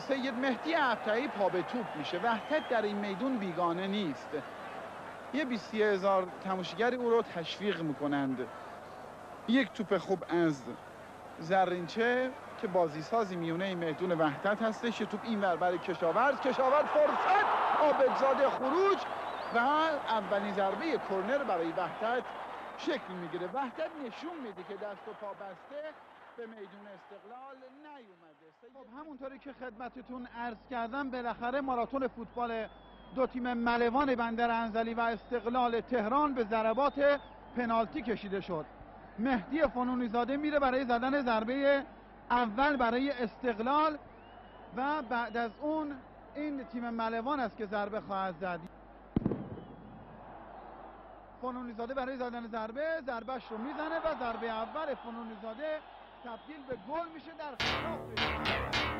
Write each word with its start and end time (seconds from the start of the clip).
سید 0.00 0.34
مهدی 0.34 0.72
عطایی 0.72 1.28
پا 1.28 1.48
به 1.48 1.62
توپ 1.62 1.86
میشه. 1.96 2.18
وحدت 2.18 2.68
در 2.68 2.82
این 2.82 2.96
میدون 2.96 3.36
بیگانه 3.36 3.86
نیست. 3.86 4.28
یه 5.34 5.44
بیستی 5.44 5.82
هزار 5.82 6.26
تماشیگری 6.44 6.96
او 6.96 7.10
رو 7.10 7.22
تشویق 7.22 7.80
می‌کنند. 7.80 8.46
یک 9.48 9.72
توپ 9.72 9.98
خوب 9.98 10.24
از 10.28 10.62
زرینچه 11.38 12.30
که 12.60 12.66
بازی 12.66 13.02
سازی 13.02 13.36
میونه 13.36 13.64
این 13.64 13.78
میدون 13.78 14.12
وحدت 14.12 14.62
هستش. 14.62 15.00
یه 15.00 15.06
توپ 15.06 15.20
این 15.24 15.40
ور 15.40 15.56
برای 15.56 15.78
کشاورز. 15.78 16.40
کشاورز 16.40 16.86
فرصت. 16.86 17.44
آبدزاده 17.80 18.48
خروج 18.48 18.98
و 19.54 19.58
اولین 19.58 20.52
ضربه 20.52 21.00
کرنر 21.10 21.44
برای 21.44 21.72
وحدت 21.72 22.24
شکل 22.78 23.12
می‌گیره. 23.20 23.46
وحدت 23.46 23.90
نشون 24.06 24.36
میده 24.42 24.62
که 24.68 24.74
دست 24.74 25.08
و 25.08 25.12
پا 25.20 25.32
بسته. 25.32 26.09
به 26.40 26.46
میدون 26.46 26.86
استقلال 26.86 27.56
نیومده. 27.82 28.46
خب 28.74 28.98
همونطوری 29.00 29.38
که 29.38 29.52
خدمتتون 29.52 30.26
عرض 30.26 30.56
کردم 30.70 31.10
بالاخره 31.10 31.60
ماراتون 31.60 32.08
فوتبال 32.08 32.66
دو 33.14 33.26
تیم 33.26 33.52
ملوان 33.54 34.14
بندر 34.14 34.50
انزلی 34.50 34.94
و 34.94 35.00
استقلال 35.00 35.80
تهران 35.80 36.34
به 36.34 36.44
ضربات 36.44 37.20
پنالتی 37.56 38.02
کشیده 38.02 38.40
شد. 38.40 38.64
مهدی 39.18 39.62
فنونی 39.62 40.08
زاده 40.08 40.36
میره 40.36 40.58
برای 40.58 40.84
زدن 40.84 41.22
ضربه 41.22 41.82
اول 42.30 42.76
برای 42.76 43.10
استقلال 43.10 43.98
و 44.76 45.02
بعد 45.02 45.36
از 45.36 45.50
اون 45.60 45.94
این 46.34 46.64
تیم 46.64 46.90
ملوان 46.90 47.40
است 47.40 47.56
که 47.56 47.66
ضربه 47.66 48.00
خواهد 48.00 48.34
زد. 48.40 48.60
فنونی 51.42 51.72
زاده 51.72 51.94
برای 51.94 52.16
زدن 52.16 52.46
ضربه 52.46 53.02
ضربهش 53.06 53.42
رو 53.50 53.58
می‌زنه 53.58 53.98
و 53.98 54.18
ضربه 54.20 54.50
اول 54.50 54.94
فنونی 54.94 55.36
زاده 55.42 55.78
تبدیل 56.24 56.66
به 56.68 56.76
گل 56.76 57.08
میشه 57.14 57.30
در 57.38 57.56
خلاف 57.56 58.99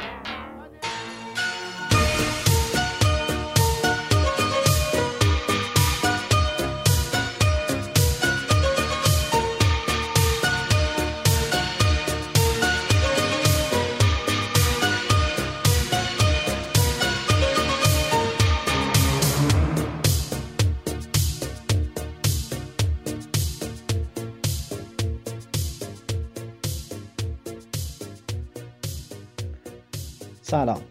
سلام. 30.51 30.83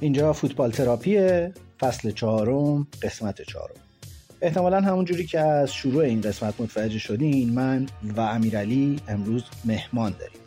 اینجا 0.00 0.32
فوتبال 0.32 0.70
تراپی 0.70 1.18
فصل 1.80 2.10
چهارم 2.10 2.86
قسمت 3.02 3.42
چهارم. 3.42 3.74
احتمالا 4.40 4.80
همون 4.80 5.04
جوری 5.04 5.26
که 5.26 5.40
از 5.40 5.72
شروع 5.72 6.04
این 6.04 6.20
قسمت 6.20 6.60
متوجه 6.60 6.98
شدین 6.98 7.52
من 7.52 7.86
و 8.16 8.20
امیرعلی 8.20 9.00
امروز 9.08 9.44
مهمان 9.64 10.14
داریم. 10.18 10.40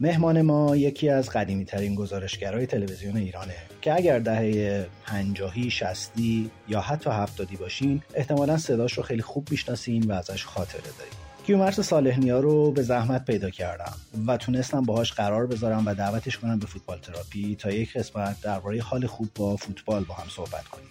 مهمان 0.00 0.42
ما 0.42 0.76
یکی 0.76 1.08
از 1.08 1.30
قدیمی 1.30 1.64
ترین 1.64 1.94
گزارشگرای 1.94 2.66
تلویزیون 2.66 3.16
ایرانه 3.16 3.56
که 3.82 3.94
اگر 3.94 4.18
دهه 4.18 4.86
پنجاهی 5.06 5.70
شستی 5.70 6.50
یا 6.68 6.80
حتی 6.80 7.10
هفتادی 7.10 7.56
باشین 7.56 8.02
احتمالا 8.14 8.56
صداش 8.56 8.92
رو 8.92 9.02
خیلی 9.02 9.22
خوب 9.22 9.48
می‌شناسین 9.50 10.02
و 10.02 10.12
ازش 10.12 10.44
خاطره 10.44 10.82
داریم 10.98 11.25
کیومرس 11.46 11.80
صالحنیا 11.80 12.40
رو 12.40 12.70
به 12.70 12.82
زحمت 12.82 13.24
پیدا 13.24 13.50
کردم 13.50 13.92
و 14.26 14.36
تونستم 14.36 14.82
باهاش 14.82 15.12
قرار 15.12 15.46
بذارم 15.46 15.86
و 15.86 15.94
دعوتش 15.94 16.38
کنم 16.38 16.58
به 16.58 16.66
فوتبال 16.66 16.98
تراپی 16.98 17.56
تا 17.56 17.70
یک 17.70 17.92
قسمت 17.92 18.40
درباره 18.40 18.82
حال 18.82 19.06
خوب 19.06 19.28
با 19.34 19.56
فوتبال 19.56 20.04
با 20.04 20.14
هم 20.14 20.28
صحبت 20.28 20.64
کنیم. 20.64 20.88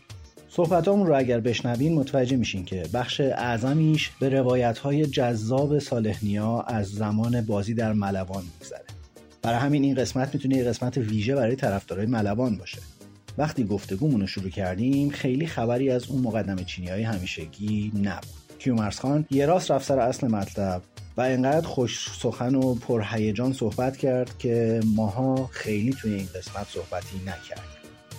صحبتامون 0.50 1.08
رو 1.08 1.18
اگر 1.18 1.40
بشنوین 1.40 1.94
متوجه 1.94 2.38
میشین 2.38 2.66
که 2.66 2.84
بخش 2.94 3.22
اعظمیش 3.22 4.12
به 4.20 4.30
روایت 4.30 4.78
های 4.78 5.06
جذاب 5.06 5.80
صالحنیا 5.80 6.62
از 6.62 6.88
زمان 6.88 7.42
بازی 7.42 7.74
در 7.74 7.94
ملوان 7.94 8.44
میگذره. 8.54 8.86
برای 9.42 9.60
همین 9.60 9.84
این 9.84 9.96
قسمت 9.96 10.34
می‌تونه 10.34 10.58
یه 10.58 10.64
قسمت 10.64 10.98
ویژه 10.98 11.36
برای 11.36 11.56
طرفدارای 11.56 12.06
ملوان 12.06 12.58
باشه. 12.58 12.80
وقتی 13.38 13.64
گفتگومون 13.64 14.22
رو 14.22 14.28
شروع 14.28 14.50
کردیم 14.50 15.10
خیلی 15.10 15.48
خبری 15.48 15.90
از 15.90 16.08
اون 16.08 16.22
مقدمه 16.22 16.64
چینی 16.64 16.88
های 16.88 17.04
همیشگی 17.04 17.92
نبود. 18.04 18.45
کیومرس 18.66 19.00
خان 19.00 19.26
یه 19.32 19.46
راست 19.46 19.72
رفت 19.72 19.86
سر 19.86 20.00
اصل 20.00 20.28
مطلب 20.28 20.82
و 21.18 21.22
انقدر 21.22 21.68
خوش 21.68 22.10
سخن 22.20 22.56
و 22.56 22.76
پرهیجان 22.76 23.54
صحبت 23.54 23.98
کرد 23.98 24.38
که 24.38 24.80
ماها 24.96 25.50
خیلی 25.52 25.94
توی 25.94 26.14
این 26.14 26.28
قسمت 26.36 26.68
صحبتی 26.70 27.18
نکردیم 27.26 27.76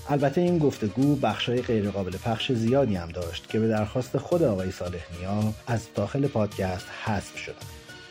البته 0.09 0.41
این 0.41 0.59
گفتگو 0.59 1.17
بخشای 1.17 1.63
غیرقابل 1.63 2.11
پخش 2.11 2.53
زیادی 2.53 2.97
هم 2.97 3.09
داشت 3.09 3.49
که 3.49 3.61
به 3.61 3.69
درخواست 3.69 4.19
خود 4.19 4.43
آقای 4.43 4.71
صالحنیا 4.71 5.53
از 5.67 5.87
داخل 5.95 6.27
پادکست 6.27 6.87
حذف 7.05 7.37
شدن 7.37 7.67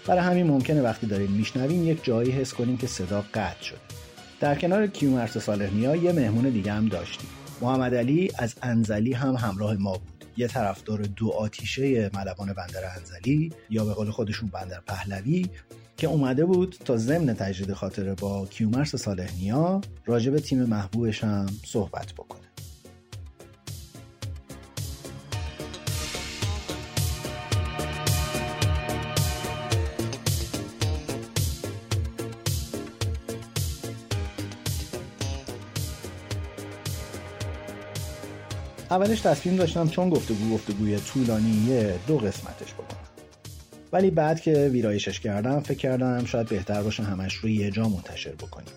برای 0.07 0.21
همین 0.21 0.47
ممکنه 0.47 0.81
وقتی 0.81 1.07
داریم 1.07 1.31
میشنویم 1.31 1.87
یک 1.87 2.03
جایی 2.03 2.31
حس 2.31 2.53
کنیم 2.53 2.77
که 2.77 2.87
صدا 2.87 3.23
قطع 3.33 3.63
شده 3.63 3.77
در 4.39 4.55
کنار 4.55 4.87
کیومرس 4.87 5.37
صالحنیا 5.37 5.95
یه 5.95 6.11
مهمون 6.11 6.49
دیگه 6.49 6.71
هم 6.71 6.87
داشتیم. 6.87 7.29
محمد 7.61 7.95
علی 7.95 8.31
از 8.37 8.55
انزلی 8.61 9.13
هم 9.13 9.35
همراه 9.35 9.73
ما 9.73 9.93
بود. 9.93 10.14
یه 10.37 10.47
طرفدار 10.47 11.01
دو 11.01 11.31
آتیشه 11.31 12.11
ملوان 12.13 12.53
بندر 12.53 12.81
انزلی 12.97 13.53
یا 13.69 13.85
به 13.85 13.93
قول 13.93 14.11
خودشون 14.11 14.49
بندر 14.49 14.79
پهلوی 14.87 15.49
که 15.97 16.07
اومده 16.07 16.45
بود 16.45 16.75
تا 16.85 16.97
ضمن 16.97 17.33
تجدید 17.33 17.73
خاطره 17.73 18.15
با 18.15 18.45
کیومرس 18.45 18.95
صالحنیا 18.95 19.81
راجع 20.05 20.31
به 20.31 20.39
تیم 20.39 20.63
محبوبش 20.63 21.23
هم 21.23 21.45
صحبت 21.65 22.13
بکنه. 22.13 22.44
اولش 38.89 39.21
تصمیم 39.21 39.55
داشتم 39.55 39.87
چون 39.87 40.09
گفتگو 40.09 40.53
گفتگوی 40.53 40.99
طولانیه 40.99 41.99
دو 42.07 42.17
قسمتش 42.17 42.73
بکنم. 42.73 42.99
ولی 43.93 44.11
بعد 44.11 44.41
که 44.41 44.69
ویرایشش 44.73 45.19
کردم 45.19 45.59
فکر 45.59 45.77
کردم 45.77 46.25
شاید 46.25 46.47
بهتر 46.47 46.81
باشه 46.81 47.03
همش 47.03 47.33
رو 47.33 47.49
یه 47.49 47.71
جا 47.71 47.89
منتشر 47.89 48.31
بکنیم. 48.31 48.73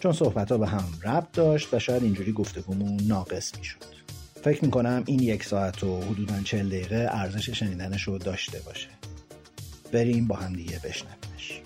چون 0.00 0.12
صحبت 0.12 0.52
ها 0.52 0.58
به 0.58 0.66
هم 0.66 0.84
ربط 1.04 1.32
داشت 1.32 1.74
و 1.74 1.78
شاید 1.78 2.02
اینجوری 2.02 2.32
گفتگومون 2.32 3.00
ناقص 3.02 3.58
می‌شد. 3.58 3.76
فکر 4.44 4.64
می‌کنم 4.64 5.02
این 5.06 5.20
یک 5.20 5.44
ساعت 5.44 5.84
و 5.84 6.00
حدودا 6.00 6.42
چل 6.44 6.68
دقیقه 6.68 7.08
ارزش 7.10 7.50
شنیدنش 7.50 8.02
رو 8.02 8.18
داشته 8.18 8.60
باشه. 8.66 8.88
بریم 9.92 10.26
با 10.26 10.36
هم 10.36 10.52
دیگه 10.52 10.80
بشنویمش. 10.84 11.62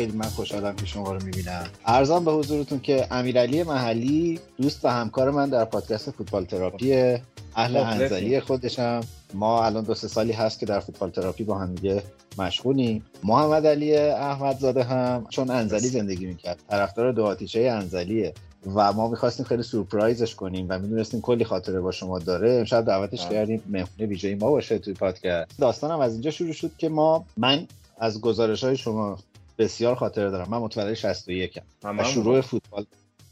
خیلی 0.00 0.16
من 0.16 0.26
خوشحالم 0.26 0.76
که 0.76 0.86
شما 0.86 1.12
رو 1.12 1.24
می‌بینم. 1.24 1.66
ارزم 1.86 2.24
به 2.24 2.32
حضورتون 2.32 2.80
که 2.80 3.06
امیرعلی 3.10 3.62
محلی 3.62 4.40
دوست 4.56 4.84
و 4.84 4.88
همکار 4.88 5.30
من 5.30 5.48
در 5.48 5.64
پادکست 5.64 6.10
فوتبال 6.10 6.44
تراپی 6.44 7.18
اهل 7.56 7.76
انزلی 7.76 8.40
خودشم. 8.40 9.00
ما 9.34 9.64
الان 9.64 9.84
دو 9.84 9.94
سه 9.94 10.08
سالی 10.08 10.32
هست 10.32 10.60
که 10.60 10.66
در 10.66 10.80
فوتبال 10.80 11.10
تراپی 11.10 11.44
با 11.44 11.58
هم 11.58 11.74
دیگه 11.74 12.02
مشغولیم. 12.38 13.04
محمد 13.24 13.66
علی 13.66 13.96
احمدزاده 13.96 14.82
هم 14.82 15.26
چون 15.30 15.50
انزلی 15.50 15.88
زندگی 15.88 16.26
می‌کرد. 16.26 16.58
طرفدار 16.70 17.12
دو 17.12 17.24
آتیشه 17.24 17.60
انزلیه 17.60 18.34
و 18.74 18.92
ما 18.92 19.08
می‌خواستیم 19.08 19.46
خیلی 19.46 19.62
سورپرایزش 19.62 20.34
کنیم 20.34 20.66
و 20.68 20.78
می‌دونستیم 20.78 21.20
کلی 21.20 21.44
خاطره 21.44 21.80
با 21.80 21.92
شما 21.92 22.18
داره. 22.18 22.52
امشب 22.52 22.84
دعوتش 22.84 23.28
کردیم 23.28 23.62
مهمون 23.66 24.08
ویژه 24.10 24.34
ما 24.34 24.50
باشه 24.50 24.78
توی 24.78 24.94
پادکست. 24.94 25.58
داستانم 25.58 26.00
از 26.00 26.12
اینجا 26.12 26.30
شروع 26.30 26.52
شد 26.52 26.70
که 26.78 26.88
ما 26.88 27.24
من 27.36 27.66
از 28.02 28.20
گزارش 28.20 28.64
های 28.64 28.76
شما 28.76 29.18
بسیار 29.60 29.94
خاطره 29.94 30.30
دارم. 30.30 30.50
من 30.50 30.58
متولد 30.58 30.94
61 30.94 31.58
ام. 31.84 31.98
و 31.98 32.04
شروع 32.04 32.40
فوتبال 32.40 32.86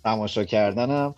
تماشا 0.05 0.45
کردنم 0.45 1.15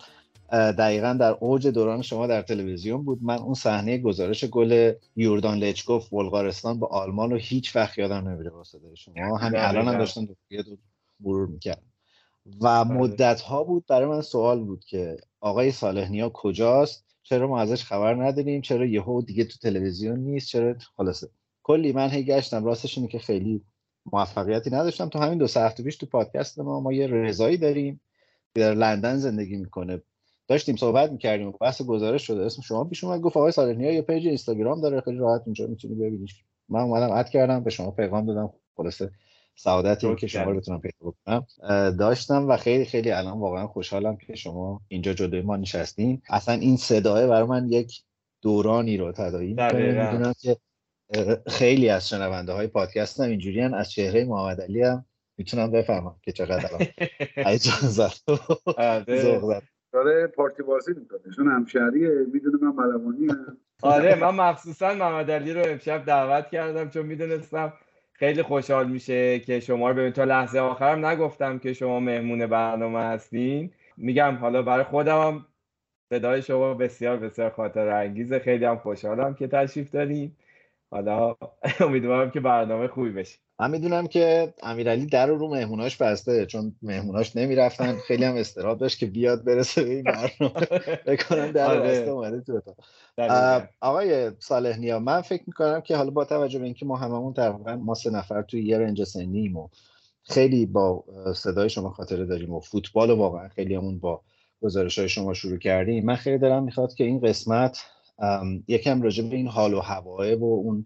دقیقا 0.51 1.13
در 1.13 1.31
اوج 1.31 1.67
دوران 1.67 2.01
شما 2.01 2.27
در 2.27 2.41
تلویزیون 2.41 3.03
بود. 3.03 3.19
من 3.21 3.37
اون 3.37 3.53
صحنه 3.53 3.97
گزارش 3.97 4.45
گل 4.45 4.93
یوردان 5.15 5.57
لچکوف 5.57 6.09
بلغارستان 6.09 6.79
به 6.79 6.87
آلمان 6.87 7.31
رو 7.31 7.37
هیچ 7.37 7.75
وقت 7.75 7.97
یادم 7.97 8.27
نمیره 8.27 8.49
واسه 8.49 8.79
شما. 8.95 9.37
همین 9.37 9.59
الان 9.59 9.87
هم 9.87 9.97
داشتن 9.97 10.27
مرور 11.19 11.47
می‌کرد 11.47 11.83
و 12.61 12.85
بله. 12.85 12.97
مدت 12.97 13.41
ها 13.41 13.63
بود 13.63 13.85
برای 13.87 14.07
من 14.07 14.21
سوال 14.21 14.59
بود 14.59 14.85
که 14.85 15.17
آقای 15.39 15.71
صالح 15.71 16.29
کجاست؟ 16.29 17.05
چرا 17.23 17.47
ما 17.47 17.61
ازش 17.61 17.83
خبر 17.83 18.13
نداریم؟ 18.23 18.61
چرا 18.61 18.85
یهو 18.85 19.21
دیگه 19.21 19.43
تو 19.43 19.57
تلویزیون 19.57 20.19
نیست؟ 20.19 20.47
چرا؟ 20.47 20.75
خلاصه. 20.97 21.29
کلی 21.63 21.91
من 21.91 22.09
هی 22.09 22.23
گشتم. 22.23 22.65
راستش 22.65 22.97
اینه 22.97 23.09
که 23.09 23.19
خیلی 23.19 23.61
موفقیتی 24.05 24.69
نداشتم. 24.69 25.09
تو 25.09 25.19
همین 25.19 25.37
دو 25.37 25.47
سه 25.47 25.61
هفته 25.61 25.83
پیش 25.83 25.95
تو 25.95 26.05
پادکست 26.05 26.59
ما 26.59 26.79
ما 26.79 26.93
یه 26.93 27.07
رضایی 27.07 27.57
داریم 27.57 28.01
که 28.55 28.59
در 28.59 28.73
لندن 28.73 29.17
زندگی 29.17 29.57
می‌کنه. 29.57 30.01
داشتیم 30.47 30.75
صحبت 30.75 31.11
می‌کردیم 31.11 31.47
و 31.47 31.51
بحث 31.51 31.81
گزارش 31.81 32.27
شده. 32.27 32.45
اسم 32.45 32.61
شما 32.61 32.83
پیش 32.83 33.03
اومد 33.03 33.21
گفت 33.21 33.37
آقای 33.37 33.51
صالحنیا 33.51 33.91
یه 33.91 34.01
پیج 34.01 34.27
اینستاگرام 34.27 34.81
داره 34.81 35.01
خیلی 35.01 35.17
راحت 35.17 35.41
اونجا 35.45 35.67
می‌تونی 35.67 35.95
ببینیش. 35.95 36.43
من 36.69 36.81
اومدم 36.81 37.11
اد 37.11 37.29
کردم 37.29 37.63
به 37.63 37.69
شما 37.69 37.91
پیغام 37.91 38.25
دادم. 38.25 38.53
خلاصه 38.77 39.11
سعادتی 39.55 40.15
که 40.15 40.27
شما 40.27 40.43
رو 40.43 40.57
بتونم 40.57 40.81
پیدا 40.81 40.95
بکنم. 41.01 41.45
داشتم 41.91 42.47
و 42.49 42.57
خیلی 42.57 42.85
خیلی 42.85 43.11
الان 43.11 43.39
واقعا 43.39 43.67
خوشحالم 43.67 44.17
که 44.17 44.35
شما 44.35 44.81
اینجا 44.87 45.13
جلوی 45.13 45.41
ما 45.41 45.57
نشستین. 45.57 46.21
اصلا 46.29 46.55
این 46.55 46.77
صداه 46.77 47.27
برای 47.27 47.47
من 47.47 47.69
یک 47.69 48.03
دورانی 48.41 48.97
رو 48.97 49.11
تداعی 49.11 49.53
می‌دونم 49.53 50.33
که 50.39 50.57
خیلی 51.47 51.89
از 51.89 52.09
شنونده 52.09 52.51
های 52.51 52.67
پادکست 52.67 53.19
هم 53.19 53.29
اینجوری 53.29 53.61
از 53.61 53.91
چهره 53.91 54.25
محمد 54.25 54.61
علی 54.61 54.81
هم 54.81 55.05
می‌تونم 55.37 55.71
بفهمم 55.71 56.15
که 56.21 56.31
چقدر 56.31 56.69
هیجان 57.47 57.79
زد 57.81 58.11
آره. 58.77 59.41
داره 59.93 60.27
پارتی 60.27 60.63
بازی 60.63 60.93
می‌کنه. 60.93 61.19
چون 61.35 61.47
همشهریه. 61.47 62.09
می‌دونه 62.33 62.57
من 62.57 62.85
ملوانی 62.85 63.27
آره 63.81 64.15
من 64.15 64.35
مخصوصا 64.35 64.93
محمد 64.93 65.31
علی 65.31 65.53
رو 65.53 65.61
امشب 65.65 66.05
دعوت 66.05 66.49
کردم 66.49 66.89
چون 66.89 67.05
می‌دونستم 67.05 67.73
خیلی 68.13 68.41
خوشحال 68.41 68.87
میشه 68.89 69.39
که 69.39 69.59
شما 69.59 69.89
رو 69.89 69.95
ببین 69.95 70.11
تا 70.11 70.23
لحظه 70.23 70.59
آخرم 70.59 71.05
نگفتم 71.05 71.59
که 71.59 71.73
شما 71.73 71.99
مهمون 71.99 72.47
برنامه 72.47 72.99
هستین. 72.99 73.71
میگم 73.97 74.35
حالا 74.35 74.61
برای 74.61 74.83
خودم 74.83 75.45
صدای 76.09 76.41
شما 76.41 76.73
بسیار 76.73 77.17
بسیار 77.17 77.49
خاطر 77.49 77.87
انگیزه 77.87 78.39
خیلی 78.39 78.65
هم 78.65 78.77
خوشحالم 78.77 79.33
که 79.33 79.47
تشریف 79.47 79.91
داریم 79.91 80.37
حالا 80.91 81.35
امیدوارم 81.79 82.31
که 82.31 82.39
برنامه 82.39 82.87
خوبی 82.87 83.11
بشه. 83.11 83.39
من 83.59 83.71
می‌دونم 83.71 84.07
که 84.07 84.53
امیرعلی 84.63 85.05
در 85.05 85.27
رو 85.27 85.37
رو 85.37 85.47
مهموناش 85.47 85.97
بسته 85.97 86.45
چون 86.45 86.75
مهموناش 86.81 87.35
نمی‌رفتن. 87.35 87.97
خیلی 87.97 88.23
هم 88.23 88.35
استراب 88.35 88.79
داشت 88.79 88.99
که 88.99 89.05
بیاد 89.05 89.45
برسه 89.45 89.83
به 89.83 89.89
این 89.89 90.03
برنامه. 90.03 90.67
بکنم 91.07 91.51
در 91.51 91.65
آره. 91.65 91.79
بسته 91.79 92.09
اومده 92.09 92.41
تو 92.41 92.61
آقای 93.81 94.31
صالح 94.39 94.77
نیا 94.77 94.99
من 94.99 95.21
فکر 95.21 95.43
می‌کنم 95.47 95.81
که 95.81 95.95
حالا 95.95 96.09
با 96.09 96.25
توجه 96.25 96.59
به 96.59 96.65
اینکه 96.65 96.85
ما 96.85 96.95
هممون 96.95 97.33
تقریبا 97.33 97.75
ما 97.75 97.93
سه 97.93 98.09
نفر 98.09 98.41
توی 98.41 98.63
یه 98.63 98.77
رنج 98.77 99.03
سنیم 99.03 99.57
و 99.57 99.67
خیلی 100.23 100.65
با 100.65 101.03
صدای 101.35 101.69
شما 101.69 101.89
خاطره 101.89 102.25
داریم 102.25 102.53
و 102.53 102.59
فوتبال 102.59 103.11
واقعا 103.11 103.49
خیلی 103.49 103.75
همون 103.75 103.99
با 103.99 104.21
گزارش 104.61 104.99
های 104.99 105.09
شما 105.09 105.33
شروع 105.33 105.57
کردیم 105.57 106.05
من 106.05 106.15
خیلی 106.15 106.37
دارم 106.37 106.63
می‌خواد 106.63 106.93
که 106.93 107.03
این 107.03 107.19
قسمت 107.19 107.85
یکم 108.67 109.01
راجع 109.01 109.23
به 109.29 109.35
این 109.35 109.47
حال 109.47 109.73
و 109.73 109.79
هواه 109.79 110.33
و 110.33 110.43
اون 110.43 110.83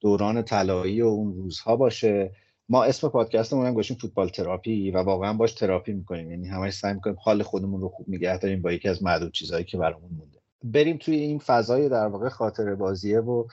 دوران 0.00 0.42
طلایی 0.42 1.02
و 1.02 1.06
اون 1.06 1.34
روزها 1.34 1.76
باشه. 1.76 2.32
ما 2.68 2.84
اسم 2.84 3.08
پادکستمون 3.08 3.66
هم 3.66 3.74
گوشیم 3.74 3.96
فوتبال 3.96 4.28
تراپی 4.28 4.90
و 4.90 4.98
واقعا 4.98 5.32
باش 5.32 5.52
تراپی 5.52 5.92
می‌کنیم. 5.92 6.30
یعنی 6.30 6.48
همش 6.48 6.72
سعی 6.72 6.94
می‌کنیم 6.94 7.16
حال 7.20 7.42
خودمون 7.42 7.80
رو 7.80 7.88
خوب 7.88 8.06
نگه 8.08 8.38
داریم 8.38 8.62
با 8.62 8.72
یکی 8.72 8.88
از 8.88 9.02
معدود 9.02 9.32
چیزهایی 9.32 9.64
که 9.64 9.78
برامون 9.78 10.10
مونده. 10.10 10.38
بریم 10.64 10.96
توی 10.96 11.16
این 11.16 11.38
فضای 11.38 11.88
در 11.88 12.06
واقع 12.06 12.28
خاطر 12.28 12.74
بازیه 12.74 13.20
و 13.20 13.44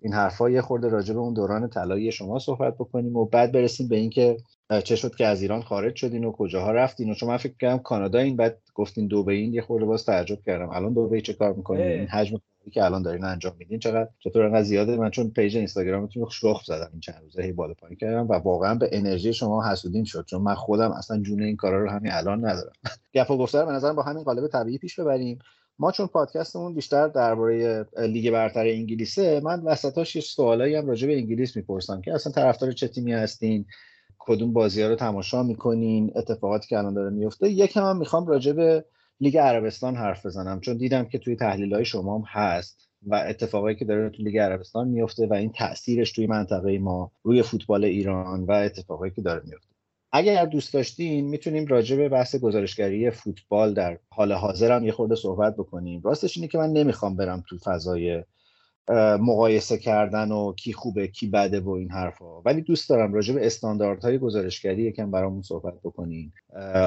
این 0.00 0.12
حرفا. 0.12 0.50
یه 0.50 0.60
خورده 0.60 0.88
راجع 0.88 1.14
به 1.14 1.20
اون 1.20 1.34
دوران 1.34 1.68
طلایی 1.68 2.12
شما 2.12 2.38
صحبت 2.38 2.74
بکنیم 2.74 3.16
و 3.16 3.24
بعد 3.24 3.52
برسیم 3.52 3.88
به 3.88 3.96
اینکه 3.96 4.36
چه 4.84 4.96
شد 4.96 5.14
که 5.14 5.26
از 5.26 5.42
ایران 5.42 5.62
خارج 5.62 5.96
شدین 5.96 6.24
و 6.24 6.32
کجاها 6.32 6.72
رفتین. 6.72 7.10
و 7.10 7.14
چون 7.14 7.28
من 7.28 7.36
فکر 7.36 7.54
کردم 7.60 7.78
کانادا 7.78 8.18
این 8.18 8.36
بعد 8.36 8.58
گفتین 8.74 9.08
دبی 9.08 9.36
این 9.36 9.54
یه 9.54 9.62
خورده 9.62 9.86
باز 9.86 10.04
تعجب 10.04 10.38
کردم. 10.46 10.70
الان 10.70 10.92
دبی 10.94 11.20
چه 11.20 11.32
کار 11.32 11.52
می‌کنین؟ 11.52 11.86
این 11.86 12.06
حجم 12.06 12.40
که 12.70 12.84
الان 12.84 13.02
دارین 13.02 13.24
انجام 13.24 13.52
میدین 13.58 13.78
چقدر 13.78 14.08
چطور 14.18 14.42
انقدر 14.42 14.62
زیاده؟ 14.62 14.96
من 14.96 15.10
چون 15.10 15.30
پیج 15.30 15.56
اینستاگرامتون 15.56 16.22
رو 16.22 16.30
شخ 16.30 16.64
زدم 16.64 16.88
این 16.92 17.00
چند 17.00 17.22
روزه 17.22 17.42
هی 17.42 17.52
بالا 17.52 17.74
پایین 17.74 17.96
کردم 17.96 18.28
و 18.28 18.32
واقعا 18.32 18.74
به 18.74 18.88
انرژی 18.92 19.32
شما 19.32 19.66
حسودین 19.66 20.04
شد 20.04 20.24
چون 20.26 20.42
من 20.42 20.54
خودم 20.54 20.92
اصلا 20.92 21.22
جون 21.22 21.42
این 21.42 21.56
کارا 21.56 21.82
رو 21.82 21.90
همین 21.90 22.12
الان 22.12 22.38
ندارم. 22.46 22.72
گپ 23.14 23.30
و 23.30 23.38
گفتار 23.38 23.66
به 23.66 23.72
نظرم 23.72 23.96
با 23.96 24.02
همین 24.02 24.24
قالب 24.24 24.48
طبیعی 24.48 24.78
پیش 24.78 25.00
ببریم. 25.00 25.38
ما 25.78 25.92
چون 25.92 26.06
پادکستمون 26.06 26.74
بیشتر 26.74 27.08
درباره 27.08 27.86
لیگ 27.98 28.30
برتر 28.30 28.66
انگلیسه 28.66 29.40
من 29.40 29.60
وسطاش 29.60 30.16
یه 30.16 30.22
سوالایی 30.22 30.74
هم 30.74 30.86
راجع 30.86 31.06
به 31.06 31.16
انگلیس 31.16 31.56
می‌پرسم 31.56 32.00
که 32.00 32.14
اصلا 32.14 32.32
طرفدار 32.32 32.72
چه 32.72 32.88
تیمی 32.88 33.12
هستین؟ 33.12 33.64
کدوم 34.18 34.52
بازی 34.52 34.82
ها 34.82 34.88
رو 34.88 34.94
تماشا 34.94 35.42
می‌کنین؟ 35.42 36.12
اتفاقاتی 36.16 36.68
که 36.68 36.78
الان 36.78 36.94
داره 36.94 37.10
میفته 37.10 37.50
یکم 37.50 37.82
هم 37.82 37.96
می‌خوام 37.96 38.26
راجع 38.26 38.52
به 38.52 38.84
لیگ 39.20 39.36
عربستان 39.36 39.96
حرف 39.96 40.26
بزنم 40.26 40.60
چون 40.60 40.76
دیدم 40.76 41.04
که 41.04 41.18
توی 41.18 41.36
تحلیل 41.36 41.74
های 41.74 41.84
شما 41.84 42.18
هم 42.18 42.24
هست 42.26 42.88
و 43.02 43.14
اتفاقایی 43.14 43.76
که 43.76 43.84
داره 43.84 44.10
توی 44.10 44.24
لیگ 44.24 44.38
عربستان 44.38 44.88
میفته 44.88 45.26
و 45.26 45.34
این 45.34 45.52
تاثیرش 45.52 46.12
توی 46.12 46.26
منطقه 46.26 46.78
ما 46.78 47.12
روی 47.22 47.42
فوتبال 47.42 47.84
ایران 47.84 48.44
و 48.44 48.52
اتفاقایی 48.52 49.12
که 49.12 49.22
داره 49.22 49.42
میفته 49.44 49.68
اگر 50.12 50.44
دوست 50.44 50.72
داشتین 50.74 51.28
می‌تونیم 51.28 51.66
راجع 51.66 51.96
به 51.96 52.08
بحث 52.08 52.36
گزارشگری 52.36 53.10
فوتبال 53.10 53.74
در 53.74 53.98
حال 54.10 54.32
حاضر 54.32 54.76
هم 54.76 54.84
یه 54.84 54.92
خورده 54.92 55.14
صحبت 55.14 55.56
بکنیم. 55.56 56.00
راستش 56.04 56.36
اینه 56.36 56.48
که 56.48 56.58
من 56.58 56.72
نمی‌خوام 56.72 57.16
برم 57.16 57.42
تو 57.48 57.58
فضای 57.58 58.24
مقایسه 59.20 59.78
کردن 59.78 60.32
و 60.32 60.52
کی 60.52 60.72
خوبه 60.72 61.08
کی 61.08 61.26
بده 61.26 61.60
و 61.60 61.70
این 61.70 61.90
حرفا. 61.90 62.40
ولی 62.40 62.62
دوست 62.62 62.88
دارم 62.88 63.14
راجع 63.14 63.34
به 63.34 63.46
استانداردهای 63.46 64.18
گزارشگری 64.18 64.82
یکم 64.82 65.10
برامون 65.10 65.42
صحبت 65.42 65.74
بکنیم 65.84 66.32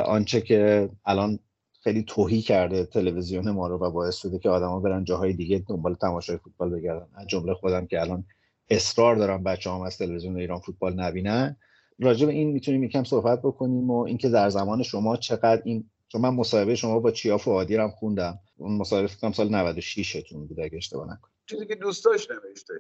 آنچه 0.06 0.42
که 0.42 0.89
الان 1.06 1.39
خیلی 1.83 2.04
توهی 2.04 2.42
کرده 2.42 2.86
تلویزیون 2.86 3.51
ما 3.51 3.68
رو 3.68 3.78
و 3.78 3.92
باعث 3.92 4.16
شده 4.16 4.39
که 4.39 4.50
آدما 4.50 4.80
برن 4.80 5.04
جاهای 5.04 5.33
دیگه 5.33 5.66
دنبال 5.68 5.95
تماشای 5.95 6.38
فوتبال 6.38 6.69
بگردن. 6.69 7.07
از 7.16 7.28
جمله 7.28 7.54
خودم 7.54 7.86
که 7.86 8.01
الان 8.01 8.25
اصرار 8.69 9.16
دارم 9.16 9.44
بچه 9.44 9.69
هم 9.69 9.81
از 9.81 9.98
تلویزیون 9.98 10.38
ایران 10.38 10.60
فوتبال 10.60 11.00
نبینن. 11.00 11.56
راجع 12.00 12.25
به 12.25 12.31
این 12.31 12.51
می‌تونیم 12.51 12.83
یکم 12.83 13.04
صحبت 13.04 13.39
بکنیم 13.39 13.92
و 13.92 14.00
اینکه 14.00 14.30
در 14.30 14.50
زمان 14.50 14.83
شما 14.83 15.18
چقدر 15.18 15.62
این 15.66 15.89
چون 16.07 16.22
من 16.22 16.30
مصاحبه 16.30 16.75
شما 16.75 17.00
با 17.00 17.12
چیاف 17.12 17.48
و 17.48 17.51
عادی 17.51 17.75
هم 17.75 17.89
خوندم. 17.89 18.39
اون 18.57 18.77
مصاحبه 18.77 19.07
فکر 19.07 19.31
سال 19.31 19.56
96 19.56 20.24
تون 20.30 20.48
بود 20.48 20.60
اگه 20.60 20.77
اشتباه 20.77 21.06
نکنم. 21.06 21.31
چیزی 21.45 21.66
که 21.66 21.75
دوست 21.75 22.06
داشت 22.06 22.31
نوشته 22.31 22.74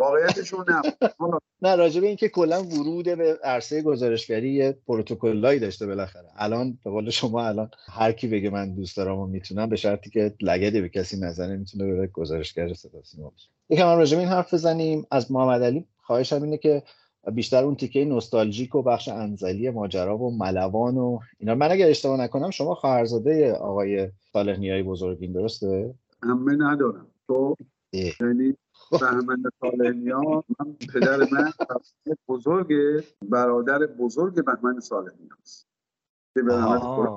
واقعیتشون 0.00 0.64
نه. 0.68 0.82
نه 1.62 1.76
راجع 1.76 2.00
به 2.00 2.06
اینکه 2.06 2.28
کلا 2.28 2.62
ورود 2.62 3.04
به 3.04 3.38
عرصه 3.44 3.82
گزارشگری 3.82 4.52
یه 4.52 4.78
پروتکلایی 4.86 5.60
داشته 5.60 5.86
بالاخره. 5.86 6.28
الان 6.36 6.78
به 6.84 6.90
قول 6.90 7.10
شما 7.10 7.46
الان 7.46 7.70
هر 7.92 8.12
کی 8.12 8.28
بگه 8.28 8.50
من 8.50 8.74
دوست 8.74 8.96
دارم 8.96 9.18
و 9.18 9.26
می‌تونم 9.26 9.68
به 9.68 9.76
شرطی 9.76 10.10
که 10.10 10.34
لگدی 10.40 10.80
به 10.80 10.88
کسی 10.88 11.20
نزنه 11.20 11.56
می‌تونه 11.56 11.94
بره 11.94 12.06
گزارشگر 12.06 12.74
صدا 12.74 13.02
سیما 13.02 13.30
بشه. 13.30 13.48
یکم 13.70 13.88
هم 13.88 13.98
راجع 13.98 14.16
به 14.16 14.22
این 14.22 14.32
حرف 14.32 14.54
بزنیم. 14.54 15.06
از 15.10 15.32
محمد 15.32 15.62
علی 15.62 15.84
خواهشم 16.02 16.42
اینه 16.42 16.56
که 16.56 16.82
بیشتر 17.32 17.64
اون 17.64 17.76
تیکه 17.76 18.04
نوستالژیک 18.04 18.74
و 18.74 18.82
بخش 18.82 19.08
انزلی 19.08 19.70
ماجرا 19.70 20.18
و 20.18 20.38
ملوان 20.38 20.96
و 20.96 21.18
اینا. 21.38 21.54
من 21.54 21.70
اگر 21.70 21.88
اشتباه 21.88 22.20
نکنم 22.20 22.50
شما 22.50 22.74
خواهرزاده 22.74 23.52
آقای 23.52 24.08
صالح 24.32 24.56
نیایی 24.56 24.82
بزرگین 24.82 25.32
درسته؟ 25.32 25.94
همه 26.22 26.52
ندارم. 26.52 27.06
تو؟ 27.28 27.56
یعنی 27.92 28.56
بهمن 28.90 29.42
صالحنیا 29.60 30.44
من 30.58 30.76
پدر 30.94 31.16
من 31.30 31.52
بزرگ 32.28 32.72
برادر 33.22 33.86
بزرگ 33.86 34.44
بهمن 34.44 34.80
صالحنیا 34.80 35.36
است. 35.42 35.70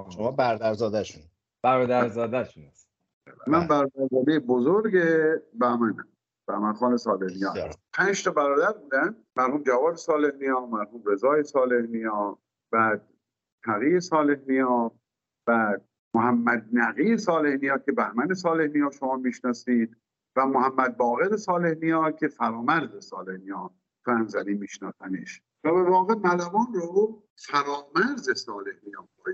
شما 0.10 0.32
برادرزاده 0.32 1.04
شون 1.04 1.22
برادرزاده 1.64 2.44
شون 2.44 2.64
من 3.48 3.68
برادرزاده 3.68 4.40
بزرگ 4.40 4.92
بهمن 5.54 5.98
بهمن 6.48 6.74
خان 6.74 6.98
صالحنیا 6.98 7.54
پنج 7.94 8.24
تا 8.24 8.32
برادر 8.32 8.72
بودن. 8.78 9.16
مرحوم 9.36 9.64
جواد 9.64 9.96
صالحنیا 9.96 10.66
مرحوم 10.66 11.04
رضای 11.06 11.44
صالحنیا 11.44 12.38
بعد 12.72 13.10
تقی 13.66 14.00
صالحنیا 14.00 14.92
بعد 15.46 15.90
محمد 16.14 16.70
نقی 16.74 17.18
صالحنیا 17.18 17.78
که 17.78 17.92
بهمن 17.92 18.34
صالحنیا 18.34 18.90
شما 18.92 19.16
می‌شناسید. 19.16 19.98
و 20.36 20.46
محمد 20.46 20.98
باقر 20.98 21.38
صالحنیا 21.38 22.12
که 22.12 22.28
فرامرز 22.28 23.06
صالحنیا 23.06 23.72
فرنزلی 24.06 24.54
میشناسنش 24.54 25.42
و 25.64 25.74
به 25.74 25.84
واقع 25.84 26.16
ملوان 26.16 26.74
رو 26.74 27.24
فرامرز 27.36 28.30
صالحنیا 28.38 29.08
پای 29.18 29.34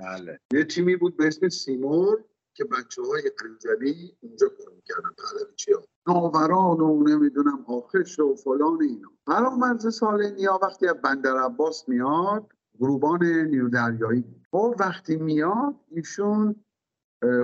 بله. 0.00 0.40
یه 0.52 0.64
تیمی 0.64 0.96
بود 0.96 1.16
به 1.16 1.26
اسم 1.26 1.48
سیمور 1.48 2.24
که 2.54 2.64
بچه 2.64 3.02
های 3.02 3.22
انزلی 3.44 4.16
اونجا 4.20 4.48
کار 4.48 4.72
می‌کردن. 4.74 5.10
پهلوی 5.18 5.74
ها 5.74 5.84
ناوران 6.06 6.80
و 6.80 7.02
نمی‌دونم 7.02 7.64
آخش 7.66 8.18
و 8.18 8.34
فلان 8.34 8.82
اینا. 8.82 9.08
فرامرز 9.26 9.86
صالحنیا 9.86 10.58
وقتی 10.62 10.88
از 10.88 11.02
بندر 11.02 11.36
عباس 11.36 11.88
میاد 11.88 12.52
گروبان 12.78 13.24
نیرو 13.24 13.68
دریایی 13.68 14.24
و 14.52 14.58
خب 14.58 14.74
وقتی 14.78 15.16
میاد 15.16 15.74
ایشون 15.90 16.64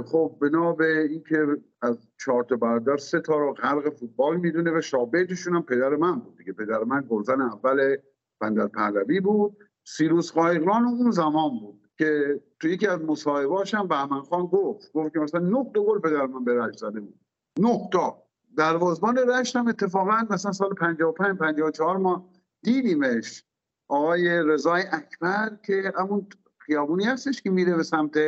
خب 0.07 0.37
بنا 0.41 0.73
به 0.73 1.01
اینکه 1.03 1.47
از 1.83 2.09
چهار 2.21 2.45
تا 2.45 2.57
برادر 2.57 2.97
سه 2.97 3.21
تا 3.21 3.39
رو 3.39 3.53
غرق 3.53 3.89
فوتبال 3.89 4.37
می‌دونه 4.37 4.79
و 4.79 4.81
شابهتشون 4.81 5.55
هم 5.55 5.63
پدر 5.63 5.89
من 5.89 6.19
بود 6.19 6.39
دیگه. 6.39 6.53
پدر 6.53 6.85
من 6.85 7.07
گلزن 7.09 7.41
اول 7.41 7.97
بندر 8.41 8.67
پهلوی 8.67 9.21
بود. 9.21 9.57
سیروس 9.85 10.33
قایقران 10.33 10.85
اون 10.85 11.11
زمان 11.11 11.51
بود 11.61 11.89
که 11.99 12.41
توی 12.61 12.73
یکی 12.73 12.87
از 12.87 13.01
مصاحبهاش 13.01 13.75
هم 13.75 13.89
بهمن 13.89 14.21
خان 14.21 14.47
گفت. 14.47 14.93
گفت 14.93 15.13
که 15.13 15.19
مثلا 15.19 15.41
نه 15.41 15.71
تا 15.75 15.83
گل 15.83 15.99
پدر 15.99 16.27
من 16.27 16.45
به 16.45 16.55
رشت 16.55 16.79
زده 16.79 17.01
بود. 17.01 17.21
نه 17.59 17.89
تا. 17.93 18.25
دروازبان 18.57 19.17
رشت 19.17 19.57
هم 19.57 19.69
اتفاقا 19.69 20.23
مثلا 20.31 20.53
سال 20.53 20.75
55 20.75 21.39
54 21.39 21.97
ما 21.97 22.31
دیدیمش 22.63 23.45
آقای 23.89 24.43
رضای 24.43 24.83
اکبر 24.93 25.59
که 25.67 25.93
همون 25.99 26.27
خیابونی 26.59 27.05
هستش 27.05 27.43
که 27.43 27.51
میره 27.51 27.77
به 27.77 27.83
سمت 27.83 28.19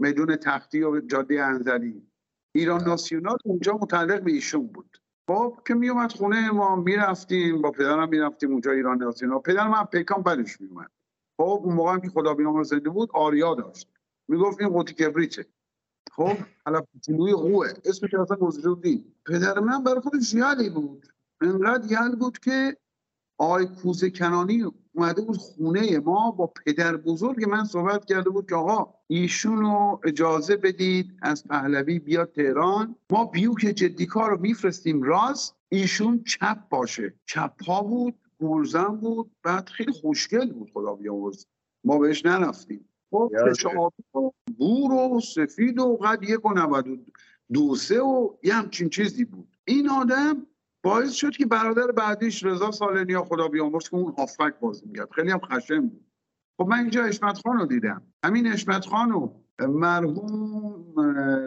میدون 0.00 0.36
تختی 0.36 0.82
و 0.82 1.00
جاده 1.00 1.42
انزلی. 1.42 2.02
ایران 2.54 2.84
ناسیونال 2.84 3.36
اونجا 3.44 3.78
متعلق 3.82 4.22
به 4.22 4.32
ایشون 4.32 4.66
بود. 4.66 4.96
خب 5.28 5.58
که 5.66 5.74
میومد 5.74 6.12
خونه 6.12 6.50
ما 6.50 6.76
می‌رفتیم 6.76 7.62
با 7.62 7.70
پدرم 7.70 8.08
می‌رفتیم 8.08 8.50
اونجا 8.50 8.70
ایران 8.70 8.98
ناسیونال. 8.98 9.38
پدر 9.38 9.68
من 9.68 9.84
پیکان 9.84 10.22
بدش 10.22 10.60
میومد. 10.60 10.90
خب 11.36 11.60
اون 11.64 11.74
موقع 11.74 11.98
که 11.98 12.08
خدا 12.08 12.34
بیامرز 12.34 12.68
زنده 12.68 12.90
بود 12.90 13.10
آریا 13.14 13.54
داشت. 13.54 13.88
می‌گفت 14.28 14.60
این 14.60 14.68
قوطی 14.68 14.94
کبریته 14.94 15.46
خب 16.12 16.36
حالا 16.64 16.80
پتیلوی 16.80 17.32
قوه. 17.32 17.68
اسمش 17.84 18.14
اصلا 18.14 18.36
گذاشته 18.36 19.04
پدر 19.26 19.60
من 19.60 19.84
برای 19.84 20.00
خودش 20.00 20.34
یالی 20.34 20.70
بود. 20.70 21.06
انقدر 21.40 21.92
یل 21.92 22.16
بود 22.16 22.38
که 22.38 22.76
آقای 23.40 23.66
کوزه 23.66 24.10
کنانی 24.10 24.64
اومده 24.92 25.22
بود 25.22 25.36
خونه 25.36 25.98
ما 25.98 26.30
با 26.30 26.46
پدر 26.46 26.96
بزرگ 26.96 27.48
من 27.48 27.64
صحبت 27.64 28.04
کرده 28.04 28.30
بود 28.30 28.48
که 28.48 28.54
آقا 28.54 28.94
ایشون 29.06 29.60
رو 29.60 30.00
اجازه 30.04 30.56
بدید 30.56 31.12
از 31.22 31.44
پهلوی 31.44 31.98
بیاد 31.98 32.32
تهران. 32.32 32.96
ما 33.10 33.24
بیوک 33.24 33.60
جدی 33.60 34.06
کار 34.06 34.30
رو 34.30 34.40
میفرستیم 34.40 35.02
راست. 35.02 35.56
ایشون 35.68 36.24
چپ 36.24 36.68
باشه. 36.68 37.14
چپ 37.24 37.64
ها 37.64 37.82
بود 37.82 38.14
گرزن 38.40 38.96
بود 38.96 39.30
بعد 39.42 39.68
خیلی 39.68 39.92
خوشگل 39.92 40.52
بود 40.52 40.70
خدا 40.74 40.94
بیامرز. 40.94 41.46
ما 41.84 41.98
بهش 41.98 42.26
نرفتیم. 42.26 42.88
خب 43.10 43.32
بور 44.58 44.92
و 44.92 45.20
سفید 45.20 45.78
و 45.78 45.96
قد 45.96 46.22
یک 46.22 46.46
و 46.46 46.54
نود 46.54 46.88
و 46.88 46.96
دو 47.52 47.74
سه 47.74 48.00
و 48.00 48.30
یه 48.42 48.54
همچین 48.54 48.88
چیزی 48.88 49.24
بود. 49.24 49.48
این 49.64 49.90
آدم 49.90 50.46
باعث 50.82 51.12
شد 51.12 51.30
که 51.30 51.46
برادر 51.46 51.86
بعدیش 51.92 52.44
رضا 52.44 52.70
سالنیا 52.70 53.24
خدا 53.24 53.48
بیامرز 53.48 53.88
که 53.88 53.96
اون 53.96 54.14
هافبک 54.18 54.54
بازی 54.60 54.86
می‌کرد. 54.86 55.10
خیلی 55.10 55.30
هم 55.30 55.38
خشم 55.38 55.88
بود. 55.88 56.06
خب 56.58 56.66
من 56.68 56.78
اینجا 56.78 57.04
اشمت 57.04 57.38
خان 57.38 57.58
رو 57.58 57.66
دیدم. 57.66 58.02
همین 58.24 58.52
اشمت 58.52 58.86
خان 58.86 59.12
و 59.12 59.30
مرحوم 59.58 61.00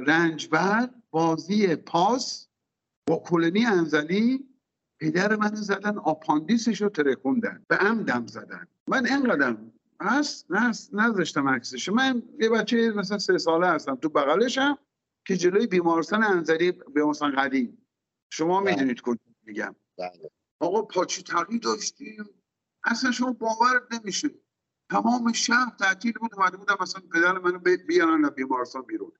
رنجبر 0.07 0.89
بازی 1.11 1.75
پاس 1.75 2.47
با 3.07 3.23
کلنی 3.25 3.65
انزلی 3.65 4.45
پدر 4.99 5.35
من 5.35 5.55
زدن 5.55 5.97
آپاندیسش 5.97 6.81
رو 6.81 6.89
ترکوندن. 6.89 7.63
به 7.67 7.75
عمدم 7.75 8.27
زدن. 8.27 8.67
من 8.87 9.05
اینقدرم 9.05 9.71
هست؟ 10.01 10.45
هست. 10.51 10.93
نذاشتم 10.93 11.47
عکسش. 11.47 11.89
من 11.89 12.23
یه 12.39 12.49
بچه 12.49 12.91
مثلا 12.91 13.17
سه 13.17 13.37
ساله 13.37 13.67
هستم 13.67 13.95
تو 13.95 14.09
بغلشم 14.09 14.77
که 15.25 15.37
جلوی 15.37 15.67
بیمارستان 15.67 16.23
انزلی 16.23 16.71
بیمارستان 16.71 17.35
قدیم. 17.35 17.77
شما 18.33 18.61
بله. 18.61 18.71
می‌دونید 18.71 19.01
کجا 19.01 19.19
میگم. 19.43 19.75
بله. 19.97 20.31
آقا 20.59 20.81
پاچی 20.81 21.23
تقی 21.23 21.59
داشتیم. 21.59 22.29
اصلا 22.83 23.11
شما 23.11 23.33
باور 23.33 23.87
نمیشه 23.91 24.29
تمام 24.89 25.31
شهر 25.33 25.71
تعطیل 25.79 26.13
بود 26.13 26.35
اومده 26.35 26.57
بودم 26.57 26.77
مثلا 26.81 27.01
پدر 27.13 27.39
منو 27.39 27.59
بیارن 27.87 28.29
بیمارستان 28.29 28.81
بیرون. 28.81 29.11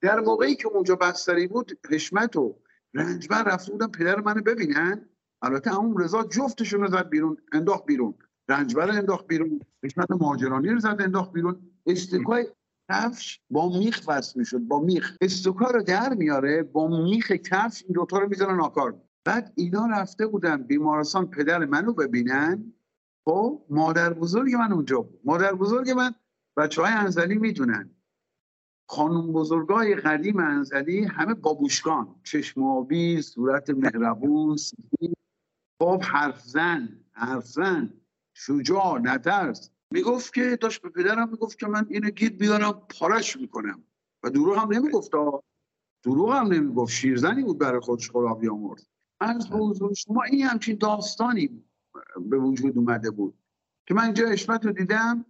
در 0.00 0.20
موقعی 0.20 0.54
که 0.56 0.68
اونجا 0.68 0.96
بستری 0.96 1.46
بود 1.46 1.78
حشمت 1.90 2.36
و 2.36 2.62
رنجبر 2.94 3.42
رفته 3.42 3.72
بودن 3.72 3.86
پدر 3.86 4.20
منو 4.20 4.42
ببینن. 4.42 5.08
البته 5.42 5.70
همون 5.70 6.02
رضا 6.02 6.22
جفتشون 6.24 6.80
رو 6.80 6.88
زد 6.88 7.08
بیرون 7.08 7.36
انداخت 7.52 7.84
بیرون. 7.84 8.14
رنجبر 8.48 8.90
انداخت 8.90 9.26
بیرون. 9.26 9.60
حشمت 9.84 10.10
مهاجرانی 10.10 10.68
رو 10.68 10.78
زد 10.78 10.96
انداخت 11.00 11.32
بیرون. 11.32 11.70
استکای 11.86 12.46
کفش 12.90 13.40
با 13.50 13.68
میخ 13.78 14.02
وصل 14.06 14.38
می‌شد 14.38 14.58
با 14.58 14.80
میخ. 14.80 15.16
استوکا 15.20 15.70
رو 15.70 15.82
در 15.82 16.14
میاره 16.14 16.62
با 16.62 16.88
میخ 16.88 17.32
کفش 17.32 17.82
این 17.82 17.92
دوتا 17.92 18.18
رو 18.18 18.28
می‌زنن 18.28 18.56
ناکار. 18.56 19.02
بعد 19.24 19.52
اینا 19.56 19.86
رفته 19.86 20.26
بودن 20.26 20.62
بیمارستان 20.62 21.26
پدر 21.26 21.64
منو 21.64 21.92
ببینن. 21.92 22.72
خب 23.24 23.66
مادر 23.70 24.12
بزرگ 24.12 24.54
من 24.54 24.72
اونجا 24.72 25.00
بود. 25.00 25.20
مادر 25.24 25.54
بزرگ 25.54 25.90
من 25.90 26.14
بچه 26.56 26.82
های 26.82 26.92
انزلی 26.92 27.34
می‌دونن. 27.34 27.90
خانم 28.88 29.32
بزرگای 29.32 29.94
قدیم 29.94 30.40
انزلی 30.40 31.04
همه 31.04 31.34
بابوشکان. 31.34 32.14
چشم 32.24 32.62
آبی 32.62 33.22
صورت 33.22 33.70
مهربون 33.70 34.56
خب 35.82 36.02
حرف 36.02 36.44
زن 36.44 37.04
حرف 37.12 37.46
زن. 37.46 37.92
شجاع 38.34 38.98
نترس. 38.98 39.70
می‌گفت 39.92 40.34
که 40.34 40.56
داشت 40.60 40.82
به 40.82 40.88
پدرم 40.88 41.30
می‌گفت 41.30 41.58
که 41.58 41.66
من 41.66 41.86
اینو 41.90 42.10
گیر 42.10 42.32
بیارم 42.32 42.82
پارش 42.98 43.36
می‌کنم. 43.36 43.84
و 44.22 44.30
دروغ 44.30 44.58
هم 44.58 44.72
نمی‌گفت. 44.72 45.10
دروغ 46.04 46.32
هم 46.32 46.52
نمی‌گفت. 46.52 46.92
شیرزنی 46.92 47.42
بود 47.42 47.58
برای 47.58 47.80
خودش 47.80 48.10
خدا 48.10 48.34
بیامرد 48.34 48.86
از 49.20 49.46
حضور 49.50 49.94
شما 49.94 50.22
این 50.22 50.42
همچین 50.42 50.76
داستانی 50.76 51.64
به 52.20 52.38
وجود 52.38 52.78
اومده 52.78 53.10
بود 53.10 53.34
که 53.86 53.94
من 53.94 54.04
اینجا 54.04 54.28
اشمت 54.28 54.66
رو 54.66 54.72
دیدم. 54.72 55.26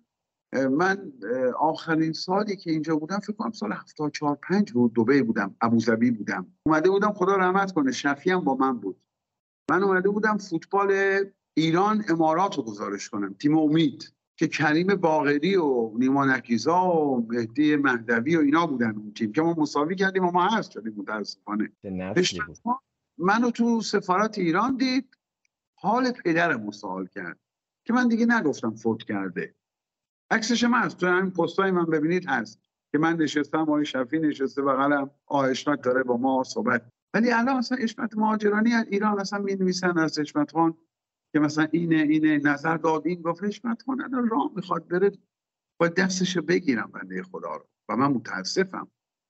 من 0.71 1.13
آخرین 1.59 2.13
سالی 2.13 2.57
که 2.57 2.71
اینجا 2.71 2.97
بودم 2.97 3.19
فکر 3.19 3.33
کنم 3.33 3.53
سال 3.53 3.73
74 3.73 4.39
5 4.43 4.73
بود 4.73 4.95
دبی 4.95 5.23
بودم 5.23 5.57
ابوظبی 5.61 6.11
بودم. 6.11 6.47
اومده 6.67 6.91
بودم 6.91 7.13
خدا 7.13 7.37
رحمت 7.37 7.73
کنه 7.73 7.93
شفی 7.93 8.31
هم 8.31 8.41
با 8.41 8.55
من 8.55 8.79
بود. 8.79 9.01
من 9.71 9.83
اومده 9.83 10.09
بودم 10.09 10.39
فوتبال 10.39 10.93
ایران 11.55 12.05
امارات 12.09 12.57
رو 12.57 12.63
گزارش 12.63 13.09
کنم 13.09 13.35
تیم 13.35 13.59
امید. 13.59 14.13
که 14.41 14.49
کریم 14.49 14.87
باغری 14.87 15.57
و 15.57 15.91
نیما 15.99 16.25
نکیزا 16.25 16.85
و 16.85 17.27
مهدی 17.29 17.77
مهدوی 17.77 18.37
و 18.37 18.41
اینا 18.41 18.67
بودن 18.67 18.97
اون 18.97 19.13
تیم 19.13 19.33
که 19.33 19.43
ما 19.43 19.55
مساوی 19.59 19.97
کردیم 19.97 20.25
و 20.25 20.31
ما 20.31 20.49
هست 20.49 20.71
شدیم 20.71 20.95
متاسفانه. 20.97 21.73
منو 23.19 23.51
تو 23.51 23.81
سفارت 23.81 24.39
ایران 24.39 24.77
دید 24.77 25.19
حال 25.75 26.11
پدرم 26.11 26.71
سوال 26.71 27.07
کرد 27.07 27.39
که 27.85 27.93
من 27.93 28.09
دیگه 28.09 28.27
نگفتم 28.27 28.75
فوت 28.75 29.03
کرده. 29.03 29.55
عکسش 30.31 30.65
من 30.65 30.83
هست. 30.83 30.97
تو 30.97 31.07
همین 31.07 31.31
پستای 31.31 31.71
من 31.71 31.85
ببینید 31.85 32.25
هست 32.29 32.61
که 32.93 32.99
من 32.99 33.17
نشستم 33.17 33.59
آقای 33.59 33.85
شفی 33.85 34.19
نشسته 34.19 34.63
بغلم 34.63 35.11
آشنات 35.27 35.83
داره 35.83 36.03
با 36.03 36.17
ما 36.17 36.45
صحبت. 36.45 36.83
ولی 37.15 37.33
الان 37.33 37.57
مثلا 37.57 37.79
اشمت 37.79 38.17
مهاجرانی 38.17 38.75
ایران 38.75 39.21
اصلا 39.21 39.39
می 39.39 39.55
نویسن 39.55 39.99
از 39.99 40.19
اشمت 40.19 40.53
خان. 40.53 40.75
که 41.33 41.41
مثلا 41.41 41.69
اینه 41.73 41.97
اینه 41.97 42.39
نظر 42.39 42.77
داد 42.77 43.07
این 43.07 43.23
گفت 43.23 43.45
حشمت 43.45 43.83
الان 43.89 44.29
راه 44.29 44.53
می‌خواد 44.57 44.89
بره. 44.89 45.13
با 45.81 45.89
دستش 45.89 46.39
بگیرم 46.39 46.91
بنده 46.95 47.23
خدا 47.23 47.57
رو. 47.57 47.67
و 47.89 47.97
من 47.97 48.07
متاسفم. 48.07 48.89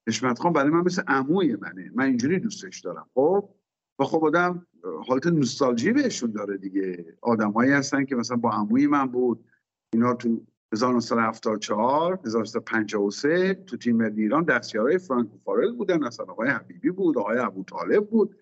حشمت 0.09 0.39
خان 0.39 0.53
برای 0.53 0.71
من 0.71 0.81
مثل 0.81 1.03
عموی 1.07 1.57
منه. 1.57 1.91
من 1.95 2.05
اینجوری 2.05 2.39
دوستش 2.39 2.81
دارم. 2.81 3.07
خب؟ 3.15 3.51
و 3.99 4.05
خب 4.05 4.25
آدم 4.25 4.67
حالت 5.07 5.27
نوستالژی 5.27 5.93
بهشون 5.93 6.31
داره 6.31 6.57
دیگه. 6.57 7.17
آدمایی 7.23 7.73
هستن 7.73 8.05
که 8.05 8.17
مثلا 8.17 8.37
با 8.37 8.51
عموی 8.51 8.87
من 8.87 9.07
بود. 9.07 9.45
اینا 9.93 10.15
تو 10.15 10.41
1974 10.73 12.21
1953 12.27 13.55
تو 13.55 13.77
تیم 13.77 13.97
ملی 13.97 14.23
ایران 14.23 14.45
دستیارای 14.45 14.99
فرانکو 14.99 15.39
فارل 15.39 15.73
بودن. 15.73 16.05
مثلا 16.05 16.27
آقای 16.27 16.49
حبیبی 16.49 16.91
بود 16.91 17.19
آقای 17.19 17.39
ابو 17.39 17.65
طالب 17.65 18.11
بود. 18.11 18.37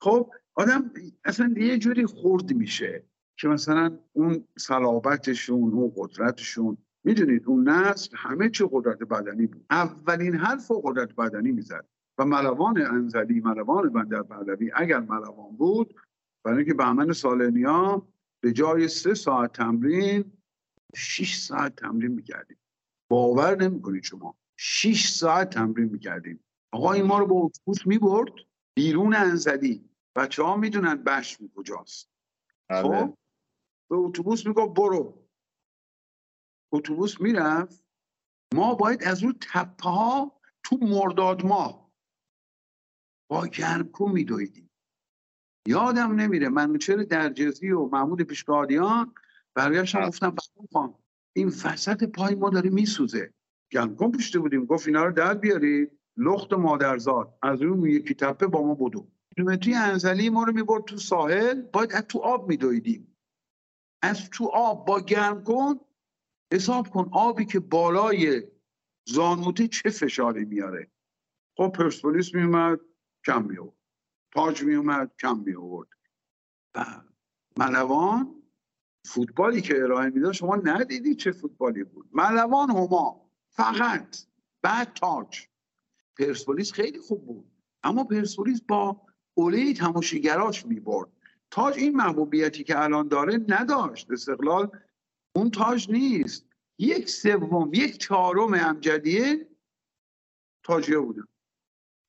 خب؟ 0.00 0.30
آدم 0.54 0.90
اصلا 1.24 1.54
یه 1.56 1.78
جوری 1.78 2.06
خورد 2.06 2.52
میشه 2.52 3.04
که 3.36 3.48
مثلا 3.48 3.98
اون 4.12 4.44
صلابتشون 4.58 5.72
اون 5.72 5.92
قدرتشون 5.96 6.76
می‌دونید 7.04 7.42
اون 7.46 7.68
نسل 7.68 8.16
همه 8.16 8.50
چی 8.50 8.64
قدرت 8.72 8.98
بدنی 8.98 9.46
بود. 9.46 9.64
اولین 9.70 10.34
حرف 10.34 10.70
و 10.70 10.80
قدرت 10.80 11.14
بدنی 11.14 11.52
می‌زد. 11.52 11.84
و 12.18 12.24
ملوان 12.24 12.82
انزلی 12.82 13.40
ملوان 13.40 13.88
بندر 13.88 14.22
پهلوی 14.22 14.70
اگر 14.74 15.00
ملوان 15.00 15.56
بود 15.56 15.94
برای 16.44 16.58
اینکه 16.58 16.74
بهمن 16.74 17.12
سالنیا 17.12 18.08
به 18.40 18.52
جای 18.52 18.88
سه 18.88 19.14
ساعت 19.14 19.52
تمرین 19.52 20.24
شیش 20.96 21.36
ساعت 21.36 21.76
تمرین 21.76 22.12
می‌کردیم. 22.12 22.56
باور 23.10 23.62
نمی‌کنید 23.62 24.02
شما. 24.02 24.34
شیش 24.56 25.08
ساعت 25.10 25.50
تمرین 25.50 25.88
می‌کردیم. 25.88 26.40
آقا 26.72 26.92
این 26.92 27.04
ما 27.04 27.18
رو 27.18 27.26
با 27.26 27.36
اتوبوس 27.36 27.86
می‌برد؟ 27.86 28.32
بیرون 28.74 29.14
انزلی. 29.14 29.89
بچه 30.16 30.42
ها 30.42 30.56
می‌دونن 30.56 30.94
بشم 30.94 31.48
کجاست. 31.48 32.10
بله. 32.68 32.82
خب؟ 32.82 33.18
به 33.90 33.96
اتوبوس 33.96 34.46
می‌گفت 34.46 34.74
برو. 34.74 35.26
اتوبوس 36.72 37.20
می‌رفت. 37.20 37.84
ما 38.54 38.74
باید 38.74 39.04
از 39.04 39.22
اون 39.22 39.34
تپه 39.40 39.90
ها 39.90 40.40
تو 40.64 40.76
مرداد 40.76 41.44
ماه 41.44 41.90
با 43.30 43.46
گرمکو 43.46 44.08
میدویدیم. 44.08 44.70
یادم 45.68 46.14
نمیره. 46.14 46.48
منوچر 46.48 46.96
درجزی 46.96 47.70
و 47.70 47.86
محمود 47.86 48.22
پیشگاهیان 48.22 49.14
برگشتم 49.54 49.98
بله. 49.98 50.08
گفتم 50.08 50.36
خان 50.72 50.94
این 51.36 51.48
وسط 51.48 52.04
پای 52.04 52.34
ما 52.34 52.50
داره 52.50 52.70
میسوزه. 52.70 53.34
گرمکن 53.72 54.12
پشته 54.12 54.38
بودیم. 54.38 54.64
گفت 54.64 54.86
اینا 54.86 55.04
رو 55.04 55.12
در 55.12 55.34
بیاری 55.34 55.90
لخت 56.16 56.52
مادرزاد 56.52 57.38
از 57.42 57.62
اون 57.62 57.86
یکی 57.86 58.14
تپه 58.14 58.46
با 58.46 58.62
ما 58.62 58.74
بدو. 58.74 59.08
کیلومتری 59.40 59.74
انزلی 59.74 60.30
ما 60.30 60.44
رو 60.44 60.52
می‌برد 60.52 60.84
تو 60.84 60.96
ساحل 60.96 61.62
باید 61.62 61.92
از 61.92 62.02
تو 62.02 62.18
آب 62.18 62.48
میدویدیم. 62.48 63.16
از 64.02 64.30
تو 64.30 64.46
آب 64.46 64.86
با 64.86 65.00
گرم 65.00 65.44
کن 65.44 65.80
حساب 66.52 66.88
کن 66.88 67.08
آبی 67.12 67.44
که 67.44 67.60
بالای 67.60 68.42
زانوته 69.08 69.68
چه 69.68 69.90
فشاری 69.90 70.44
میاره. 70.44 70.90
خب 71.56 71.72
پرسپولیس 71.74 72.34
میومد 72.34 72.80
کم 73.26 73.44
میورد 73.44 73.72
تاج 74.32 74.62
میومد 74.62 75.12
کم 75.20 75.38
میورد 75.38 75.88
و 76.74 77.02
ملوان 77.56 78.42
فوتبالی 79.06 79.60
که 79.60 79.82
ارائه 79.82 80.10
می‌داد 80.10 80.32
شما 80.32 80.56
ندیدی 80.56 81.14
چه 81.14 81.32
فوتبالی 81.32 81.84
بود. 81.84 82.08
ملوان 82.12 82.70
هما 82.70 83.30
فقط 83.48 84.16
بعد 84.62 84.92
تاج. 84.94 85.46
پرسپولیس 86.18 86.72
خیلی 86.72 86.98
خوب 86.98 87.26
بود. 87.26 87.52
اما 87.82 88.04
پرسپولیس 88.04 88.62
با 88.62 89.09
اوله 89.34 89.74
تماشیگراش 89.74 90.66
می‌برد. 90.66 91.08
تاج 91.50 91.74
این 91.78 91.96
محبوبیتی 91.96 92.64
که 92.64 92.82
الان 92.82 93.08
داره 93.08 93.40
نداشت. 93.48 94.10
استقلال 94.10 94.70
اون 95.36 95.50
تاج 95.50 95.90
نیست. 95.90 96.46
یک 96.78 97.10
سوم 97.10 97.70
یک 97.74 97.98
چهارم 97.98 98.54
امجدیه 98.54 99.48
تاجیا 100.62 101.02
بودن. 101.02 101.24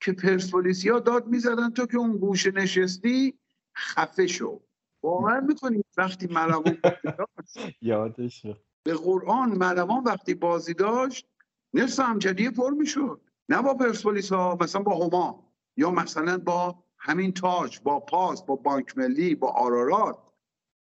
که 0.01 0.11
پرسپولیسیا 0.11 0.99
داد 0.99 1.27
می‌زدن 1.27 1.69
تو 1.69 1.85
که 1.85 1.97
اون 1.97 2.17
گوشه 2.17 2.51
نشستی 2.51 3.39
خفه 3.77 4.27
شو. 4.27 4.61
باور 5.01 5.39
می‌کنی 5.39 5.83
وقتی 5.97 6.27
ملوان 6.27 6.77
یادش 7.81 8.45
به 8.83 8.93
قرآن 8.93 9.57
ملوان 9.57 10.03
وقتی 10.03 10.33
بازی 10.33 10.73
داشت 10.73 11.27
نصف 11.73 12.03
امجدیه 12.05 12.51
پر 12.51 12.71
می‌شد. 12.71 13.21
نه 13.49 13.61
با 13.61 13.73
پرسپولیس 13.73 14.31
ها 14.31 14.57
مثلا 14.61 14.81
با 14.81 15.05
هما 15.05 15.53
یا 15.77 15.91
مثلا 15.91 16.37
با 16.37 16.83
همین 17.03 17.31
تاج 17.31 17.79
با 17.83 17.99
پاس 17.99 18.43
با 18.45 18.55
بانک 18.55 18.97
ملی 18.97 19.35
با 19.35 19.51
آرارات 19.51 20.17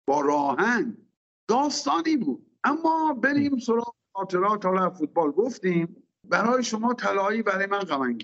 با 0.09 0.21
راهن 0.21 0.97
داستانی 1.49 2.17
بود. 2.17 2.47
اما 2.65 3.15
بریم 3.23 3.59
سراغ 3.59 3.95
خاطرات. 4.17 4.67
حالا 4.67 4.91
فوتبال 4.91 5.31
گفتیم. 5.31 5.97
برای 6.25 6.63
شما 6.63 6.95
طلایی 6.95 7.43
برای 7.43 7.67
من 7.67 7.79
غم 7.79 8.17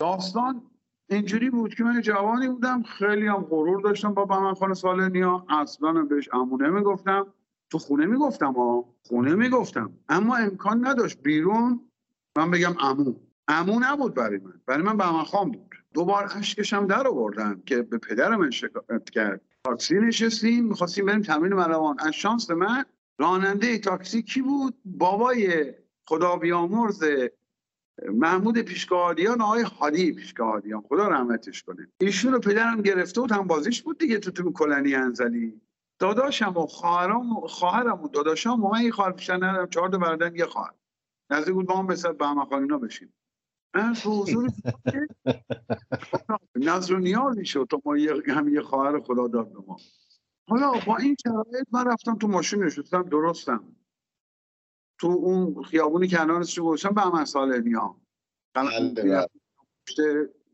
داستان 0.00 0.62
اینجوری 1.10 1.50
بود 1.50 1.74
که 1.74 1.84
من 1.84 2.00
جوانی 2.00 2.48
بودم 2.48 2.82
خیلی 2.82 3.26
هم 3.26 3.44
غرور 3.50 3.80
داشتم 3.80 4.14
با 4.14 4.24
بهمن 4.24 4.54
خان 4.54 4.74
سالنیا. 4.74 5.46
اصلا 5.48 5.92
بهش 5.92 6.28
امونه 6.32 6.68
می‌گفتم. 6.70 7.26
تو 7.70 7.78
خونه 7.78 8.06
می‌گفتم 8.06 8.52
ها 8.52 8.84
خونه 9.06 9.34
می‌گفتم. 9.34 9.92
اما 10.08 10.36
امکان 10.36 10.86
نداشت 10.86 11.22
بیرون 11.22 11.90
من 12.38 12.50
بگم 12.50 12.74
امو. 12.80 13.14
امو 13.48 13.80
نبود 13.80 14.14
برای 14.14 14.38
من. 14.38 14.60
برای 14.66 14.82
من 14.82 14.96
بهمن 14.96 15.22
خان 15.24 15.50
بود. 15.50 15.65
دوبار 15.94 16.30
اشکشم 16.36 16.86
در 16.86 17.08
آوردم 17.08 17.62
که 17.66 17.82
به 17.82 17.98
پدر 17.98 18.36
من 18.36 18.50
شکایت 18.50 19.10
کرد. 19.10 19.40
تاکسی 19.64 19.94
نشستیم 19.94 20.64
می‌خواستیم 20.64 21.06
بریم 21.06 21.22
تمرین 21.22 21.54
ملوان. 21.54 21.96
از 21.98 22.12
شانس 22.12 22.50
من 22.50 22.84
راننده 23.18 23.78
تاکسی 23.78 24.22
کی 24.22 24.42
بود؟ 24.42 24.74
بابای 24.84 25.74
خدا 26.08 26.36
بیامرز 26.36 27.04
محمود 28.14 28.58
پیشکاهادیان 28.58 29.40
آقای 29.40 29.62
حالی 29.62 30.12
پیشکاهادیان 30.12 30.82
خدا 30.88 31.08
رحمتش 31.08 31.62
کنه. 31.62 31.88
ایشون 32.00 32.32
رو 32.32 32.38
پدرم 32.38 32.82
گرفته 32.82 33.20
بود 33.20 33.32
هم 33.32 33.46
بازیش 33.46 33.82
بود 33.82 33.98
دیگه 33.98 34.18
تو 34.18 34.30
تو 34.30 34.52
کلنی 34.52 34.94
انزلی. 34.94 35.60
داداشم 35.98 36.56
و 36.56 36.66
خواهرم 36.66 37.40
خواهرم 37.40 38.02
و 38.02 38.08
داداشم 38.08 38.64
و 38.64 38.70
من 38.70 38.82
یه 38.82 38.90
خواهر 38.90 39.12
پیشتر 39.12 39.36
ندارم. 39.36 39.68
چهار 39.68 39.88
تا 39.88 39.98
برادرم 39.98 40.36
یه 40.36 40.46
خواهر. 40.46 40.72
نزدیک 41.30 41.54
بود 41.54 41.66
با 41.66 41.76
هم 41.76 41.86
مثل 41.86 42.12
بهمه 42.12 42.78
بشیم. 42.78 43.12
من 43.76 43.94
حضور 44.04 44.50
نظر 46.56 46.94
و 46.94 46.98
نیازی 46.98 47.44
شد 47.44 47.66
تا 47.70 47.82
ما 47.84 47.96
هم 48.28 48.48
یه 48.48 48.62
خواهر 48.62 49.00
خدا 49.00 49.28
داد 49.28 49.52
به 49.52 49.58
ما. 49.66 49.76
حالا 50.48 50.72
با 50.86 50.96
این 50.96 51.16
شرایط 51.22 51.66
من 51.72 51.86
رفتم 51.86 52.18
تو 52.18 52.28
ماشین 52.28 52.62
نشستم 52.62 53.02
درستم. 53.02 53.76
تو 55.00 55.06
اون 55.06 55.62
خیابونی 55.62 56.08
که 56.08 56.16
کنارش 56.16 56.58
گذاشتم 56.58 56.94
به 56.94 57.00
همه 57.00 57.24
سال 57.24 57.60
نیا 57.60 58.00
بله،. 58.54 59.28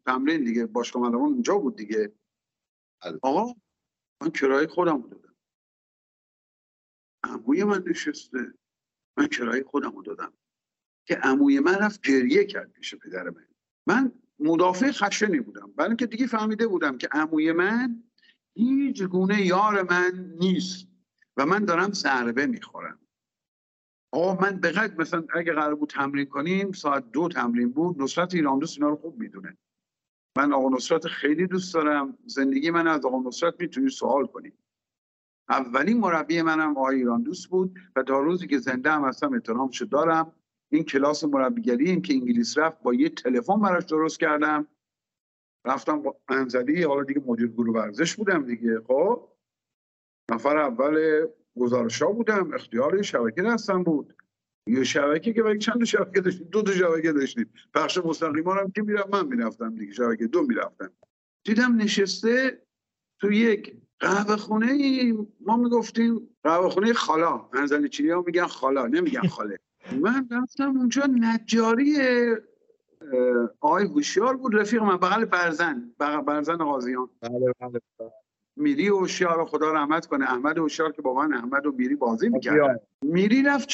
تمرین 0.07 0.45
دیگه 0.45 0.67
ملوان 0.97 1.15
اونجا 1.15 1.59
بود 1.59 1.77
دیگه. 1.77 2.13
آقا 3.23 3.55
من 4.23 4.31
کرایه 4.31 4.67
خودم 4.67 5.03
دادم. 5.03 5.37
عموی 7.25 7.65
من 7.65 7.85
نشسته. 7.87 8.55
من 9.19 9.27
کرایه 9.27 9.65
خودم 9.65 10.03
دادم. 10.03 10.33
که 11.05 11.15
عموی 11.15 11.61
من 11.61 11.75
رفت 11.75 12.01
گریه 12.01 12.45
کرد 12.45 12.73
پیش 12.73 12.95
پدر 12.95 13.31
من. 13.31 13.47
من 13.87 14.12
مدافع 14.38 14.91
خشنی 14.91 15.41
بودم. 15.41 15.73
برای 15.77 15.88
اینکه 15.88 16.07
دیگه 16.07 16.27
فهمیده 16.27 16.67
بودم 16.67 16.99
که 16.99 17.09
عموی 17.12 17.53
من 17.53 18.03
هیچ 18.55 19.03
گونه 19.03 19.47
یار 19.47 19.83
من 19.91 20.35
نیست 20.41 20.88
و 21.37 21.47
من 21.47 21.65
دارم 21.65 21.93
ضربه 21.93 22.47
می‌خورم. 22.47 22.99
آقا 24.12 24.43
من 24.43 24.61
به 24.61 24.95
مثلا 24.99 25.25
اگه 25.35 25.53
قرار 25.53 25.75
بود 25.75 25.88
تمرین 25.88 26.27
کنیم 26.27 26.73
ساعت 26.73 27.12
دو 27.12 27.29
تمرین 27.29 27.73
بود 27.73 28.03
نصرت 28.03 28.35
ایران 28.35 28.59
دوست 28.59 28.79
اینا 28.79 28.88
رو 28.88 28.97
خوب 28.97 29.19
می‌دونه. 29.19 29.57
من 30.37 30.53
آقا 30.53 30.69
نصرت 30.69 31.07
خیلی 31.07 31.47
دوست 31.47 31.75
دارم. 31.75 32.19
زندگی 32.27 32.71
من 32.71 32.87
از 32.87 33.05
آقا 33.05 33.29
نصرت 33.29 33.55
می‌تونی 33.59 33.91
سوال 33.91 34.27
کنیم 34.27 34.53
اولین 35.49 36.01
مربی 36.01 36.43
منم 36.43 36.77
آقای 36.77 36.97
ایران 36.97 37.23
دوست 37.23 37.49
بود 37.49 37.79
و 37.97 38.03
تا 38.03 38.21
روزی 38.21 38.47
که 38.47 38.59
زنده 38.59 38.93
هم 38.93 39.05
هستم 39.05 39.33
احترامش 39.33 39.83
دارم. 39.83 40.33
این 40.73 40.85
کلاس 40.85 41.25
مربیگری 41.25 42.01
که 42.01 42.15
انگلیس 42.15 42.59
رفت 42.59 42.83
با 42.83 42.95
یه 42.95 43.09
تلفن 43.09 43.61
براش 43.61 43.85
درست 43.85 44.21
کردم. 44.21 44.67
رفتم 45.67 46.03
با 46.03 46.17
انزلی 46.29 46.83
حالا 46.83 47.05
دیگه 47.05 47.23
مدیر 47.27 47.47
گروه 47.47 47.75
ورزش 47.77 48.17
بودم 48.17 48.47
دیگه. 48.47 48.81
خب 48.87 49.29
نفر 50.31 50.57
اول 50.57 51.27
گزارش 51.57 52.03
ها 52.03 52.13
بودم 52.13 52.55
اختیار 52.55 53.03
شبکه 53.03 53.43
دستم 53.43 53.83
بود. 53.83 54.17
یه 54.67 54.85
شبکه 54.85 55.33
که 55.33 55.59
چند 55.59 55.79
تا 55.79 55.85
شبکه 55.85 56.21
داشتیم؟ 56.21 56.49
دو 56.49 56.63
تا 56.63 56.73
شبکه 56.73 57.13
داشتیم. 57.13 57.53
پخش 57.75 57.99
مستقیما 57.99 58.55
هم 58.55 58.71
که 58.71 58.83
میرم 58.83 59.09
من 59.13 59.27
می‌رفتم 59.27 59.75
دیگه 59.75 59.93
شبکه 59.93 60.27
دو 60.27 60.43
می‌رفتم. 60.43 60.93
دیدم 61.45 61.77
نشسته 61.77 62.63
تو 63.21 63.33
یک 63.33 63.77
قهوه 63.99 64.37
خونه 64.37 65.13
ما 65.41 65.57
می‌گفتیم 65.57 66.29
قهوه 66.43 66.69
خونه 66.69 66.93
خالا. 66.93 67.49
انزلی 67.53 67.89
چینی 67.89 68.11
ها 68.11 68.23
میگن 68.27 68.47
خالا. 68.47 68.87
نمیگن 68.87 69.29
خاله. 69.29 69.59
من 70.01 70.29
رفتم 70.31 70.77
اونجا 70.77 71.03
نجاری 71.07 71.97
آقای 73.61 73.85
هوشیار 73.85 74.37
بود 74.37 74.55
رفیق 74.55 74.83
من 74.83 74.97
بغل 74.97 75.25
برزن 75.25 75.95
بغل 76.01 76.21
برزن 76.21 76.57
غازیان. 76.57 77.09
بله 77.21 77.53
بله 77.61 77.81
میری 78.57 78.88
هوشیار 78.88 79.45
خدا 79.45 79.73
رحمت 79.73 80.07
کنه 80.07 80.25
احمد 80.25 80.59
هوشیار 80.59 80.92
که 80.92 81.03
با 81.03 81.14
من 81.14 81.35
احمد 81.35 81.66
و 81.66 81.73
میری 81.73 81.95
بازی 81.95 82.29
می‌کرد. 82.29 82.87
میری 83.03 83.42
رفت 83.42 83.68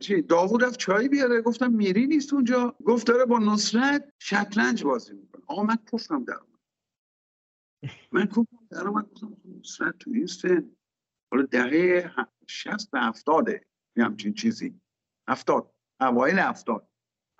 چی 0.00 0.22
داوود 0.22 0.64
رفت 0.64 0.78
چای 0.78 1.08
بیاره 1.08 1.40
گفتم 1.40 1.72
میری 1.72 2.06
نیست 2.06 2.34
اونجا؟ 2.34 2.74
گفت 2.84 3.06
داره 3.06 3.24
با 3.24 3.38
نصرت 3.38 4.12
شطرنج 4.18 4.84
بازی 4.84 5.12
می‌کنه. 5.12 5.42
آقا 5.46 5.62
من 5.62 5.78
کفرم 5.92 6.24
در 6.24 6.34
من 8.12 8.26
کفرم 8.26 8.66
در 8.70 8.88
اومد 8.88 9.06
گفتم 9.10 9.36
نصرت 9.60 9.98
تو 9.98 10.10
این 10.10 10.26
سن. 10.26 10.70
حالا 11.30 11.44
دقیقه 11.52 12.10
60 12.46 12.90
به 12.90 13.00
70 13.00 13.48
یه 13.96 14.04
همچین 14.04 14.34
چیزی. 14.34 14.80
هفتاد. 15.28 15.74
اوایل 16.00 16.38
هفتاد. 16.38 16.88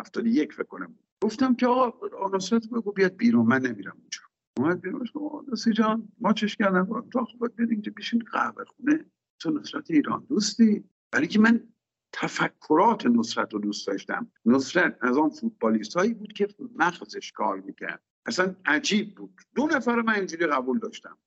هفتاد 0.00 0.26
یک 0.26 0.52
فکر 0.52 0.64
کنم. 0.64 0.98
گفتم 1.22 1.54
که 1.54 1.66
آقا 1.66 2.36
نصرت 2.36 2.68
بگو 2.68 2.92
بیاد 2.92 3.16
بیرون. 3.16 3.46
من 3.46 3.62
نمیرم 3.62 3.96
اونجا. 4.00 4.20
اومد 4.58 4.80
بیرون. 4.80 5.06
نسی 5.52 5.72
جان 5.72 6.08
ما 6.20 6.32
چش 6.32 6.56
کردم 6.56 7.08
تو 7.12 7.24
خود 7.24 7.56
بیاد 7.56 7.70
اینجا 7.70 7.92
بیشین 7.96 8.24
قهوه 8.32 8.64
خونه. 8.64 9.04
تو 9.38 9.50
نصرت 9.50 9.90
ایران 9.90 10.26
دوستی. 10.28 10.84
ولی 11.12 11.26
که 11.26 11.40
من 11.40 11.68
تفکرات 12.12 13.06
نصرت 13.06 13.52
رو 13.52 13.58
دوست 13.60 13.86
داشتم. 13.86 14.30
نصرت 14.44 14.98
از 15.00 15.18
آن 15.18 15.30
فوتبالیست 15.30 15.96
هایی 15.96 16.14
بود 16.14 16.32
که 16.32 16.48
مغزش 16.74 17.32
کار 17.32 17.60
می‌کرد. 17.60 18.02
اصلا 18.26 18.54
عجیب 18.64 19.14
بود. 19.14 19.40
دو 19.54 19.66
نفر 19.66 20.02
من 20.02 20.14
اینجوری 20.14 20.46
قبول 20.46 20.78
داشتم. 20.78 21.18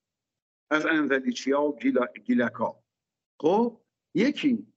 از 0.70 0.86
انزلیچیا 0.86 1.62
و 1.62 1.78
گیلکا. 2.24 2.82
خب 3.40 3.80
یکی 4.14 4.71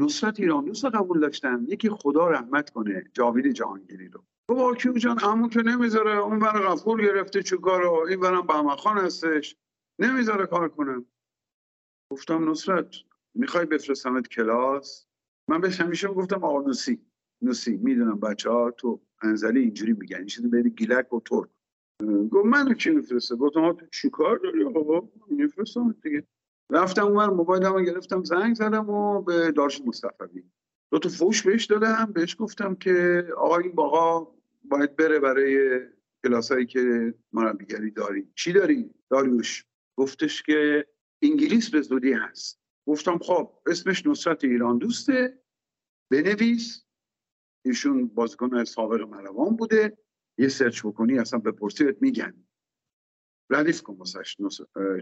نصرت 0.00 0.40
ایران 0.40 0.64
دوست 0.64 0.84
قبول 0.84 1.20
داشتم. 1.20 1.64
یکی 1.68 1.90
خدا 1.90 2.28
رحمت 2.28 2.70
کنه 2.70 3.04
جاوید 3.12 3.46
جهانگیری 3.46 4.08
رو. 4.08 4.24
بابا 4.48 4.74
کیو 4.74 4.92
جان؟ 4.92 5.18
عمو 5.18 5.48
که 5.48 5.62
نمی‌ذاره. 5.62 6.18
اون 6.18 6.38
بر 6.38 6.60
غفور 6.60 7.02
گرفته 7.02 7.42
چه 7.42 7.56
کارو؟ 7.56 8.06
این 8.08 8.20
برم 8.20 8.46
بهمخان 8.46 8.98
هستش. 8.98 9.56
نمی‌ذاره 9.98 10.46
کار 10.46 10.68
کنم 10.68 11.06
گفتم 12.12 12.50
نصرت 12.50 12.94
می‌خوای 13.34 13.66
بفرستمت 13.66 14.28
کلاس؟ 14.28 15.06
من 15.48 15.60
بهش 15.60 15.80
همیشه 15.80 16.08
گفتم 16.08 16.44
آقا 16.44 16.60
نوسی. 16.60 17.00
نوسی 17.42 17.76
می‌دونم 17.76 18.20
بچه 18.20 18.50
ها 18.50 18.70
تو 18.70 19.00
انزلی 19.22 19.60
اینجوری 19.60 19.92
میگن. 19.92 20.16
این 20.16 20.26
چیزی 20.26 20.48
بین 20.48 20.68
گیلک 20.68 21.12
و 21.12 21.20
ترک. 21.20 21.48
گفت 22.30 22.46
منو 22.46 22.74
کی 22.74 22.90
میفرسته؟ 22.90 23.36
گفتم 23.36 23.72
تو 23.72 23.86
چیکار 23.86 24.38
داری؟ 24.38 24.64
آقا 24.64 25.08
میفرستم 25.30 25.94
دیگه. 26.02 26.26
رفتم 26.70 27.04
اونور 27.04 27.30
موبایلمو 27.30 27.80
گرفتم 27.80 28.24
زنگ 28.24 28.54
زدم 28.54 28.90
و 28.90 29.22
به 29.22 29.52
دارش 29.52 29.80
مصطفی. 29.80 30.50
دو 30.90 30.98
تا 30.98 31.08
فوش 31.08 31.42
بهش 31.42 31.64
دادم 31.64 32.12
بهش 32.14 32.36
گفتم 32.38 32.74
که 32.74 33.26
آقا 33.36 33.58
این 33.58 33.72
باقا 33.72 34.34
باید 34.64 34.96
بره 34.96 35.18
برای 35.18 35.80
کلاسایی 36.24 36.66
که 36.66 37.14
مربیگری 37.32 37.90
داری 37.90 38.28
چی 38.34 38.52
داری؟ 38.52 38.90
داریوش. 39.10 39.66
گفتش 39.96 40.42
که 40.42 40.86
انگلیس 41.22 41.70
به 41.70 41.80
زودی 41.80 42.12
هست. 42.12 42.60
گفتم 42.86 43.18
خب 43.18 43.52
اسمش 43.66 44.06
نصرت 44.06 44.44
ایران 44.44 44.78
دوسته. 44.78 45.42
بنویس. 46.10 46.84
ایشون 47.64 48.06
بازیکن 48.06 48.64
سابق 48.64 49.00
ملوان 49.00 49.56
بوده. 49.56 49.98
یه 50.38 50.48
سرچ 50.48 50.86
بکنی 50.86 51.18
اصلا 51.18 51.38
به 51.38 51.52
پرسیت 51.52 52.02
میگن. 52.02 52.44
ردیف 53.50 53.82
کن 53.82 53.94
واسش 53.94 54.36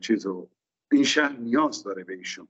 چیزو. 0.03 0.51
این 0.92 1.05
شهر 1.05 1.33
نیاز 1.38 1.83
داره 1.83 2.05
به 2.05 2.14
ایشون. 2.14 2.48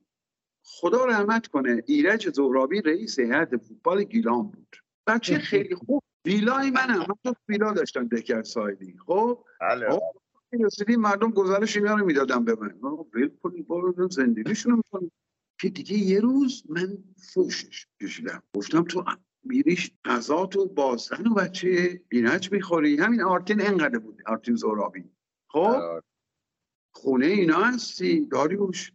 خدا 0.65 1.05
رحمت 1.05 1.47
کنه 1.47 1.83
ایرج 1.85 2.29
زهرابی 2.29 2.81
رئیس 2.81 3.19
هیئت 3.19 3.57
فوتبال 3.57 4.03
گیلان 4.03 4.43
بود. 4.43 4.75
بچه 5.07 5.37
خیلی 5.37 5.75
خوب. 5.75 6.03
ویلای 6.25 6.71
منم. 6.71 6.99
من 6.99 7.15
تو 7.23 7.35
ویلا 7.47 7.71
داشتم 7.71 8.07
دکر 8.07 8.43
سایدی. 8.43 8.97
خب؟ 9.05 9.45
بله. 9.61 9.99
رسیدی 10.59 10.95
مردم 10.95 11.31
گزارش 11.31 11.77
اینا 11.77 11.95
رو 11.95 12.05
می‌دادم 12.05 12.45
به 12.45 12.55
من. 12.55 12.79
ول 13.13 13.29
کنید 13.43 13.67
برو 13.67 14.09
زندگیشون 14.09 14.75
می‌کنم. 14.75 15.11
که 15.59 15.69
دیگه 15.69 15.97
یه 15.97 16.19
روز 16.19 16.63
من 16.69 16.97
فوشش 17.33 17.87
کشیدم. 18.01 18.43
گفتم 18.55 18.83
تو 18.83 19.05
میریش 19.43 19.91
غذا 20.05 20.45
تو 20.45 20.65
با 20.65 20.97
زن 20.97 21.27
و 21.27 21.33
بچه 21.33 22.01
بینج 22.09 22.51
می‌خوری. 22.51 22.97
همین 22.97 23.21
آرتین 23.21 23.61
انقدر 23.61 23.99
بود 23.99 24.21
آرتین 24.25 24.55
زورابی 24.55 25.03
خب؟ 25.47 25.59
آره. 25.59 26.03
خونه 26.95 27.25
اینا 27.25 27.63
هستی؟ 27.63 28.25
داریوش 28.25 28.91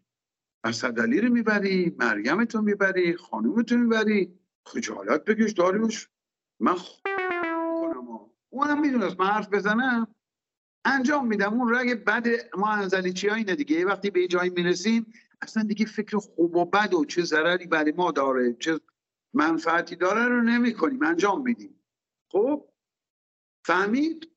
اسدعلی 0.65 1.21
رو 1.21 1.33
می‌بری 1.33 1.97
مریم 1.99 2.45
تو 2.45 2.63
می‌بری 2.63 3.17
خانوم 3.17 3.63
تو 3.63 3.77
می‌بری. 3.77 4.39
خجالت 4.67 5.25
بکش 5.25 5.53
داریوش. 5.53 6.09
من 6.61 6.75
خ... 6.75 7.01
ها. 7.07 8.31
اونم 8.51 8.81
می‌دونست 8.81 9.21
من 9.21 9.27
حرف 9.27 9.49
بزنم. 9.49 10.15
انجام 10.85 11.27
میدم. 11.27 11.61
اون 11.61 11.75
رگ 11.75 12.05
بد 12.05 12.27
ما 12.59 12.71
انزلیچی 12.71 13.29
ها 13.29 13.35
اینه 13.35 13.55
دیگه؟ 13.55 13.85
وقتی 13.85 14.11
به 14.11 14.27
جایی 14.27 14.51
می‌رسیم 14.51 15.13
اصلا 15.43 15.63
دیگه 15.63 15.87
فکر 15.87 16.17
خوب 16.17 16.57
و 16.57 16.65
بد 16.65 16.95
و 16.95 17.05
چه 17.05 17.23
ضرری 17.23 17.67
برای 17.67 17.93
ما 17.93 18.11
داره 18.11 18.57
چه 18.61 18.81
منفعتی 19.35 19.97
داره 19.97 20.25
رو 20.25 20.43
نمی 20.43 20.75
کنیم 20.75 21.03
انجام 21.03 21.43
میدیم. 21.43 21.81
خب؟ 22.33 22.69
فهمید؟ 23.65 24.31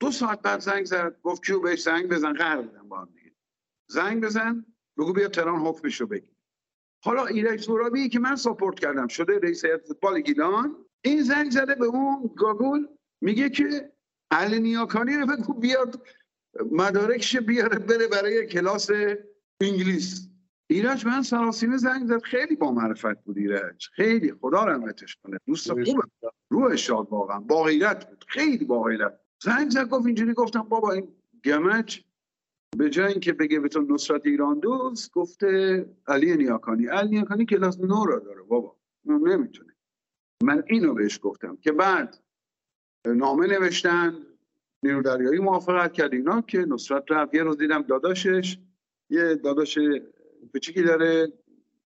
دو 0.00 0.10
ساعت 0.10 0.42
بعد 0.42 0.60
زنگ 0.60 0.84
زد 0.84 1.16
گفت 1.22 1.46
کیو 1.46 1.60
بهش 1.60 1.82
زنگ 1.82 2.08
بزن 2.08 2.32
قرار 2.32 2.62
بدم 2.62 2.88
با 2.88 2.98
هم 2.98 3.08
دیگه. 3.14 3.32
زنگ 3.88 4.24
بزن 4.24 4.64
بگو 4.98 5.12
بیا 5.12 5.28
تهران 5.28 5.60
حکمش 5.60 6.00
رو 6.00 6.06
بگیر. 6.06 6.36
حالا 7.04 7.26
ایرج 7.26 7.60
سورابی 7.60 8.08
که 8.08 8.18
من 8.18 8.36
ساپورت 8.36 8.78
کردم 8.78 9.08
شده 9.08 9.38
رئیس 9.38 9.64
هیئت 9.64 9.86
فوتبال 9.86 10.20
گیلان 10.20 10.76
این 11.04 11.22
زنگ 11.22 11.50
زده 11.50 11.74
به 11.74 11.84
اون 11.84 12.30
گاگول 12.36 12.88
میگه 13.20 13.50
که 13.50 13.92
علی 14.30 14.60
نیاکانی 14.60 15.16
رو 15.16 15.26
بگو 15.26 15.54
بیاد 15.54 16.06
مدارکش 16.70 17.36
بیاره 17.36 17.78
بره 17.78 18.08
برای 18.08 18.46
کلاس 18.46 18.90
انگلیس. 19.60 20.28
ایرج 20.70 21.06
من 21.06 21.22
سراسیمه 21.22 21.76
زنگ 21.76 22.06
زد 22.06 22.22
خیلی 22.22 22.56
با 22.56 22.72
معرفت 22.72 23.24
بود 23.24 23.38
ایرج. 23.38 23.88
خیلی 23.92 24.32
خدا 24.32 24.64
رحمتش 24.64 25.16
کنه. 25.16 25.38
دوست 25.46 25.68
خوبه. 25.68 26.02
روح 26.50 26.76
شاد 26.76 27.08
واقعا. 27.10 27.40
با 27.40 27.62
غیرت 27.62 28.10
بود. 28.10 28.24
خیلی 28.28 28.64
با 28.64 28.82
غیرت 28.82 29.19
زنگ 29.42 29.88
گفت 29.88 30.06
اینجوری 30.06 30.34
گفتم 30.34 30.62
بابا 30.62 30.92
این 30.92 31.08
گمج 31.44 32.04
به 32.76 32.90
جای 32.90 33.12
اینکه 33.12 33.32
بگه 33.32 33.60
به 33.60 33.68
تو 33.68 33.80
نصرت 33.82 34.26
ایران 34.26 34.58
دوست 34.60 35.12
گفته 35.12 35.86
علی 36.06 36.36
نیاکانی. 36.36 36.86
علی 36.86 37.10
نیاکانی 37.10 37.46
کلاس 37.46 37.80
نو 37.80 38.06
را 38.06 38.18
داره 38.18 38.42
بابا. 38.42 38.76
نمی‌تونه. 39.04 39.72
من 40.42 40.64
اینو 40.66 40.94
بهش 40.94 41.20
گفتم 41.22 41.56
که 41.56 41.72
بعد 41.72 42.24
نامه 43.06 43.46
نوشتن 43.46 44.26
نیرو 44.82 45.02
دریایی 45.02 45.38
موافقت 45.38 45.92
کرد 45.92 46.12
اینا 46.12 46.40
که 46.40 46.58
نصرت 46.58 47.04
رفت. 47.10 47.34
یه 47.34 47.42
روز 47.42 47.58
دیدم 47.58 47.82
داداشش 47.82 48.58
یه 49.10 49.34
داداش 49.34 49.78
کوچیکی 50.52 50.82
داره 50.82 51.32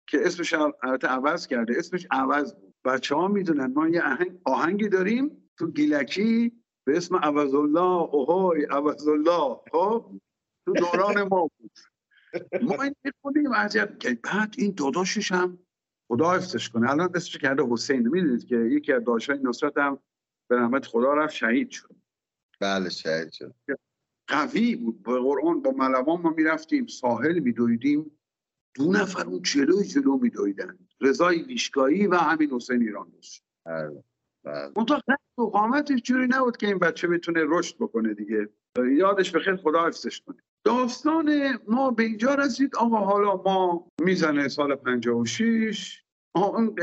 که 0.07 0.25
اسمش 0.25 0.53
البته 0.53 1.07
عوض 1.07 1.47
کرده 1.47 1.75
اسمش 1.77 2.07
عوض 2.11 2.53
بود. 2.53 2.73
بچه 2.85 3.15
ها 3.15 3.27
می‌دونن 3.27 3.73
ما 3.73 3.87
یه 3.87 4.01
آهنگ 4.01 4.39
آهنگی 4.43 4.89
داریم 4.89 5.49
تو 5.57 5.71
گیلکی. 5.71 6.51
به 6.85 6.97
اسم 6.97 7.15
عوض 7.15 7.53
الله 7.53 8.13
اوهای 8.13 8.65
عوض 8.65 9.07
الله 9.07 9.59
خب؟ 9.71 10.11
تو 10.65 10.73
دوران 10.73 11.23
ما 11.23 11.49
بود. 11.57 11.71
ما 12.61 12.83
این 12.83 12.95
می‌خونیم 13.03 13.53
عجب. 13.53 13.97
بعد 14.23 14.55
این 14.57 14.73
داداشش 14.77 15.31
هم 15.31 15.59
خدا 16.07 16.33
حفظش 16.33 16.69
کنه. 16.69 16.91
الان 16.91 17.09
اسمش 17.15 17.37
کرده 17.37 17.63
حسین. 17.69 18.07
می‌دونید 18.07 18.45
که 18.45 18.55
یکی 18.55 18.93
از 18.93 19.03
داداشای 19.03 19.39
نصرت 19.43 19.77
هم 19.77 19.99
به 20.49 20.55
رحمت 20.55 20.85
خدا 20.85 21.13
رفت 21.13 21.33
شهید 21.33 21.69
شد. 21.69 21.95
بله 22.61 22.89
شهید 22.89 23.31
شد. 23.31 23.55
قوی 24.27 24.75
بود. 24.75 25.03
به 25.03 25.19
قرآن 25.19 25.61
با 25.61 25.71
ملوان 25.71 26.21
ما 26.21 26.29
می‌رفتیم 26.29 26.87
ساحل 26.87 27.39
میدویدیم. 27.39 28.11
دو 28.75 28.91
نفر 28.91 29.25
اون 29.25 29.41
جلوی 29.41 29.83
جلو 29.83 30.17
میدویدن. 30.17 30.77
رضای 31.01 31.41
ویشکایی 31.41 32.07
و 32.07 32.15
همین 32.15 32.51
حسین 32.51 32.81
ایران 32.81 33.09
دوست 33.09 33.43
منطقه 34.77 35.17
تو 35.37 35.45
قامتش 35.45 36.01
جوری 36.01 36.27
نبود 36.27 36.57
که 36.57 36.67
این 36.67 36.79
بچه 36.79 37.07
بتونه 37.07 37.43
رشد 37.47 37.75
بکنه 37.79 38.13
دیگه. 38.13 38.49
یادش 38.97 39.31
به 39.31 39.39
خیلی 39.39 39.57
خدا 39.57 39.87
حفظش 39.87 40.21
کنه. 40.21 40.37
داستان 40.65 41.57
ما 41.67 41.91
به 41.91 42.03
اینجا 42.03 42.35
رسید. 42.35 42.75
آقا 42.75 42.97
حالا 42.97 43.41
ما 43.45 43.87
می‌زنه 44.01 44.47
سال 44.47 44.75
56 44.75 46.03
آقا 46.35 46.57
اون 46.57 46.75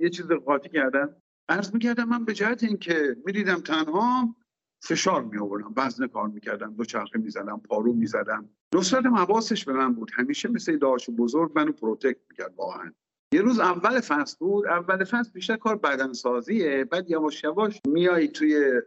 یه 0.00 0.10
چیز 0.10 0.26
قاطی 0.26 0.68
کردم. 0.68 1.16
عرض 1.48 1.74
می‌کردم 1.74 2.04
من 2.04 2.24
به 2.24 2.34
جهت 2.34 2.62
اینکه 2.64 3.16
می‌دیدم 3.26 3.60
تنها 3.60 4.36
فشار 4.82 5.22
می 5.24 5.38
آوردم 5.38 5.74
وزن 5.76 6.06
کار 6.06 6.28
می‌کردم. 6.28 6.74
دو 6.74 6.84
چرخه 6.84 7.18
می‌زدم 7.18 7.60
پارو 7.68 7.92
می‌زدم. 7.92 8.48
نصرت 8.74 9.06
حواسش 9.06 9.64
به 9.64 9.72
من 9.72 9.92
بود. 9.92 10.10
همیشه 10.14 10.48
مثل 10.48 10.78
داش 10.78 11.10
بزرگ 11.10 11.52
منو 11.54 11.72
protect 11.72 12.20
می‌کرد 12.30 12.54
واقعا. 12.56 12.92
یه 13.32 13.40
روز 13.40 13.60
اول 13.60 14.00
فصل 14.00 14.36
بود. 14.38 14.66
اول 14.66 15.04
فصل 15.04 15.30
بیشتر 15.32 15.56
کار 15.56 15.76
بدنسازیه. 15.76 16.84
بعد 16.84 17.10
یواش 17.10 17.44
یواش 17.44 17.80
میای 17.88 18.28
توی 18.28 18.82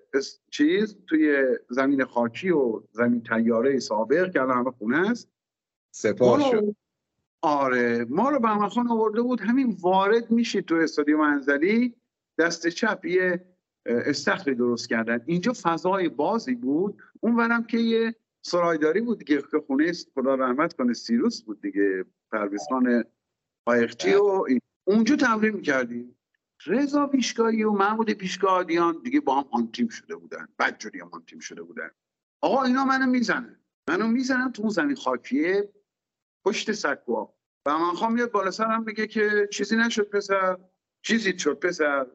چیز 0.52 0.98
توی 1.08 1.46
زمین 1.70 2.06
خاکی 2.06 2.50
و 2.50 2.82
زمین 2.92 3.24
تیاره 3.24 3.80
سابق 3.80 4.32
که 4.34 4.42
الان 4.42 4.58
همه 4.58 4.72
خونه 4.72 5.10
است. 5.10 5.30
سپاه 5.92 6.52
شد. 6.52 6.76
آره. 7.42 8.06
ما 8.10 8.30
رو 8.30 8.40
به 8.40 8.48
خان 8.70 8.88
آورده 8.88 9.22
بود. 9.22 9.42
همین 9.42 9.78
وارد 9.82 10.32
میشید 10.32 10.66
تو 10.66 10.76
استادیوم 10.76 11.22
انزلی. 11.22 11.96
دست 12.38 12.68
چپ 12.68 13.06
یه 13.06 13.46
استخری 13.86 14.56
درست 14.56 14.90
کردن. 14.90 15.22
اینجا 15.26 15.54
فضای 15.62 16.10
بازی 16.10 16.56
بود. 16.56 17.02
اون 17.20 17.36
ورم 17.36 17.64
که 17.64 17.78
یه 17.78 18.16
سرایداری 18.42 19.02
بود 19.02 19.18
دیگه 19.20 19.42
که 19.52 19.60
خونه 19.68 19.92
خدا 20.16 20.36
رحمت 20.36 20.74
کنه 20.74 20.94
سیروس 20.94 21.42
بود 21.42 21.62
دیگه. 21.62 22.06
پرویز 22.32 22.62
خان 22.70 23.04
قایقچی 23.70 24.14
و. 24.14 24.46
اونجا 24.84 25.16
تمرین 25.16 25.54
می‌کردیم. 25.54 26.16
رضا 26.66 27.08
پیشگاهی 27.08 27.64
و 27.64 27.72
محمود 27.72 28.12
پیشگاهیان 28.12 29.02
دیگه 29.04 29.20
با 29.20 29.42
هم 29.42 29.46
آن 29.52 29.72
تیم 29.72 29.88
شده 29.88 30.16
بودن. 30.16 30.48
بدجوری 30.60 31.00
هم 31.00 31.10
آن 31.12 31.24
تیم 31.26 31.40
شده 31.40 31.64
بودن. 31.64 31.90
آقا 32.42 32.64
اینا 32.64 32.86
منو 32.86 33.06
می‌زنن 33.06 33.60
منو 33.90 34.08
می‌زنن 34.08 34.52
تو 34.52 34.62
اون 34.62 34.72
زمین 34.72 34.96
خاکیه. 34.96 35.74
پشت 36.46 36.72
سکوا. 36.72 37.34
و 37.66 37.80
من 37.80 37.94
خواهم 37.94 38.14
میاد 38.14 38.32
بالا 38.32 38.52
سرم 38.52 38.84
بگه 38.84 39.08
که 39.08 39.50
چیزی 39.52 39.76
نشد 39.76 40.10
پسر. 40.10 40.58
چیزی 41.02 41.40
شد 41.40 41.60
پسر. 41.60 42.08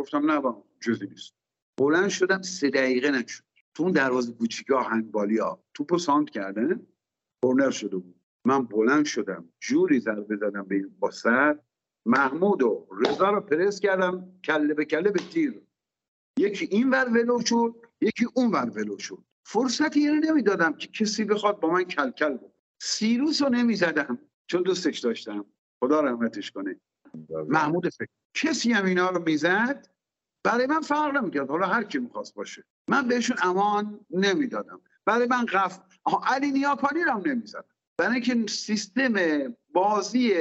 گفتم 0.00 0.30
نه 0.30 0.40
با 0.40 0.64
چیزی 0.84 1.06
نیست. 1.06 1.34
بلند 1.78 2.08
شدم 2.08 2.42
سه 2.42 2.70
دقیقه 2.70 3.10
نشد. 3.10 3.44
تو 3.74 3.82
اون 3.82 3.92
دروازه 3.92 4.32
کوچیکه 4.32 4.74
هندبالی 4.76 5.38
ها. 5.38 5.64
توپو 5.74 5.98
ساند 5.98 6.30
کردن. 6.30 6.86
کورنر 7.42 7.70
شده 7.70 7.96
بود. 7.96 8.19
من 8.50 8.64
بلند 8.64 9.04
شدم 9.04 9.48
جوری 9.60 10.00
ضربه 10.00 10.36
زدم 10.36 10.62
به 10.62 10.74
این 10.74 10.96
با 10.98 11.10
سر. 11.10 11.58
محمود 12.06 12.62
و 12.62 12.86
رضا 13.00 13.30
رو 13.30 13.40
پرس 13.40 13.80
کردم 13.80 14.40
کله 14.44 14.74
به 14.74 14.84
کله 14.84 15.10
به 15.10 15.18
تیر. 15.18 15.62
یکی 16.38 16.68
این 16.70 16.90
ور 16.90 17.08
ولو 17.08 17.40
شد 17.40 17.74
یکی 18.00 18.26
اون 18.34 18.50
ور 18.50 18.70
ولو 18.70 18.98
شد. 18.98 19.24
فرصتی 19.44 20.08
رو 20.08 20.14
نمی‌دادم 20.14 20.72
که 20.72 20.88
کسی 20.88 21.24
بخواد 21.24 21.60
با 21.60 21.70
من 21.70 21.84
کلکل 21.84 22.36
بود 22.36 22.52
سیروس 22.78 23.42
رو 23.42 23.48
نمی‌زدم 23.48 24.18
چون 24.46 24.62
دوستش 24.62 24.98
داشتم. 24.98 25.44
خدا 25.80 26.00
رحمتش 26.00 26.50
کنه. 26.50 26.80
محمود 27.48 27.88
فکر. 27.88 28.08
کسی 28.34 28.72
هم 28.72 28.84
اینا 28.84 29.10
رو 29.10 29.22
می‌زد؟ 29.22 29.88
برای 30.44 30.66
من 30.66 30.80
فرق 30.80 31.16
نمی‌کرد. 31.16 31.50
حالا 31.50 31.66
هر 31.66 31.84
کی 31.84 31.98
می‌خواست 31.98 32.34
باشه. 32.34 32.64
من 32.88 33.08
بهشون 33.08 33.36
امان 33.42 34.00
نمی‌دادم. 34.10 34.80
برای 35.04 35.26
من 35.26 35.44
قف 35.44 35.80
علی 36.26 36.50
نیاکانی 36.50 37.04
رو 37.04 37.10
هم 37.10 37.22
نمی‌زدم. 37.26 37.64
برای 38.00 38.12
اینکه 38.14 38.52
سیستم 38.52 39.14
بازی 39.72 40.32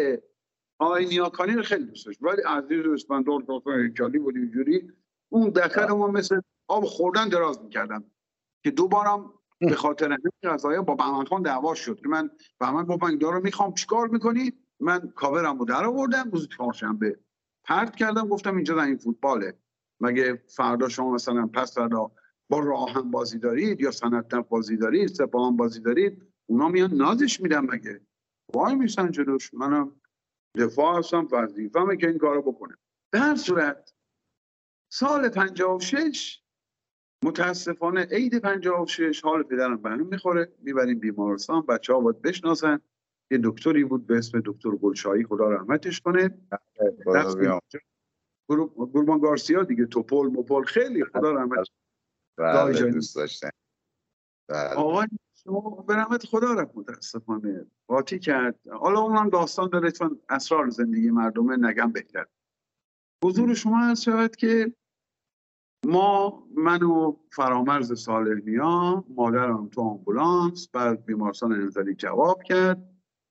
آقای 0.79 1.05
نیاکانی 1.05 1.53
رو 1.53 1.63
خیلی 1.63 1.85
دوست 1.85 2.05
داشت. 2.05 2.23
ولی 2.23 2.41
عزیز 2.41 2.85
و 2.85 2.91
اسپندار 2.91 3.41
داخل 3.41 3.83
هیکلی 3.83 4.19
بود 4.19 4.35
اینجوری. 4.35 4.91
اون 5.29 5.49
دکر 5.49 5.85
ما 5.85 6.07
مثل 6.07 6.41
آب 6.67 6.85
خوردن 6.85 7.29
دراز 7.29 7.61
می‌کردم 7.61 8.03
که 8.63 8.71
دوبارم 8.71 9.33
به 9.59 9.75
خاطر 9.75 10.05
همین 10.05 10.53
قضايا 10.53 10.81
با 10.81 10.95
بهمن 10.95 11.25
خان 11.25 11.41
دعوا 11.41 11.75
شد. 11.75 11.99
که 12.01 12.07
من 12.07 12.29
بهمن 12.59 12.83
گفت 12.83 13.03
من 13.03 13.19
رو 13.19 13.41
می‌خوام 13.43 13.73
چیکار 13.73 14.07
می‌کنی؟ 14.07 14.53
من 14.79 15.11
کاورم 15.15 15.59
رو 15.59 15.65
در 15.65 15.85
آوردم 15.85 16.29
روز 16.31 16.47
چهارشنبه 16.47 17.19
پرت 17.63 17.95
کردم 17.95 18.27
گفتم 18.27 18.55
اینجا 18.55 18.75
زمین 18.75 18.97
فوتباله. 18.97 19.53
مگه 19.99 20.43
فردا 20.47 20.89
شما 20.89 21.11
مثلا 21.11 21.47
پس 21.47 21.75
فردا 21.75 22.11
با 22.49 22.59
راه 22.59 22.93
هم 22.93 23.11
بازی 23.11 23.39
دارید 23.39 23.81
یا 23.81 23.91
سنت 23.91 24.35
بازی 24.35 24.77
دارید 24.77 25.07
سپاه 25.07 25.47
هم 25.47 25.57
بازی 25.57 25.79
دارید؟ 25.79 26.28
اونا 26.49 26.67
میان 26.67 26.93
نازش 26.93 27.41
میدن 27.41 27.59
مگه؟ 27.59 28.01
وای 28.53 28.75
میسن 28.75 29.11
جلوش. 29.11 29.53
منم 29.53 30.01
دفاع 30.55 30.99
هستم 30.99 31.27
وظیفمه 31.31 31.97
که 31.97 32.07
این 32.07 32.17
کارو 32.17 32.41
بکنه. 32.41 32.77
به 33.13 33.19
هر 33.19 33.35
صورت 33.35 33.93
سال 34.91 35.29
56 35.29 36.41
متاسفانه 37.25 38.07
عید 38.11 38.39
56 38.39 39.23
حال 39.23 39.43
پدرم 39.43 39.81
به 39.81 39.89
هم 39.89 40.07
می‌خوره. 40.07 40.53
می‌بریم 40.59 40.99
بیمارستان 40.99 41.61
بچه 41.61 41.93
ها 41.93 41.99
باید 41.99 42.21
بشناسن. 42.21 42.81
یه 43.31 43.39
دکتری 43.43 43.83
بود 43.83 44.07
به 44.07 44.17
اسم 44.17 44.41
دکتر 44.45 44.69
گلشایی 44.69 45.23
خدا 45.23 45.49
رحمتش 45.49 46.01
کنه. 46.01 46.37
گروبان 48.93 49.19
گارسیا 49.19 49.63
دیگه 49.63 49.85
توپول 49.85 50.27
موپول 50.27 50.63
خیلی 50.63 51.05
خدا 51.05 51.31
رحمت. 51.31 51.67
بله، 54.47 55.03
آقای 55.47 55.85
به 55.87 55.95
رحمت 55.95 56.25
خدا 56.25 56.53
رفت 56.53 56.77
متاسفانه 56.77 57.65
قاطی 57.87 58.19
کرد. 58.19 58.59
حالا 58.71 58.99
اونم 58.99 59.29
داستان 59.29 59.69
داره 59.69 59.91
چون 59.91 60.19
اسرار 60.29 60.69
زندگی 60.69 61.09
مردمه 61.09 61.57
نگم 61.57 61.91
بهتر. 61.91 62.25
حضور 63.23 63.53
شما 63.53 63.79
هست 63.79 64.03
شود 64.03 64.35
که 64.35 64.73
ما 65.85 66.43
من 66.55 66.83
و 66.83 67.17
فرامرز 67.31 67.93
صالحنیا 67.93 69.05
مادرم 69.09 69.67
تو 69.67 69.81
آمبولانس 69.81 70.69
بعد 70.73 71.05
بیمارستان 71.05 71.53
انزلی 71.53 71.95
جواب 71.95 72.43
کرد. 72.43 72.89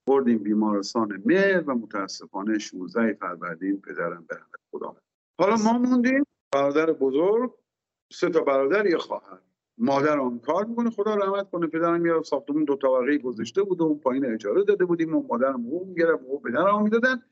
بردیم 0.08 0.38
بیمارستان 0.38 1.22
مهر 1.24 1.70
و 1.70 1.74
متاسفانه 1.74 2.58
16 2.58 3.12
فروردین 3.12 3.80
پدرم 3.80 4.24
به 4.28 4.34
رحمت 4.34 4.60
خدا 4.70 4.96
حالا 5.40 5.56
ما 5.56 5.78
موندیم 5.78 6.24
برادر 6.52 6.92
بزرگ 6.92 7.54
سه 8.12 8.30
تا 8.30 8.40
برادر 8.40 8.86
یه 8.86 8.98
خواهر. 8.98 9.38
مادر 9.78 10.18
اون 10.18 10.38
کار 10.38 10.64
می‌کنه 10.64 10.90
خدا 10.90 11.14
رحمت 11.14 11.50
کنه 11.50 11.66
پدرم 11.66 12.06
یه 12.06 12.22
ساختمون 12.22 12.64
دو 12.64 12.76
طبقه 12.76 13.18
گذاشته 13.18 13.62
بود 13.62 13.80
و 13.80 13.84
اون 13.84 13.98
پایین 13.98 14.26
اجاره 14.26 14.64
داده 14.64 14.84
بودیم 14.84 15.16
و 15.16 15.26
مادرم 15.28 15.66
حقوق 15.66 15.86
می‌گرفت 15.88 16.22
و 16.24 16.38
پدرم 16.38 16.82
می‌دادن. 16.82 17.22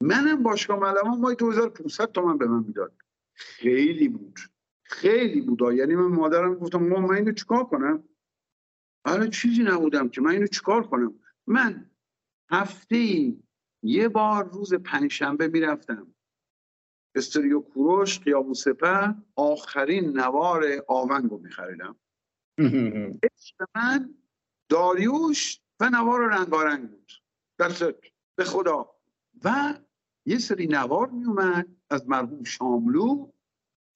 منم 0.00 0.42
باشگاه 0.42 0.78
ملوان 0.78 1.18
مای 1.20 1.34
2500 1.34 2.12
تومن 2.12 2.38
به 2.38 2.46
من 2.46 2.64
می‌داد. 2.66 2.92
خیلی 3.34 4.08
بود. 4.08 4.38
خیلی 4.82 5.40
بود. 5.40 5.60
یعنی 5.74 5.94
من 5.94 6.06
مادرم 6.06 6.54
گفتم 6.54 6.78
ما 6.78 7.00
من 7.00 7.14
اینو 7.14 7.32
چیکار 7.32 7.64
کنم؟ 7.64 8.04
حالا 9.06 9.26
چیزی 9.26 9.62
نبودم 9.62 10.08
که 10.08 10.20
من 10.20 10.30
اینو 10.30 10.46
چیکار 10.46 10.86
کنم؟ 10.86 11.14
من 11.46 11.90
هفته 12.50 13.32
یه 13.82 14.08
بار 14.08 14.48
روز 14.48 14.74
پنجشنبه 14.74 15.48
می‌رفتم. 15.48 16.14
استریو 17.14 17.60
کوروش 17.60 18.20
قیابو 18.20 18.54
سپه 18.54 19.14
آخرین 19.36 20.18
نوار 20.18 20.64
آونگ 20.88 21.30
رو 21.30 21.38
میخریدم. 21.38 21.96
عشق 23.22 23.68
من 23.74 24.14
داریوش 24.68 25.60
و 25.80 25.90
نوار 25.90 26.20
رنگارنگ 26.20 26.90
بود. 26.90 27.12
دست 27.58 27.84
به 28.36 28.44
خدا. 28.44 28.90
و 29.44 29.74
یه 30.26 30.38
سری 30.38 30.66
نوار 30.66 31.08
میومد 31.10 31.68
از 31.90 32.08
مرحوم 32.08 32.44
شاملو 32.44 33.28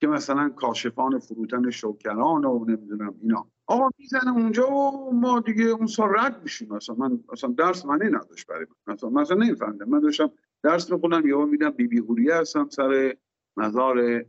که 0.01 0.07
مثلا 0.07 0.49
کاشفان 0.49 1.19
فروتن 1.19 1.71
شوکران 1.71 2.45
و 2.45 2.65
نمی‌دونم 2.65 3.15
اینا. 3.21 3.51
آقا 3.67 3.91
می‌زنه 3.99 4.33
اونجا 4.33 4.71
و 4.71 5.13
ما 5.15 5.41
دیگه 5.41 5.65
اون 5.65 5.87
سال 5.87 6.09
رد 6.19 6.43
میشیم. 6.43 6.69
مثلا 6.69 6.95
من 6.95 7.25
اصلا 7.33 7.51
درس 7.51 7.85
منی 7.85 8.07
نداشت 8.07 8.47
برای 8.47 8.67
من. 8.87 8.95
مثلا 8.95 9.11
مثلا 9.11 9.37
نمیفهمدم 9.37 9.89
من 9.89 10.01
داشتم 10.01 10.33
درس 10.63 10.93
می‌خونم 10.93 11.27
یهو 11.27 11.47
میدم 11.47 11.71
بی 11.71 11.87
بی 11.87 11.99
هوریه 11.99 12.35
هستم 12.35 12.69
سر 12.69 13.17
مزار 13.57 14.25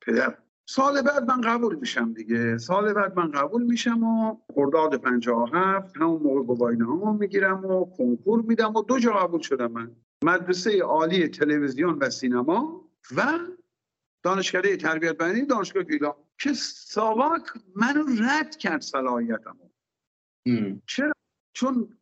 پدر. 0.00 0.38
سال 0.68 1.02
بعد 1.02 1.30
من 1.30 1.40
قبول 1.40 1.74
میشم 1.74 2.12
دیگه. 2.12 2.58
سال 2.58 2.92
بعد 2.92 3.16
من 3.16 3.30
قبول 3.30 3.62
میشم 3.62 4.02
و 4.02 4.38
خرداد 4.54 5.00
57 5.00 5.96
همون 5.96 6.22
موقع 6.22 6.42
گواهینه 6.42 6.84
ها 6.84 7.12
می‌گیرم 7.12 7.64
و 7.64 7.84
کنکور 7.84 8.42
میدم 8.42 8.74
و 8.74 8.82
دو 8.82 8.98
جا 8.98 9.12
قبول 9.12 9.40
شدم 9.40 9.72
من. 9.72 9.96
مدرسه 10.24 10.82
عالی 10.82 11.28
تلویزیون 11.28 11.98
و 11.98 12.10
سینما 12.10 12.90
و 13.16 13.38
دانشکده 14.22 14.76
تربیت 14.76 15.16
بدنی 15.16 15.46
دانشگاه 15.46 15.82
گیلان 15.82 16.14
که 16.40 16.52
ساواک 16.54 17.42
منو 17.76 18.04
رد 18.20 18.56
کرد 18.56 18.80
صلاحیتم 18.80 19.58
چرا؟ 20.86 21.12
چون 21.52 21.95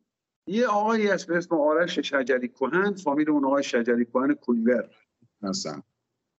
یه 0.47 0.67
آقایی 0.67 1.07
هست 1.07 1.27
به 1.27 1.37
اسم 1.37 1.55
آرش 1.55 1.99
شجری 1.99 2.47
کوهن 2.47 2.93
فامیل 2.93 3.29
اون 3.29 3.45
آقای 3.45 3.63
شجری 3.63 4.05
کوهن 4.05 4.33
کولیور 4.33 4.89
مثلا 5.41 5.81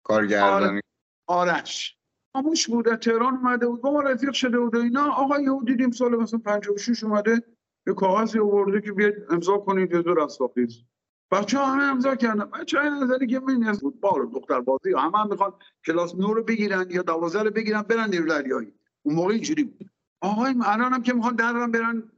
کارگردانی. 0.04 0.82
آرش. 1.28 1.98
خاموش 2.34 2.68
بود 2.68 2.96
تهران 2.96 3.38
اومده 3.38 3.68
بود. 3.68 3.82
با 3.82 3.91
ما 3.91 4.02
رفیق 4.02 4.32
شده 4.32 4.60
بود 4.60 4.76
اینا. 4.76 5.12
آقا 5.12 5.39
یهو 5.39 5.63
دیدیم 5.63 5.91
سال 5.91 6.15
مثلا 6.15 6.39
56 6.39 7.04
اومده 7.04 7.44
یه 7.88 7.94
کاغذی 7.94 8.39
آورده 8.39 8.82
که 8.82 8.91
بیاد 8.91 9.13
امضا 9.30 9.58
کنید 9.58 9.91
یه 9.91 10.02
دور 10.02 10.20
اساقیز 10.20 10.84
بچه 11.32 11.60
همه 11.60 11.84
امضا 11.84 12.15
کردن. 12.15 12.46
بچه 12.46 12.80
های 12.80 12.89
نظری 12.89 13.28
که 13.28 13.39
من 13.39 13.63
از 13.63 13.80
فوتبال 13.80 14.30
دختر 14.30 14.62
بازی 14.62 14.94
همه 14.98 15.18
هم 15.18 15.30
می‌خوان 15.30 15.54
کلاس 15.86 16.15
نور 16.15 16.36
رو 16.36 16.44
بگیرن 16.44 16.88
یا 16.89 17.02
دوازه 17.02 17.44
رو 17.44 17.52
بگیرن 17.52 17.82
برن 17.82 18.10
نیرو 18.10 18.26
دریایی. 18.28 18.74
اون 19.04 19.15
موقع 19.15 19.34
اینجوری 19.34 19.63
بود. 19.63 19.89
آقای 20.22 20.56
الان 20.65 20.94
هم 20.94 21.04
که 21.04 21.13
می‌خوان 21.13 21.36
درن 21.36 21.72
برن 21.72 22.12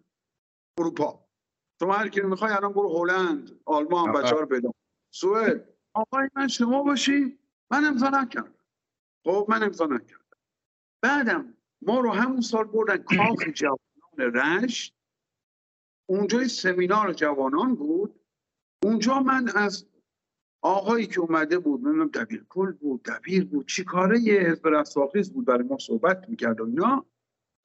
اروپا. 0.79 1.26
تو 1.79 1.91
هر 1.91 2.09
کی 2.09 2.21
می‌خوای 2.21 2.51
الان 2.51 2.73
برو 2.73 2.97
هلند 2.97 3.59
آلمان 3.65 4.11
بچه 4.11 4.35
ها 4.35 4.39
رو 4.39 4.45
پیدا 4.45 4.71
سوئد. 5.13 5.73
آقای 5.93 6.29
من 6.35 6.47
شما 6.47 6.83
باشی؟ 6.83 7.39
من 7.71 7.85
امضا 7.85 8.09
نکردم. 8.09 8.53
خب 9.25 9.45
من 9.49 9.63
امضا 9.63 9.85
نکردم. 9.85 10.37
بعدم 11.01 11.53
ما 11.81 11.99
رو 11.99 12.11
همون 12.11 12.41
سال 12.41 12.63
بردن 12.63 12.97
کاخ 12.97 13.39
جوانان 13.61 14.33
رشت. 14.63 14.93
اونجا 16.09 16.47
سمینار 16.47 17.13
جوانان 17.13 17.75
بود. 17.75 18.19
اونجا 18.83 19.19
من 19.19 19.49
از 19.55 19.85
آقایی 20.61 21.07
که 21.07 21.19
اومده 21.19 21.59
بود 21.59 21.81
نمی‌دونم 21.81 22.07
دبیر 22.07 22.45
کل 22.49 22.71
بود 22.71 23.03
دبیر 23.03 23.45
بود 23.45 23.67
چی 23.67 23.83
کاره 23.83 24.19
یه 24.19 24.39
حزب 24.39 24.67
رستاخیز 24.67 25.33
بود 25.33 25.45
برای 25.45 25.63
ما 25.67 25.77
صحبت 25.77 26.29
می‌کرد 26.29 26.61
و 26.61 26.65
اینا. 26.65 27.05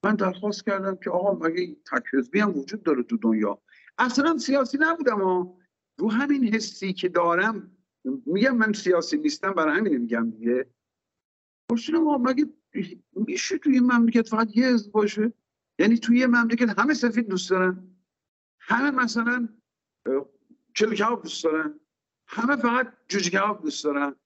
من 0.05 0.15
درخواست 0.15 0.65
کردم 0.65 0.97
که 0.97 1.11
آقا 1.11 1.47
مگه 1.47 1.77
تک 1.93 2.03
حزبی 2.13 2.41
هم 2.41 2.59
وجود 2.59 2.83
داره 2.83 3.03
تو 3.03 3.17
دنیا؟ 3.17 3.63
اصلا 3.99 4.39
سیاسی 4.39 4.79
نبودم 4.81 5.23
ها 5.23 5.59
رو 5.99 6.11
همین 6.11 6.55
حسی 6.55 6.93
که 6.93 7.09
دارم 7.09 7.77
میگم 8.05 8.57
من 8.57 8.73
سیاسی 8.73 9.19
نیستم 9.19 9.53
برای 9.53 9.79
همین 9.79 9.97
میگم 9.97 10.31
دیگه. 10.31 10.67
پرسیدم 11.69 12.01
مگه 12.01 12.47
میشه 13.13 13.59
توی 13.59 13.81
مملکت 13.81 14.29
فقط 14.29 14.57
یه 14.57 14.67
حزب 14.67 14.93
باشه؟ 14.93 15.33
یعنی 15.79 15.99
توی 15.99 16.19
یه 16.19 16.27
مملکت 16.27 16.79
همه 16.79 16.95
سفید 16.95 17.29
دوست 17.29 17.51
دارن. 17.51 17.97
همه 18.61 18.91
مثلا 18.91 19.49
کباب 20.77 21.23
دوست 21.23 21.45
دارن. 21.45 21.81
همه 22.27 22.57
فقط 22.57 22.93
جوجه 23.09 23.31
کباب 23.31 23.63
دوست 23.63 23.85
دارن. 23.85 24.17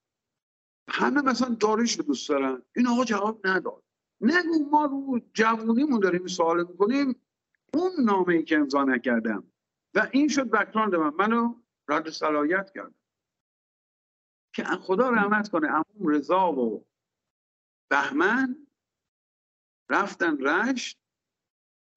همه 0.88 1.22
مثلا 1.22 1.56
داریش 1.60 2.00
دوست 2.00 2.28
دارن. 2.28 2.62
این 2.76 2.86
آقا 2.86 3.04
جواب 3.04 3.46
نداد. 3.46 3.82
نگو 4.20 4.70
ما 4.70 4.84
رو 4.84 5.20
جوونیمون 5.34 6.00
داریم 6.00 6.20
این 6.20 6.28
سوال 6.28 6.66
می‌کنیم. 6.66 7.16
اون 7.74 7.92
نامه 8.04 8.34
ای 8.34 8.42
که 8.42 8.58
امضا 8.58 8.84
نکردم. 8.84 9.44
و 9.96 10.08
این 10.12 10.28
شد 10.28 10.50
بکراند 10.50 10.94
من. 10.94 11.14
منو 11.14 11.54
رد 11.88 12.10
صلاحیت 12.10 12.70
کردم 12.74 12.94
که 14.54 14.64
خدا 14.64 15.10
رحمت 15.10 15.48
کنه 15.48 15.68
امون 15.68 16.14
رضا 16.14 16.52
و 16.52 16.86
بهمن 17.90 18.66
رفتن 19.90 20.38
رشت. 20.38 20.98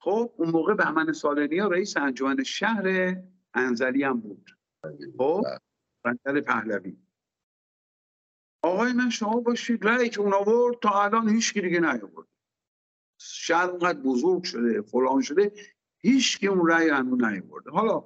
خب 0.02 0.34
اون 0.38 0.50
موقع 0.50 0.74
بهمن 0.74 1.14
سالنی 1.14 1.58
ها 1.60 1.68
رئیس 1.68 1.98
انجمن 1.98 2.44
شهر 2.44 3.16
انزلی 3.54 4.04
هم 4.04 4.20
بود. 4.20 4.58
خب 5.18 5.44
بندر 6.04 6.42
پهلوی. 6.42 6.98
آقای 8.64 8.94
من 8.94 9.10
شما 9.10 9.40
باشید. 9.40 9.86
رأی 9.86 10.10
که 10.10 10.22
اون 10.22 10.34
آورد 10.34 10.80
تا 10.80 11.04
الان 11.04 11.30
هیچ 11.30 11.54
دیگه 11.54 11.80
نیاورد. 11.80 12.28
شهر 13.22 13.70
اونقدر 13.70 14.00
بزرگ 14.00 14.44
شده 14.44 14.82
فلان 14.82 15.22
شده. 15.22 15.54
هیچ 16.02 16.40
که 16.40 16.48
اون 16.48 16.70
رأی 16.70 16.90
هنوز 16.90 17.24
نیاورده. 17.24 17.72
حالا 17.72 18.04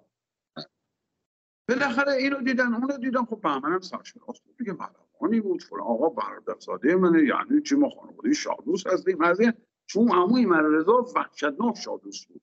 بالاخره 1.69 2.11
اینو 2.11 2.41
دیدن 2.41 2.73
اونو 2.73 2.97
دیدن 2.97 3.25
خب 3.25 3.41
بهمنم 3.41 3.79
سرشناس 3.79 4.41
بود 4.41 4.57
دیگه 4.57 4.73
ملوانی 4.73 5.41
بود 5.41 5.63
فلان 5.63 5.81
آقا 5.81 6.09
برادرزاده 6.09 6.95
منه 6.95 7.23
یعنی 7.23 7.61
چی 7.61 7.75
ما 7.75 7.89
خانواده 7.89 8.33
شادوس 8.33 8.87
هستیم 8.87 9.21
از 9.21 9.39
این 9.39 9.53
چون 9.85 10.11
عموی 10.11 10.45
من 10.45 10.73
رضا 10.73 11.05
وحشتناک 11.15 11.77
شادوس 11.77 12.25
بود. 12.25 12.41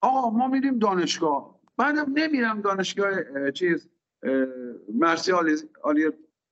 آقا 0.00 0.30
ما 0.30 0.48
میریم 0.48 0.78
دانشگاه. 0.78 1.60
بعدم 1.76 2.12
نمیرم 2.14 2.60
دانشگاه 2.60 3.50
چیز 3.50 3.88
مرسی 4.94 5.32
عالی 5.82 6.10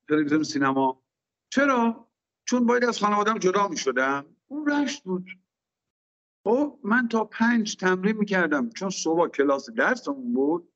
تلویزیون 0.09 0.43
سینما. 0.43 1.03
چرا؟ 1.49 2.09
چون 2.45 2.67
باید 2.67 2.85
از 2.85 2.99
خانوادم 2.99 3.39
جدا 3.39 3.69
می‌شدم. 3.69 4.37
اون 4.49 4.67
رشت 4.67 5.05
بود. 5.05 5.27
خب 6.44 6.79
من 6.85 7.09
تا 7.09 7.24
پنج 7.24 7.76
تمرین 7.76 8.16
می‌کردم 8.16 8.70
چون 8.70 8.90
صبح 8.90 9.29
کلاس 9.29 9.70
درسمون 9.70 10.33
بود. 10.33 10.72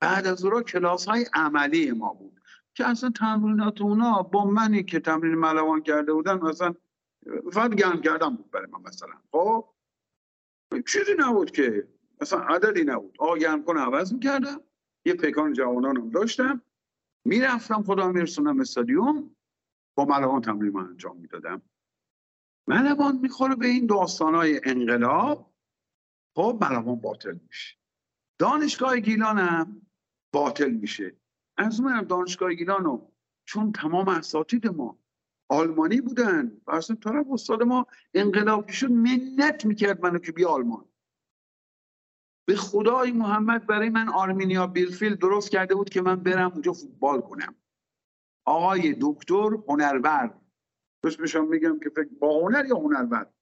بعد 0.00 0.26
از 0.26 0.44
اون 0.44 0.62
کلاس 0.62 1.08
های 1.08 1.26
عملی 1.34 1.92
ما 1.92 2.12
بود 2.12 2.40
که 2.74 2.86
اصلا 2.86 3.10
تمرینات 3.10 3.80
اونا 3.80 4.22
با 4.22 4.44
منی 4.44 4.82
که 4.82 5.00
تمرین 5.00 5.34
ملوان 5.34 5.82
کرده 5.82 6.12
بودن 6.12 6.34
مثلا 6.38 6.74
فقط 7.52 7.74
گرم 7.74 8.00
کردم 8.00 8.36
بود 8.36 8.50
برای 8.50 8.66
من 8.66 8.80
مثلا. 8.80 9.12
خب؟ 9.32 9.68
چیزی 10.88 11.12
نبود 11.18 11.50
که 11.50 11.88
مثلا 12.20 12.40
عددی 12.40 12.84
نبود. 12.84 13.16
آقا 13.18 13.36
گرم 13.36 13.64
کن 13.64 13.76
عوض 13.76 14.12
می‌کردم. 14.12 14.60
یه 15.04 15.14
پیکان 15.14 15.52
جوانانم 15.52 16.10
داشتم. 16.10 16.62
می‌رفتم 17.24 17.82
خدا 17.82 18.12
میرسونم 18.12 18.60
استادیوم. 18.60 19.36
با 19.94 20.04
ملوان 20.04 20.40
تمرین 20.40 20.72
من 20.72 20.86
انجام 20.86 21.16
می‌دادم. 21.16 21.62
ملوان 22.66 23.16
می‌خوره 23.16 23.54
به 23.54 23.66
این 23.66 23.86
داستانهای 23.86 24.60
انقلاب. 24.64 25.52
خب 26.36 26.58
ملوان 26.60 26.96
باطل 26.96 27.38
میشه. 27.48 27.76
دانشگاه 28.38 29.00
گیلانم 29.00 29.86
باطل 30.32 30.70
میشه. 30.70 31.16
از 31.56 31.80
من 31.80 32.04
دانشگاه 32.04 32.54
گیلانو 32.54 33.08
چون 33.44 33.72
تمام 33.72 34.08
اساتید 34.08 34.66
ما 34.66 34.98
آلمانی 35.48 36.00
بودن 36.00 36.60
و 36.66 36.70
اصلا 36.70 36.96
طرف 36.96 37.26
استاد 37.30 37.62
ما 37.62 37.86
انقلابی 38.14 38.72
شد 38.72 38.90
منت 38.90 39.64
می‌کرد 39.64 40.02
منو 40.02 40.18
که 40.18 40.32
بیا 40.32 40.50
آلمان. 40.50 40.84
به 42.48 42.56
خدای 42.56 43.12
محمد 43.12 43.66
برای 43.66 43.88
من 43.88 44.08
آرمینیا 44.08 44.66
بیلفیل 44.66 45.14
درست 45.14 45.50
کرده 45.50 45.74
بود 45.74 45.90
که 45.90 46.02
من 46.02 46.16
برم 46.16 46.52
اونجا 46.52 46.72
فوتبال 46.72 47.20
کنم. 47.20 47.54
آقای 48.44 48.96
دکتر 49.00 49.50
هنرور 49.68 50.41
بشم 51.04 51.48
میگم 51.48 51.78
که 51.78 51.90
فکر 51.90 52.08
با 52.20 52.40
هنر 52.40 52.66
یا 52.66 52.76
هنرور؟ 52.76 53.32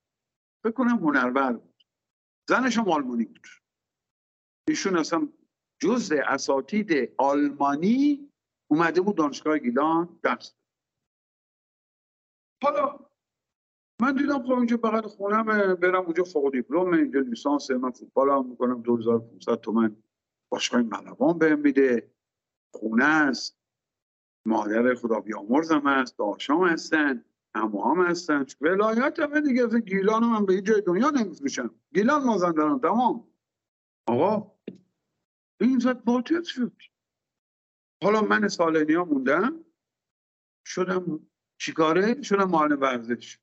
فکر 0.65 0.73
کنم 0.73 0.99
هنرور 0.99 1.53
بود. 1.53 1.85
زنش 2.49 2.79
هم 2.79 2.89
آلمانی 2.89 3.25
بود. 3.25 3.47
ایشون 4.69 4.97
اصلا 4.97 5.29
جز 5.83 6.13
اساتید 6.27 7.15
آلمانی 7.19 8.31
اومده 8.71 9.01
بود 9.01 9.17
دانشگاه 9.17 9.59
گیلان 9.59 10.19
درس 10.23 10.55
حالا 12.63 12.99
من 14.03 14.15
دیدم 14.15 14.43
خب 14.43 14.53
اینجا 14.53 14.77
بغل 14.77 15.09
خونم 15.09 15.75
برم 15.75 16.05
اونجا 16.05 16.25
فوق 16.25 16.53
دیپلم 16.53 16.93
اینجا 16.93 17.21
لیسانس 17.21 17.71
من 17.71 17.91
فوتبال 17.91 18.31
هم 18.31 18.47
می‌کنم. 18.47 18.83
2500 18.83 19.61
تومن 19.61 19.97
باشگاه 20.53 20.83
ملوان 20.83 21.39
بهم 21.39 21.59
میده. 21.59 22.15
خونه 22.75 23.05
است. 23.05 23.61
مادر 24.47 24.95
خدا 24.95 25.21
بیامرزم 25.21 25.89
هست 25.89 26.19
داشام 26.19 26.67
هستن. 26.67 27.25
امو 27.55 27.83
هم 27.83 28.07
هستن. 28.07 28.47
ولایت 28.61 29.21
همه 29.21 29.41
دیگه 29.41 29.81
گیلان 29.81 30.25
من 30.25 30.47
به 30.47 30.61
جای 30.63 30.81
دنیا 30.81 31.11
نمیفروشم. 31.11 31.75
گیلان 31.95 32.25
مازندران 32.25 32.81
تمام. 32.81 33.29
آقا 34.07 34.53
این 35.61 35.79
زد 35.79 36.05
باطل 36.05 36.43
شد. 36.43 36.77
حالا 38.03 38.21
من 38.21 38.49
سالنی 38.49 38.95
ها 38.95 39.05
موندم 39.05 39.65
شدم 40.67 41.27
چیکاره؟ 41.61 42.23
شدم 42.23 42.51
معلم 42.51 42.81
ورزش. 42.81 43.39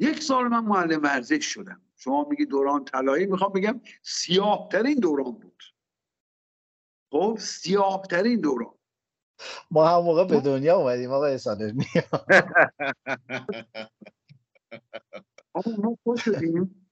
یک 0.00 0.22
سال 0.22 0.48
من 0.48 0.64
معلم 0.64 1.02
ورزش 1.02 1.46
شدم. 1.46 1.82
شما 1.96 2.26
میگی 2.30 2.46
دوران 2.46 2.84
طلایی 2.84 3.26
می‌خوام 3.26 3.52
بگم 3.52 3.80
سیاه 4.02 4.68
ترین 4.72 4.98
دوران 4.98 5.32
بود. 5.32 5.62
خب 7.12 7.36
سیاه 7.40 8.02
ترین 8.10 8.40
دوران. 8.40 8.74
ما 9.70 9.88
هم 9.88 10.04
موقع 10.04 10.24
به 10.24 10.40
دنیا 10.40 10.76
اومدیم 10.76 11.10
آقای 11.10 11.38
سالمی 11.38 11.84
ما 15.54 15.98
خوش 16.04 16.24
شدیم. 16.24 16.88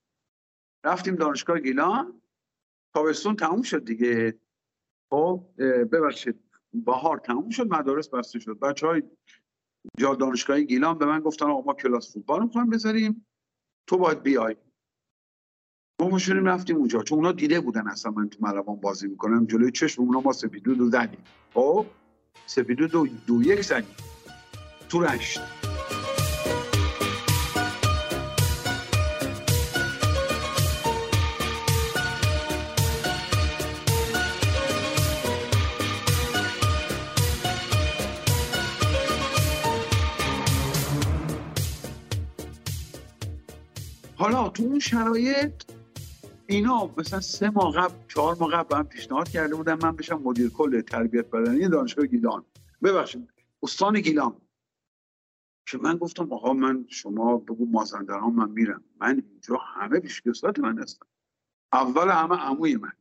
رفتیم 0.84 1.16
دانشگاه 1.16 1.60
گیلان. 1.60 2.22
تابستون 2.94 3.36
تموم 3.36 3.62
شد 3.62 3.84
دیگه. 3.84 4.40
خب 5.12 5.44
ببخشید 5.92 6.44
بهار 6.72 7.18
تموم 7.18 7.50
شد 7.50 7.74
مدارس 7.74 8.08
بسته 8.08 8.40
شد. 8.40 8.58
بچه 8.58 8.86
های 8.86 9.02
جا 9.98 10.14
دانشگاه 10.14 10.60
گیلان 10.60 10.98
به 10.98 11.06
من 11.06 11.20
گفتن 11.20 11.46
آقا 11.46 11.62
ما 11.62 11.74
کلاس 11.74 12.14
فوتبال 12.14 12.44
می‌خوایم 12.44 12.70
بذاریم. 12.70 13.26
تو 13.88 13.98
باید 13.98 14.22
بیای. 14.22 14.56
ما 16.00 16.18
شدیم 16.18 16.44
رفتیم 16.46 16.76
اونجا. 16.76 17.02
چون 17.02 17.18
اونا 17.18 17.32
دیده 17.32 17.60
بودن 17.60 17.88
اصلا 17.88 18.12
من 18.12 18.28
تو 18.28 18.38
ملوان 18.46 18.76
بازی 18.76 19.08
می‌کنم. 19.08 19.46
جلوی 19.46 19.70
چشم 19.72 20.02
اونا 20.02 20.20
ما 20.20 20.32
سپیدو 20.32 20.74
دو 20.74 20.90
زدیم. 20.90 21.24
خب؟ 21.54 21.86
سپیدو 22.46 22.86
دو, 22.86 23.06
دو 23.26 23.42
یک 23.42 23.60
زدیم 23.60 23.96
تو 24.88 25.00
رشت. 25.00 25.40
حالا 44.16 44.48
تو 44.48 44.62
اون 44.62 44.78
شرایط 44.78 45.52
اینا 46.50 46.94
مثلا 46.98 47.20
سه 47.20 47.50
ماه 47.50 47.74
قبل 47.74 47.94
چهار 48.08 48.36
ماه 48.40 48.50
قبل 48.50 48.76
هم 48.76 48.86
پیشنهاد 48.86 49.28
کرده 49.28 49.54
بودن 49.54 49.78
من 49.82 49.96
بشم 49.96 50.22
مدیر 50.22 50.50
کل 50.50 50.80
تربیت 50.80 51.30
بدنی 51.30 51.68
دانشگاه 51.68 52.06
گیلان. 52.06 52.44
ببخشید 52.82 53.30
استان 53.62 54.00
گیلان. 54.00 54.36
که 55.66 55.78
من 55.78 55.96
گفتم 55.96 56.32
آقا 56.32 56.52
من 56.52 56.84
شما 56.88 57.36
بگو 57.36 57.66
مازندران 57.66 58.32
من 58.32 58.50
میرم. 58.50 58.84
من 59.00 59.22
اینجا 59.30 59.56
همه 59.56 60.00
پیشکسات 60.00 60.58
من 60.58 60.78
هستم. 60.78 61.06
اول 61.72 62.08
همه 62.08 62.36
عموی 62.36 62.76
من. 62.76 62.92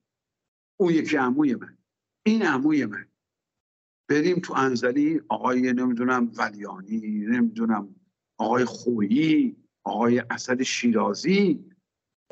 اون 0.78 0.94
یکی 0.94 1.18
عموی 1.18 1.56
من. 1.56 1.78
این 2.24 2.42
عموی 2.46 2.86
من. 2.86 3.06
بریم 4.10 4.40
تو 4.40 4.54
انزلی 4.54 5.22
آقای 5.30 5.74
نمی‌دونم 5.74 6.32
ولیانی 6.38 7.00
نمی‌دونم 7.08 7.96
آقای 8.38 8.66
خویی 8.66 9.56
آقای 9.84 10.20
اسد 10.30 10.64
شیرازی 10.64 11.66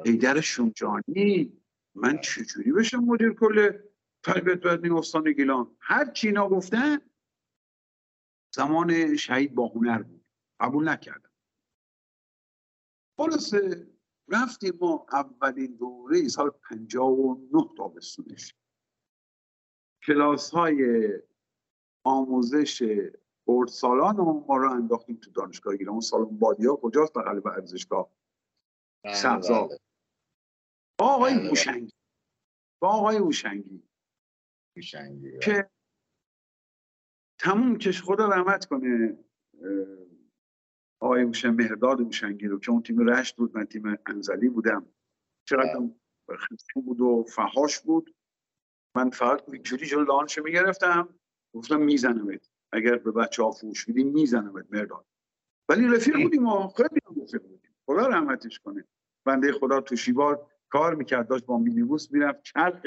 حیدر 0.06 0.42
شونجانی 0.42 1.62
من 1.96 2.18
چجوری 2.18 2.72
بشم 2.72 2.98
مدیر 2.98 3.34
کل 3.34 3.80
تربیت 4.24 4.58
بدنی 4.58 4.90
استان 4.90 5.32
گیلان؟ 5.32 5.78
هر 5.80 6.12
چی 6.12 6.28
اینا 6.28 6.50
گفتن 6.50 6.98
زمان 8.56 9.16
شهید 9.16 9.56
با 9.56 9.68
هنر 9.68 10.02
بود. 10.02 10.26
قبول 10.60 10.90
نکردم. 10.90 11.32
خلاصه 13.18 13.88
رفتیم 14.28 14.78
ما 14.82 15.06
اولین 15.12 15.76
دوره 15.76 16.28
سال 16.28 16.50
59 16.50 17.70
تابستونش. 17.78 18.56
کلاس 20.04 20.50
های 20.50 21.10
آموزش 22.04 22.84
برد 23.48 23.68
سالان 23.68 24.16
ما 24.16 24.58
رو 24.58 24.72
انداختیم 24.72 25.16
تو 25.16 25.32
دانشگاه 25.32 25.78
گیلان. 25.78 25.92
اون 25.92 26.02
سالن 26.02 26.38
بادیا 26.38 26.76
کجاست؟ 26.76 27.14
بغل 27.14 27.42
ورزشگاه 27.46 28.12
سبزا 29.14 29.70
با 31.00 31.06
آقای 31.06 31.34
هوشنگی. 31.34 31.94
با 32.82 32.90
آقای 32.90 33.18
هوشنگی. 33.18 33.84
که 35.42 35.70
تموم 37.40 37.78
کش 37.78 38.02
خدا 38.02 38.28
رحمت 38.28 38.66
کنه 38.66 39.18
آقای 41.02 41.22
هوشن 41.22 41.50
مهرداد 41.50 42.02
هوشنگی 42.02 42.48
رو 42.48 42.60
که 42.60 42.72
اون 42.72 42.84
تیم 42.84 43.00
رشت 43.00 43.36
بود 43.36 43.58
من 43.58 43.66
تیم 43.66 43.98
انزلی 44.06 44.50
بودم. 44.50 44.86
چقدر 45.48 45.90
خیلی 46.40 46.86
بود 46.86 47.02
و 47.02 47.24
فهاش 47.24 47.80
بود. 47.80 48.16
من 48.96 49.10
فقط 49.10 49.50
جوری 49.50 49.86
جلو 49.86 50.04
لانش 50.04 50.38
می‌گرفتم. 50.38 51.20
گفتم 51.56 51.82
میزنمت. 51.82 52.50
اگر 52.74 52.96
به 52.96 53.12
بچه 53.12 53.44
ها 53.44 53.52
فوش 53.52 53.88
میدیم 53.88 54.08
میزنمت 54.08 54.66
مرداد 54.70 55.06
ولی 55.70 55.88
رفیق 55.88 56.22
بودیم 56.24 56.48
و 56.48 56.68
خیلی 56.68 57.00
هم 57.06 57.22
رفیق 57.22 57.42
بودیم. 57.42 57.76
خدا 57.86 58.08
رحمتش 58.08 58.60
کنه. 58.60 58.86
بنده 59.26 59.52
خدا 59.52 59.82
تو 59.82 59.96
شیبار 59.96 60.52
کار 60.70 60.96
می‌کرد 60.96 61.28
داشت 61.28 61.46
با 61.46 61.58
مینیبوس 61.58 62.12
می‌رفت 62.12 62.44
چرخ 62.44 62.86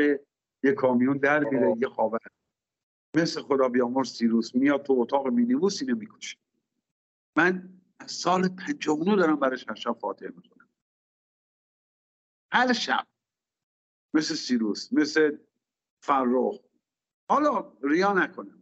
یه 0.62 0.72
کامیون 0.72 1.16
در 1.18 1.44
میره 1.44 1.74
یه 1.78 1.88
خاور. 1.88 2.20
مثل 3.16 3.42
خدا 3.42 3.68
بیامر 3.68 4.04
سیروس 4.04 4.54
میاد 4.54 4.82
تو 4.82 4.92
اتاق 4.98 5.28
مینیبوس 5.28 5.82
اینو 5.82 5.96
می‌کشه. 5.96 6.36
من 7.36 7.68
از 7.98 8.10
سال 8.10 8.48
پنجمونو 8.48 9.16
دارم 9.16 9.36
برای 9.36 9.58
هر 9.68 9.74
شب 9.74 9.92
فاتحه 9.92 10.28
می‌کنم 10.28 10.68
هر 12.52 12.72
شب. 12.72 13.07
مثل 14.14 14.34
سیروس 14.34 14.92
مثل 14.92 15.36
فرخ. 16.02 16.59
حالا 17.28 17.72
ریا 17.82 18.12
نکنم. 18.12 18.61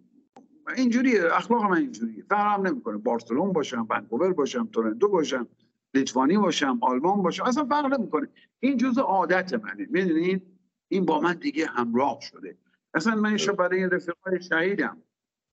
اینجوری 0.77 1.19
اخلاق 1.19 1.63
من 1.63 1.77
اینجوریه. 1.77 2.23
فرقم 2.23 2.67
نمی‌کنه. 2.67 2.97
بارسلون 2.97 3.53
باشم 3.53 3.87
ونکوور 3.91 4.33
باشم 4.33 4.67
تورنتو 4.67 5.09
باشم. 5.09 5.49
لیتوانی 5.95 6.39
باشم 6.39 6.79
آلمان 6.83 7.23
باشم 7.23 7.45
اصلا 7.45 7.65
فرق 7.65 8.01
نمی‌کنه. 8.01 8.29
این 8.61 8.77
جزء 8.77 9.01
عادت 9.01 9.55
منه. 9.55 9.87
می‌دونید؟ 9.91 10.59
این 10.89 11.05
با 11.05 11.21
من 11.21 11.35
دیگه 11.35 11.67
همراه 11.67 12.21
شده. 12.21 12.59
اصلا 12.95 13.15
من 13.15 13.29
اینشو 13.29 13.53
برای 13.53 13.89
رفیقای 13.89 14.43
شهیدم. 14.43 15.03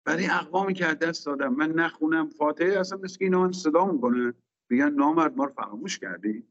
برای 0.06 0.28
اقوامی 0.28 0.74
که 0.74 0.86
از 0.86 1.00
دست 1.00 1.26
دادم. 1.26 1.54
من 1.54 1.72
نخونم 1.72 2.30
فاتحه 2.30 2.80
اصلا 2.80 2.98
مثل 2.98 3.18
اینا 3.22 3.42
من 3.42 3.52
صدا 3.52 3.86
می‌کنه. 3.86 4.34
میگن 4.70 4.90
نامرد 4.90 5.38
ما 5.38 5.46
رو 5.46 5.54
فراموش 5.54 6.00
کردی؟ 6.00 6.48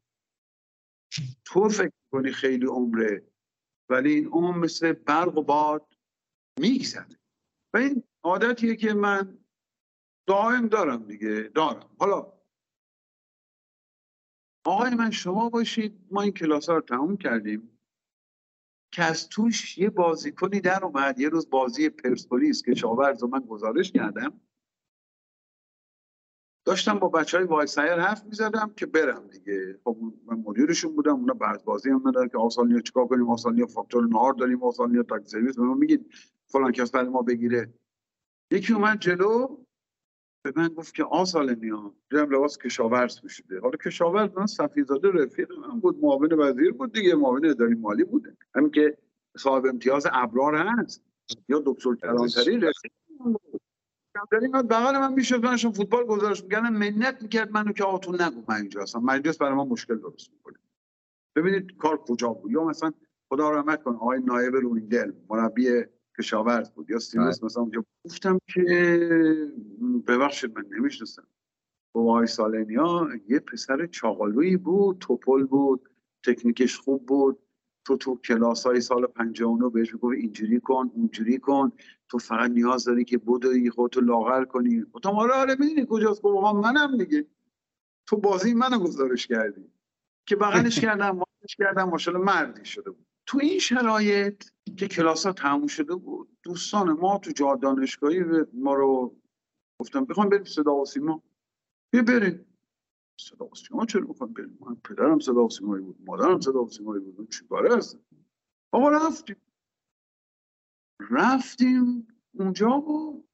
تو 1.45 1.69
فکر 1.69 1.91
کنی 2.11 2.31
خیلی 2.31 2.65
عمره 2.65 3.27
ولی 3.89 4.13
این 4.13 4.27
عمر 4.27 4.57
مثل 4.57 4.93
برق 4.93 5.37
و 5.37 5.43
باد 5.43 5.97
میگذره. 6.59 7.19
و 7.73 7.77
این 7.77 8.03
عادتیه 8.23 8.75
که 8.75 8.93
من 8.93 9.37
دائم 10.27 10.67
دارم 10.67 11.03
دیگه. 11.03 11.51
دارم. 11.55 11.89
حالا 11.99 12.34
آقای 14.65 14.95
من 14.95 15.11
شما 15.11 15.49
باشید. 15.49 15.99
ما 16.11 16.21
این 16.21 16.31
کلاس 16.31 16.69
ها 16.69 16.75
رو 16.75 16.81
تموم 16.81 17.17
کردیم. 17.17 17.71
که 18.91 19.03
از 19.03 19.29
توش 19.29 19.77
یه 19.77 19.89
بازیکنی 19.89 20.59
در 20.61 20.85
اومد. 20.85 21.19
یه 21.19 21.29
روز 21.29 21.49
بازی 21.49 21.89
پرسپولیس 21.89 22.63
که 22.63 22.73
شاورز 22.73 23.23
من 23.23 23.39
گزارش 23.39 23.91
کردم. 23.91 24.41
داشتم 26.65 26.99
با 26.99 27.09
بچه 27.09 27.37
های 27.37 27.47
وای 27.47 27.67
سایر 27.67 27.99
حرف 27.99 28.25
می‌زدم 28.25 28.73
که 28.77 28.85
برم 28.85 29.27
دیگه. 29.27 29.79
خب 29.83 29.97
من 30.25 30.37
مدیرشون 30.37 30.95
بودم. 30.95 31.15
اونا 31.15 31.33
بعد 31.33 31.63
بازی 31.63 31.89
هم 31.89 32.07
ندارن 32.07 32.29
که 32.29 32.37
آسانیا 32.37 32.79
چیکار 32.79 33.07
کنیم؟ 33.07 33.29
آسانیا 33.29 33.65
فاکتور 33.65 34.07
نهار 34.07 34.33
داریم؟ 34.33 34.63
آسانیا 34.63 35.03
تاک 35.03 35.27
سرویس؟ 35.27 35.55
به 35.55 35.63
میگید 35.63 36.13
فلان 36.47 36.71
کس 36.71 36.91
برای 36.91 37.09
ما 37.09 37.21
بگیره. 37.21 37.73
یکی 38.51 38.73
اومد 38.73 38.99
جلو. 38.99 39.64
به 40.45 40.53
من 40.55 40.67
گفت 40.67 40.95
که 40.95 41.03
آسال 41.03 41.55
نیا 41.55 41.93
دیدم 42.09 42.29
لباس 42.29 42.57
کشاورز 42.57 43.21
پوشیده. 43.21 43.59
حالا 43.59 43.77
کشاورز 43.85 44.29
من 44.37 44.45
صفیزاده 44.45 45.11
رفیق 45.11 45.51
من 45.51 45.79
بود. 45.79 45.99
معاون 46.01 46.33
وزیر 46.33 46.71
بود 46.71 46.93
دیگه. 46.93 47.15
معاون 47.15 47.45
اداری 47.45 47.75
مالی 47.75 48.03
بوده. 48.03 48.37
همین 48.55 48.71
که 48.71 48.97
صاحب 49.37 49.65
امتیاز 49.65 50.07
ابرار 50.11 50.55
هست. 50.55 51.03
یا 51.49 51.63
دکتر 51.65 51.95
کلانتری 51.95 52.57
رفیق 52.57 52.91
کلانتری 54.13 54.47
من 54.47 54.61
بغل 54.61 54.99
من 54.99 55.13
میشه 55.13 55.37
منشون 55.37 55.71
فوتبال 55.71 56.03
گزارش 56.03 56.43
می‌کردم 56.43 56.73
منت 56.73 57.21
می‌کرد 57.21 57.51
منو 57.51 57.71
که 57.71 57.83
آتون 57.83 58.21
نگو 58.21 58.43
من 58.47 58.55
اینجا 58.55 58.81
هستم. 58.81 58.99
مجلس 58.99 59.37
برای 59.37 59.53
ما 59.53 59.65
مشکل 59.65 59.97
درست 59.97 60.31
می‌کنه. 60.31 60.57
ببینید 61.35 61.77
کار 61.77 61.97
کجا 61.97 62.29
بود. 62.29 62.51
یا 62.51 62.63
مثلا 62.63 62.93
خدا 63.29 63.51
رحمت 63.51 63.83
کن 63.83 63.95
آقای 63.95 64.19
نایب 64.19 64.55
رویندل 64.55 65.11
مربی 65.29 65.83
کشاورز 66.17 66.71
بود. 66.71 66.89
یا 66.89 66.99
سیروس 66.99 67.43
مثلا 67.43 67.63
اونجا 67.63 67.85
گفتم 68.05 68.39
که 68.53 68.61
ببخشید 70.07 70.57
من 70.57 70.65
نمی‌شناسم. 70.77 71.27
وای 71.95 72.27
سالنیا 72.27 73.09
یه 73.27 73.39
پسر 73.39 73.85
چاقالویی 73.85 74.57
بود 74.57 74.97
توپل 74.99 75.43
بود 75.43 75.89
تکنیکش 76.25 76.77
خوب 76.77 77.05
بود. 77.05 77.39
تو 77.87 77.97
تو 77.97 78.15
کلاس 78.15 78.65
های 78.65 78.81
سال 78.81 79.07
59 79.07 79.69
بهش 79.69 79.93
می‌گفت 79.93 80.15
اینجوری 80.17 80.59
کن 80.59 80.91
اونجوری 80.95 81.37
کن. 81.37 81.71
تو 82.09 82.17
فقط 82.17 82.51
نیاز 82.51 82.83
داری 82.85 83.03
که 83.03 83.17
بدوی 83.17 83.69
خودتو 83.69 84.01
لاغر 84.01 84.45
کنی. 84.45 84.81
گفتم 84.93 85.09
آره 85.09 85.33
آره 85.33 85.55
می‌دونی 85.59 85.87
کجاست؟ 85.89 86.21
گفت 86.21 86.55
منم 86.65 86.97
دیگه. 86.97 87.25
تو 88.07 88.17
بازی 88.17 88.53
منو 88.53 88.79
گزارش 88.79 89.27
کردی. 89.27 89.71
که 90.25 90.35
بغلش 90.35 90.79
کردم 90.85 91.11
مالش 91.11 91.55
کردم 91.57 91.89
ماشاءالله 91.89 92.25
مردی 92.25 92.65
شده 92.65 92.91
بود. 92.91 93.07
تو 93.25 93.39
این 93.41 93.59
شرایط 93.59 94.43
که 94.77 94.87
کلاس 94.87 95.25
ها 95.25 95.33
تموم 95.33 95.67
شده 95.67 95.95
بود 95.95 96.37
دوستان 96.43 96.91
ما 96.91 97.17
تو 97.17 97.31
جا 97.31 97.55
دانشگاهی 97.55 98.23
ما 98.53 98.73
رو 98.73 99.15
گفتم 99.81 100.05
بخوام 100.05 100.29
بریم 100.29 100.43
صدا 100.43 100.75
و 100.75 100.85
سیما. 100.85 101.23
بیا 101.93 102.01
بریم. 102.01 102.45
صدا 103.19 103.45
و 103.45 103.55
سیما 103.55 103.85
چرا 103.85 104.05
بخوام 104.05 104.33
بریم؟ 104.33 104.57
من 104.61 104.75
پدرم 104.75 105.19
صدا 105.19 105.45
و 105.45 105.49
سیمایی 105.49 105.83
بود 105.83 105.97
مادرم 106.07 106.41
صدا 106.41 106.63
و 106.63 106.69
سیمایی 106.69 107.03
بود 107.03 107.31
چی 107.31 107.47
کاره 107.47 107.77
هستم 107.77 107.99
آقا 108.71 108.89
رفتیم. 108.89 109.35
رفتیم 111.11 112.07
اونجا 112.33 112.69
بود 112.69 113.29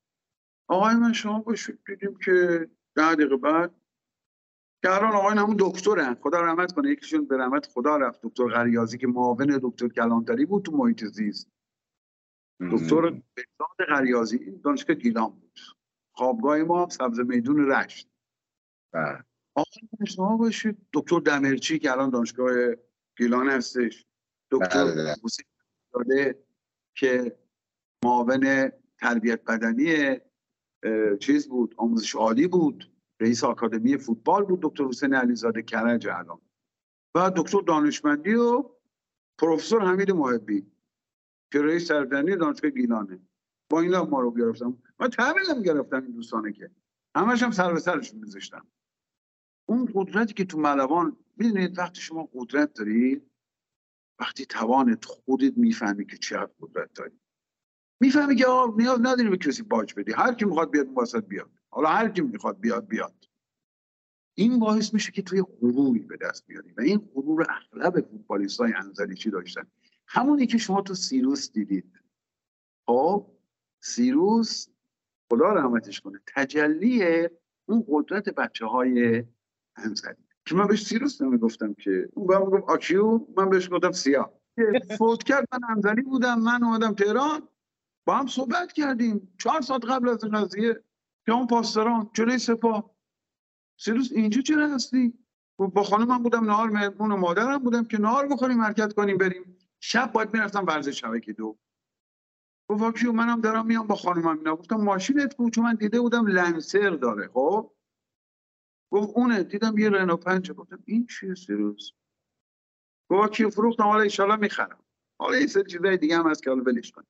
آقای 0.68 0.96
من 0.96 1.14
شما 1.14 1.40
باشید 1.40 1.80
دیدیم 1.88 2.18
که 2.26 2.70
ده 2.96 3.16
دقیقه 3.16 3.38
بعد 3.38 3.81
که 4.82 4.90
الان 4.90 5.12
آقای 5.12 5.38
همون 5.38 5.56
دکترن. 5.60 6.14
خدا 6.14 6.42
رحمت 6.42 6.72
کنه. 6.72 6.90
یکیشون 6.90 7.26
به 7.26 7.38
رحمت 7.38 7.66
خدا 7.66 7.98
رفت. 7.98 8.20
دکتر 8.24 8.48
غریازی 8.48 8.98
که 8.98 9.08
معاون 9.08 9.60
دکتر 9.64 9.88
کلانتری 9.88 10.46
بود 10.46 10.64
تو 10.64 10.72
محیط 10.72 11.06
زیست. 11.06 11.52
دکتر 12.72 13.02
بهزاد 13.10 13.90
غریازی. 13.90 14.52
دانشگاه 14.64 14.96
گیلان 14.96 15.30
بود. 15.30 15.60
خوابگاه 16.12 16.58
ما 16.58 16.90
سبز 16.90 17.20
میدون 17.20 17.72
رشت. 17.72 18.10
بله. 18.94 19.24
آقای 19.56 20.08
شما 20.08 20.38
باشید. 20.38 20.88
دکتر 20.94 21.20
دمرچی 21.20 21.80
که 21.80 21.92
الان 21.92 22.10
دانشگاه 22.10 22.52
گیلان 23.18 23.50
هستش. 23.50 24.06
دکتر 24.52 24.86
بله، 24.86 25.16
بله. 25.94 26.46
که 26.96 27.38
معاون 28.06 28.72
تربیت 28.98 29.44
بدنی 29.44 30.20
چیز 31.20 31.50
بود 31.50 31.76
آموزش 31.78 32.16
عالی 32.16 32.48
بود. 32.48 32.91
رئیس 33.22 33.44
آکادمی 33.44 33.98
فوتبال 33.98 34.46
بود 34.46 34.60
دکتر 34.62 34.84
حسین 34.84 35.14
علیزاده 35.14 35.62
کرج 35.62 36.08
الان. 36.08 36.42
و 37.16 37.32
دکتر 37.36 37.62
دانشمندی 37.62 38.34
و 38.34 38.70
پروفسور 39.38 39.82
حمید 39.82 40.12
محبی 40.12 40.72
که 41.52 41.62
رئیس 41.62 41.88
سردنی 41.88 42.36
دانشگاه 42.36 42.72
گیلانه. 42.72 43.20
با 43.70 43.82
اینا 43.82 44.04
ما 44.04 44.22
رو 44.22 44.32
گرفتم. 44.32 44.78
من 45.00 45.08
تحویلم 45.08 45.62
گرفتم 45.62 46.04
این 46.04 46.12
دوستانه 46.12 46.52
که. 46.52 46.72
همش 47.16 47.44
هم 47.44 47.52
سر 47.52 47.74
به 47.74 47.80
سرشون 47.80 48.20
میذاشتم. 48.20 48.68
اون 49.66 49.92
قدرتی 49.94 50.34
که 50.34 50.46
تو 50.46 50.58
ملوان 50.58 51.18
می‌دونید 51.38 51.80
وقتی 51.80 52.02
شما 52.02 52.30
قدرت 52.34 52.74
دارید 52.74 53.32
وقتی 54.20 54.46
توانت 54.46 55.06
خودت 55.06 55.58
می‌فهمی 55.58 56.06
که 56.06 56.18
چقدر 56.18 56.52
قدرت 56.60 56.94
داری. 56.94 57.20
می‌فهمی 58.02 58.36
که 58.36 58.46
آقا 58.46 58.76
نیاز 58.78 59.00
نداری 59.00 59.30
به 59.30 59.38
کسی 59.38 59.64
باج 59.64 59.94
بدی. 59.94 60.14
هر 60.14 60.34
کی 60.34 60.46
می‌خواد 60.46 60.72
بیاد 60.72 60.88
واسط 60.94 61.26
بیاد. 61.26 61.61
حالا 61.72 61.90
هر 61.90 62.10
کی 62.10 62.22
می‌خواد 62.22 62.60
بیاد 62.60 62.88
بیاد. 62.88 63.28
این 64.38 64.60
باعث 64.60 64.94
میشه 64.94 65.12
که 65.12 65.22
توی 65.22 65.42
غروری 65.42 66.00
به 66.00 66.18
دست 66.18 66.48
بیاری 66.48 66.72
و 66.72 66.82
این 66.82 66.98
غرور 67.16 67.48
اغلب 67.50 68.02
فوتبالیست 68.02 68.60
های 68.60 68.74
انزلیچی 68.74 69.30
داشتن؟ 69.30 69.68
همونی 70.08 70.48
که 70.48 70.58
شما 70.58 70.82
تو 70.82 70.94
سیروس 70.94 71.52
دیدید. 71.52 72.00
خب 72.88 73.32
سیروس 73.80 74.68
خدا 75.32 75.54
رحمتش 75.54 76.02
کنه 76.02 76.20
تجلی 76.28 77.28
اون 77.66 77.86
قدرت 77.88 78.30
بچه 78.30 78.66
های 78.66 79.24
انزلی. 79.76 80.16
که 80.46 80.56
من 80.56 80.68
بهش 80.68 80.86
سیروس 80.86 81.22
نمی‌گفتم 81.22 81.74
که. 81.74 82.10
اون 82.14 82.28
به 82.28 82.38
گفت 82.38 82.70
آکیو 82.70 83.28
من 83.38 83.50
بهش 83.50 83.70
گفتم 83.72 83.92
سیاه. 83.92 84.34
فوت 84.98 85.24
کرد 85.24 85.48
من 85.54 85.60
انزلی 85.70 86.02
بودم 86.02 86.40
من 86.40 86.64
اومدم 86.64 86.94
تهران. 86.94 87.48
با 88.06 88.16
هم 88.16 88.28
صحبت 88.28 88.72
کردیم. 88.72 89.34
چهار 89.40 89.62
ساعت 89.62 89.86
قبل 89.86 90.10
از 90.10 90.20
قضیه 90.20 90.84
که 91.26 91.32
اون 91.32 91.48
پاسداران 91.48 92.10
جلوی 92.14 92.38
سپاه. 92.38 92.96
سیروس 93.80 94.12
اینجا 94.12 94.42
چرا 94.42 94.68
هستی؟ 94.68 95.14
با 95.58 95.84
خانم 95.84 96.08
من 96.08 96.24
بودم 96.24 96.46
نهار 96.46 96.70
مهمون 96.70 97.12
و 97.12 97.18
مادرم 97.18 97.58
بودم 97.58 97.84
که 97.84 97.98
نهار 97.98 98.28
بخوریم 98.28 98.62
حرکت 98.62 98.94
کنیم 98.94 99.18
بریم. 99.18 99.58
شب 99.80 100.12
باید 100.12 100.34
می‌رفتم 100.34 100.66
ورزش 100.66 101.02
شبکه 101.02 101.34
دو. 101.34 101.58
گفت 102.70 102.98
کیو 103.00 103.12
منم 103.12 103.42
دارم 103.42 103.66
میام 103.66 103.88
با 103.88 103.96
خانمم 103.96 104.38
اینا 104.38 104.56
گفتم 104.56 104.76
ماشینت 104.76 105.36
کو؟ 105.36 105.50
چون 105.50 105.64
من 105.64 105.76
دیده 105.76 106.02
بودم 106.02 106.28
لنسر 106.28 106.90
داره 106.90 107.28
خب؟ 107.28 107.72
گفت 108.92 109.14
اونه. 109.16 109.44
دیدم 109.44 109.78
یه 109.78 109.90
رنو 109.90 110.18
پنج. 110.18 110.52
گفتم 110.52 110.84
این 110.86 111.08
چیه 111.08 111.34
سیروس 111.34 111.92
گفت 113.10 113.32
کیو 113.32 113.50
فروختم. 113.50 113.84
حالا 113.84 114.04
ان 114.04 114.40
می‌خرم. 114.40 114.84
حالا 115.20 115.38
یه 115.38 115.48
سری 115.48 115.64
چیزای 115.64 115.98
دیگه 115.98 116.18
هم 116.18 116.30
هست 116.30 116.44
که 116.44 116.50
حالا 116.50 116.64
کنیم. 116.92 117.08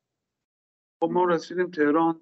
خب 1.00 1.10
ما 1.12 1.26
رسیدیم 1.26 1.72
تهران. 1.72 2.22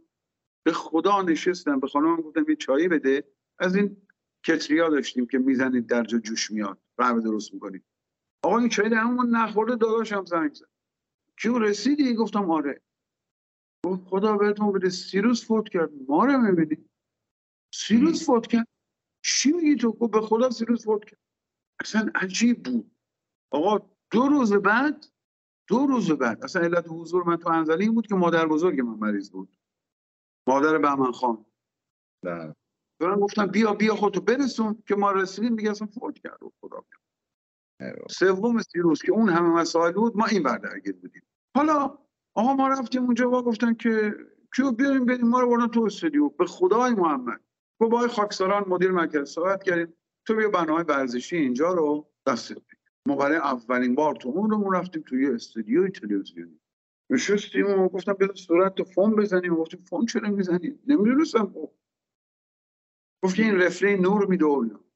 به 0.66 0.72
خدا 0.72 1.22
نشستم 1.22 1.80
به 1.80 1.88
خانم 1.88 2.16
گفتم 2.16 2.46
یه 2.50 2.56
چایی 2.56 2.88
بده. 2.88 3.24
از 3.60 3.76
این 3.76 3.98
کتریا 4.46 4.90
داشتیم 4.90 5.26
که 5.26 5.38
می‌زنید 5.38 5.88
در 5.88 6.04
جا 6.04 6.18
جوش 6.18 6.52
میاد. 6.52 6.78
قهوه 6.98 7.22
درست 7.22 7.54
می‌کنید. 7.54 7.84
آقا 8.44 8.58
این 8.58 8.70
چای 8.70 8.94
همون 8.94 9.36
نخورده 9.36 9.76
داداشم 9.76 10.26
زنگ 10.26 10.54
زد. 10.54 10.70
کیو 11.38 11.60
رسیدی؟ 11.60 12.14
گفتم 12.14 12.52
آره. 12.52 12.82
گفت 13.86 14.04
خدا 14.04 14.38
بهتون 14.38 14.72
بده. 14.72 14.90
سیروس 14.90 15.46
فوت 15.46 15.70
کرد. 15.70 15.90
ما 16.08 16.26
رو 16.26 16.38
می‌بینی؟ 16.38 16.90
سیروس 17.74 18.26
فوت 18.26 18.48
کرد. 18.48 18.68
چی 19.24 19.52
میگی 19.52 19.76
تو؟ 19.76 19.92
گفت 19.92 20.12
به 20.12 20.22
خدا 20.22 20.50
سیروس 20.50 20.86
فوت 20.86 21.06
کرد. 21.06 21.20
اصلا 21.82 22.12
عجیب 22.16 22.64
بود. 22.64 22.92
آقا 23.52 23.90
دو 24.12 24.28
روز 24.28 24.54
بعد 24.54 25.06
دو 25.68 25.86
روز 25.86 26.12
بعد 26.12 26.44
اصلا 26.44 26.62
علت 26.62 26.86
حضور 26.88 27.24
من 27.24 27.36
تو 27.36 27.50
انزلی 27.50 27.90
بود 27.90 28.08
که 28.08 28.16
مادر 28.16 28.48
بزرگ 28.48 28.82
من 28.82 28.94
مریض 28.94 29.32
بود. 29.32 29.59
مادر 30.50 30.78
بهمن 30.78 31.12
خان. 31.12 31.46
بله. 32.24 32.56
من 33.02 33.20
گفتم 33.20 33.46
بیا 33.46 33.74
بیا 33.74 33.96
خودتو 33.96 34.22
برسون 34.22 34.84
که 34.88 34.96
ما 34.96 35.12
رسیدیم 35.12 35.56
دیگه 35.56 35.72
اصلا 35.72 35.88
فوت 35.88 36.20
کرد 36.20 36.40
خدا 36.62 36.86
سوم 38.10 38.62
سیروس 38.62 39.02
که 39.02 39.12
اون 39.12 39.30
همه 39.30 39.50
مسائل 39.50 39.92
بود 39.92 40.18
ما 40.18 40.26
این 40.26 40.44
بر 40.44 40.58
درگیر 40.58 40.96
بودیم. 40.96 41.22
حالا 41.56 41.98
آقا 42.36 42.54
ما 42.54 42.68
رفتیم 42.68 43.04
اونجا 43.04 43.32
و 43.32 43.44
گفتن 43.44 43.74
که 43.74 44.16
کیو 44.56 44.72
بیاریم 44.72 45.06
بریم 45.06 45.28
ما 45.28 45.40
رو 45.40 45.50
بردن 45.50 45.68
تو 45.68 45.84
استودیو. 45.84 46.30
به 46.30 46.46
خدای 46.46 46.94
محمد. 46.94 47.42
با 47.80 47.88
بای 47.88 48.08
خاکساران 48.08 48.64
مدیر 48.68 48.92
مرکز 48.92 49.30
صحبت 49.30 49.64
کردیم. 49.64 49.94
تو 50.26 50.36
بیا 50.36 50.50
برنامه 50.50 50.84
ورزشی 50.84 51.38
اینجا 51.38 51.74
رو 51.74 52.12
دست 52.28 52.54
ما 53.06 53.16
برای 53.16 53.38
اولین 53.38 53.96
بار 53.96 54.16
تو 54.16 54.30
اون 54.30 54.50
رو 54.50 54.72
رفتیم 54.72 55.02
توی 55.02 55.28
استودیوی 55.28 55.92
تلویزیونی. 55.92 56.60
نشستیم 57.10 57.68
و 57.68 57.90
گفتم 57.90 58.14
بذار 58.14 58.36
صورت 58.36 58.76
تو 58.76 58.84
فون 58.84 59.16
بزنیم. 59.16 59.56
گفتیم 59.56 59.80
فون 59.80 60.06
چرا 60.06 60.30
می‌زنیم 60.30 60.80
نمی‌دونستم. 60.88 61.54
گفت 63.24 63.36
که 63.36 63.44
این 63.44 63.62
رفره 63.62 63.96
نور 63.96 64.26
میده 64.26 64.46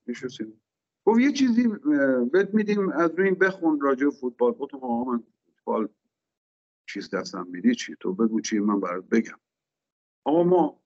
نشستیم. 0.07 0.61
گفت 1.05 1.19
یه 1.19 1.31
چیزی 1.31 1.67
بهت 2.31 2.53
میدیم 2.53 2.89
از 2.89 3.11
روی 3.11 3.27
این 3.27 3.35
بخون 3.35 3.81
راجع 3.81 4.09
فوتبال. 4.09 4.51
گفتم 4.51 4.77
آقا 4.77 5.11
من 5.11 5.23
فوتبال 5.45 5.89
چیز 6.89 7.09
دستم 7.09 7.47
میدی 7.47 7.75
چی؟ 7.75 7.95
تو 7.99 8.13
بگو 8.13 8.41
چی 8.41 8.59
من 8.59 8.79
برات 8.79 9.03
بگم. 9.03 9.39
آقا 10.25 10.43
ما 10.43 10.83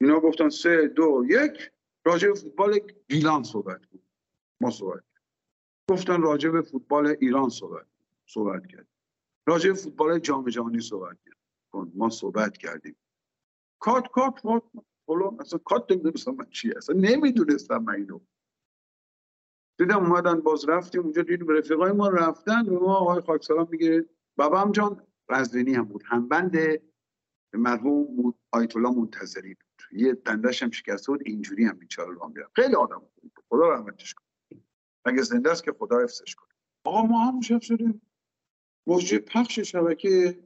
اینا 0.00 0.20
گفتن 0.20 0.48
سه 0.48 0.88
دو 0.88 1.24
یک. 1.28 1.72
راجع 2.04 2.34
فوتبال 2.34 2.78
گیلان 3.08 3.42
صحبت 3.42 3.86
کن. 3.86 3.98
ما 4.60 4.70
صحبت 4.70 5.02
گفتن 5.90 6.22
راجع 6.22 6.60
فوتبال 6.60 7.16
ایران 7.20 7.48
صحبت 7.48 7.86
صحبت 8.26 8.66
کرد 8.66 8.88
راجع 9.48 9.72
فوتبال 9.72 10.18
جام 10.18 10.48
جهانی 10.48 10.80
صحبت 10.80 11.16
کن 11.72 11.92
ما 11.94 12.10
صحبت 12.10 12.56
کردیم. 12.56 12.96
کات 13.80 14.08
کات 14.08 14.40
کات. 14.40 14.62
اصلا 15.40 15.58
کات 15.58 15.92
نمی‌دونستم 15.92 16.30
من 16.30 16.50
چیه 16.50 16.74
اصلا 16.76 16.96
نمی‌دونستم 16.98 17.78
من 17.78 17.94
اینو. 17.94 18.20
دیدم 19.78 20.04
اومدن 20.04 20.40
باز 20.40 20.68
رفتیم 20.68 21.02
اونجا 21.02 21.22
دیدیم 21.22 21.48
رفیقای 21.48 21.92
ما 21.92 22.08
رفتن. 22.08 22.62
به 22.62 22.78
ما 22.78 22.96
آقای 22.96 23.20
خاکساران 23.20 23.68
میگه 23.70 24.08
بابام 24.36 24.72
جان 24.72 25.06
قزوینی 25.28 25.74
هم 25.74 25.84
بود. 25.84 26.02
همبند 26.06 26.56
مرحوم 27.54 28.34
آیت 28.52 28.76
الله 28.76 28.90
منتظری 28.90 29.54
بود. 29.54 30.00
یه 30.00 30.12
دندش 30.12 30.62
هم 30.62 30.70
شکسته 30.70 31.12
بود 31.12 31.22
اینجوری 31.26 31.64
هم 31.64 31.78
بیچاره 31.78 32.14
راه 32.14 32.28
می‌رفت. 32.28 32.52
خیلی 32.54 32.74
آدم 32.74 32.98
بود. 32.98 33.32
خدا 33.48 33.72
رحمتش 33.72 34.14
کنه. 34.14 34.26
اگه 35.04 35.22
زنده 35.22 35.50
است 35.50 35.64
که 35.64 35.72
خدا 35.72 36.02
حفظش 36.02 36.34
کنه؟ 36.34 36.48
آقا 36.84 37.02
ما 37.02 37.24
هم 37.24 37.40
شب 37.40 37.60
شدیم. 37.60 38.02
موجه 38.88 39.18
پخش 39.18 39.58
شبکه 39.58 40.38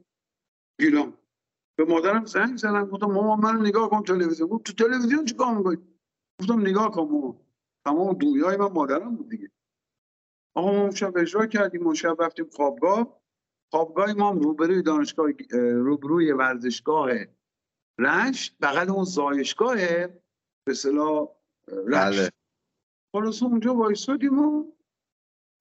گیلان. 0.79 1.13
به 1.77 1.85
مادرم 1.85 2.25
زنگ 2.25 2.57
زدم 2.57 2.85
گفتم 2.85 3.05
مامان 3.05 3.39
من 3.39 3.65
نگاه 3.65 3.89
کن 3.89 4.03
تلویزیون. 4.03 4.49
گفت 4.49 4.63
تو 4.63 4.73
تلویزیون 4.73 5.25
چیکار 5.25 5.57
می‌کنی؟ 5.57 5.77
گفتم 6.41 6.61
نگاه 6.61 6.91
کن 6.91 7.01
مامان 7.01 7.37
تمام 7.85 8.13
دنیای 8.13 8.57
من 8.57 8.71
مادرم 8.71 9.15
بود 9.15 9.29
دیگه. 9.29 9.51
آقا 10.55 10.71
ما 10.71 10.91
شب 10.91 11.17
اجرا 11.17 11.45
کردیم 11.45 11.83
ما 11.83 11.93
شب 11.93 12.15
رفتیم 12.19 12.49
خوابگاه. 12.49 13.21
خوابگاه 13.71 14.13
ما 14.13 14.31
روبروی 14.31 14.81
دانشگاه 14.81 15.31
روبروی 15.73 16.31
ورزشگاه 16.31 17.11
رشت 17.99 18.55
بغل 18.61 18.89
اون 18.89 19.03
زایشگاه 19.03 19.75
به 20.67 20.73
صلاح 20.73 21.29
رشت. 21.67 22.19
بله. 22.19 22.29
خلاص 23.15 23.43
اونجا 23.43 23.75
وایسادیم 23.75 24.39
و 24.39 24.71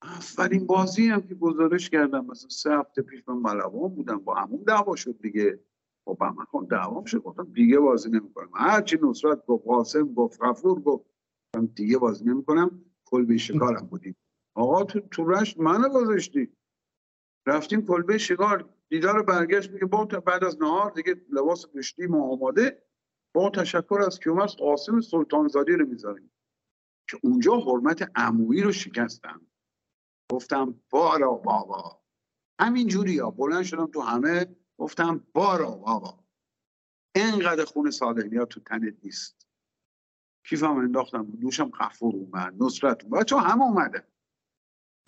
اولین 0.02 0.66
بازی 0.66 1.06
هم 1.06 1.22
که 1.22 1.34
گزارش 1.34 1.90
کردم. 1.90 2.26
مثلا 2.26 2.48
سه 2.48 2.70
هفته 2.70 3.02
پیش 3.02 3.28
من 3.28 3.36
ملوان 3.36 3.94
بودم. 3.94 4.18
با 4.18 4.34
همون 4.34 4.62
دعوا 4.62 4.96
شد 4.96 5.20
دیگه. 5.20 5.60
با 6.04 6.14
بهمن 6.14 6.44
خان 6.44 6.64
دعوام 6.64 7.04
شد 7.04 7.18
گفتم 7.18 7.44
دیگه 7.52 7.78
بازی 7.78 8.10
نمی‌کنم. 8.10 8.50
هرچی 8.54 8.98
نصرت 9.02 9.46
گفت 9.46 9.66
قاسم 9.66 10.14
گفت 10.14 10.42
غفور 10.42 10.80
گفت 10.80 11.04
دیگه 11.74 11.98
بازی 11.98 12.24
نمی‌کنم. 12.24 12.84
کلبه 13.04 13.36
شکارم 13.36 13.86
بودیم. 13.86 14.16
آقا 14.54 14.84
تو 14.84 15.00
تو 15.00 15.30
رشت 15.30 15.60
منو 15.60 15.88
گذاشتی. 15.88 16.48
رفتیم 17.46 17.86
کلبه 17.86 18.18
شکار. 18.18 18.68
دیدار 18.88 19.22
برگشت 19.22 19.70
میگه 19.70 19.86
با 19.86 20.04
بعد 20.04 20.44
از 20.44 20.62
نهار 20.62 20.90
دیگه 20.90 21.16
لباس 21.30 21.66
پشتیم 21.66 22.14
و 22.14 22.32
آماده. 22.32 22.82
با 23.34 23.50
تشکر 23.50 24.02
از 24.06 24.20
کیومرس 24.20 24.56
قاسم 24.56 25.00
سلطانزادی 25.00 25.72
رو 25.72 25.86
می‌ذاریم. 25.86 26.30
که 27.10 27.18
اونجا 27.22 27.56
حرمت 27.56 28.10
عمویی 28.14 28.62
رو 28.62 28.72
شکستم. 28.72 29.40
گفتم 30.32 30.80
بارا 30.90 31.32
بابا. 31.32 32.00
همین 32.60 32.86
جوری 32.88 33.18
ها 33.18 33.30
بلند 33.30 33.62
شدم 33.62 33.86
تو 33.86 34.00
همه 34.00 34.56
گفتم 34.78 35.26
بارا 35.34 35.70
بابا. 35.70 36.24
اینقدر 37.14 37.64
خون 37.64 37.90
صالحی 37.90 38.36
ها 38.36 38.44
تو 38.44 38.60
تنت 38.60 38.94
نیست. 39.02 39.46
کیفم 40.46 40.76
انداختم 40.76 41.22
دوشم 41.22 41.70
قفور 41.70 42.14
اومد 42.14 42.62
نصرت 42.62 43.04
اومد 43.04 43.20
بچه 43.20 43.36
همه 43.36 43.62
اومده. 43.62 44.06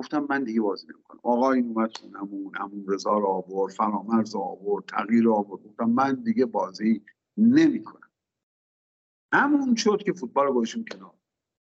گفتم 0.01 0.27
من 0.31 0.45
دیگه 0.45 0.61
بازی 0.61 0.87
نمی‌کنم. 0.87 1.21
آقا 1.23 1.53
این 1.53 1.67
اومد 1.69 1.97
خونمون 1.97 2.57
همون 2.57 2.85
رضا 2.89 3.19
رو 3.19 3.27
آورد 3.27 3.73
فرامرز 3.73 4.37
آورد 4.37 4.85
تغییر 4.85 5.29
آورد. 5.31 5.63
گفتم 5.63 5.91
من 5.91 6.15
دیگه 6.15 6.47
بازی 6.47 7.05
نمی‌کنم. 7.37 8.11
همون 9.33 9.75
شد 9.75 10.03
که 10.03 10.13
فوتبال 10.13 10.47
رو 10.47 10.55
گذاشتیم 10.55 10.85
کنار. 10.85 11.15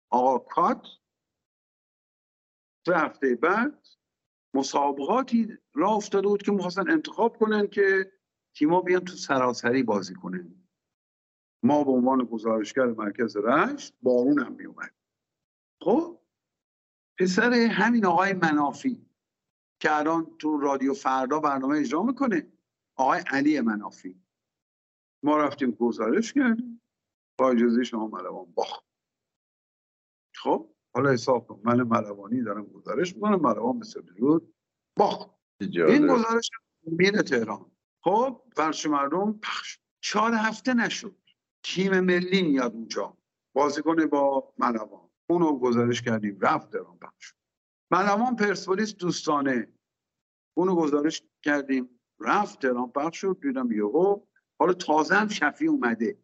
آقا 0.10 0.38
کات 0.39 0.88
سه 2.88 2.98
هفته 2.98 3.36
بعد 3.36 3.88
مسابقاتی 4.54 5.58
را 5.74 5.90
افتاده 5.90 6.28
بود 6.28 6.42
که 6.42 6.52
می‌خواستن 6.52 6.92
انتخاب 6.92 7.38
کنن 7.38 7.68
که 7.68 8.12
تیما 8.56 8.82
بیان 8.82 9.06
تو 9.06 9.14
سراسری 9.14 9.84
بازی 9.84 10.14
کنن. 10.14 10.68
ما 11.64 11.84
به 11.84 11.92
عنوان 11.92 12.26
گزارشگر 12.26 12.86
مرکز 12.86 13.38
رشت 13.38 13.94
بارون 14.02 14.40
هم 14.40 14.54
میومد 14.54 14.96
خب 15.84 16.22
پسر 17.20 17.54
همین 17.54 18.06
آقای 18.06 18.34
منافی 18.34 19.10
که 19.82 19.98
الان 19.98 20.38
تو 20.40 20.58
رادیو 20.58 20.94
فردا 20.94 21.40
برنامه 21.40 21.78
اجرا 21.78 22.04
می‌کنه 22.04 22.54
آقای 22.96 23.24
علی 23.28 23.62
منافی. 23.62 24.22
ما 25.24 25.38
رفتیم 25.38 25.72
گزارش 25.72 26.34
کردیم. 26.34 26.82
با 27.40 27.52
اجازه 27.52 27.84
شما 27.84 28.08
ملوان 28.08 28.52
باخت. 28.52 28.86
خب 30.36 30.77
حالا 30.98 31.12
حساب 31.12 31.48
کن. 31.48 31.62
من 31.64 31.84
ملوانی 31.84 32.41
دارم 32.41 32.66
گزارش 32.66 33.16
می‌کنم 33.16 33.41
ملوان 33.41 33.78
مثل 33.78 34.02
درود. 34.02 34.54
باخت. 34.98 35.30
این 35.60 36.08
گزارش 36.08 36.50
میره 36.82 37.24
تهران. 37.24 37.72
خب 38.04 38.41
ورش 38.58 38.86
مردم 38.86 39.34
پخش. 39.34 39.80
چهار 40.02 40.34
هفته 40.34 40.74
نشد. 40.74 41.16
تیم 41.64 42.00
ملی 42.00 42.41
میاد 42.41 42.74
اونجا. 42.74 43.18
بازی 43.54 43.82
کنه 43.82 44.06
با 44.06 44.54
ملوان. 44.58 45.10
اونو 45.30 45.60
گزارش 45.60 46.02
کردیم 46.02 46.39
رفت 46.39 46.70
دران 46.70 46.98
پخش 46.98 47.34
ملوان 47.91 48.36
پرسپولیس 48.36 48.95
دوستانه. 48.95 49.74
اونو 50.58 50.76
گزارش 50.76 51.24
کردیم 51.41 52.00
رفت 52.20 52.62
تهران 52.62 52.91
پخش 52.91 53.18
شد. 53.18 53.39
دیدم 53.41 53.72
یهو. 53.72 54.22
حالا 54.60 54.74
تازه 54.74 55.16
هم 55.16 55.28
شفی 55.28 55.68
اومده. 55.68 56.18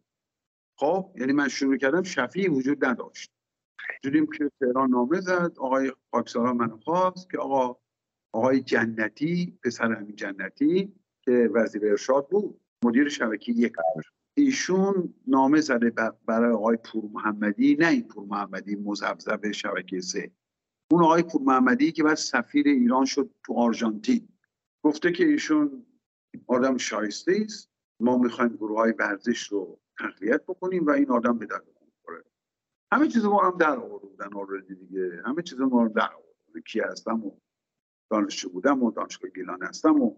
خب 0.78 1.16
یعنی 1.18 1.32
من 1.32 1.48
شروع 1.48 1.76
کردم 1.76 2.02
شفی 2.02 2.48
وجود 2.48 2.84
نداشت. 2.84 3.30
دیدیم 4.02 4.26
که 4.26 4.50
تهران 4.60 4.90
نامه 4.90 5.20
زد. 5.20 5.52
آقای 5.58 5.92
خاکسارا 6.10 6.52
من 6.52 6.68
خواست 6.68 7.30
که 7.30 7.38
آقا 7.38 7.76
آقای 8.32 8.60
جنتی 8.60 9.58
پسر 9.64 9.92
همین 9.92 10.16
جنتی 10.16 10.94
که 11.22 11.50
وزیر 11.54 11.86
ارشاد 11.86 12.28
بود 12.28 12.60
مدیر 12.84 13.08
شبکه 13.08 13.52
یک 13.52 13.72
ایشون 14.36 15.14
نامه 15.26 15.60
زده 15.60 15.92
برای 16.26 16.52
آقای 16.52 16.76
پور 16.76 17.04
محمدی 17.12 17.76
نه 17.80 17.88
این 17.88 18.08
پور 18.08 18.24
محمدی 18.24 18.74
مزبزب 18.76 19.50
شبکه 19.50 20.00
سه. 20.00 20.30
اون 20.90 21.04
آقای 21.04 21.22
پور 21.22 21.42
محمدی 21.42 21.92
که 21.92 22.02
بعد 22.02 22.14
سفیر 22.14 22.68
ایران 22.68 23.04
شد 23.04 23.30
تو 23.46 23.54
آرژانتین. 23.54 24.28
گفته 24.84 25.12
که 25.12 25.24
ایشون 25.24 25.86
آدم 26.46 26.76
شایسته 26.76 27.32
است 27.44 27.70
ما 28.00 28.18
می‌خوایم 28.18 28.56
گروه 28.56 28.78
های 28.78 28.92
ورزش 28.98 29.42
رو 29.42 29.80
تقویت 29.98 30.42
بکنیم 30.42 30.86
و 30.86 30.90
این 30.90 31.10
آدم 31.10 31.38
به 31.38 31.46
همه 32.94 33.08
چیز 33.08 33.24
ما 33.24 33.50
هم 33.50 33.58
در 33.58 33.78
آورده 33.78 34.06
بودن 34.06 34.64
دیگه. 34.68 35.22
همه 35.24 35.42
چیز 35.42 35.60
ما 35.60 35.82
رو 35.82 35.88
در 35.88 36.12
آورده 36.14 36.60
کی 36.66 36.80
هستم 36.80 37.24
و 37.24 37.38
دانشجو 38.10 38.48
بودم 38.48 38.82
و 38.82 38.90
دانشگاه 38.90 39.30
گیلان 39.30 39.62
هستم 39.62 40.02
و 40.02 40.16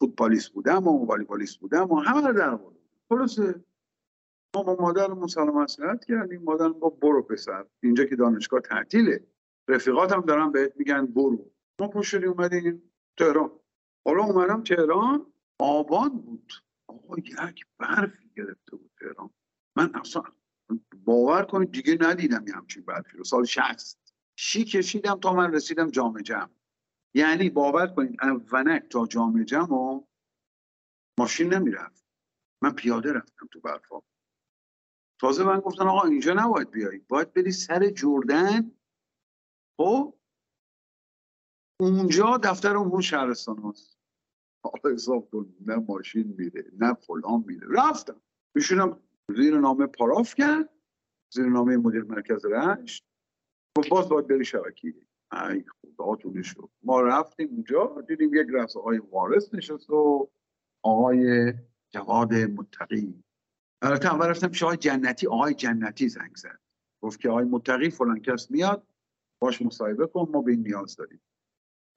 فوتبالیست 0.00 0.52
بودم 0.52 0.88
و 0.88 1.06
والیبالیست 1.06 1.60
بودم 1.60 1.90
و 1.90 1.96
همه 1.96 2.26
رو 2.26 2.32
در 2.32 2.50
آورده 2.50 2.80
خلاصه. 3.08 3.64
ما 4.56 4.62
با 4.62 4.76
مادرمون 4.80 5.26
سلام 5.26 5.62
مسئلت 5.62 6.04
کردیم. 6.04 6.42
مادرم 6.42 6.72
با 6.72 6.90
برو 6.90 7.22
پسر. 7.22 7.66
اینجا 7.82 8.04
که 8.04 8.16
دانشگاه 8.16 8.60
تعطیله. 8.60 9.26
رفیقاتم 9.68 10.20
دارم 10.20 10.52
بهت 10.52 10.72
میگن 10.76 11.06
برو. 11.06 11.50
ما 11.80 11.88
پشت 11.88 12.14
اومدیم 12.14 12.92
تهران. 13.18 13.50
حالا 14.06 14.24
اومدم 14.24 14.62
تهران. 14.62 15.32
آبان 15.58 16.08
بود. 16.08 16.52
آقا 16.88 17.18
یک 17.18 17.66
برفی 17.78 18.30
گرفته 18.36 18.76
بود 18.76 18.90
تهران. 19.00 19.30
من 19.76 19.94
اصلا 19.94 20.22
باور 21.04 21.44
کنید 21.44 21.72
دیگه 21.72 21.98
ندیدم 22.00 22.44
یه 22.48 22.54
همچین 22.54 22.84
برفی 22.84 23.16
رو. 23.18 23.24
سال 23.24 23.44
60 23.44 24.14
شی 24.36 24.64
کشیدم 24.64 25.20
تا 25.20 25.32
من 25.32 25.52
رسیدم 25.54 25.90
جامعه 25.90 26.22
جمع. 26.22 26.50
یعنی 27.14 27.50
باور 27.50 27.86
کنید 27.86 28.20
اونک 28.22 28.88
تا 28.90 29.06
جامعه 29.06 29.44
جمع 29.44 29.72
و 29.72 30.04
ماشین 31.18 31.54
نمی‌رفت. 31.54 32.04
من 32.62 32.72
پیاده 32.72 33.12
رفتم 33.12 33.48
تو 33.52 33.60
برفا. 33.60 34.02
تازه 35.20 35.44
من 35.44 35.60
گفتن 35.60 35.86
آقا 35.86 36.08
اینجا 36.08 36.34
نباید 36.34 36.70
بیایی. 36.70 36.98
باید 36.98 37.32
بری 37.32 37.52
سر 37.52 37.90
جردن. 37.90 38.70
خب؟ 39.76 40.14
اونجا 41.80 42.36
دفتر 42.42 42.76
امور 42.76 43.02
شهرستان 43.02 43.58
هست 43.58 43.98
حالا 44.64 44.94
حساب 44.94 45.30
کن 45.30 45.54
نه 45.60 45.76
ماشین 45.76 46.34
میره 46.38 46.64
نه 46.78 46.94
فلان 46.94 47.44
میره. 47.46 47.66
رفتم. 47.70 48.20
میشونم 48.54 49.00
زیر 49.28 49.58
نامه 49.58 49.86
پاراف 49.86 50.34
کرد 50.34 50.70
زیر 51.34 51.46
نامه 51.46 51.76
مدیر 51.76 52.02
مرکز 52.02 52.46
رشت. 52.46 53.04
گفت 53.78 53.88
باز 53.88 54.08
باید 54.08 54.26
بری 54.26 54.44
شبکی 54.44 54.94
ای 55.32 55.64
خدا 55.96 56.42
شد. 56.42 56.70
ما 56.82 57.00
رفتیم 57.00 57.48
اونجا 57.48 58.04
دیدیم 58.08 58.34
یک 58.34 58.46
رفت 58.52 58.76
آقای 58.76 58.98
وارث 58.98 59.54
نشست 59.54 59.90
و 59.90 60.28
آقای 60.82 61.52
جواد 61.90 62.34
متقی. 62.34 63.22
البته 63.82 64.14
اول 64.14 64.26
رفتم 64.26 64.48
پیش 64.48 64.62
آقای 64.62 64.76
جنتی. 64.76 65.26
آقای 65.26 65.54
جنتی 65.54 66.08
زنگ 66.08 66.36
زد. 66.36 66.58
گفت 67.02 67.20
که 67.20 67.28
آقای 67.28 67.44
متقی 67.44 67.90
فلان 67.90 68.20
کس 68.20 68.50
میاد 68.50 68.86
باش 69.40 69.62
مصاحبه 69.62 70.06
کن 70.06 70.28
ما 70.32 70.42
به 70.42 70.52
این 70.52 70.62
نیاز 70.62 70.96
داریم. 70.96 71.20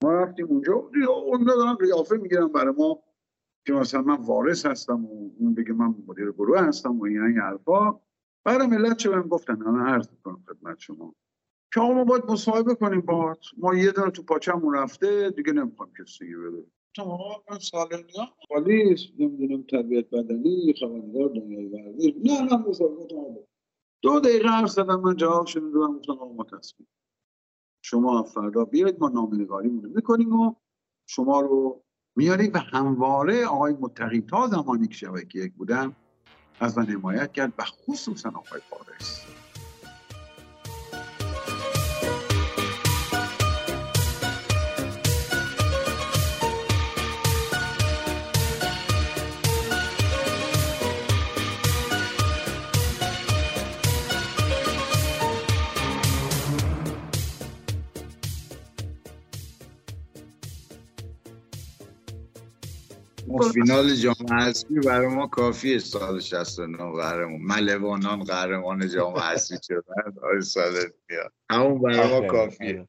ما 0.04 0.14
رفتیم 0.14 0.46
اونجا 0.46 0.74
اون 1.10 1.44
دارن 1.44 1.76
قیافه 1.76 2.16
می‌گیرن 2.16 2.48
برای 2.48 2.74
ما. 2.78 3.04
که 3.68 3.74
مثلا 3.74 4.02
من 4.02 4.16
وارث 4.16 4.66
هستم 4.66 5.06
و 5.06 5.32
اون 5.40 5.54
بگه 5.54 5.74
من 5.74 5.96
مدیر 6.08 6.32
گروه 6.32 6.62
هستم 6.62 7.00
و 7.00 7.04
این 7.04 7.22
این 7.22 7.38
حرفا 7.38 8.00
برای 8.46 8.68
ملت 8.68 8.98
چه 8.98 9.10
بهم 9.10 9.28
گفتن؟ 9.28 9.56
من 9.56 9.90
عرض 9.90 10.08
کنم 10.24 10.44
خدمت 10.48 10.80
شما. 10.80 11.16
که 11.74 11.80
آقا 11.80 11.94
ما 11.94 12.04
باید 12.04 12.26
مصاحبه 12.26 12.76
کنیم 12.76 13.02
با 13.02 13.38
ما 13.58 13.76
یه 13.76 13.92
دونه 13.92 14.12
تو 14.12 14.24
پاچمون 14.24 14.74
رفته 14.74 15.30
دیگه 15.30 15.54
نمی‌خوام 15.54 15.90
کسی 16.00 16.36
بده 16.36 16.66
آقا 17.00 17.44
من 17.52 17.60
سالنیا 17.60 18.28
پلیس 18.50 19.08
نمی‌دونم 19.20 19.64
تربیت 19.64 20.10
بدنی 20.10 20.74
خبرنگار 20.80 21.30
دنیای 21.30 21.66
ورزش 21.66 22.14
نه 22.24 22.42
نه 22.42 22.68
مصاحبه 22.68 23.48
دو 24.02 24.20
دقیقه 24.20 24.50
حرف 24.50 24.70
زدم 24.70 25.02
من 25.02 25.16
جواب 25.16 25.48
شنیدم 25.48 25.98
گفتم 25.98 26.12
آقا 26.12 26.34
ما 26.34 26.44
تصمیم. 26.44 26.88
شما 27.82 28.24
فردا 28.24 28.66
بیاید 28.66 29.00
ما 29.00 29.10
نامنگاری 29.10 29.70
می‌کنیم 29.70 30.40
و 30.40 30.56
شما 31.06 31.42
رو 31.42 31.84
میاریم 32.18 32.52
و 32.54 32.58
همواره 32.58 33.46
آقای 33.46 33.74
متقی 33.80 34.22
تا 34.22 34.48
زمانی 34.48 34.88
که 34.88 34.94
شبکه 34.94 35.40
یک 35.40 35.54
بودن 35.54 35.96
از 36.60 36.78
من 36.78 36.86
حمایت 36.86 37.32
کرد 37.32 37.54
و 37.58 37.64
خصوصا 37.64 38.30
آقای 38.30 38.62
فارس. 38.70 39.37
فینال 63.54 63.96
جام 63.96 64.16
حذفی 64.40 64.74
برای 64.74 65.16
ما 65.16 65.28
کافیه 65.28 65.80
سال 65.80 66.20
69 66.20 66.78
قهرمان. 66.78 67.42
ملوانان 67.42 68.24
قهرمان 68.24 68.90
جام 68.90 69.18
حذفی 69.18 69.56
شدن. 69.68 70.14
آقای 70.18 70.42
سالنیا 70.42 71.32
همون 71.50 71.82
برای 71.82 72.22
ما 72.22 72.28
کافیه. 72.28 72.88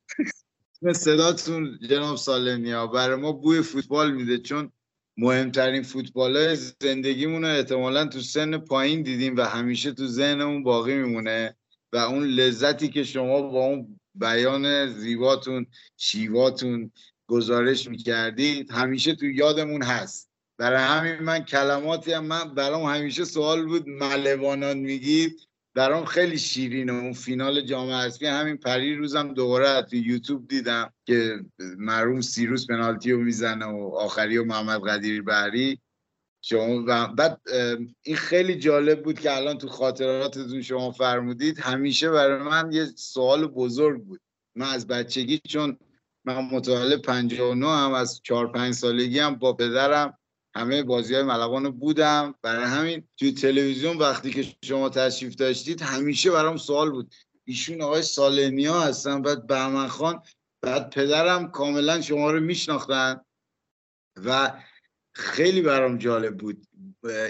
صداتون 0.94 1.78
جناب 1.88 2.16
سالنیا 2.16 2.86
برای 2.86 3.16
ما 3.16 3.32
بوی 3.32 3.62
فوتبال 3.62 4.12
میده 4.12 4.38
چون 4.38 4.72
مهمترین 5.16 5.82
فوتبال 5.82 6.36
های 6.36 6.56
زندگیمون 6.82 7.44
رو 7.44 7.48
احتمالا 7.48 8.04
تو 8.04 8.20
سن 8.20 8.58
پایین 8.58 9.02
دیدیم 9.02 9.36
و 9.36 9.42
همیشه 9.42 9.92
تو 9.92 10.06
ذهنمون 10.06 10.62
باقی 10.62 10.94
میمونه 10.94 11.56
و 11.92 11.96
اون 11.96 12.24
لذتی 12.24 12.88
که 12.88 13.04
شما 13.04 13.42
با 13.42 13.64
اون 13.64 14.00
بیان 14.14 14.86
زیباتون 14.86 15.66
شیواتون 15.96 16.92
گزارش 17.26 17.88
می‌کردید 17.88 18.70
همیشه 18.70 19.14
تو 19.14 19.26
یادمون 19.26 19.82
هست. 19.82 20.27
برای 20.58 20.82
همین 20.82 21.24
من 21.24 21.44
کلماتی 21.44 22.12
هم 22.12 22.24
من 22.24 22.54
برام 22.54 22.82
همیشه 22.82 23.24
سوال 23.24 23.66
بود 23.66 23.88
ملوانان 23.88 24.78
میگید؟ 24.78 25.40
برام 25.74 26.04
خیلی 26.04 26.38
شیرینه. 26.38 26.92
اون 26.92 27.12
فینال 27.12 27.60
جام 27.60 27.90
حذفی 27.90 28.26
همین 28.26 28.56
پری 28.56 28.96
روزم 28.96 29.34
دوباره 29.34 29.82
تو 29.82 29.96
یوتیوب 29.96 30.48
دیدم 30.48 30.92
که 31.06 31.44
مرحوم 31.78 32.20
سیروس 32.20 32.66
پنالتی 32.66 33.12
رو 33.12 33.18
می‌زنه 33.20 33.66
و 33.66 33.94
آخری 33.94 34.38
و 34.38 34.44
محمد 34.44 34.88
قدیر 34.88 35.22
بری 35.22 35.80
شما 36.42 36.82
بعد 37.06 37.40
این 38.02 38.16
خیلی 38.16 38.54
جالب 38.54 39.02
بود 39.02 39.20
که 39.20 39.36
الان 39.36 39.58
تو 39.58 39.68
خاطراتتون 39.68 40.62
شما 40.62 40.90
فرمودید. 40.90 41.58
همیشه 41.58 42.10
برای 42.10 42.42
من 42.42 42.72
یه 42.72 42.84
سوال 42.84 43.46
بزرگ 43.46 44.04
بود. 44.04 44.20
من 44.56 44.68
از 44.68 44.86
بچگی 44.86 45.40
چون 45.48 45.78
من 46.24 46.48
متولد 46.52 47.02
59 47.02 47.66
هم 47.66 47.92
از 47.92 48.20
4 48.24 48.52
5 48.52 48.74
سالگی 48.74 49.18
هم 49.18 49.34
با 49.34 49.52
پدرم 49.52 50.18
همه 50.54 50.82
بازی 50.82 51.14
های 51.14 51.22
ملوان 51.22 51.70
بودم. 51.70 52.34
برای 52.42 52.64
همین 52.64 53.08
توی 53.16 53.32
تلویزیون 53.32 53.96
وقتی 53.96 54.30
که 54.30 54.54
شما 54.64 54.88
تشریف 54.88 55.34
داشتید 55.34 55.82
همیشه 55.82 56.30
برام 56.30 56.56
سوال 56.56 56.90
بود. 56.90 57.14
ایشون 57.44 57.82
آقای 57.82 58.02
سالنیا 58.02 58.80
هستن 58.80 59.22
بعد 59.22 59.46
بهمن 59.46 59.88
خان 59.88 60.22
بعد 60.62 60.90
پدرم 60.90 61.50
کاملا 61.50 62.00
شما 62.00 62.30
رو 62.30 62.40
میشناختن. 62.40 63.20
و 64.24 64.52
خیلی 65.12 65.62
برام 65.62 65.98
جالب 65.98 66.36
بود. 66.36 66.66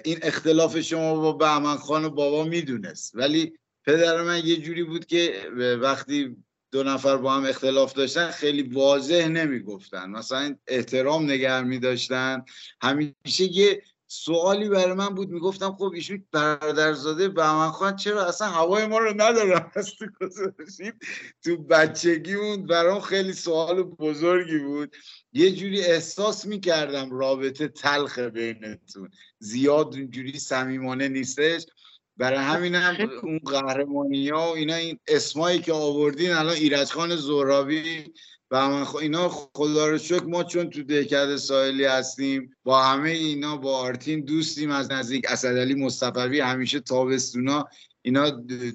این 0.05 0.19
اختلاف 0.23 0.81
شما 0.81 1.15
با 1.15 1.33
بهمن 1.33 1.77
خان 1.77 2.05
و 2.05 2.11
بابا 2.11 2.45
می‌دونست. 2.45 3.17
ولی 3.17 3.59
پدر 3.85 4.23
من 4.23 4.47
یه 4.47 4.57
جوری 4.57 4.85
بود 4.85 5.07
که 5.07 5.51
وقتی 5.81 6.37
دو 6.71 6.83
نفر 6.83 7.17
با 7.17 7.33
هم 7.33 7.45
اختلاف 7.45 7.93
داشتن 7.93 8.31
خیلی 8.31 8.63
واضح 8.63 9.29
نمی‌گفتن. 9.29 10.11
مثلا 10.11 10.57
احترام 10.67 11.25
نگه 11.25 11.63
می 11.63 11.79
داشتن 11.79 12.45
همیشه 12.83 13.45
یه 13.45 13.83
سوالی 14.11 14.69
برای 14.69 14.95
من 14.95 15.09
بود 15.09 15.29
می‌گفتم 15.31 15.73
خب 15.73 15.93
ایشون 15.95 16.25
برادرزاده 16.33 17.29
بهمن 17.29 17.71
خان 17.71 17.97
چرا 17.97 18.27
اصلا 18.27 18.49
هوای 18.49 18.87
ما 18.87 18.99
رو 18.99 19.13
ندارم 19.17 19.71
تو 21.45 21.57
بچگیمون. 21.57 22.67
برام 22.67 23.01
خیلی 23.01 23.33
سوال 23.33 23.83
بزرگی 23.83 24.59
بود. 24.59 24.97
یه 25.33 25.53
جوری 25.53 25.81
احساس 25.81 26.47
می‌کردم 26.47 27.11
رابطه 27.11 27.69
تلخ 27.69 28.19
بینتون. 28.19 29.11
زیاد 29.39 29.95
اونجوری 29.95 30.39
صمیمانه 30.39 31.09
نیستش. 31.09 31.67
برای 32.19 32.39
همین 32.39 32.75
هم 32.75 33.11
اون 33.23 33.39
قهرمانی 33.39 34.29
ها 34.29 34.53
و 34.53 34.57
اینا 34.57 34.75
این 34.75 34.99
اسمایی 35.09 35.59
که 35.59 35.73
آوردین 35.73 36.31
الان 36.33 36.55
ایرج 36.55 36.91
خان 36.91 37.17
زهرابی 37.17 38.05
و 38.51 38.55
اینا 39.01 39.29
خدا 39.29 39.89
رو 39.89 39.99
شکر 39.99 40.25
ما 40.25 40.45
چون 40.45 40.71
تو 40.71 40.83
دهکده 40.83 41.37
ساحلی 41.37 41.85
هستیم 41.85 42.51
با 42.65 42.83
همه 42.83 43.11
اینا 43.11 43.57
با 43.57 43.77
آرتین 43.77 44.21
دوستیم 44.21 44.71
از 44.71 44.93
نزدیک 44.93 45.25
اسدعلی 45.29 45.75
مصطفی 45.75 46.41
همیشه 46.41 46.81
تابستونا 46.81 47.65
اینا 48.03 48.31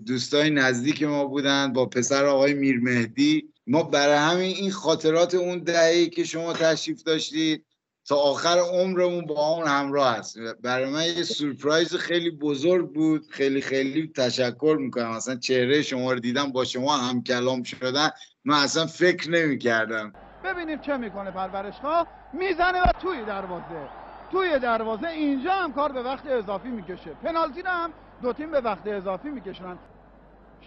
دوستای 0.05 0.49
نزدیک 0.49 1.03
ما 1.03 1.25
بودن 1.25 1.73
با 1.73 1.85
پسر 1.85 2.25
آقای 2.25 2.53
میرمهدی. 2.53 3.49
ما 3.67 3.83
برای 3.83 4.17
همین 4.17 4.55
این 4.55 4.71
خاطرات 4.71 5.35
اون 5.35 5.59
دهی 5.59 6.09
که 6.09 6.23
شما 6.23 6.53
تشریف 6.53 7.03
داشتید 7.03 7.65
تا 8.06 8.16
آخر 8.16 8.58
عمرمون 8.60 9.26
با 9.26 9.47
اون 9.47 9.68
همراه 9.68 10.18
هست. 10.18 10.38
برای 10.62 10.89
من 10.89 11.04
یه 11.04 11.24
سورپرایز 11.24 11.95
خیلی 11.95 12.32
بزرگ 12.32 12.93
بود. 12.93 13.26
خیلی 13.30 13.62
خیلی 13.62 14.12
تشکر 14.16 14.78
می‌کنم. 14.80 15.12
اصلا 15.12 15.36
چهره 15.36 15.82
شما 15.82 16.14
رو 16.14 16.20
دیدم 16.20 16.51
با 16.51 16.64
شما 16.64 16.97
هم 16.97 17.24
کلام 17.24 17.64
شدن. 17.64 18.10
من 18.45 18.56
اصلا 18.56 18.86
فکر 18.86 19.32
نمی 19.32 19.58
کردم 19.58 20.14
ببینیم 20.43 20.80
چه 20.80 20.97
می‌کنه 20.97 21.32
پرورشگاه. 21.32 22.08
می‌زنه 22.34 22.82
و 22.82 22.91
توی 23.01 23.26
دروازه. 23.26 23.89
توی 24.32 24.60
دروازه 24.60 25.08
اینجا 25.08 25.54
هم 25.54 25.74
کار 25.74 25.91
به 25.91 26.04
وقت 26.04 26.26
اضافی 26.26 26.70
می‌کشه. 26.70 27.12
پنالتی 27.24 27.62
هم 27.66 27.93
دو 28.22 28.34
تیم 28.34 28.51
به 28.51 28.62
وقت 28.62 28.88
اضافی 28.88 29.30
می‌کشن. 29.30 29.78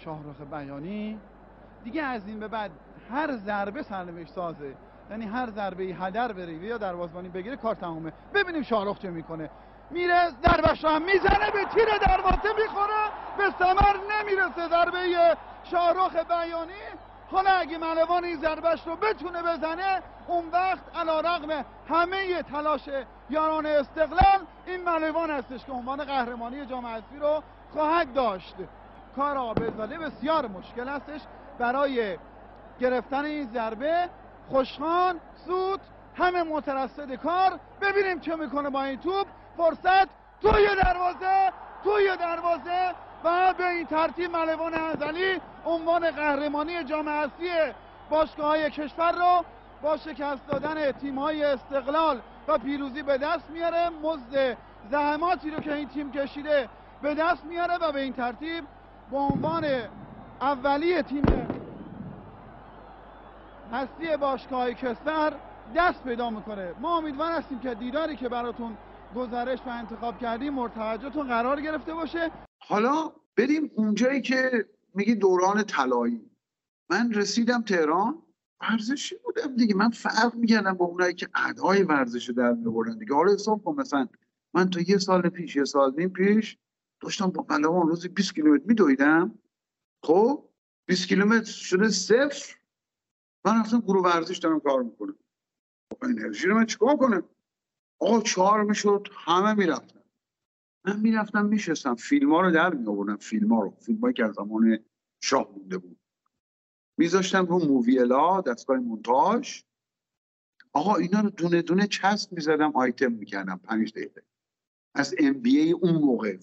شاهرخ 0.04 0.40
بیانی. 0.52 1.18
دیگه 1.84 2.02
از 2.02 2.22
این 2.26 2.40
به 2.40 2.48
بعد 2.48 2.70
هر 3.10 3.36
ضربه 3.36 3.82
سرنوشت 3.82 4.32
سازه. 4.32 4.74
یعنی 5.10 5.24
هر 5.24 5.50
ضربه 5.50 5.82
ای 5.82 5.92
هدر 5.92 6.32
بره 6.32 6.52
یا 6.52 6.78
دروازه‌بانی 6.78 7.28
بگیره 7.28 7.56
کار 7.56 7.74
تمومه. 7.74 8.12
ببینیم 8.34 8.62
شاهرخ 8.62 8.98
چه 8.98 9.10
می‌کنه. 9.10 9.50
میره 9.90 10.30
ضربش 10.44 10.84
هم 10.84 11.02
می‌زنه 11.02 11.50
به 11.50 11.64
تیر 11.74 11.98
دروازه 11.98 12.52
می‌خوره 12.62 13.04
به 13.38 13.50
ثمر 13.58 13.96
نمی‌رسه. 14.10 14.68
ضربه 14.68 15.36
شاهرخ 15.64 16.16
بیانی. 16.16 16.72
حالا 17.30 17.50
اگه 17.50 17.78
ملوان 17.78 18.24
این 18.24 18.40
ضربش 18.40 18.86
رو 18.86 18.96
بتونه 18.96 19.42
بزنه 19.42 20.02
اون 20.26 20.44
وقت 20.52 20.96
علا 20.96 21.20
رقم 21.20 21.64
همه 21.88 22.42
تلاش 22.42 22.88
یاران 23.30 23.66
استقلال 23.66 24.40
این 24.66 24.84
ملوان 24.84 25.30
هستش 25.30 25.64
که 25.64 25.72
عنوان 25.72 26.04
قهرمانی 26.04 26.66
جام 26.66 26.86
رو 27.20 27.42
خواهد 27.72 28.12
داشت. 28.12 28.54
کار 29.16 29.38
آبزاده 29.38 29.98
بسیار 29.98 30.46
مشکل 30.46 30.88
هستش. 30.88 31.20
برای 31.58 32.18
گرفتن 32.80 33.24
این 33.24 33.48
ضربه 33.52 34.08
خوشخان 34.48 35.20
زود 35.46 35.80
همه 36.16 36.42
مترصد 36.42 37.14
کار. 37.14 37.60
ببینیم 37.80 38.20
چه 38.20 38.36
می‌کنه 38.36 38.70
با 38.70 38.82
این 38.82 38.98
توپ. 38.98 39.26
فرصت 39.56 40.08
توی 40.42 40.66
دروازه 40.82 41.52
توی 41.84 42.16
دروازه 42.16 42.94
و 43.24 43.54
به 43.58 43.68
این 43.68 43.86
ترتیب 43.86 44.36
ملوان 44.36 44.74
ازلی 44.74 45.40
عنوان 45.66 46.10
قهرمانی 46.10 46.84
جام 46.84 47.08
حذفی 47.08 47.48
باشگاه 48.10 48.46
های 48.46 48.70
کشور 48.70 49.12
رو 49.12 49.44
با 49.82 49.96
شکست 49.96 50.46
دادن 50.46 50.92
تیم 50.92 51.18
های 51.18 51.44
استقلال 51.44 52.20
و 52.48 52.58
پیروزی 52.58 53.02
به 53.02 53.18
دست 53.18 53.50
میاره. 53.50 53.88
مزد 53.88 54.56
زحماتی 54.90 55.50
رو 55.50 55.60
که 55.60 55.74
این 55.74 55.88
تیم 55.88 56.12
کشیده 56.12 56.68
به 57.02 57.14
دست 57.14 57.44
میاره 57.44 57.74
و 57.74 57.92
به 57.92 58.00
این 58.00 58.12
ترتیب 58.12 58.64
به 59.10 59.16
عنوان 59.16 59.66
اولی 60.40 61.02
تیم 61.02 61.45
هستی 63.72 64.16
باشگاه 64.20 64.74
کسر 64.74 65.34
دست 65.76 66.04
پیدا 66.04 66.30
می‌کنه. 66.30 66.74
ما 66.80 66.98
امیدوار 66.98 67.32
هستیم 67.32 67.58
که 67.60 67.74
دیداری 67.74 68.16
که 68.16 68.28
براتون 68.28 68.76
گزارش 69.16 69.58
و 69.66 69.68
انتخاب 69.68 70.18
کردیم 70.18 70.54
مرتوجهتون 70.54 71.28
قرار 71.28 71.60
گرفته 71.60 71.94
باشه. 71.94 72.30
حالا 72.58 73.12
بریم 73.36 73.70
اونجایی 73.74 74.20
که 74.20 74.68
میگی 74.94 75.14
دوران 75.14 75.62
طلایی. 75.62 76.30
من 76.90 77.12
رسیدم 77.12 77.62
تهران. 77.62 78.22
ورزشی 78.60 79.16
بودم 79.24 79.56
دیگه. 79.56 79.74
من 79.74 79.90
فرق 79.90 80.34
می‌کردم 80.34 80.72
با 80.72 80.84
اونایی 80.84 81.14
که 81.14 81.28
ادای 81.34 81.82
ورزش 81.82 82.30
در 82.30 82.52
میبردن 82.52 82.98
دیگه. 82.98 83.14
حالا 83.14 83.32
حساب 83.32 83.64
کن 83.64 83.74
مثلا. 83.74 84.08
من 84.54 84.70
تا 84.70 84.80
یه 84.80 84.98
سال 84.98 85.28
پیش 85.28 85.56
یه 85.56 85.64
سال 85.64 85.94
نیم 85.98 86.08
پیش 86.08 86.58
داشتم 87.00 87.26
با 87.26 87.42
پلوان 87.42 87.88
روزی 87.88 88.08
20 88.08 88.34
کیلومتر 88.34 88.64
میدویدم. 88.66 89.38
خب 90.02 90.48
20 90.86 91.08
کیلومتر 91.08 91.50
شده 91.52 91.88
صفر. 91.88 92.55
من 93.46 93.56
اصلا 93.56 93.80
گروه 93.80 94.04
ورزش 94.04 94.38
دارم 94.38 94.60
کار 94.60 94.82
می‌کنم. 94.82 95.16
خب 95.90 96.04
انرژی 96.04 96.46
رو 96.46 96.54
من 96.54 96.66
چیکار 96.66 96.96
کنم؟ 96.96 97.22
آقا 98.00 98.20
چهار 98.20 98.64
می‌شد 98.64 99.08
همه 99.12 99.54
می‌رفتن. 99.54 100.00
من 100.84 101.00
می‌رفتم 101.00 101.46
میشستم. 101.46 101.94
فیلم 101.94 102.32
ها 102.32 102.40
رو 102.40 102.50
در 102.50 102.74
می 102.74 102.86
آوردم 102.86 103.16
فیلم 103.16 103.52
ها 103.52 103.62
رو. 103.62 103.70
فیلم 103.70 104.12
که 104.12 104.24
از 104.24 104.34
زمان 104.34 104.78
شاه 105.20 105.52
مونده 105.56 105.78
بود. 105.78 105.98
میذاشتم 106.98 107.46
رو 107.46 107.58
موویلا 107.58 108.40
دستگاه 108.40 108.78
مونتاژ. 108.78 109.62
آقا 110.72 110.94
اینا 110.94 111.20
رو 111.20 111.30
دونه 111.30 111.62
دونه 111.62 111.86
چسب 111.86 112.32
می‌زدم 112.32 112.72
آیتم 112.76 113.12
می‌کردم 113.12 113.60
پنج 113.64 113.92
دقیقه. 113.92 114.22
از 114.94 115.14
ام 115.18 115.32
بی 115.32 115.58
ای 115.58 115.72
اون 115.72 115.94
موقع 115.94 116.38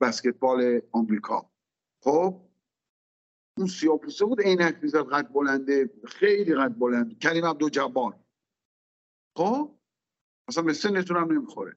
بسکتبال 0.00 0.80
آمریکا. 0.92 1.50
خب 2.02 2.47
اون 3.58 3.66
سیاپوسه 3.66 4.24
بود 4.24 4.40
عینک 4.40 4.78
می‌زد 4.82 5.08
قد 5.08 5.32
بلنده 5.32 5.90
خیلی 6.04 6.54
قد 6.54 6.78
بلند 6.78 7.18
کریم 7.18 7.44
عبدو 7.44 7.68
جبار 7.68 8.16
خب؟ 9.36 9.74
اصلا 10.48 10.62
به 10.62 10.72
سنتون 10.72 11.16
هم 11.16 11.32
نمی‌خوره. 11.32 11.76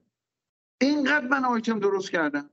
اینقدر 0.80 1.28
من 1.28 1.44
آیتم 1.44 1.78
درست 1.78 2.10
کردم؟ 2.10 2.50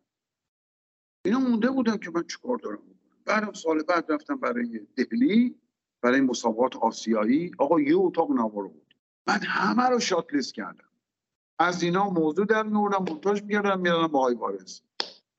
اینا 1.25 1.39
مونده 1.39 1.71
بودن 1.71 1.97
که 1.97 2.11
من 2.11 2.23
چیکار 2.23 2.57
دارم 2.57 2.79
بعدم 3.25 3.53
سال 3.53 3.83
بعد 3.83 4.11
رفتم 4.11 4.35
برای 4.35 4.87
دهلی 4.95 5.55
برای 6.01 6.21
مسابقات 6.21 6.75
آسیایی. 6.75 7.51
آقا 7.57 7.79
یه 7.81 7.97
اتاق 7.97 8.31
نوارو 8.31 8.69
بود. 8.69 8.95
من 9.27 9.39
همه 9.43 9.83
رو 9.83 9.99
شات 9.99 10.33
لیست 10.33 10.53
کردم. 10.53 10.89
از 11.59 11.83
اینا 11.83 12.09
موضوع 12.09 12.45
در 12.45 12.63
میوردم 12.63 13.05
مونتاژ 13.09 13.41
می‌کردم 13.41 13.79
می‌دادم 13.79 14.07
با 14.07 14.19
آقای 14.19 14.35
وارث. 14.35 14.81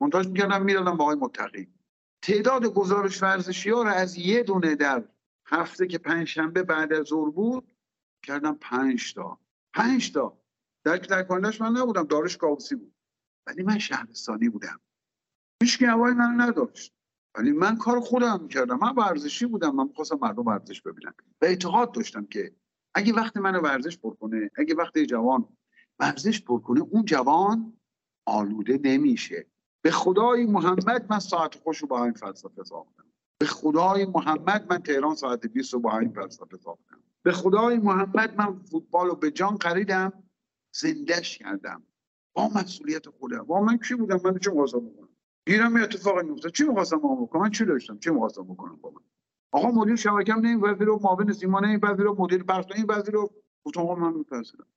مونتاژ 0.01 0.27
می‌کردم 0.27 0.61
می‌دادم 0.61 0.97
با 0.97 1.03
آقای 1.03 1.15
متقی. 1.15 1.67
تعداد 2.21 2.65
گزارش 2.65 3.23
ورزشی 3.23 3.69
ها 3.69 3.83
رو 3.83 3.89
از 3.89 4.17
یه 4.17 4.43
دونه 4.43 4.75
در 4.75 5.03
هفته 5.45 5.87
که 5.87 5.97
پنج 5.97 6.27
شنبه 6.27 6.63
بعد 6.63 6.93
از 6.93 7.05
ظهر 7.05 7.29
بود 7.29 7.75
کردم 8.23 8.57
پنج 8.61 9.13
تا. 9.13 9.39
پنج 9.73 10.11
تا. 10.11 10.41
در 10.83 10.97
تکانداش 10.97 11.61
من 11.61 11.77
نبودم 11.77 12.03
دارش 12.03 12.37
کاوسی 12.37 12.75
بود. 12.75 12.93
ولی 13.47 13.63
من 13.63 13.77
شهرستانی 13.77 14.49
بودم. 14.49 14.79
هیچ 15.63 15.79
که 15.79 15.87
هوای 15.87 16.13
من 16.13 16.41
نداشت. 16.41 16.93
ولی 17.35 17.51
من 17.51 17.77
کار 17.77 17.99
خودم 17.99 18.41
می‌کردم 18.41 18.79
من 18.79 18.95
ورزشی 18.95 19.45
بودم. 19.45 19.75
من 19.75 19.87
می‌خواستم 19.87 20.19
مردم 20.21 20.45
ورزش 20.45 20.81
ببینم 20.81 21.13
و 21.41 21.45
اعتقاد 21.45 21.91
داشتم 21.91 22.25
که 22.25 22.55
اگه 22.93 23.13
وقت 23.13 23.37
من 23.37 23.55
ورزش 23.55 23.97
پر 23.97 24.15
کنه 24.15 24.51
اگه 24.55 24.75
وقت 24.75 24.97
جوان 24.97 25.57
ورزش 25.99 26.41
پر 26.41 26.59
کنه 26.59 26.81
اون 26.81 27.05
جوان 27.05 27.77
آلوده 28.25 28.79
نمیشه. 28.83 29.50
به 29.81 29.91
خدای 29.91 30.45
محمد 30.45 31.05
من 31.09 31.19
ساعت 31.19 31.55
خوش 31.55 31.77
رو 31.77 31.87
با 31.87 32.03
این 32.03 32.13
فلسفه 32.13 32.63
ساختم. 32.63 33.05
به 33.39 33.45
خدای 33.45 34.05
محمد 34.05 34.65
من 34.69 34.77
تهران 34.77 35.15
ساعت 35.15 35.45
20 35.45 35.73
رو 35.73 35.79
با 35.79 35.97
این 35.97 36.13
فلسفه 36.13 36.57
ساختم. 36.57 36.99
به 37.23 37.31
خدای 37.31 37.77
محمد 37.77 38.35
من 38.37 38.59
فوتبال 38.59 39.07
رو 39.07 39.15
به 39.15 39.31
جان 39.31 39.57
خریدم 39.57 40.13
زندهش 40.75 41.37
کردم. 41.37 41.83
با 42.33 42.49
مسئولیت 42.55 43.09
خودم. 43.09 43.43
با 43.43 43.61
من 43.61 43.77
کی 43.77 43.95
بودم 43.95 44.21
من 44.23 44.37
چه 44.37 44.51
می‌خواستم 44.51 44.79
بکنم؟ 44.79 45.09
گیرم 45.47 45.77
یه 45.77 45.83
اتفاق 45.83 46.19
میفته 46.19 46.51
چی 46.51 46.63
می‌خواستم 46.63 46.97
بکنم؟ 46.97 47.41
من 47.41 47.51
چی 47.51 47.65
داشتم؟ 47.65 47.99
چی 47.99 48.09
می‌خواستم 48.09 48.43
بکنم 48.43 48.75
با 48.75 48.89
من؟ 48.89 49.01
آقا 49.51 49.71
مدیر 49.71 49.95
شبکه‌م 49.95 50.39
نمی‌پذیره 50.39 50.85
رو 50.85 50.99
معاون 51.03 51.33
سیما 51.33 51.59
نمی‌پذیره 51.59 52.03
رو 52.03 52.15
مدیر 52.19 52.43
برق 52.43 52.77
نمی‌پذیره 52.77 53.19
رو. 53.19 53.29
گفتم 53.65 53.81
من 53.81 54.13
می‌پذیرم. 54.13 54.67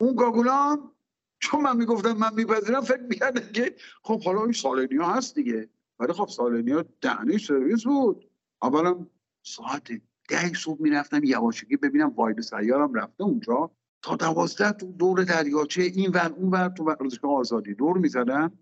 اون 0.00 0.16
گاگولان 0.16 0.90
چون 1.38 1.60
من 1.60 1.76
می‌گفتم 1.76 2.12
من 2.12 2.34
میپذیرم 2.34 2.80
فکر 2.80 3.02
می‌کردن 3.02 3.52
که 3.52 3.74
خب 4.02 4.22
حالا 4.22 4.42
این 4.42 4.52
سالنیا 4.52 5.06
هست 5.06 5.34
دیگه. 5.34 5.68
ولی 5.98 6.12
خب 6.12 6.28
سالنیا 6.28 6.84
دهنه 7.00 7.38
سرویس 7.38 7.84
بود. 7.84 8.30
اولا 8.62 9.06
ساعت 9.42 9.88
ده 10.28 10.52
صبح 10.52 10.82
می‌رفتم 10.82 11.24
یواشکی 11.24 11.76
ببینم 11.76 12.08
واید 12.08 12.40
سیارم 12.40 12.94
رفته 12.94 13.24
اونجا. 13.24 13.70
تا 14.02 14.16
دوازده 14.16 14.72
تو 14.72 14.92
دور 14.92 15.24
دریاچه 15.24 15.82
این 15.82 16.10
ور 16.10 16.34
اون 16.36 16.50
ور 16.50 16.68
تو 16.68 16.84
ورزشگاه 16.84 17.32
آزادی 17.32 17.74
دور 17.74 17.98
می‌زدم. 17.98 18.58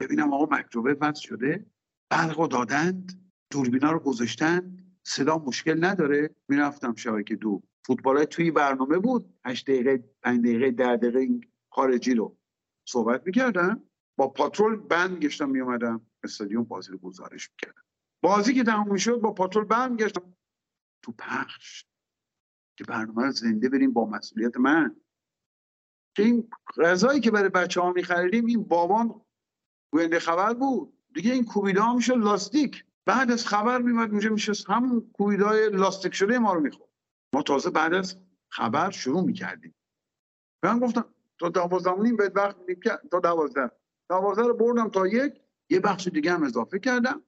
ببینم 0.00 0.34
آقا 0.34 0.56
مکتوبه 0.56 0.96
وصل 1.00 1.20
شده. 1.20 1.66
برق 2.10 2.48
دادند 2.48 3.30
دوربینا 3.50 3.92
رو 3.92 3.98
گذاشتن 3.98 4.76
صدا 5.02 5.38
مشکل 5.38 5.84
نداره. 5.84 6.30
می‌رفتم 6.48 6.94
شبکه 6.94 7.36
دو. 7.36 7.62
فوتبال 7.86 8.24
توی 8.24 8.50
برنامه 8.50 8.98
بود. 8.98 9.34
8 9.44 9.66
دقیقه 9.66 10.04
5 10.22 10.40
دقیقه 10.40 10.70
10 10.70 10.96
دقیقه 10.96 11.40
خارجی 11.78 12.14
رو 12.14 12.36
صحبت 12.88 13.26
می‌کردم. 13.26 13.82
با 14.16 14.28
پاترول 14.28 14.76
بند 14.76 15.18
گشتم 15.18 15.50
میومدم 15.50 16.06
استادیوم 16.24 16.64
بازی 16.64 16.92
رو 16.92 16.98
گزارش 16.98 17.50
می‌کردم. 17.50 17.82
بازی 18.22 18.54
که 18.54 18.64
تموم 18.64 18.92
می‌شد 18.92 19.20
با 19.20 19.32
پاترول 19.32 19.64
بند 19.64 20.02
گشتم. 20.02 20.34
تو 21.02 21.12
پخش 21.12 21.84
که 22.78 22.84
برنامه 22.84 23.22
رو 23.22 23.30
زنده 23.30 23.68
بریم 23.68 23.92
با 23.92 24.06
مسئولیت 24.06 24.56
من. 24.56 24.96
که 26.16 26.22
این 26.22 26.50
غذایی 26.76 27.20
که 27.20 27.30
برای 27.30 27.48
بچه 27.48 27.80
ها 27.80 27.92
میخریدیم 27.92 28.46
این 28.46 28.64
بابان 28.64 29.20
گوینده 29.92 30.18
خبر 30.18 30.54
بود. 30.54 30.98
دیگه 31.14 31.32
این 31.32 31.44
کوبیده 31.44 31.80
ها 31.80 31.94
میشه 31.94 32.14
لاستیک. 32.14 32.84
بعد 33.06 33.30
از 33.30 33.46
خبر 33.46 33.82
میمد 33.82 34.10
اونجا 34.10 34.30
میشه 34.30 34.52
همون 34.68 35.10
کوبیده 35.12 35.44
های 35.44 35.70
لاستیک 35.70 36.14
شده 36.14 36.38
ما 36.38 36.52
رو 36.52 36.60
می‌خورد. 36.60 36.90
ما 37.34 37.42
تازه 37.42 37.70
بعد 37.70 37.94
از 37.94 38.16
خبر 38.48 38.90
شروع 38.90 39.24
می‌کردیم. 39.24 39.74
من 40.64 40.78
گفتم 40.78 41.14
تا 41.40 41.48
دوازده 41.48 42.00
نیم 42.02 42.16
به 42.16 42.32
وقت 42.34 42.56
تا 43.10 43.20
دوازده. 43.20 43.70
دوازده 44.10 44.46
رو 44.46 44.54
بردم 44.54 44.88
تا 44.88 45.06
یک 45.06 45.40
یه 45.70 45.80
بخش 45.80 46.08
دیگه 46.08 46.32
هم 46.32 46.42
اضافه 46.42 46.78
کردم. 46.78 47.22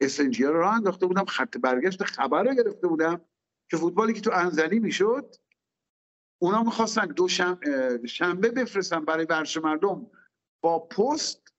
اسنجی 0.00 0.44
رو 0.44 0.52
راه 0.52 0.74
انداخته 0.74 1.06
بودم 1.06 1.24
خط 1.24 1.56
برگشت 1.58 2.02
خبر 2.02 2.42
رو 2.42 2.54
گرفته 2.54 2.86
بودم 2.88 3.20
که 3.70 3.76
فوتبالی 3.76 4.12
که 4.12 4.20
تو 4.20 4.30
انزلی 4.34 4.78
می‌شد 4.78 5.34
اونا 6.42 6.62
می‌خواستن 6.62 7.06
دو 7.06 7.28
شنبه 8.06 8.50
بفرستن 8.50 9.04
برای 9.04 9.26
ورش 9.30 9.56
مردم 9.56 10.10
با 10.62 10.78
پست 10.78 11.54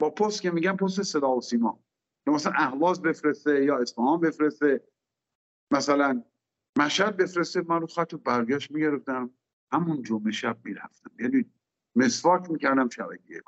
با 0.00 0.10
پست 0.10 0.42
که 0.42 0.50
میگن 0.50 0.76
پست 0.76 1.02
صدا 1.02 1.36
و 1.36 1.40
سیما. 1.40 1.84
که 2.24 2.30
مثلا 2.30 2.52
اهواز 2.56 3.02
بفرسته 3.02 3.64
یا 3.64 3.78
اصفهان 3.78 4.20
بفرسته. 4.20 4.84
مثلا 5.72 6.24
مشهد 6.78 7.16
بفرسته 7.16 7.62
من 7.62 7.80
رو 7.80 7.86
خط 7.86 8.14
برگشت 8.14 8.70
می‌گرفتم. 8.70 9.30
همون 9.72 10.02
جمعه 10.02 10.32
شب 10.32 10.58
می‌رفتم. 10.64 11.10
یعنی 11.18 11.44
مسواک 11.96 12.50
می‌کردم 12.50 12.88
شبکه 12.88 13.42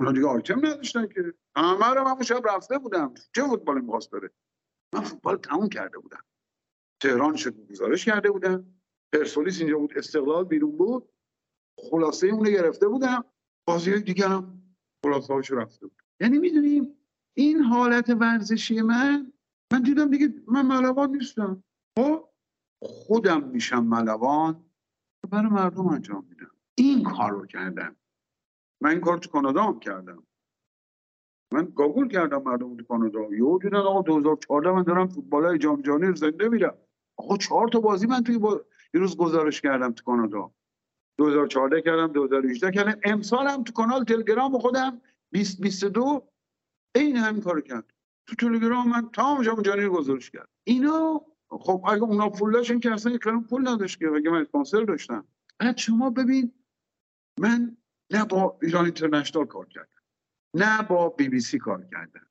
اونا 0.00 0.12
دیگه 0.12 0.26
آیتم 0.26 0.58
نداشتن 0.58 1.06
که. 1.06 1.34
همه 1.56 1.86
رو 1.86 2.04
همون 2.04 2.22
شب 2.22 2.42
رفته 2.48 2.78
بودم. 2.78 3.14
چه 3.34 3.42
فوتبال 3.42 3.80
می‌خواست 3.80 4.12
داره 4.12 4.30
من 4.94 5.00
فوتبال 5.00 5.36
تموم 5.36 5.68
کرده 5.68 5.98
بودم. 5.98 6.22
تهران 7.02 7.36
شد 7.36 7.70
گزارش 7.70 8.04
کرده 8.04 8.30
بودم. 8.30 8.74
پرسپولیس 9.12 9.60
اینجا 9.60 9.78
بود 9.78 9.98
استقلال 9.98 10.44
بیرون 10.44 10.76
بود. 10.76 11.08
خلاصه 11.78 12.26
اون 12.26 12.50
گرفته 12.50 12.88
بودم. 12.88 13.24
بازی 13.68 14.00
دیگه 14.00 14.28
هم 14.28 14.62
خلاصه 15.04 15.56
رفته 15.56 15.86
بود. 15.86 16.02
یعنی 16.20 16.38
می‌دونیم 16.38 16.96
این 17.34 17.62
حالت 17.62 18.10
ورزشی 18.10 18.82
من 18.82 19.32
من 19.72 19.82
دیدم 19.82 20.10
دیگه 20.10 20.34
من 20.48 20.66
ملوان 20.66 21.10
نیستم. 21.10 21.64
خب 21.98 22.28
خودم 22.82 23.48
میشم 23.48 23.84
ملوان. 23.84 24.65
برای 25.26 25.50
مردم 25.50 25.86
انجام 25.86 26.26
میدم. 26.28 26.50
این 26.74 27.02
کار 27.02 27.30
رو 27.30 27.46
کردم. 27.46 27.96
من 28.80 28.90
این 28.90 29.00
کار 29.00 29.18
تو 29.18 29.30
کانادا 29.30 29.62
هم 29.62 29.80
کردم. 29.80 30.22
من 31.52 31.72
گاگل 31.76 32.08
کردم 32.08 32.42
مردم 32.42 32.76
تو 32.76 32.84
کانادا. 32.84 33.34
یهو 33.34 33.58
دیدن 33.58 33.76
آقا 33.76 34.02
2014 34.02 34.70
من 34.70 34.82
دارم 34.82 35.08
فوتبال 35.08 35.58
جام 35.58 35.82
جهانی 35.82 36.06
رو 36.06 36.14
زنده 36.14 36.48
میرم. 36.48 36.78
آقا 37.16 37.36
چهار 37.36 37.68
تا 37.68 37.80
بازی 37.80 38.06
من 38.06 38.24
توی 38.24 38.38
با... 38.38 38.64
یه 38.94 39.00
روز 39.00 39.16
گزارش 39.16 39.60
کردم 39.60 39.92
تو 39.92 40.04
کانادا. 40.04 40.50
2014 41.18 41.82
کردم 41.82 42.12
2018 42.12 42.70
کردم. 42.70 43.00
امسال 43.04 43.46
هم 43.46 43.64
تو 43.64 43.72
کانال 43.72 44.04
تلگرام 44.04 44.58
خودم 44.58 45.00
2022 45.32 46.28
این 46.94 47.16
همین 47.16 47.42
کارو 47.42 47.60
کرد. 47.60 47.92
تو 48.26 48.36
تلگرام 48.36 48.88
من 48.88 49.10
تمام 49.10 49.42
جام 49.42 49.62
جهانی 49.62 49.82
رو 49.82 49.92
گزارش 49.92 50.30
کردم. 50.30 50.48
اینا 50.64 51.26
خب 51.50 51.84
اگه 51.88 52.02
اونا 52.02 52.30
پول 52.30 52.52
داشتن 52.52 52.80
که 52.80 52.92
اصلا 52.92 53.12
یک 53.12 53.28
پول 53.48 53.68
نداشت 53.68 53.98
که 53.98 54.06
اگه 54.06 54.30
من 54.30 54.40
اسپانسر 54.40 54.84
داشتم. 54.84 55.24
بعد 55.58 55.76
شما 55.76 56.10
ببین 56.10 56.52
من 57.40 57.76
نه 58.12 58.24
با 58.24 58.58
ایران 58.62 58.84
اینترنشنال 58.84 59.46
کار 59.46 59.66
کردم 59.66 60.02
نه 60.54 60.82
با 60.82 61.08
بی 61.08 61.28
بی 61.28 61.40
سی 61.40 61.58
کار 61.58 61.84
کردم 61.92 62.26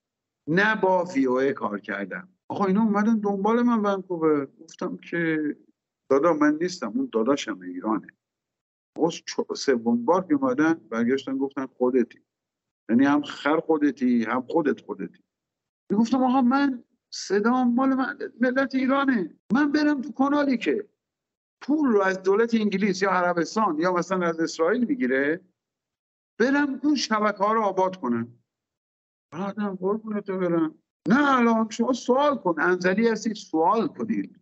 نه 0.47 0.75
با 0.75 1.03
وی 1.03 1.25
او 1.25 1.53
کار 1.53 1.79
کردم. 1.79 2.29
آقا 2.47 2.65
اینا 2.65 2.81
اومدن 2.81 3.19
دنبال 3.19 3.61
من 3.61 3.79
ونکوور. 3.79 4.45
گفتم 4.45 4.97
که 4.97 5.55
دادا 6.09 6.33
من 6.33 6.57
نیستم 6.61 6.91
اون 6.95 7.09
داداشم 7.11 7.61
ایرانه. 7.61 8.07
سوم 9.55 10.05
بار 10.05 10.27
که 10.27 10.33
اومدن 10.33 10.73
برگشتن 10.73 11.37
گفتن 11.37 11.65
خودتی. 11.65 12.21
یعنی 12.89 13.05
هم 13.05 13.21
خر 13.21 13.59
خودتی 13.59 14.23
هم 14.23 14.41
خودت 14.41 14.81
خودتی. 14.81 15.23
گفتم 15.93 16.23
آقا 16.23 16.41
من 16.41 16.83
صدام 17.15 17.75
مال 17.75 17.95
ملت 18.41 18.75
ایرانه. 18.75 19.39
من 19.53 19.71
برم 19.71 20.01
تو 20.01 20.11
کانالی 20.11 20.57
که 20.57 20.89
پول 21.61 21.89
رو 21.89 22.01
از 22.01 22.23
دولت 22.23 22.53
انگلیس 22.53 23.01
یا 23.01 23.11
عربستان 23.11 23.79
یا 23.79 23.93
مثلا 23.93 24.27
از 24.27 24.39
اسرائیل 24.39 24.85
می‌گیره 24.85 25.41
برم 26.39 26.79
اون 26.83 26.95
شبکه 26.95 27.37
ها 27.37 27.53
رو 27.53 27.61
آباد 27.61 27.95
کنم. 27.95 28.39
بعدم 29.31 29.75
قربونه 29.75 30.21
تو 30.21 30.37
برم. 30.37 30.75
نه 31.07 31.37
الان 31.37 31.69
شما 31.69 31.93
سوال 31.93 32.37
کن. 32.37 32.55
انزلی 32.59 33.07
هستید 33.07 33.35
سوال 33.35 33.87
کنید. 33.87 34.39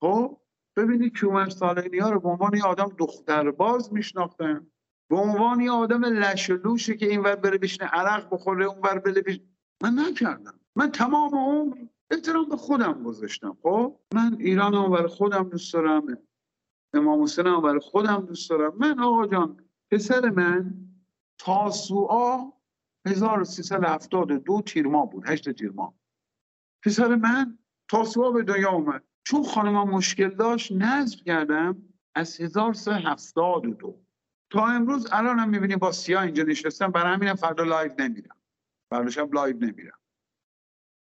خب 0.00 0.40
ببینید 0.76 1.18
کیومرث 1.18 1.56
سالینی 1.56 1.98
ها 1.98 2.10
رو 2.10 2.20
به 2.20 2.28
عنوان 2.28 2.56
یه 2.56 2.64
آدم 2.64 2.88
دخترباز 2.98 3.92
میشناختن. 3.92 4.66
به 5.10 5.16
عنوان 5.16 5.60
یه 5.60 5.70
آدم 5.70 6.04
لشلوشه 6.04 6.96
که 6.96 7.06
این 7.06 7.20
ور 7.20 7.36
بره 7.36 7.58
بشینه 7.58 7.88
عرق 7.88 8.34
بخوره 8.34 8.64
اون 8.64 8.78
ور 8.78 8.98
بره 8.98 9.22
بشینه. 9.22 9.48
من 9.82 9.94
نکردم. 9.98 10.60
من 10.76 10.90
تمام 10.90 11.34
عمر 11.34 11.76
احترام 12.10 12.48
به 12.48 12.56
خودم 12.56 13.02
گذاشتم. 13.02 13.58
خب؟ 13.62 14.00
من 14.14 14.36
ایران 14.40 14.74
هم 14.74 14.90
برای 14.90 15.08
خودم 15.08 15.48
دوست 15.48 15.74
دارم. 15.74 16.18
امام 16.94 17.22
حسین 17.22 17.46
هم 17.46 17.62
برای 17.62 17.80
خودم 17.80 18.26
دوست 18.26 18.50
دارم. 18.50 18.76
من 18.78 19.00
آقا 19.00 19.26
جان 19.26 19.64
پسر 19.90 20.30
من 20.30 20.74
تاسوعا 21.38 22.52
1372 23.06 24.62
تیر 24.66 24.86
ماه 24.86 25.10
بود 25.10 25.28
هشت 25.28 25.50
تیر 25.50 25.70
ماه 25.70 25.94
پسر 26.84 27.14
من 27.14 27.58
تاسوعا 27.90 28.30
به 28.30 28.42
دنیا 28.42 28.70
اومد. 28.70 29.04
چون 29.24 29.42
خانمم 29.42 29.90
مشکل 29.90 30.28
داشت 30.28 30.72
نصب 30.72 31.24
کردم 31.24 31.82
از 32.14 32.40
1372 32.40 34.00
تا 34.50 34.66
امروز 34.66 35.08
الان 35.12 35.38
هم 35.38 35.48
می‌بینیم 35.48 35.78
با 35.78 35.92
سیاه 35.92 36.22
اینجا 36.22 36.42
نشستم 36.42 36.90
برای 36.90 37.14
همینم 37.14 37.34
فردا 37.34 37.64
لایو 37.64 37.92
نمیرم. 37.98 38.36
فردا 38.90 39.10
شب 39.10 39.34
live 39.34 39.56
نمیرم. 39.56 39.98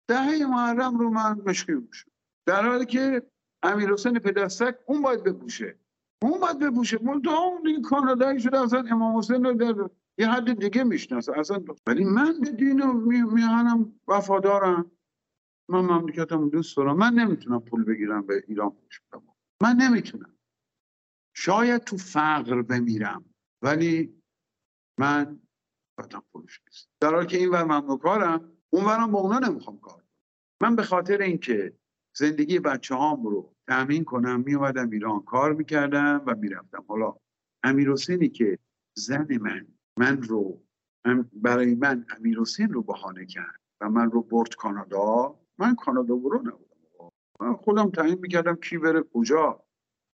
دهه 0.08 0.46
محرم 0.46 0.98
رو 0.98 1.10
من 1.10 1.42
مشکی 1.46 1.74
می‌پوشم 1.74 2.12
در 2.48 2.70
حالی 2.70 2.86
که 2.86 3.24
امیر 3.64 3.92
حسین 3.92 4.20
پدرسگ 4.20 4.76
اون 4.86 5.02
باید 5.02 5.24
بپوشه. 5.24 5.80
اون 6.22 6.40
باید 6.40 6.60
بپوشه. 6.60 7.04
منتها 7.04 7.44
اون 7.44 7.68
این 7.68 7.82
کانادایی 7.82 8.40
شده 8.40 8.60
اصلا 8.60 8.86
امام 8.92 9.18
حسین 9.18 9.44
رو 9.46 9.54
در 9.54 9.90
یه 10.18 10.30
حد 10.30 10.60
دیگه 10.60 10.84
می‌شناسه. 10.84 11.40
اصلا 11.40 11.64
ولی 11.88 12.04
من 12.04 12.40
به 12.42 12.52
دین 12.52 12.82
و 12.82 12.94
میهنم 13.32 14.00
وفادارم. 14.08 14.92
من 15.70 15.82
مملکتم 15.82 16.50
دوست 16.50 16.78
دارم. 16.78 16.98
من 16.98 17.14
نمی‌تونم 17.14 17.60
پول 17.60 17.84
بگیرم 17.84 18.26
به 18.26 18.44
ایران 18.48 18.70
پوش 18.70 19.02
من 19.62 19.76
نمی‌تونم. 19.76 20.36
شاید 21.36 21.84
تو 21.84 21.98
فقر 21.98 22.62
بمیرم 22.62 23.26
ولی 23.62 24.22
من 25.00 25.40
بدم 25.98 26.24
پولش 26.32 26.62
نیست 26.68 26.90
در 27.00 27.16
حالی 27.16 27.28
که 27.28 27.38
این 27.38 27.50
ور 27.50 27.64
من 27.64 27.98
کارم 27.98 28.55
اون 28.70 28.86
ورم 28.86 29.12
با 29.12 29.20
اونا 29.20 29.40
نمی‌خوام 29.40 29.80
کار 29.80 30.04
من 30.62 30.76
به 30.76 30.84
خاطر 30.84 31.22
اینکه 31.22 31.74
زندگی 32.16 32.60
بچه 32.60 32.96
هام 32.96 33.24
رو 33.24 33.54
تأمین 33.68 34.04
کنم 34.04 34.44
می 34.46 34.56
اومدم 34.56 34.90
ایران 34.90 35.24
کار 35.24 35.54
می‌کردم 35.54 36.24
و 36.26 36.36
می‌رفتم. 36.36 36.86
حالا 36.88 37.16
امیر 37.64 37.92
حسینی 37.92 38.30
که 38.30 38.60
زن 38.98 39.28
من 39.42 39.68
من 40.00 40.22
رو 40.22 40.62
برای 41.34 41.76
من 41.76 42.06
امیر 42.18 42.40
حسین 42.40 42.74
رو 42.74 42.82
بهانه 42.82 43.26
کرد 43.26 43.60
و 43.82 43.90
من 43.90 44.12
رو 44.12 44.22
برد 44.22 44.56
کانادا 44.56 45.40
من 45.58 45.76
کانادا 45.76 46.16
برو 46.16 46.38
نبودم. 46.38 47.12
من 47.42 47.54
خودم 47.54 47.90
تعیین 47.90 48.20
می‌کردم 48.20 48.56
کی 48.56 48.78
بره 48.78 49.04
کجا. 49.14 49.62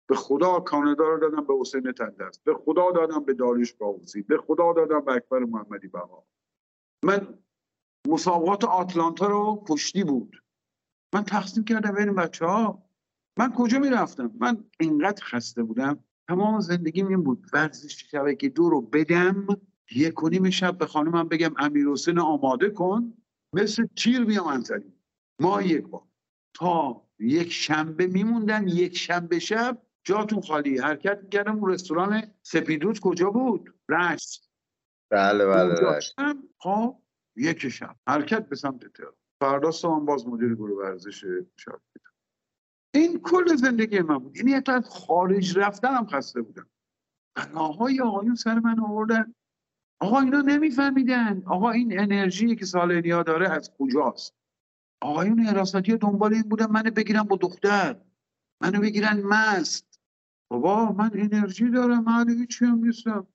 به 0.08 0.16
خدا 0.16 0.60
کانادا 0.60 1.08
رو 1.08 1.18
دادم 1.18 1.44
به 1.44 1.54
حسین 1.60 1.92
تندست 1.92 2.44
به 2.44 2.54
خدا 2.54 2.90
دادم 2.90 3.24
به 3.24 3.34
داریش 3.34 3.74
باوزی. 3.74 4.22
به 4.22 4.38
خدا 4.38 4.72
دادم 4.72 5.00
به 5.00 5.12
اکبر 5.12 5.38
محمدی 5.38 5.88
بها 5.88 6.24
من 7.04 7.38
مسابقات 8.08 8.64
آتلانتا 8.64 9.26
رو 9.26 9.56
پشتی 9.56 10.04
بود. 10.04 10.42
من 11.14 11.24
تقسیم 11.24 11.64
کردم 11.64 11.94
بین 11.94 12.14
بچه 12.14 12.46
ها 12.46 12.90
من 13.38 13.52
کجا 13.52 13.78
می‌رفتم؟ 13.78 14.32
من 14.40 14.64
اینقدر 14.80 15.24
خسته 15.24 15.62
بودم. 15.62 16.04
تمام 16.28 16.60
زندگی 16.60 17.02
این 17.02 17.22
بود. 17.22 17.46
ورزش 17.52 18.04
شبکه 18.10 18.48
دو 18.48 18.70
رو 18.70 18.80
بدم. 18.80 19.46
یک 19.90 20.22
و 20.22 20.28
نیم 20.28 20.50
شب 20.50 20.78
به 20.78 20.86
خانمم 20.86 21.28
بگم 21.28 21.54
امیر 21.58 21.88
حسین 21.88 22.18
آماده 22.18 22.70
کن. 22.70 23.14
مثل 23.52 23.86
تیر 23.96 24.24
میام 24.24 24.46
انزلی 24.46 24.92
ما 25.40 25.62
یک 25.62 25.86
بار. 25.86 26.02
تا 26.54 27.06
یک 27.18 27.52
شنبه 27.52 28.06
میموندن 28.06 28.68
یک 28.68 28.96
شنبه 28.96 29.38
شب 29.38 29.82
جاتون 30.04 30.40
خالی. 30.40 30.78
حرکت 30.78 31.20
می‌کردم 31.22 31.58
اون 31.58 31.70
رستوران 31.70 32.22
سپیدوت. 32.42 33.00
کجا 33.00 33.30
بود؟ 33.30 33.74
رشت. 33.88 34.50
بله 35.10 35.46
بله 35.46 36.00
خب 36.58 36.99
یک 37.40 37.68
شب 37.68 37.96
حرکت 38.08 38.48
به 38.48 38.56
سمت 38.56 38.92
تهران. 38.92 39.14
فردا 39.40 39.70
هم 39.84 40.04
باز 40.06 40.28
مدیر 40.28 40.54
گروه 40.54 40.78
ورزش 40.78 41.24
شب 41.56 41.80
این 42.94 43.20
کل 43.20 43.56
زندگی 43.56 44.00
من 44.00 44.18
بود. 44.18 44.36
یعنی 44.36 44.52
حتی 44.52 44.80
خارج 44.80 45.58
رفتن 45.58 45.94
هم 45.94 46.06
خسته 46.06 46.42
بودم. 46.42 46.66
بلاهای 47.36 48.00
آقایون 48.00 48.34
سر 48.34 48.58
من 48.58 48.80
آوردن. 48.80 49.34
آقا 50.00 50.20
اینا 50.20 50.40
نمیفهمیدن. 50.40 51.42
آقا 51.46 51.70
این 51.70 52.00
انرژی 52.00 52.56
که 52.56 52.64
سالنیا 52.64 53.22
داره 53.22 53.50
از 53.50 53.72
کجاست؟ 53.78 54.34
آقایون 55.02 55.38
حراستی 55.38 55.96
دنبال 55.96 56.34
این 56.34 56.42
بودن 56.42 56.70
منو 56.70 56.90
بگیرن 56.90 57.22
با 57.22 57.36
دختر. 57.36 58.00
منو 58.62 58.80
بگیرن 58.80 59.20
مست. 59.22 60.00
بابا 60.50 60.92
من 60.92 61.10
انرژی 61.14 61.70
دارم. 61.70 62.04
من 62.04 62.30
هیچی 62.30 62.64
هم 62.64 62.84
نیستم. 62.84 63.26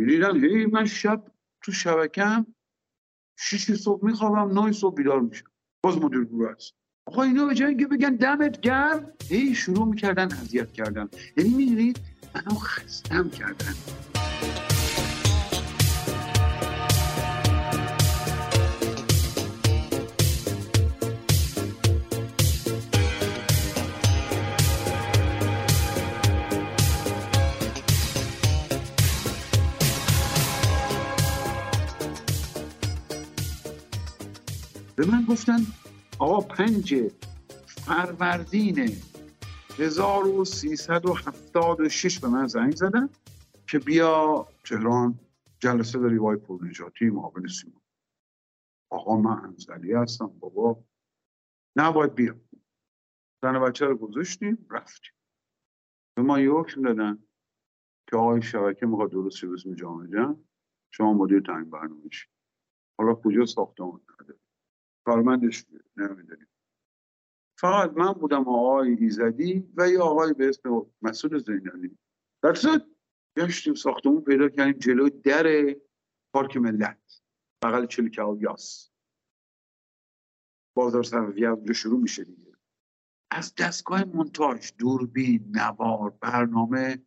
هی 0.00 0.66
من 0.66 0.84
شب 0.84 1.32
تو 1.62 1.72
شبکم 1.72 2.46
شیش 3.36 3.72
صبح 3.72 4.04
میخوابم 4.04 4.58
نه 4.58 4.72
صبح 4.72 4.94
بیدار 4.94 5.20
میشم. 5.20 5.46
باز 5.84 5.98
مدیر 5.98 6.24
گروه 6.24 6.52
هست 6.52 6.74
آقا 7.06 7.22
اینا 7.22 7.46
به 7.46 7.54
جایی 7.54 7.76
که 7.76 7.86
بگن 7.86 8.16
دمت 8.16 8.60
گرم 8.60 9.12
هی 9.28 9.54
شروع 9.54 9.86
می‌کردن 9.86 10.24
اذیت 10.32 10.72
کردن. 10.72 11.08
یعنی 11.36 11.50
می‌دونید؟ 11.50 12.00
منو 12.34 12.54
خستم 12.54 13.30
کردن. 13.30 13.74
به 34.96 35.06
من 35.06 35.24
گفتن 35.28 35.58
آقا 36.18 36.40
پنج 36.40 37.12
فروردین 37.66 39.02
1376 39.78 42.18
به 42.18 42.28
من 42.28 42.46
زنگ 42.46 42.76
زدن 42.76 43.08
که 43.68 43.78
بیا 43.78 44.48
تهران 44.64 45.18
جلسه 45.58 45.98
داری 45.98 46.18
وای 46.18 46.36
پور 46.36 46.64
نجاتی 46.64 47.10
معاون 47.10 47.46
سیما 47.46 47.82
آقا 48.90 49.16
من 49.16 49.44
انزلی 49.44 49.92
هستم 49.92 50.26
بابا. 50.26 50.84
نباید 51.76 52.14
بیام 52.14 52.40
زن 53.42 53.60
بچه 53.60 53.86
رو 53.86 53.96
گذاشتیم 53.96 54.66
رفتیم. 54.70 55.12
به 56.16 56.22
ما 56.22 56.40
یه 56.40 56.50
حکم 56.50 56.82
دادن 56.82 57.18
که 58.10 58.16
آقای 58.16 58.42
شبکه 58.42 58.86
می‌خواد 58.86 59.10
درست 59.10 59.36
شه 59.36 59.48
بسم 59.48 59.74
جامعه 59.74 60.36
شما 60.90 61.12
مدیر 61.12 61.40
تعیین 61.40 61.70
برنامه 61.70 62.10
حالا 62.98 63.14
کجا 63.14 63.46
ساختمان 63.46 64.00
نداره 64.20 64.43
کارمندش 65.04 65.66
نمی‌دونیم 65.96 66.48
فقط 67.58 67.90
من 67.90 68.12
بودم 68.12 68.48
آقای 68.48 68.96
ایزدی 69.00 69.72
و 69.76 69.88
یه 69.88 70.00
آقای 70.00 70.32
به 70.32 70.48
اسم 70.48 70.86
مسئول 71.02 71.38
زینالی 71.38 71.98
درصد 72.42 72.86
گشتیم 73.38 73.74
ساختمون 73.74 74.20
پیدا 74.20 74.48
کردیم 74.48 74.72
جلو 74.72 75.08
در 75.08 75.76
پارک 76.34 76.56
ملت. 76.56 77.22
بغل 77.62 77.86
چلکه 77.86 78.22
یاس 78.40 78.90
بازار 80.76 81.02
صفوی 81.02 81.46
اونجا 81.46 81.72
شروع 81.72 82.00
میشه 82.00 82.24
دیگه. 82.24 82.56
از 83.30 83.54
دستگاه 83.54 84.04
منتاج 84.04 84.72
دوربین 84.78 85.52
نوار 85.56 86.10
برنامه. 86.10 87.06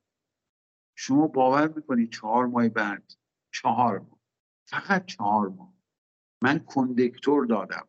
شما 0.96 1.28
باور 1.28 1.68
می‌کنید 1.68 2.12
چهار 2.12 2.46
ماه 2.46 2.70
بعد؟ 2.70 3.14
چهار 3.54 4.00
ماه. 4.00 4.20
فقط 4.68 5.06
چهار 5.06 5.50
ماه. 5.50 5.77
من 6.42 6.60
کندکتور 6.60 7.46
دادم. 7.46 7.88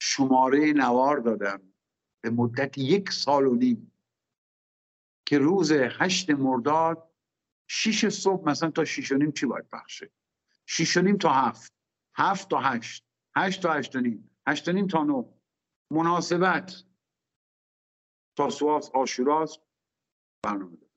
شماره 0.00 0.72
نوار 0.72 1.18
دادم. 1.18 1.62
به 2.20 2.30
مدت 2.30 2.78
یک 2.78 3.10
سال 3.10 3.46
و 3.46 3.54
نیم. 3.54 3.92
که 5.26 5.38
روز 5.38 5.72
هشت 5.72 6.30
مرداد 6.30 7.10
شیش 7.66 8.06
صبح 8.06 8.48
مثلا 8.48 8.70
تا 8.70 8.84
شیش 8.84 9.12
و 9.12 9.16
نیم 9.16 9.32
چی 9.32 9.46
باید 9.46 9.70
بخشه؟ 9.70 10.10
شیش 10.66 10.96
و 10.96 11.02
نیم 11.02 11.16
تا 11.16 11.30
هفت. 11.32 11.72
هفت 12.16 12.50
تا 12.50 12.60
هشت. 12.60 13.06
هشت 13.36 13.62
تا 13.62 13.72
هشت 13.72 13.96
و 13.96 14.00
نیم. 14.00 14.30
هشت 14.46 14.68
و 14.68 14.72
نیم 14.72 14.86
تا 14.86 15.04
نو 15.04 15.32
مناسبت. 15.90 16.84
تا 18.36 18.50
سواس 18.50 18.90
آشوراز 18.90 19.58
برنامه 20.42 20.76
دادم. 20.76 20.92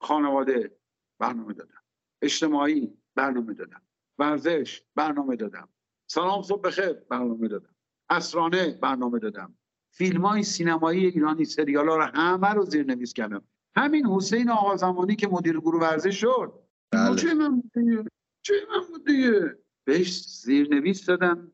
خانواده 0.00 0.78
برنامه 1.18 1.54
دادم. 1.54 1.82
اجتماعی 2.22 2.98
برنامه 3.14 3.54
دادم. 3.54 3.87
ورزش 4.18 4.82
برنامه 4.94 5.36
دادم. 5.36 5.68
سلام 6.10 6.42
صبح 6.42 6.60
بخیر 6.60 6.92
برنامه 6.92 7.48
دادم. 7.48 7.74
اسرانه 8.10 8.78
برنامه 8.82 9.18
دادم. 9.18 9.58
فیلم 9.94 10.26
های 10.26 10.42
سینمایی 10.42 11.06
ایرانی 11.06 11.44
سریال 11.44 11.88
ها 11.88 11.96
رو 11.96 12.02
همه 12.02 12.48
رو 12.48 12.64
زیر 12.64 12.86
نویس 12.86 13.12
کردم. 13.12 13.44
همین 13.76 14.06
حسین 14.06 14.50
آقا 14.50 14.76
زمانی 14.76 15.16
که 15.16 15.28
مدیر 15.28 15.60
گروه 15.60 15.80
ورزش 15.80 16.20
شد. 16.20 16.52
بله. 16.92 17.16
چه 17.16 17.34
من 17.34 17.62
دیگه؟ 17.74 18.04
چه 18.42 18.54
من 18.70 18.86
بود 18.88 19.06
دیگه؟ 19.06 19.58
بهش 19.84 20.24
زیر 20.24 20.74
نویس 20.74 21.06
دادم. 21.06 21.52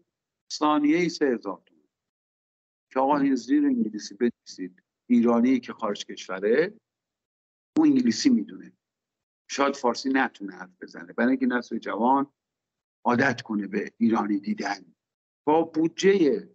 ثانیه 0.52 0.96
ای 0.96 1.08
سه 1.08 1.26
هزار 1.26 1.62
که 2.92 3.00
آقا 3.00 3.18
این 3.18 3.34
زیر 3.34 3.66
انگلیسی 3.66 4.14
بنویسید. 4.14 4.82
ایرانی 5.08 5.60
که 5.60 5.72
خارج 5.72 6.06
کشوره 6.06 6.74
اون 7.76 7.88
انگلیسی 7.88 8.30
می‌دونه. 8.30 8.72
شاید 9.50 9.76
فارسی 9.76 10.10
نتونه 10.10 10.52
حرف 10.52 10.70
بزنه. 10.80 11.12
برای 11.12 11.30
اینکه 11.30 11.46
نسل 11.46 11.78
جوان 11.78 12.26
عادت 13.04 13.42
کنه 13.42 13.66
به 13.66 13.92
ایرانی 13.98 14.40
دیدن. 14.40 14.94
با 15.46 15.62
بودجه 15.62 16.48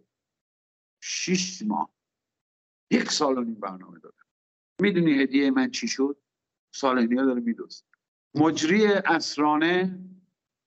شیش 1.02 1.62
ماه. 1.62 1.90
یک 2.90 3.12
سال 3.12 3.38
و 3.38 3.44
نیم 3.44 3.54
برنامه 3.54 3.98
دادم 3.98 4.24
می‌دونی 4.80 5.22
هدیه 5.22 5.50
من 5.50 5.70
چی 5.70 5.88
شد؟ 5.88 6.16
سالنی 6.74 7.16
ها 7.16 7.24
داره 7.24 7.40
میدوست 7.40 7.86
مجری 8.34 8.86
اسرانه 8.86 9.98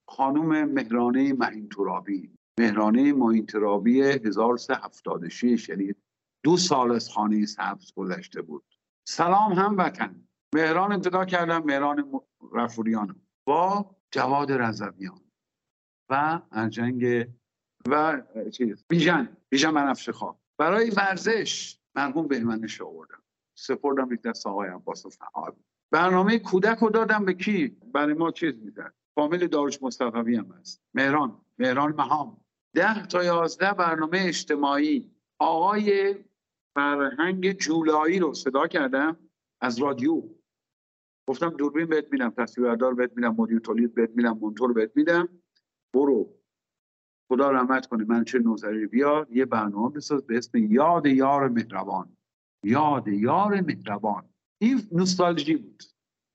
خانوم 0.10 0.64
مهرانه 0.64 1.34
معین 1.34 1.70
ترابی 1.70 2.38
مهرانه 2.60 3.14
معین 3.14 3.46
ترابی 3.46 4.02
1376 4.02 5.70
یعنی 5.70 5.96
دو 6.44 6.58
سال 6.58 6.92
از 6.92 7.10
خانه 7.10 7.46
سبز 7.46 7.94
گذشته 7.94 8.42
بود. 8.42 8.64
سلام 9.08 9.54
هم 9.54 9.78
وطن. 9.78 10.28
مهران 10.56 10.92
ابتدا 10.92 11.26
کردم. 11.26 11.64
مهران 11.64 12.22
رفوریان 12.54 13.22
با 13.48 13.96
جواد 14.12 14.52
رضویان. 14.52 15.23
و 16.10 16.42
ارجنگ 16.52 17.28
و 17.88 18.22
چیز 18.52 18.86
بیژن 18.90 19.38
بیژن 19.50 19.74
بنفشه 19.74 20.12
خواه 20.12 20.40
برای 20.58 20.90
ورزش 20.90 21.80
مرحوم 21.96 22.28
بهمنش 22.28 22.82
آوردم. 22.82 23.24
سپردم 23.58 24.14
یک 24.14 24.22
دست 24.22 24.48
آقای 24.48 24.70
عباس 24.70 25.06
فعال. 25.08 25.54
برنامه 25.92 26.40
کودک 26.40 26.78
رو 26.78 26.90
دادم 26.90 27.26
به 27.26 27.34
کی؟ 27.34 27.68
برای 27.68 28.14
ما 28.14 28.32
چیز 28.32 28.54
میدن؟ 28.60 28.92
فامیل 29.16 29.48
داروش 29.48 29.84
مصطفی 29.84 30.36
هم 30.36 30.52
هست. 30.60 30.82
مهران 30.94 31.42
مهران 31.60 31.94
مهام. 31.98 32.42
ده 32.76 33.08
تا 33.08 33.24
یازده 33.24 33.74
برنامه 33.74 34.24
اجتماعی. 34.28 35.12
آقای 35.40 36.16
فرهنگ 36.76 37.52
جولایی 37.52 38.20
رو 38.20 38.34
صدا 38.34 38.68
کردم 38.68 39.18
از 39.62 39.80
رادیو. 39.80 40.24
گفتم 41.30 41.50
دوربین 41.50 41.86
بهت 41.86 42.12
میدم 42.12 42.30
تصویردار 42.30 42.94
بهت 42.94 43.12
میدم 43.16 43.36
مدیر 43.38 43.60
تولید 43.60 43.96
بهت 43.96 44.10
میدم 44.16 44.38
مونتور 44.38 44.74
بهت 44.74 44.92
میدم. 44.96 45.30
برو. 45.94 46.34
خدا 47.28 47.52
رحمت 47.52 47.86
کنه. 47.86 48.06
من 48.06 48.24
چه 48.24 48.40
نوزری 48.40 48.88
بیار 48.88 49.28
یه 49.32 49.46
برنامه 49.46 49.90
بساز 49.90 50.28
به 50.28 50.38
اسم 50.38 50.58
یاد 50.58 51.06
یار 51.06 51.50
مهربان. 51.50 52.18
یاد 52.64 53.08
یار 53.08 53.62
مهربان. 53.62 54.30
این 54.58 54.82
نوستالژی 54.92 55.56
بود. 55.56 55.84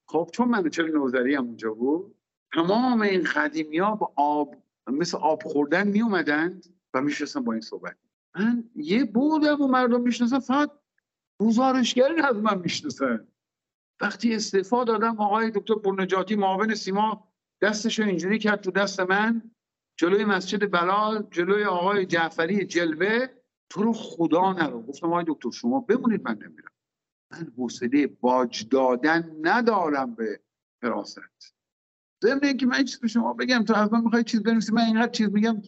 خب 0.08 0.30
چون 0.32 0.48
من 0.48 0.68
چه 0.68 0.82
نوزری 0.82 1.34
هم 1.34 1.44
اونجا 1.44 1.74
بود 1.74 2.14
تمام 2.52 3.02
این 3.02 3.22
قدیمی 3.34 3.78
ها 3.78 3.94
با 3.94 4.12
آب 4.16 4.54
مثل 4.86 5.16
آب 5.16 5.42
خوردن 5.42 5.88
می 5.88 6.02
اومدن 6.02 6.60
و 6.94 7.00
میشستن 7.00 7.44
با 7.44 7.52
این 7.52 7.60
صحبت. 7.60 7.96
من 8.38 8.64
یه 8.76 9.04
بودم 9.04 9.60
و 9.60 9.68
مردم 9.68 10.00
می‌شناسن 10.00 10.38
فقط 10.38 10.70
گزارشگری 11.40 12.20
از 12.20 12.36
من 12.36 12.58
می‌شناسن 12.58 13.28
وقتی 14.00 14.34
استعفا 14.34 14.84
دادم 14.84 15.20
آقای 15.20 15.50
دکتر 15.50 15.74
پرنجاتی 15.74 16.36
معاون 16.36 16.74
سیما 16.74 17.27
دستشو 17.62 18.02
اینجوری 18.02 18.38
کرد 18.38 18.60
تو 18.60 18.70
دست 18.70 19.00
من 19.00 19.50
جلوی 19.98 20.24
مسجد 20.24 20.70
بلال 20.70 21.28
جلوی 21.30 21.64
آقای 21.64 22.06
جعفری 22.06 22.66
جلوه 22.66 23.26
تو 23.70 23.82
رو 23.82 23.92
خدا 23.92 24.52
نرو. 24.52 24.82
گفتم 24.82 25.06
آقای 25.06 25.24
دکتر 25.28 25.50
شما 25.50 25.80
بمونید 25.80 26.22
من 26.24 26.34
نمیرم. 26.34 26.72
من 27.32 27.52
حوصله 27.56 28.06
باج 28.06 28.68
دادن 28.68 29.36
ندارم 29.42 30.14
به 30.14 30.40
حراست. 30.82 31.20
ضمن 32.24 32.40
اینکه 32.42 32.66
من 32.66 32.84
چیز 32.84 33.00
به 33.00 33.08
شما 33.08 33.32
بگم 33.32 33.64
تو 33.64 33.74
از 33.74 33.92
من 33.92 34.04
می‌خوای 34.04 34.24
چیز 34.24 34.42
بنویسی 34.42 34.72
من 34.72 34.82
اینقدر 34.82 35.12
چیز 35.12 35.28
میگم 35.30 35.62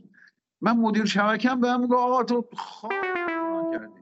من 0.61 0.76
مدیر 0.76 1.05
شبکم 1.05 1.61
به 1.61 1.76
میگه 1.76 1.95
آقا 1.95 2.24
تو 2.24 2.49
خواهد 2.53 3.72
کردی. 3.72 4.01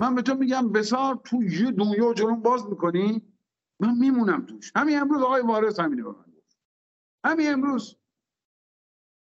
من 0.00 0.14
به 0.14 0.22
تو 0.22 0.34
میگم 0.34 0.72
بسار 0.72 1.20
تو 1.24 1.42
یه 1.42 1.70
دنیا 1.70 2.14
جلوم 2.14 2.40
باز 2.42 2.66
می‌کنی 2.66 3.22
من 3.80 3.98
میمونم 3.98 4.46
توش. 4.46 4.72
همین 4.76 4.98
امروز 5.00 5.22
آقای 5.22 5.42
وارث 5.42 5.80
همینه 5.80 6.02
به 6.02 6.08
من 6.08 6.29
همین 7.24 7.52
امروز. 7.52 7.96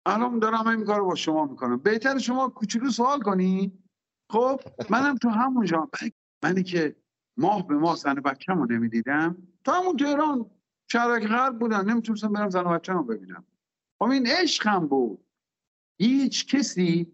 الان 0.06 0.38
دارم 0.38 0.66
این 0.66 0.84
کار 0.84 1.02
با 1.02 1.14
شما 1.14 1.46
می‌کنم. 1.46 1.76
بهتر 1.76 2.18
شما 2.18 2.48
کوچولو 2.48 2.90
سوال 2.90 3.20
کنی؟ 3.20 3.78
خب 4.32 4.60
منم 4.90 5.14
تو 5.14 5.28
همونجا 5.28 5.90
منی 6.44 6.62
که 6.62 6.96
ماه 7.36 7.66
به 7.66 7.74
ماه 7.74 7.96
زن 7.96 8.14
بچه 8.14 8.52
رو 8.52 8.66
نمی‌دیدم. 8.66 9.48
تا 9.64 9.72
همون 9.72 9.96
تهران 9.96 10.50
شهرک 10.92 11.26
غرب 11.26 11.58
بودن. 11.58 11.90
نمی‌تونستم 11.90 12.32
برم 12.32 12.50
زن 12.50 12.62
بچه 12.62 12.92
رو 12.92 13.02
ببینم. 13.02 13.44
خب 13.98 14.08
این 14.08 14.26
عشقم 14.26 14.86
بود. 14.86 15.26
هیچ 16.00 16.54
کسی 16.54 17.12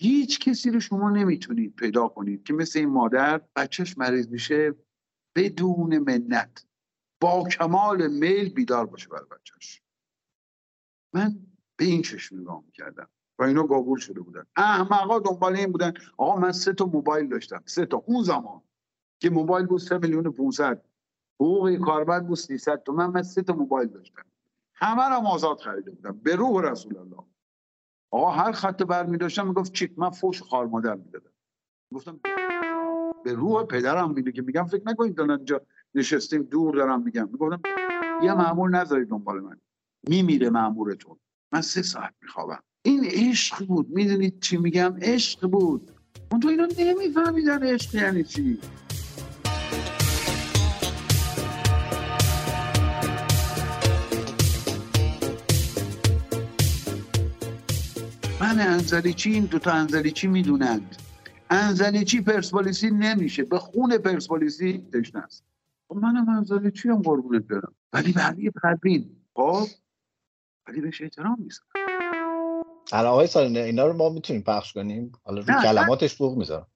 هیچ 0.00 0.40
کسی 0.40 0.70
رو 0.70 0.80
شما 0.80 1.10
نمی‌تونید 1.10 1.76
پیدا 1.76 2.08
کنید 2.08 2.44
که 2.44 2.52
مثل 2.52 2.78
این 2.78 2.88
مادر 2.88 3.40
بچهش 3.56 3.98
مریض 3.98 4.28
میشه 4.28 4.74
بدون 5.36 5.98
منت. 5.98 6.66
با 7.20 7.48
کمال 7.48 8.06
میل 8.06 8.54
بیدار 8.54 8.86
باشه 8.86 9.08
برای 9.08 9.26
بچهش 9.30 9.82
من 11.12 11.46
به 11.76 11.84
این 11.84 12.02
چشم 12.02 12.40
نگاه 12.40 12.62
می‌کردم 12.66 13.08
و 13.38 13.42
اینا 13.42 13.62
گاگول 13.62 13.98
شده 13.98 14.20
بودن. 14.20 14.46
احمقا 14.56 15.18
دنبال 15.18 15.56
این 15.56 15.72
بودن 15.72 15.92
آقا 16.16 16.36
من 16.36 16.52
سه 16.52 16.72
تا 16.72 16.86
موبایل 16.86 17.28
داشتم. 17.28 17.62
سه 17.66 17.86
تا. 17.86 18.02
اون 18.06 18.22
زمان 18.22 18.62
که 19.20 19.30
موبایل 19.30 19.66
بود 19.66 19.80
سه 19.80 19.98
میلیون 19.98 20.30
500 20.30 20.84
حقوق 21.40 21.76
کاربر 21.76 22.20
بود 22.20 22.36
300 22.36 22.82
تومن. 22.82 23.06
من 23.06 23.22
سه 23.22 23.42
تا 23.42 23.52
موبایل 23.52 23.88
داشتم. 23.88 24.24
همه 24.74 25.08
رو 25.08 25.26
آزاد 25.26 25.60
خریده 25.60 25.90
بودم. 25.90 26.20
به 26.22 26.36
روح 26.36 26.62
رسول 26.62 26.96
الله. 26.96 27.24
آقا 28.10 28.30
هر 28.30 28.52
خط 28.52 28.82
بر 28.82 29.06
می 29.06 29.18
داشتم 29.18 29.46
می‌گفت 29.46 29.72
چیک 29.72 29.98
من 29.98 30.10
فوش 30.10 30.42
خار 30.42 30.66
مادر 30.66 30.94
می‌دادم. 30.94 31.32
گفتم 31.94 32.20
به 33.24 33.32
روح 33.32 33.64
پدرم 33.64 34.12
میده 34.12 34.32
که 34.32 34.42
میگم 34.42 34.64
فکر 34.64 34.82
نکنید 34.86 35.14
دارن 35.14 35.30
اینجا 35.30 35.60
نشستیم 35.94 36.42
دور 36.42 36.74
دارم 36.74 37.02
میگم. 37.02 37.28
می‌گفتم 37.32 37.60
یه 38.22 38.34
معمول 38.34 38.70
نذارید 38.70 39.08
دنبال 39.08 39.40
من. 39.40 39.56
میمیره 40.08 40.50
معمورتون 40.50 41.16
من 41.52 41.60
سه 41.60 41.82
ساعت 41.82 42.14
میخوابم. 42.22 42.62
این 42.82 43.04
عشق 43.04 43.66
بود. 43.66 43.90
می‌دونید 43.90 44.40
چی 44.40 44.56
میگم؟ 44.56 44.96
عشق 45.02 45.46
بود. 45.46 45.90
اون 46.30 46.40
تو 46.40 46.48
اینا 46.48 46.68
نمیفهمیدن 46.78 47.62
عشق 47.62 47.94
یعنی 47.94 48.24
چی. 48.24 48.58
من 58.40 58.60
انزلیچی 58.60 59.32
این 59.32 59.44
دوتا 59.44 59.72
انزلیچی 59.72 60.26
می‌دونند. 60.26 60.96
انزلیچی 61.50 62.20
پرسپولیسی 62.20 62.90
نمیشه. 62.90 63.44
به 63.44 63.58
خون 63.58 63.98
پرسپولیسی 63.98 64.86
تشنه 64.92 65.22
است. 65.22 65.49
خب 65.90 65.96
منم 65.96 66.28
انزلیچی 66.28 66.88
هم 66.88 67.02
قربونت 67.02 67.42
برم؟ 67.42 67.74
ولی 67.92 68.12
برای 68.12 68.50
پروین 68.50 69.16
خب؟ 69.34 69.62
ولی 70.68 70.80
بهش 70.80 71.02
احترام 71.02 71.36
میزن 71.38 71.62
الان 72.92 73.12
آقای 73.12 73.26
سالنه 73.26 73.60
اینا 73.60 73.86
رو 73.86 73.92
ما 73.92 74.08
می‌تونیم 74.08 74.42
پخش 74.42 74.72
کنیم؟ 74.72 75.12
حالا 75.24 75.40
رو 75.40 75.52
نه، 75.52 75.62
کلماتش 75.62 76.16
بوق 76.16 76.38
می‌ذارم. 76.38 76.66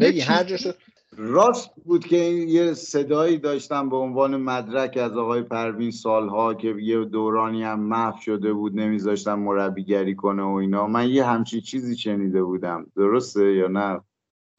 بگی 0.00 0.20
هر 0.20 0.44
جاشو 0.44 0.72
راست 1.16 1.70
بود 1.84 2.06
که 2.06 2.16
این 2.16 2.48
یه 2.48 2.74
صدایی 2.74 3.38
داشتم 3.38 3.88
به 3.88 3.96
عنوان 3.96 4.36
مدرک 4.36 4.96
از 4.96 5.12
آقای 5.12 5.42
پروین 5.42 5.90
سالها 5.90 6.54
که 6.54 6.68
یه 6.68 7.04
دورانی 7.04 7.62
هم 7.62 7.80
محو 7.80 8.20
شده 8.20 8.52
بود 8.52 8.76
نمیذاشتم 8.76 9.38
مربیگری 9.38 10.14
کنه 10.14 10.42
و 10.42 10.52
اینا. 10.52 10.86
من 10.86 11.08
یه 11.08 11.24
همچی 11.24 11.60
چیزی 11.60 11.96
شنیده 11.96 12.42
بودم. 12.42 12.86
درسته 12.96 13.52
یا 13.52 13.68
نه؟ 13.68 14.00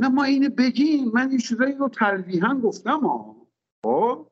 نه 0.02 0.08
ما 0.08 0.24
اینو 0.24 0.50
بگیم. 0.50 1.12
من 1.14 1.30
این 1.30 1.40
چیزایی 1.40 1.74
رو 1.74 1.90
تلویحا 1.90 2.56
گفتم 2.56 3.00
ها 3.00 3.35
خب؟ 3.86 4.32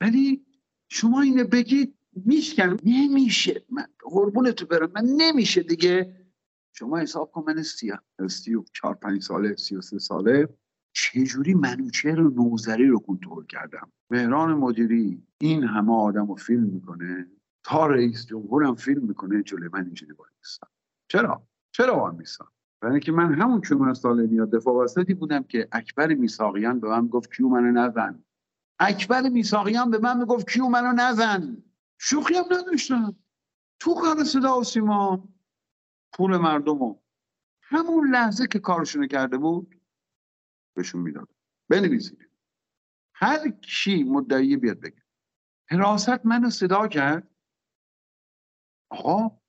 ولی 0.00 0.46
شما 0.88 1.20
اینو 1.20 1.44
بگید 1.44 1.94
میشکن 2.12 2.76
نمیشه. 2.84 3.64
من 3.70 3.86
قربونتو 4.00 4.66
برم. 4.66 4.92
من 4.94 5.04
نمیشه 5.04 5.62
دیگه. 5.62 6.16
شما 6.72 6.98
حساب 6.98 7.30
کن 7.30 7.44
من 7.46 7.62
سی 7.62 7.92
سی 8.28 8.54
و 8.54 8.64
چهار 8.72 8.94
پنج 8.94 9.22
ساله 9.22 9.56
سی 9.56 9.76
و 9.76 9.80
سه 9.80 9.98
ساله. 9.98 10.48
چجوری 10.92 11.54
منوچهر 11.54 12.20
و 12.20 12.30
نوزری 12.30 12.86
رو 12.86 12.98
کنترل 12.98 13.44
کردم؟ 13.44 13.92
مهران 14.10 14.54
مدیری 14.54 15.26
این 15.38 15.64
همه 15.64 15.94
آدم 15.94 16.26
رو 16.26 16.34
فیلم 16.34 16.64
می‌کنه. 16.64 17.26
تا 17.64 17.86
رئیس 17.86 18.26
جمهورم 18.26 18.74
فیلم 18.74 19.02
می‌کنه. 19.02 19.42
جلوی 19.42 19.68
من 19.72 19.84
اینجوری 19.84 20.12
باید 20.12 20.32
نیستم 20.38 20.68
چرا؟ 21.08 21.46
چرا 21.72 21.94
باید 21.94 22.18
نیستم 22.18 22.48
برای 22.80 22.92
اینکه 22.92 23.12
من 23.12 23.34
همون 23.34 23.60
کیومرث 23.60 24.00
سالمی 24.00 24.46
دفاع 24.46 24.74
وسطی 24.74 25.14
بودم 25.14 25.42
که 25.42 25.68
اکبر 25.72 26.14
میساقیان 26.14 26.80
به 26.80 26.88
من 26.88 27.06
گفت 27.06 27.34
کیو 27.34 27.48
منو 27.48 27.72
نزن 27.72 28.24
اکبر 28.78 29.28
میساقیان 29.28 29.90
به 29.90 29.98
من 29.98 30.18
می‌گفت 30.18 30.50
کیو 30.50 30.66
منو 30.66 30.92
نزن. 30.92 31.62
شوخی 31.98 32.34
هم 32.34 32.44
نداشتم. 32.50 33.16
تو 33.80 33.94
کار 33.94 34.24
صدا 34.24 34.58
و 34.58 34.64
سیما 34.64 35.28
پول 36.12 36.36
مردم 36.36 36.96
همون 37.62 38.10
لحظه 38.10 38.46
که 38.46 38.58
کارشون 38.58 39.06
کرده 39.06 39.38
بود 39.38 39.80
بهشون 40.76 41.00
می‌داد. 41.00 41.28
بنویسید. 41.68 42.28
هر 43.14 43.50
کی 43.50 44.02
مدعی 44.02 44.56
بیاد 44.56 44.80
بگه. 44.80 45.02
حراست 45.70 46.26
منو 46.26 46.50
صدا 46.50 46.88
کرد. 46.88 47.30
آقا 48.90 49.40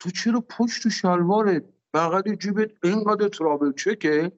تو 0.00 0.10
چرا 0.10 0.40
پشت 0.40 0.82
تو 0.82 0.90
شلوارت؟ 0.90 1.64
بغل 1.94 2.34
جیبت 2.34 2.84
اینقدر 2.84 3.28
ترابل 3.28 3.72
چکه؟ 3.72 4.32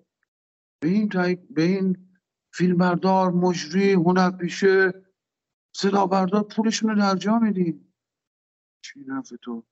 به 0.81 0.89
این, 0.89 1.09
به 1.51 1.63
این 1.63 2.06
فیلمبردار 2.57 3.31
مجری 3.31 3.93
هنرپیشه 3.93 5.05
صدا 5.77 6.07
بردار 6.07 6.43
پولشون 6.43 6.91
رو 6.91 6.97
در 6.97 7.15
جا 7.15 7.39
میدی 7.39 7.93
چی 8.85 9.05
نفع 9.07 9.37
تو؟ 9.37 9.65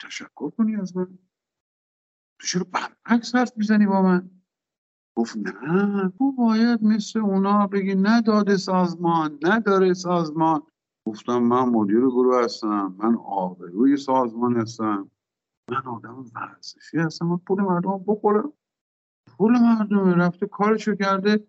تشکر 0.00 0.50
کنی 0.50 0.76
از 0.76 0.96
من؟ 0.96 1.18
تو 2.40 2.46
چرا 2.46 2.66
برعکس 2.72 3.34
حرف 3.34 3.52
می‌زنی 3.56 3.86
با 3.86 4.02
من؟ 4.02 4.30
گفت 5.16 5.36
نه 5.36 6.12
تو 6.18 6.32
باید 6.32 6.82
مثل 6.82 7.18
اونا 7.18 7.66
بگی 7.66 7.94
نداده 7.94 8.56
سازمان 8.56 9.38
نداره 9.42 9.94
سازمان. 9.94 10.62
گفتم 11.06 11.38
من 11.38 11.68
مدیر 11.68 12.00
گروه 12.00 12.44
هستم 12.44 12.94
من 12.98 13.14
آبروی 13.14 13.96
سازمان 13.96 14.56
هستم. 14.56 15.10
من 15.70 15.86
آدم 15.86 16.24
ورزشی 16.34 16.98
هستم 16.98 17.26
من 17.26 17.38
پول 17.38 17.62
مردم 17.62 18.04
بخورم. 18.06 18.52
پول 19.26 19.58
مردم 19.58 20.20
رفته 20.20 20.46
کارشو 20.46 20.94
کرده 20.94 21.48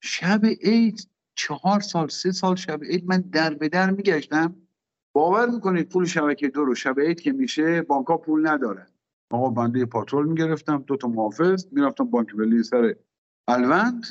شب 0.00 0.40
عید 0.44 1.08
چهار 1.34 1.80
سال 1.80 2.08
سه 2.08 2.32
سال 2.32 2.56
شب 2.56 2.84
عید. 2.84 3.06
من 3.06 3.20
در 3.20 3.54
به 3.54 3.68
در 3.68 3.90
میگشتم. 3.90 4.56
باور 5.14 5.50
می‌کنید 5.50 5.88
پول 5.88 6.04
شبکه 6.04 6.48
دو 6.48 6.64
رو 6.64 6.74
شب 6.74 7.00
عید 7.00 7.20
که 7.20 7.32
میشه 7.32 7.82
بانک 7.82 8.06
پول 8.06 8.48
نداره 8.48 8.86
آقا 9.30 9.50
بنده 9.50 9.84
پاترول 9.84 10.26
می‌گرفتم 10.26 10.84
دو 10.86 10.96
تا 10.96 11.08
محافظ. 11.08 11.66
می‌رفتم 11.72 12.04
بانک 12.04 12.34
ملی 12.34 12.62
سر 12.62 12.94
الوند 13.48 14.06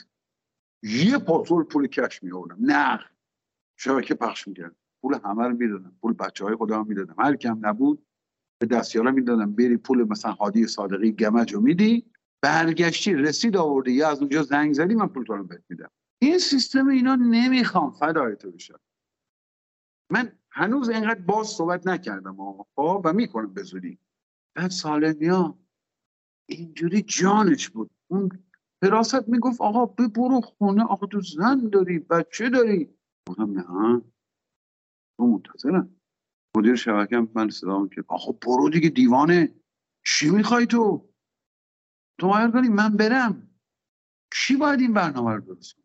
یه 0.83 1.17
پاترول 1.17 1.63
پول 1.63 1.87
کش 1.87 2.23
میآوردم. 2.23 2.57
نه 2.59 2.99
شبکه 3.77 4.13
پخش 4.13 4.47
می‌کرد 4.47 4.75
پول 5.01 5.19
همه 5.23 5.47
رو 5.47 5.55
می‌دادم. 5.57 5.95
پول 6.01 6.13
بچه 6.13 6.45
های 6.45 6.55
می‌دادم. 6.87 7.15
هر 7.19 7.35
کم 7.35 7.59
نبود 7.61 8.05
به 8.61 8.67
دستیارا 8.67 9.11
می‌دادم. 9.11 9.51
بری 9.51 9.77
پول 9.77 10.03
مثلا 10.03 10.31
هادی 10.31 10.67
صادقی 10.67 11.11
گمج 11.11 11.53
رو 11.53 11.61
میدی. 11.61 12.05
برگشتی 12.41 13.13
رسید 13.13 13.57
آوردی. 13.57 13.91
یا 13.91 14.09
از 14.09 14.19
اونجا 14.19 14.43
زنگ 14.43 14.73
زدی 14.73 14.95
من 14.95 15.07
پول 15.07 15.25
رو 15.25 15.43
بهت 15.43 15.63
میدم. 15.69 15.89
این 16.21 16.37
سیستم 16.37 16.87
اینا 16.87 17.15
نمی‌خوام. 17.15 17.91
فدای 17.91 18.35
تو 18.35 18.51
بشم 18.51 18.79
من 20.11 20.31
هنوز 20.51 20.89
اینقدر 20.89 21.19
باز 21.19 21.47
صحبت 21.47 21.87
نکردم 21.87 22.37
خب 22.75 23.01
و 23.05 23.13
می‌کنم 23.13 23.53
به 23.53 23.63
زودی. 23.63 23.99
بعد 24.55 24.71
سالمیا 24.71 25.59
اینجوری 26.49 27.01
جانش 27.01 27.69
بود. 27.69 27.91
اون 28.07 28.29
حراست 28.83 29.29
می‌گفت 29.29 29.61
آقا 29.61 29.85
برو 29.85 30.41
خونه 30.41 30.83
آقا 30.83 31.07
تو 31.07 31.21
زن 31.21 31.69
داری 31.69 31.99
بچه 31.99 32.49
داری. 32.49 32.95
گفتم 33.29 33.59
نه. 33.59 34.01
تو 35.17 35.25
منتظرم 35.25 35.95
مدیر 36.57 36.75
شبکه 36.75 37.27
من 37.35 37.49
صدا 37.49 37.87
که 37.87 38.03
آقا 38.07 38.31
برو 38.31 38.69
دیگه 38.69 38.89
دیوانه. 38.89 39.55
چی 40.05 40.29
می‌خوای 40.29 40.65
تو؟ 40.65 41.08
تو 42.19 42.27
باید 42.27 42.51
کنی 42.51 42.69
من 42.69 42.97
برم. 42.97 43.49
کی 44.33 44.55
باید 44.55 44.79
این 44.79 44.93
برنامه 44.93 45.33
رو 45.33 45.41
درست 45.41 45.75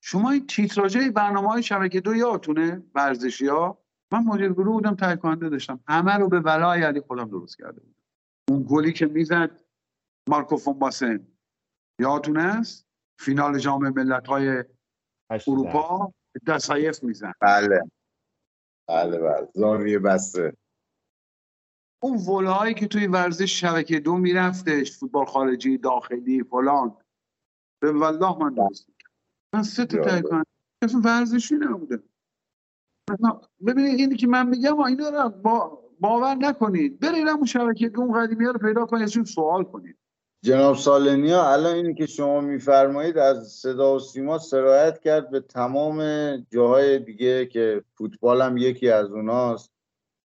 شما 0.00 0.30
این 0.30 0.46
تیتراژه 0.46 1.10
برنامه 1.10 1.48
های 1.48 1.62
شبکه 1.62 2.00
دو 2.00 2.14
یادتونه؟ 2.14 2.82
ورزشی 2.94 3.46
ها 3.46 3.78
من 4.12 4.24
مدیر 4.24 4.52
گروه 4.52 4.72
بودم 4.72 5.16
کننده 5.16 5.48
داشتم. 5.48 5.80
همه 5.88 6.14
رو 6.14 6.28
به 6.28 6.40
ولای 6.40 6.82
علی 6.82 7.00
خودم 7.00 7.30
درست 7.30 7.58
کرده 7.58 7.80
بودم. 7.80 8.02
اون 8.48 8.66
گلی 8.68 8.92
که 8.92 9.06
می‌زد 9.06 9.60
مارکو 10.28 10.56
فونباسن 10.56 11.26
یادتونه 12.00 12.42
است؟ 12.42 12.86
فینال 13.18 13.58
جام 13.58 13.88
ملت 13.88 14.26
های 14.26 14.64
اروپا 15.46 16.12
دسایف 16.46 17.04
میزن 17.04 17.32
بله. 17.40 17.80
بله 18.88 19.18
بله. 19.18 19.48
زاویه 19.54 19.98
بسته. 19.98 20.56
اون 22.00 22.16
ولایی 22.16 22.74
که 22.74 22.86
توی 22.86 23.06
ورزش 23.06 23.60
شبکه 23.60 24.00
دو 24.00 24.16
میرفتش 24.16 24.92
فوتبال 24.92 25.24
خارجی 25.24 25.78
داخلی 25.78 26.42
فلان. 26.42 26.96
به 27.80 27.92
والله 27.92 28.38
من 28.38 28.54
درست 28.54 28.88
من 29.54 29.62
سه 29.62 29.84
تا 29.84 29.98
تایی 29.98 30.22
کنم 30.22 30.44
ورزشی 31.04 31.54
نبوده. 31.54 32.02
ببینید 33.66 34.00
اینی 34.00 34.16
که 34.16 34.26
من 34.26 34.48
میگم 34.48 34.80
اینا 34.80 35.08
رو 35.08 35.28
با 35.28 35.82
باور 36.00 36.34
نکنید. 36.34 37.00
برید 37.00 37.28
اون 37.28 37.44
شبکه 37.44 37.92
اون 37.96 38.20
قدیمی 38.20 38.44
ها 38.44 38.50
رو 38.50 38.58
پیدا 38.58 38.86
کنید 38.86 39.02
ازشون 39.02 39.24
سوال 39.24 39.64
کنید. 39.64 39.96
جناب 40.42 40.76
سالنیا 40.76 41.52
الان 41.52 41.74
اینی 41.74 41.94
که 41.94 42.06
شما 42.06 42.40
میفرمایید 42.40 43.18
از 43.18 43.48
صدا 43.48 43.96
و 43.96 43.98
سیما 43.98 44.38
سرایت 44.38 45.00
کرد 45.00 45.30
به 45.30 45.40
تمام 45.40 46.00
جاهای 46.36 46.98
دیگه 46.98 47.46
که 47.46 47.84
فوتبال 47.94 48.42
هم 48.42 48.56
یکی 48.56 48.90
از 48.90 49.10
اوناست. 49.10 49.72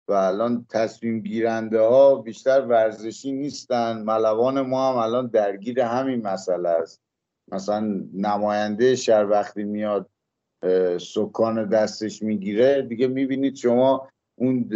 و 0.09 0.13
الان 0.13 0.67
تصمیم 0.69 1.21
گیرنده 1.21 1.81
ها 1.81 2.15
بیشتر 2.15 2.61
ورزشی 2.61 3.33
نیستن. 3.33 4.03
ملوان 4.03 4.61
ما 4.61 4.93
هم 4.93 4.97
الان 4.97 5.27
درگیر 5.27 5.81
همین 5.81 6.23
مسئله 6.23 6.69
است. 6.69 7.03
مثلا 7.53 8.05
نماینده 8.15 8.97
شهر 8.97 9.27
وقتی 9.27 9.65
میاد 9.65 10.11
سکان 11.01 11.69
دستش 11.69 12.23
می‌گیره 12.23 12.83
دیگه 12.83 13.07
می‌بینید 13.07 13.57
شما 13.57 14.09
اون 14.39 14.71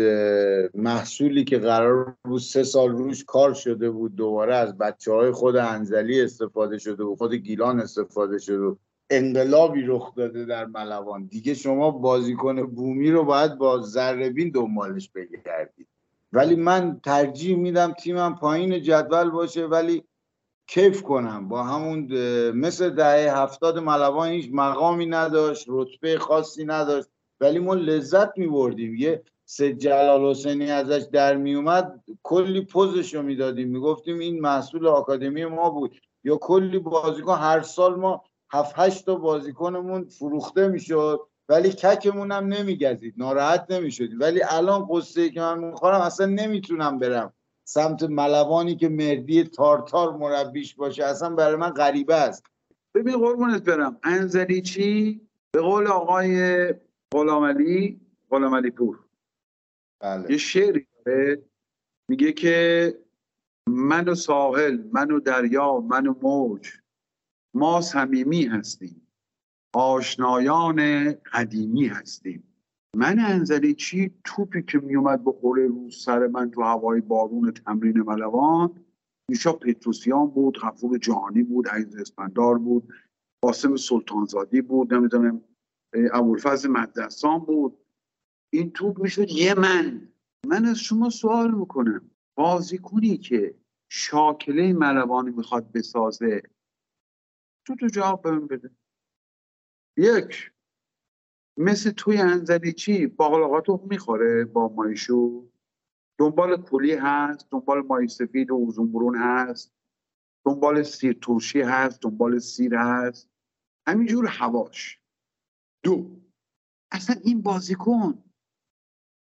محصولی 0.75 1.45
که 1.45 1.59
قرار 1.59 2.17
بود 2.25 2.41
سه 2.41 2.63
سال 2.63 2.91
روش 2.91 3.25
کار 3.25 3.55
شده 3.55 3.91
بود 3.91 4.17
دوباره 4.17 4.57
از 4.57 4.79
بچه 4.79 5.13
های 5.13 5.31
خود 5.31 5.57
انزلی 5.57 6.23
استفاده 6.23 6.79
شده 6.79 7.05
و 7.05 7.17
خود 7.17 7.35
گیلان 7.35 7.81
استفاده 7.81 8.39
شده 8.39 8.59
و 8.59 8.75
انقلابی 9.11 9.83
رخ 9.83 10.15
داده 10.15 10.45
در 10.45 10.65
ملوان. 10.65 11.27
دیگه 11.27 11.55
شما 11.55 11.91
بازیکن 11.91 12.63
بومی 12.63 13.11
رو 13.11 13.25
باید 13.25 13.59
با 13.59 13.81
ذربین 13.81 14.51
دنبالش 14.51 15.11
بگردید. 15.11 15.87
ولی 16.33 16.57
من 16.57 17.01
ترجیح 17.05 17.57
میدم 17.57 17.93
تیمم 17.93 18.35
پایین 18.35 18.83
جدول 18.83 19.31
باشه 19.31 19.67
ولی 19.67 20.05
کیف 20.67 21.03
کنم. 21.03 21.49
با 21.49 21.63
همون 21.63 21.99
مثل 22.51 22.91
دهه 22.91 23.39
هفتاد 23.39 23.79
ملوان 23.79 24.29
هیچ 24.29 24.49
مقامی 24.53 25.07
نداشت 25.07 25.67
رتبه 25.69 26.19
خاصی 26.19 26.65
نداشت. 26.65 27.09
ولی 27.41 27.59
ما 27.59 27.75
لذت 27.75 28.39
می 28.39 28.47
بردیم 28.47 28.95
یه 28.95 29.23
سه 29.45 29.73
جلال 29.73 30.31
حسینی 30.31 30.71
ازش 30.71 31.07
در 31.13 31.37
می 31.37 31.55
اومد 31.55 32.05
کلی 32.23 32.61
پوزش 32.61 33.15
رو 33.15 33.23
می‌دادیم. 33.23 33.69
می‌گفتیم 33.69 34.19
این 34.19 34.41
محصول 34.41 34.87
آکادمی 34.87 35.45
ما 35.45 35.71
بود. 35.71 35.97
یا 36.25 36.37
کلی 36.37 36.79
بازیکن 36.79 37.35
هر 37.35 37.61
سال 37.61 37.95
ما 37.95 38.25
هفت 38.53 38.75
هشت 38.77 39.07
تا 39.07 39.15
بازیکنمون 39.15 40.05
فروخته 40.05 40.69
می‌شد 40.69 41.21
ولی 41.49 41.71
ککمون 41.73 42.33
هم 42.33 42.47
نمیگزید. 42.47 43.15
ناراحت 43.17 43.67
نمی‌شدیم. 43.71 44.21
ولی 44.21 44.43
الان 44.49 44.89
قصه 44.91 45.31
که 45.31 45.41
من 45.41 45.59
می‌خورم 45.59 46.01
اصلا 46.01 46.27
نمی‌تونم 46.27 46.99
برم 46.99 47.33
سمت 47.65 48.03
ملوانی 48.03 48.77
که 48.77 48.89
مردی 48.89 49.45
تارتار 49.45 50.17
مربیش 50.17 50.75
باشه. 50.75 51.05
اصلا 51.05 51.31
برای 51.31 51.57
من 51.57 51.71
غریبه 51.71 52.15
است. 52.15 52.45
ببین 52.95 53.19
قربونت 53.19 53.63
برم. 53.63 53.99
انزلی 54.03 54.63
چی 54.63 55.21
به 55.51 55.61
قول 55.61 55.87
آقای 55.87 56.75
غلامعلی 57.15 58.01
غلامعلی 58.31 58.71
پور. 58.71 58.99
بله. 60.01 60.31
یه 60.31 60.37
شعری 60.37 60.87
داره. 61.07 61.43
میگه 62.09 62.33
که 62.33 62.99
من 63.69 64.09
و 64.09 64.15
ساحل 64.15 64.79
من 64.93 65.11
و 65.11 65.21
دریا 65.21 65.81
من 65.81 66.07
و 66.07 66.15
موج 66.23 66.69
ما 67.57 67.81
صمیمی 67.81 68.45
هستیم. 68.45 69.09
آشنایان 69.75 71.13
قدیمی 71.13 71.87
هستیم. 71.87 72.43
من 72.97 73.19
انزلی 73.19 73.75
چی 73.75 74.15
توپی 74.25 74.63
که 74.63 74.79
میومد 74.79 75.25
بخوره 75.25 75.67
رو 75.67 75.91
سر 75.91 76.27
من 76.27 76.51
تو 76.51 76.63
هوای 76.63 77.01
بارون 77.01 77.51
تمرین 77.51 78.03
ملوان؟ 78.03 78.85
میشا 79.31 79.53
پتروسیان 79.53 80.27
بود 80.27 80.59
غفور 80.59 80.99
جهانی 80.99 81.43
بود 81.43 81.69
عیز 81.69 81.97
اسپندار 81.97 82.59
بود 82.59 82.93
قاسم 83.43 83.77
سلطانزادی 83.77 84.61
بود 84.61 84.95
نمی‌دونم 84.95 85.41
ابوالفضل 86.13 86.69
مدرسان 86.69 87.39
بود. 87.39 87.79
این 88.53 88.71
توپ 88.71 89.03
می‌شد 89.03 89.31
یه 89.31 89.55
من. 89.55 90.09
من 90.47 90.65
از 90.65 90.79
شما 90.79 91.11
سوال 91.11 91.55
می‌کنم. 91.55 92.11
بازیکنی 92.35 93.17
که 93.17 93.55
شاکله 93.89 94.73
ملوانی 94.73 95.31
می‌خواد 95.31 95.73
بسازه 95.73 96.43
تو 97.67 97.77
تو 97.77 97.87
جواب 97.87 98.23
بهم 98.23 98.47
بده. 98.47 98.71
یک 99.97 100.53
مثل 101.57 101.91
توی 101.91 102.19
انزلی 102.19 102.73
چی؟ 102.73 103.07
باقلاقاتو 103.07 103.87
می‌خوره 103.91 104.45
با 104.45 104.69
مایشو. 104.69 105.49
دنبال 106.19 106.63
کلی 106.63 106.93
هست 106.93 107.51
دنبال 107.51 107.83
مای 107.83 108.09
سفید 108.09 108.51
و 108.51 108.55
اوزون 108.55 109.17
هست. 109.17 109.73
دنبال 110.45 110.83
سیر 110.83 111.19
ترشی 111.23 111.61
هست 111.61 112.03
دنبال 112.03 112.39
سیر 112.39 112.75
هست. 112.75 113.31
همینجور 113.87 114.27
هواش. 114.27 115.01
دو 115.83 116.21
اصلا 116.93 117.17
این 117.25 117.43
بازیکن 117.43 118.25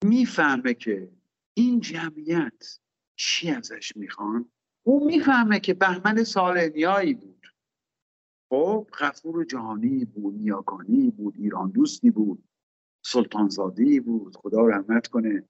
می‌فهمه 0.06 0.74
که 0.74 1.12
این 1.54 1.80
جمعیت 1.80 2.80
چی 3.16 3.52
ازش 3.52 3.96
می‌خوان؟ 3.96 4.52
اون 4.84 5.04
می‌فهمه 5.04 5.60
که 5.60 5.74
بهمن 5.74 6.24
سالنیایی 6.24 7.14
بود. 7.14 7.39
خب 8.50 8.88
غفور 9.00 9.44
جهانی 9.44 10.06
بود 10.06 10.36
نیاگانی 10.36 11.12
بود 11.12 11.34
ایران 11.38 11.70
دوستی 11.70 12.12
بود 12.12 12.44
سلطانزادی 13.06 14.00
بود 14.00 14.36
خدا 14.36 14.66
رحمت 14.66 15.08
کنه 15.08 15.44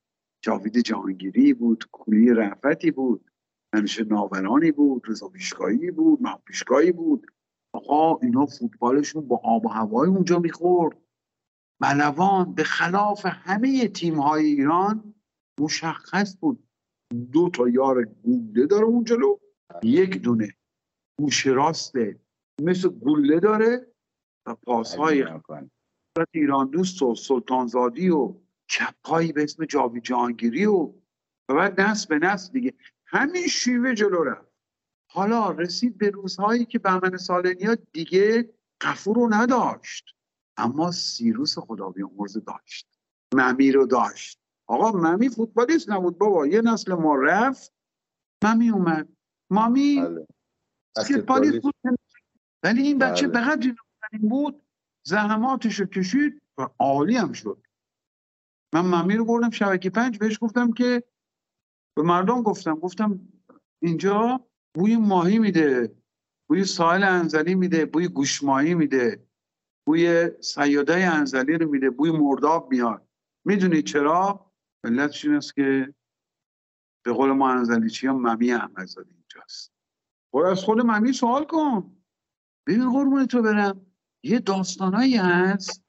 جاوید 0.44 0.78
جهانگیری 0.78 1.54
بود 1.54 1.84
کولی 1.92 2.34
رفتی 2.34 2.92
بود 2.92 3.32
همیشه 3.76 4.04
ناورانی 4.04 4.72
بود 4.72 5.04
رضا 5.08 5.30
پیشگاهی 5.30 5.92
بود 5.92 6.22
محمود 6.22 6.44
پیشگاهی 6.46 6.92
بود. 6.92 7.28
آقا 7.74 8.20
اینا 8.22 8.46
فوتبالشون 8.46 9.28
با 9.28 9.42
آب 9.44 9.66
و 9.66 9.70
هوای 9.70 10.10
اونجا 10.10 10.40
می‌خورد. 10.40 10.98
ملوان 11.82 12.54
به 12.54 12.64
خلاف 12.64 13.26
همه 13.26 13.88
تیم 13.88 14.20
های 14.20 14.46
ایران 14.46 15.14
مشخص 15.60 16.38
بود. 16.42 16.64
دو 17.32 17.50
تا 17.50 17.70
یار 17.70 18.06
گوله 18.06 18.66
داره 18.66 18.86
اون 18.86 19.04
جلو 19.04 19.38
یک 19.84 20.22
دونه 20.22 20.54
گوش 21.20 21.48
راسته 21.48 22.20
مثل 22.62 22.90
گوله 22.90 23.40
داره 23.40 23.88
و 24.46 24.56
پاسهای 24.56 25.26
ایران 26.34 26.70
دوست 26.70 27.02
و 27.02 27.16
سلطانزادی 27.16 28.10
و 28.10 28.36
چپهایی 28.68 29.32
به 29.32 29.44
اسم 29.44 29.66
جاوی 29.66 30.02
جهانگیری 30.02 30.66
و 30.66 30.94
و 31.50 31.56
بعد 31.56 31.82
نسل 31.82 32.20
به 32.20 32.28
نسل 32.28 32.54
دیگه. 32.54 32.74
همین 33.06 33.48
شیوه 33.48 33.94
جلو 33.94 34.24
رفت. 34.24 34.52
حالا 35.12 35.52
رسید 35.52 35.98
به 35.98 36.10
روزهایی 36.10 36.66
که 36.66 36.80
بهمن 36.80 37.18
سالنیا 37.18 37.76
دیگه 37.94 38.54
قفور 38.82 39.16
رو 39.16 39.34
نداشت. 39.34 40.16
اما 40.58 40.92
سیروس 40.92 41.60
خدا 41.60 41.90
بیامرز 41.90 42.38
داشت. 42.38 43.00
ممی 43.34 43.72
رو 43.72 43.86
داشت. 43.86 44.40
آقا 44.68 44.92
ممی 44.92 45.30
فوتبالیست 45.30 45.90
نبود 45.90 46.18
بابا. 46.18 46.48
یه 46.48 46.62
نسل 46.62 46.94
ما 46.94 47.16
رفت. 47.16 47.74
ممی 48.44 48.70
اومد. 48.70 49.10
مامی؟ 49.50 50.02
بله. 50.02 50.28
فوتبالیست 51.08 51.62
بود 51.62 51.76
ولی 52.64 52.82
این 52.82 52.98
بچه 52.98 53.28
بله. 53.28 53.42
بقدر 53.42 53.74
بود 54.22 54.62
زحماتش 55.06 55.80
رو 55.80 55.86
کشید 55.86 56.42
و 56.58 56.68
عالی 56.80 57.18
هم 57.18 57.34
شد. 57.34 57.64
من 58.74 58.82
ممی 58.82 59.16
رو 59.16 59.26
بردم 59.26 59.50
شبکه 59.50 59.90
پنج 59.90 60.18
بهش 60.18 60.38
گفتم 60.42 60.72
که 60.72 61.04
به 61.98 62.04
مردم 62.04 62.44
گفتم 62.44 62.76
گفتم 62.76 63.20
اینجا 63.82 64.46
بوی 64.76 64.98
ماهی 64.98 65.40
میده 65.40 65.96
بوی 66.50 66.66
ساحل 66.66 67.04
انزلی 67.04 67.56
میده 67.56 67.86
بوی 67.86 68.08
گوش 68.08 68.44
ماهی 68.44 68.76
میده 68.76 69.28
بوی 69.88 70.30
سیاده 70.42 70.96
انزلی 70.96 71.58
رو 71.58 71.70
میده 71.70 71.90
بوی 71.90 72.12
مرداب 72.12 72.72
میاد. 72.72 73.08
می‌دونید 73.46 73.86
چرا؟ 73.86 74.52
علتش 74.84 75.26
این 75.26 75.36
است 75.36 75.56
که 75.56 75.94
به 77.06 77.14
قول 77.14 77.32
ما 77.32 77.52
انزلی 77.52 77.90
چی 77.90 78.08
ممی 78.08 78.52
احمدزاده 78.52 79.10
اینجاست. 79.14 79.74
خود 80.32 80.46
از 80.46 80.64
خود 80.64 80.82
ممی 80.82 81.14
سوال 81.14 81.46
کن. 81.46 81.99
ببین 82.70 82.92
قربون 82.92 83.26
تو 83.26 83.42
برم. 83.42 83.86
یه 84.24 84.40
داستانایی 84.40 85.18
هست 85.18 85.84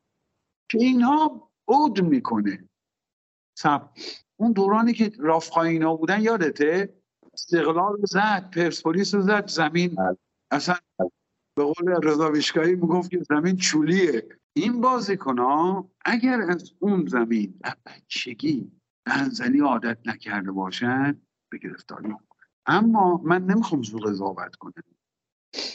که 0.71 0.79
اینها 0.79 1.51
عود 1.69 2.03
می‌کنه. 2.03 2.69
سب 3.59 3.91
اون 4.37 4.53
دورانی 4.53 4.93
که 4.93 5.13
رافخایینا 5.19 5.97
بودن 5.97 6.21
یادته؟ 6.21 6.95
استقلال 7.33 7.93
رو 7.93 8.07
زد 8.07 8.51
پرسپولیس 8.51 9.15
رو 9.15 9.23
زد 9.23 9.49
زمین 9.49 9.95
بله. 9.95 10.17
اصلا 10.51 10.77
به 11.57 11.65
قول 11.65 12.01
رضا 12.03 12.31
ویشکایی 12.31 12.75
می‌گفت 12.75 13.11
که 13.11 13.23
زمین 13.29 13.57
چولیه. 13.57 14.29
این 14.53 14.81
بازیکن 14.81 15.39
ها 15.39 15.91
اگر 16.05 16.41
از 16.41 16.73
اون 16.79 17.07
زمین 17.07 17.61
بچگی 17.87 18.73
انزلی 19.07 19.61
عادت 19.61 19.99
نکرده 20.07 20.53
باشن 20.53 21.21
به 21.53 21.59
گرفتاری 21.59 22.15
اما 22.67 23.21
من 23.25 23.45
نمی‌خوام 23.45 23.83
زو 23.83 23.99
قضاوت 23.99 24.57
کنم. 24.57 24.73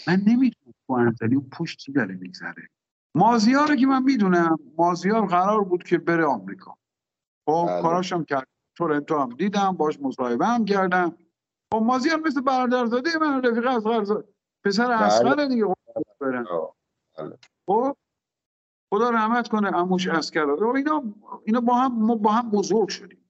من 0.07 0.21
نمی‌دونم 0.27 0.73
تو 0.87 0.93
انزلی 0.93 1.35
اون 1.35 1.49
پشت 1.49 1.79
چی 1.79 1.91
داره 1.91 2.15
میگذره. 2.15 2.69
مازیار 3.15 3.75
که 3.75 3.87
من 3.87 4.03
می‌دونم 4.03 4.57
مازیار 4.77 5.25
قرار 5.27 5.63
بود 5.63 5.83
که 5.83 5.97
بره 5.97 6.25
آمریکا. 6.25 6.77
خب 7.45 7.65
بله. 7.67 7.81
کاراشم 7.81 8.23
کرد. 8.23 8.47
تورنتو 8.77 9.17
هم 9.17 9.29
دیدم 9.29 9.71
باش 9.71 9.99
مصاحبه 9.99 10.45
هم 10.45 10.65
کردم. 10.65 11.17
خب 11.73 11.81
مازیار 11.81 12.19
مثل 12.19 12.41
برادرزاده 12.41 13.09
من 13.17 13.41
رفیق 13.41 13.67
اصغر 13.67 14.23
پسر 14.63 14.87
بله. 14.87 15.01
اصغر 15.01 15.45
دیگه. 15.45 15.65
برن 16.21 16.45
بله. 17.17 17.37
خب 17.67 17.97
خدا 18.93 19.09
رحمت 19.09 19.47
کنه 19.47 19.75
اموش 19.75 20.07
اسکر. 20.07 20.63
اینا 20.75 21.03
اینا 21.45 21.61
با 21.61 21.75
هم 21.75 22.05
ما 22.05 22.15
با 22.15 22.31
هم 22.31 22.49
بزرگ 22.49 22.89
شدیم. 22.89 23.29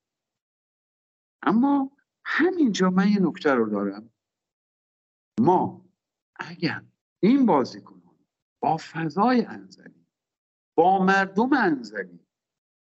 اما 1.42 1.92
همینجا 2.26 2.90
من 2.90 3.08
یه 3.08 3.20
نکته 3.20 3.54
رو 3.54 3.70
دارم. 3.70 4.10
ما 5.40 5.85
اگر 6.40 6.84
این 7.24 7.45
بازیکن 7.45 8.02
با 8.62 8.78
فضای 8.78 9.45
انزلی 9.45 10.06
با 10.78 11.06
مردم 11.06 11.53
انزلی 11.53 12.20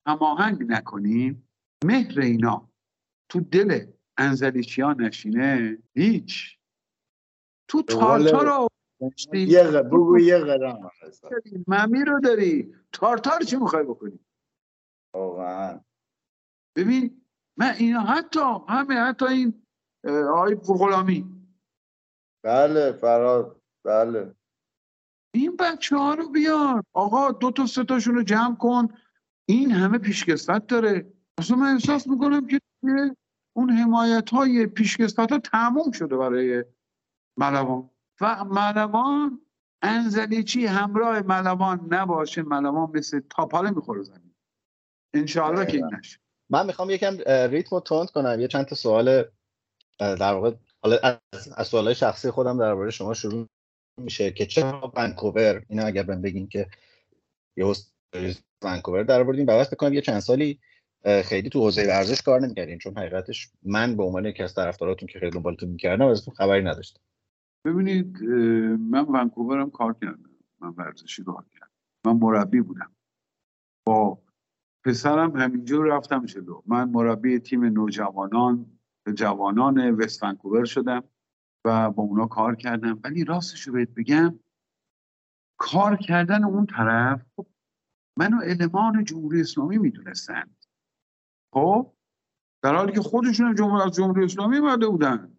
هماهنگ 0.08 0.64
نکنیم 0.64 1.50
مهر 1.84 2.20
اینا 2.20 2.70
تو 3.30 3.40
دل 3.40 3.92
انزلیچیا 4.18 4.94
نشینه؟ 4.94 5.78
هیچ. 5.96 6.60
تو 7.68 7.82
تارتار 7.82 8.70
یه 9.34 9.64
بگو 9.72 10.20
یه 10.20 10.38
قدم 10.38 10.92
ممی 11.68 12.04
رو 12.06 12.20
داری. 12.20 12.76
تارتار 12.92 13.42
چی 13.42 13.56
می‌خوای 13.56 13.84
بکنی؟ 13.84 14.20
واقعا. 15.14 15.80
ببین 16.76 17.22
من 17.58 17.74
اینا 17.80 18.02
حتی 18.02 18.40
همه 18.70 18.96
حتی 18.96 19.26
این 19.26 19.64
آقای 20.30 20.56
غلامی 20.56 21.37
بله 22.44 22.92
فراد 22.92 23.62
بله. 23.86 24.36
این 25.34 25.56
بچه 25.56 25.98
ها 25.98 26.14
رو 26.14 26.30
بیار. 26.30 26.84
آقا 26.94 27.32
دو 27.32 27.52
تا 27.52 27.66
سه 27.66 27.84
تاشون 27.84 28.16
رو 28.16 28.24
جمع 28.24 28.56
کن. 28.56 28.88
این 29.50 29.72
همه 29.72 29.98
پیشکسوت 29.98 30.68
داره. 30.68 31.14
اصلا 31.38 31.58
من 31.58 31.74
احساس 31.74 32.08
می‌کنم 32.08 32.48
که 32.48 32.60
اون 33.56 33.70
حمایت 33.70 34.30
های 34.30 34.68
پیشکسوت 34.68 35.32
ها 35.32 35.40
تموم 35.40 35.92
شده 35.92 36.18
برای 36.18 36.66
ملوان. 37.38 37.90
و 38.22 38.46
ملوان 38.46 39.42
انزلیچی 39.82 40.66
همراه 40.66 41.22
ملوان 41.22 41.88
نباشه. 41.90 42.42
ملوان 42.42 42.92
مثل 42.94 43.20
تاپاله 43.30 43.70
می‌خوره 43.70 44.04
زمین. 44.04 44.36
انشاءالله 45.14 45.66
که 45.66 45.78
این 45.78 45.96
نشه. 46.00 46.20
من 46.50 46.66
می‌خوام 46.66 46.90
یکم 46.90 47.18
ریتم 47.28 47.76
رو 47.76 47.80
تند 47.80 48.10
کنم. 48.10 48.40
یه 48.40 48.48
چند 48.48 48.66
تا 48.66 48.76
سوال 48.76 49.24
در 50.00 50.34
واقع 50.34 50.54
از 51.58 51.68
سوالای 51.68 51.96
شخصی 51.96 52.32
خودم 52.32 52.60
درباره 52.60 52.92
شما 52.92 53.14
شروع 53.14 53.48
میشه 54.02 54.32
که 54.32 54.46
چرا 54.46 54.92
ونکوور 54.96 55.64
اینا 55.70 55.84
اگر 55.84 56.04
بهم 56.04 56.22
بگین 56.22 56.48
که 56.48 56.68
یه 57.58 57.74
ونکوور 58.64 59.04
در 59.04 59.22
آوردیم 59.22 59.46
بعد 59.46 59.72
بکنم 59.72 59.94
یه 59.94 60.02
چند 60.02 60.20
سالی 60.20 60.60
خیلی 61.24 61.50
تو 61.50 61.60
حوزه 61.60 61.88
ورزش 61.88 62.22
کار 62.22 62.42
نمی‌کردین 62.42 62.78
چون 62.78 62.98
حقیقتش 62.98 63.52
من 63.64 63.96
به 63.96 64.04
عنوان 64.04 64.26
یکی 64.26 64.44
از 64.44 64.54
طرفداراتون 64.54 65.08
که 65.08 65.20
خیلی 65.20 65.32
دنبالتون 65.32 65.70
می‌کردم 65.70 66.08
ازتون 66.08 66.34
خبری 66.34 66.64
نداشتم. 66.64 67.02
ببینید 67.66 68.24
من 68.80 69.06
ونکوورم 69.06 69.72
کار 69.72 69.96
کردم 70.02 70.30
من 70.60 70.70
ورزشی 70.70 71.24
کار 71.24 71.46
کردم 71.54 71.72
من 72.06 72.14
مربی 72.14 72.62
بودم. 72.62 72.96
با 73.88 74.22
پسرم 74.86 75.36
همینجور 75.36 75.86
رفتم 75.86 76.26
جلو. 76.26 76.62
من 76.66 76.90
مربی 76.90 77.40
تیم 77.40 77.66
نوجوانان 77.66 78.77
جوانان 79.14 79.92
وست 79.92 80.24
ونکوور 80.24 80.66
شدم 80.66 81.04
و 81.66 81.92
با 81.92 82.04
اونا 82.04 82.28
کار 82.28 82.56
کردم. 82.56 83.00
ولی 83.04 83.24
راستش 83.24 83.62
رو 83.62 83.74
بهت 83.74 83.90
بگم 83.90 84.40
کار 85.60 85.96
کردن 85.96 86.44
اون 86.44 86.66
طرف 86.66 87.26
خب 87.36 87.48
منو 88.18 88.42
علمان 88.42 89.04
جمهوری 89.04 89.42
اسلامی 89.42 89.78
می‌دونستند 89.78 90.66
خب 91.54 91.94
در 92.64 92.76
حالی 92.76 92.92
که 92.92 93.02
خودشون 93.02 93.56
جمهور 93.56 93.82
از 93.82 93.92
جمهوری 93.92 94.26
اسلامی 94.26 94.60
مده 94.60 94.88
بودن. 94.88 95.38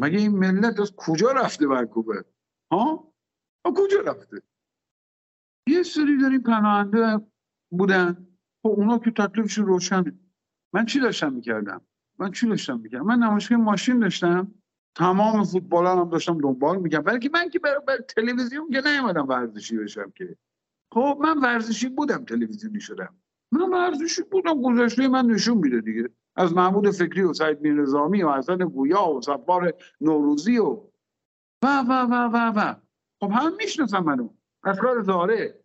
مگه 0.00 0.18
این 0.18 0.38
ملت 0.38 0.80
از 0.80 0.92
کجا 0.96 1.32
رفته 1.32 1.66
ونکوور؟ 1.66 2.24
ها؟ 2.72 3.12
کجا 3.64 4.00
رفته؟ 4.00 4.42
یه 5.68 5.82
سری 5.82 6.18
داریم 6.18 6.42
پناهنده 6.42 7.26
بودن. 7.70 8.26
خب 8.62 8.68
اونا 8.68 8.98
که 8.98 9.10
تکلیفشون 9.10 9.66
روشنه. 9.66 10.18
من 10.74 10.86
چی 10.86 11.00
داشتم 11.00 11.32
می‌کردم؟ 11.32 11.80
من 12.18 12.30
چی 12.30 12.48
داشتم 12.48 12.80
می‌کردم 12.80 13.06
من 13.06 13.18
نمایشگاه 13.18 13.58
ماشین 13.58 13.98
داشتم. 13.98 14.54
تمام 14.94 15.44
فوتبال 15.44 15.86
هم 15.86 16.08
داشتم 16.08 16.38
دنبال 16.38 16.78
میگم 16.78 17.00
برای 17.00 17.30
من 17.34 17.48
که 17.48 17.58
برای, 17.58 17.80
برای 17.86 18.00
تلویزیون 18.08 18.70
که 18.70 18.82
نیومدم 18.86 19.28
ورزشی 19.28 19.76
بشم 19.76 20.10
که. 20.10 20.36
خب 20.94 21.18
من 21.20 21.38
ورزشی 21.38 21.88
بودم 21.88 22.24
تلویزیونی 22.24 22.80
شدم. 22.80 23.14
من 23.52 23.70
ورزشی 23.70 24.22
بودم 24.22 24.62
گذشته 24.62 25.08
من 25.08 25.26
نشون 25.26 25.58
میده 25.58 25.80
دیگه. 25.80 26.10
از 26.36 26.52
محمود 26.52 26.90
فکری 26.90 27.22
و 27.22 27.32
سعید 27.32 27.60
میرزامی 27.60 28.22
و 28.22 28.32
حسن 28.32 28.56
گویا 28.56 29.08
و 29.08 29.20
صبار 29.20 29.74
نوروزی 30.00 30.58
و 30.58 30.80
و 31.62 31.82
و 31.88 31.92
و 31.92 32.30
و 32.32 32.52
و 32.56 32.74
خب 33.20 33.30
هم 33.30 33.56
می‌شناسم 33.56 34.04
منو. 34.04 34.28
کار 34.62 35.02
زاره 35.02 35.60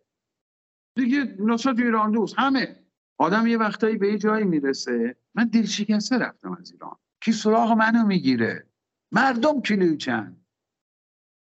دیگه 0.96 1.36
نصرت 1.38 1.78
ایران 1.78 2.10
دوست 2.12 2.38
همه. 2.38 2.81
آدم 3.18 3.46
یه 3.46 3.58
وقتایی 3.58 3.96
به 3.96 4.12
یه 4.12 4.18
جایی 4.18 4.44
می‌رسه. 4.44 5.16
من 5.34 5.44
دل 5.44 5.64
شکسته 5.64 6.18
رفتم 6.18 6.56
از 6.60 6.72
ایران. 6.72 6.96
کی 7.20 7.32
سراغ 7.32 7.72
منو 7.72 8.06
می‌گیره؟ 8.06 8.66
مردم 9.12 9.60
کیلویچن 9.60 10.36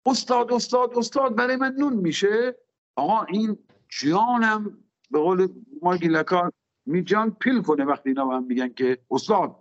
استاد 0.06 0.52
استاد 0.52 0.98
استاد 0.98 1.36
برای 1.36 1.56
من 1.56 1.74
نون 1.78 1.96
میشه. 1.96 2.56
آقا 2.96 3.24
این 3.24 3.58
جانم 3.88 4.78
به 5.10 5.18
قول 5.18 5.48
ما 5.82 5.96
گیلکار 5.96 6.52
می 6.86 7.04
جان 7.04 7.30
پیل 7.30 7.62
کنه 7.62 7.84
وقتی 7.84 8.08
اینا 8.08 8.36
هم 8.36 8.44
میگن 8.44 8.68
که 8.68 8.98
استاد 9.10 9.56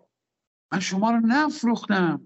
من 0.72 0.80
شما 0.80 1.12
رو 1.12 1.20
نفروختم. 1.20 2.22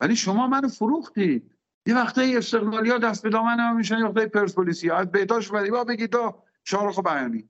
ولی 0.00 0.16
شما 0.16 0.46
منو 0.46 0.68
فروختید. 0.68 1.54
یه 1.86 1.94
وقتایی 1.94 2.36
استقلالی 2.36 2.90
ها 2.90 2.98
دست 2.98 3.22
به 3.22 3.30
دامن 3.30 3.60
هم 3.60 3.76
میشن 3.76 3.98
یه 3.98 4.04
وقتایی 4.04 4.26
پرسپولیسی 4.26 4.88
ها 4.88 4.96
از 4.96 5.10
بهتاش 5.10 5.52
ولی 5.52 5.70
با 5.70 5.84
بگید 5.84 6.12
تا 6.12 6.44
شارخ 6.64 6.98
بیانی. 6.98 7.48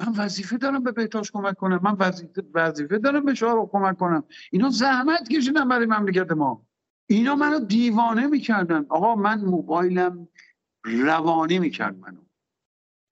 من 0.00 0.12
وظیفه 0.16 0.56
دارم 0.56 0.82
به 0.82 0.92
بهتاش 0.92 1.30
کمک 1.30 1.56
کنم. 1.56 1.80
من 1.82 1.96
وظیفه 2.54 2.98
دارم 2.98 3.24
به 3.24 3.34
شارخ 3.34 3.68
کمک 3.70 3.98
کنم. 3.98 4.24
اینا 4.52 4.70
زحمت 4.70 5.28
کشیدن 5.28 5.68
برای 5.68 5.86
مملکت 5.86 6.32
ما. 6.32 6.66
اینا 7.06 7.34
منو 7.34 7.58
دیوانه 7.58 8.26
می‌کردن. 8.26 8.86
آقا 8.88 9.14
من 9.14 9.44
موبایلم 9.44 10.28
روانی 10.84 11.58
می‌کرد 11.58 11.98
منو. 11.98 12.20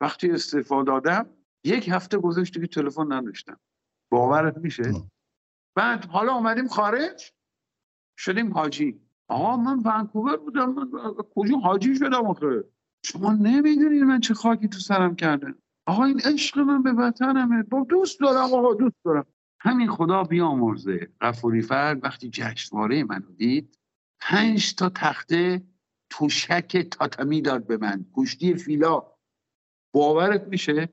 وقتی 0.00 0.30
استعفا 0.30 0.82
دادم 0.82 1.26
یک 1.64 1.88
هفته 1.88 2.18
گذشت 2.18 2.60
که 2.60 2.66
تلفن 2.66 3.12
نداشتم. 3.12 3.60
باورت 4.10 4.56
میشه؟ 4.56 4.92
بعد 5.74 6.04
حالا 6.04 6.32
اومدیم 6.32 6.68
خارج 6.68 7.32
شدیم 8.18 8.52
حاجی. 8.52 9.00
آقا 9.28 9.56
من 9.56 9.82
ونکوور 9.84 10.36
بودم. 10.36 10.72
من 10.72 10.90
کجا 11.34 11.56
حاجی 11.56 11.96
شدم 11.96 12.26
آخه؟ 12.26 12.64
شما 13.04 13.32
نمی‌دونید 13.32 14.02
من 14.02 14.20
چه 14.20 14.34
خاکی 14.34 14.68
تو 14.68 14.78
سرم 14.78 15.16
کرده 15.16 15.54
آقا 15.86 16.04
این 16.04 16.20
عشق 16.20 16.58
من 16.58 16.82
به 16.82 16.92
وطنمه. 16.92 17.62
با 17.62 17.86
دوست 17.88 18.20
دارم 18.20 18.54
آقا 18.54 18.74
دوست 18.74 18.96
دارم. 19.04 19.26
همین 19.60 19.90
خدا 19.90 20.22
بیامرزه. 20.22 21.08
غفوری 21.20 21.62
فرد 21.62 22.04
وقتی 22.04 22.30
جشنواره 22.30 23.04
منو 23.04 23.32
دید 23.36 23.78
پنج 24.20 24.74
تا 24.74 24.88
تخته 24.88 25.62
توشک 26.10 26.88
تاتمی 26.90 27.42
داد 27.42 27.66
به 27.66 27.76
من. 27.76 28.06
کشتی 28.14 28.54
فیلا. 28.54 29.02
باورت 29.94 30.48
میشه؟ 30.48 30.88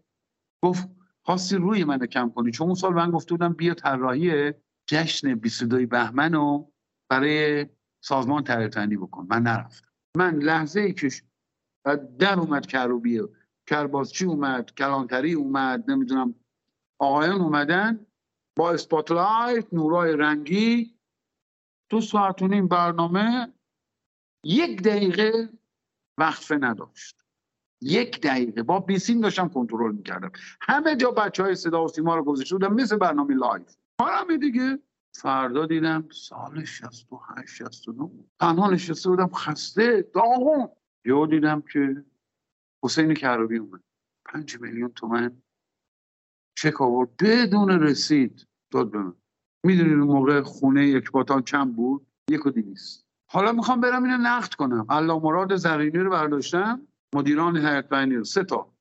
گفت 0.63 0.89
خواستی 1.25 1.55
روی 1.55 1.83
منو 1.83 2.05
کم 2.05 2.29
کنی. 2.29 2.51
چون 2.51 2.67
اون 2.67 2.75
سال 2.75 2.93
من 2.93 3.11
گفته 3.11 3.33
بودم 3.33 3.53
بیا 3.53 3.73
طراحی 3.73 4.53
جشن 4.87 5.35
22 5.35 5.87
بهمن 5.87 6.33
رو 6.33 6.73
برای 7.09 7.65
سازمان 8.03 8.43
تهیه 8.43 8.97
بکن. 8.97 9.27
من 9.29 9.43
نرفتم. 9.43 9.87
من 10.17 10.35
لحظه 10.35 10.81
ای 10.81 10.93
که 10.93 11.09
در 12.19 12.39
اومد 12.39 12.65
کروبی 12.65 13.21
کرباسچی 13.67 14.25
اومد 14.26 14.72
کلانتری 14.76 15.34
اومد 15.34 15.91
نمی‌دونم 15.91 16.35
آقایان 16.99 17.41
اومدن 17.41 18.06
با 18.57 18.72
spotlight 18.71 19.73
نورای 19.73 20.18
رنگی 20.18 20.99
دو 21.90 22.02
ساعت 22.02 22.41
و 22.41 22.48
نیم 22.48 22.68
برنامه 22.68 23.53
یک 24.44 24.81
دقیقه 24.81 25.49
وقفه 26.18 26.57
نداشت. 26.57 27.23
یک 27.81 28.22
دقیقه. 28.22 28.64
با 28.64 28.80
بیسیم 28.80 29.22
داشتم 29.22 29.49
کنترل 29.49 29.95
می‌کردم. 29.95 30.31
همه 30.61 30.95
جا 30.95 31.11
بچه 31.11 31.44
های 31.44 31.56
صدا 31.56 31.85
و 31.85 31.88
سیما 31.88 32.15
رو 32.15 32.23
گذاشته 32.23 32.56
بودم 32.56 32.73
مثل 32.73 32.98
برنامه 32.98 33.35
live 33.35 33.75
کارم 33.99 34.38
دیگه. 34.38 34.80
فردا 35.15 35.65
دیدم 35.65 36.10
سال 36.11 36.65
68 36.65 37.49
69 37.49 38.10
تنها 38.40 38.69
نشسته 38.69 39.10
بودم 39.10 39.31
خسته 39.34 40.02
داغون. 40.02 40.69
یهو 41.06 41.26
دیدم 41.26 41.61
که 41.61 42.06
حسین 42.84 43.14
کروبی 43.14 43.57
اومد. 43.57 43.81
پنج 44.26 44.61
میلیون 44.61 44.89
تومن 44.89 45.41
چک 46.57 46.81
آورد. 46.81 47.10
بدون 47.19 47.69
رسید 47.69 48.47
داد 48.72 48.91
به 48.91 48.99
من. 48.99 49.14
می‌دونید 49.64 49.93
اون 49.93 50.07
موقع 50.07 50.41
خونه 50.41 50.88
یک 50.88 51.11
باتان 51.11 51.43
چند 51.43 51.76
بود؟ 51.76 52.07
یک 52.30 52.45
و 52.45 52.49
دیویست 52.49 53.05
حالا 53.30 53.51
می‌خوام 53.51 53.81
برم 53.81 54.03
اینو 54.03 54.18
نقد 54.18 54.53
کنم. 54.53 54.85
الله 54.89 55.19
مراد 55.19 55.55
زرینی 55.55 55.99
رو 55.99 56.10
برداشتم. 56.10 56.88
مدیران 57.15 57.57
هیئت 57.57 57.93
رو. 57.93 58.23
سه 58.23 58.43
تا. 58.43 58.73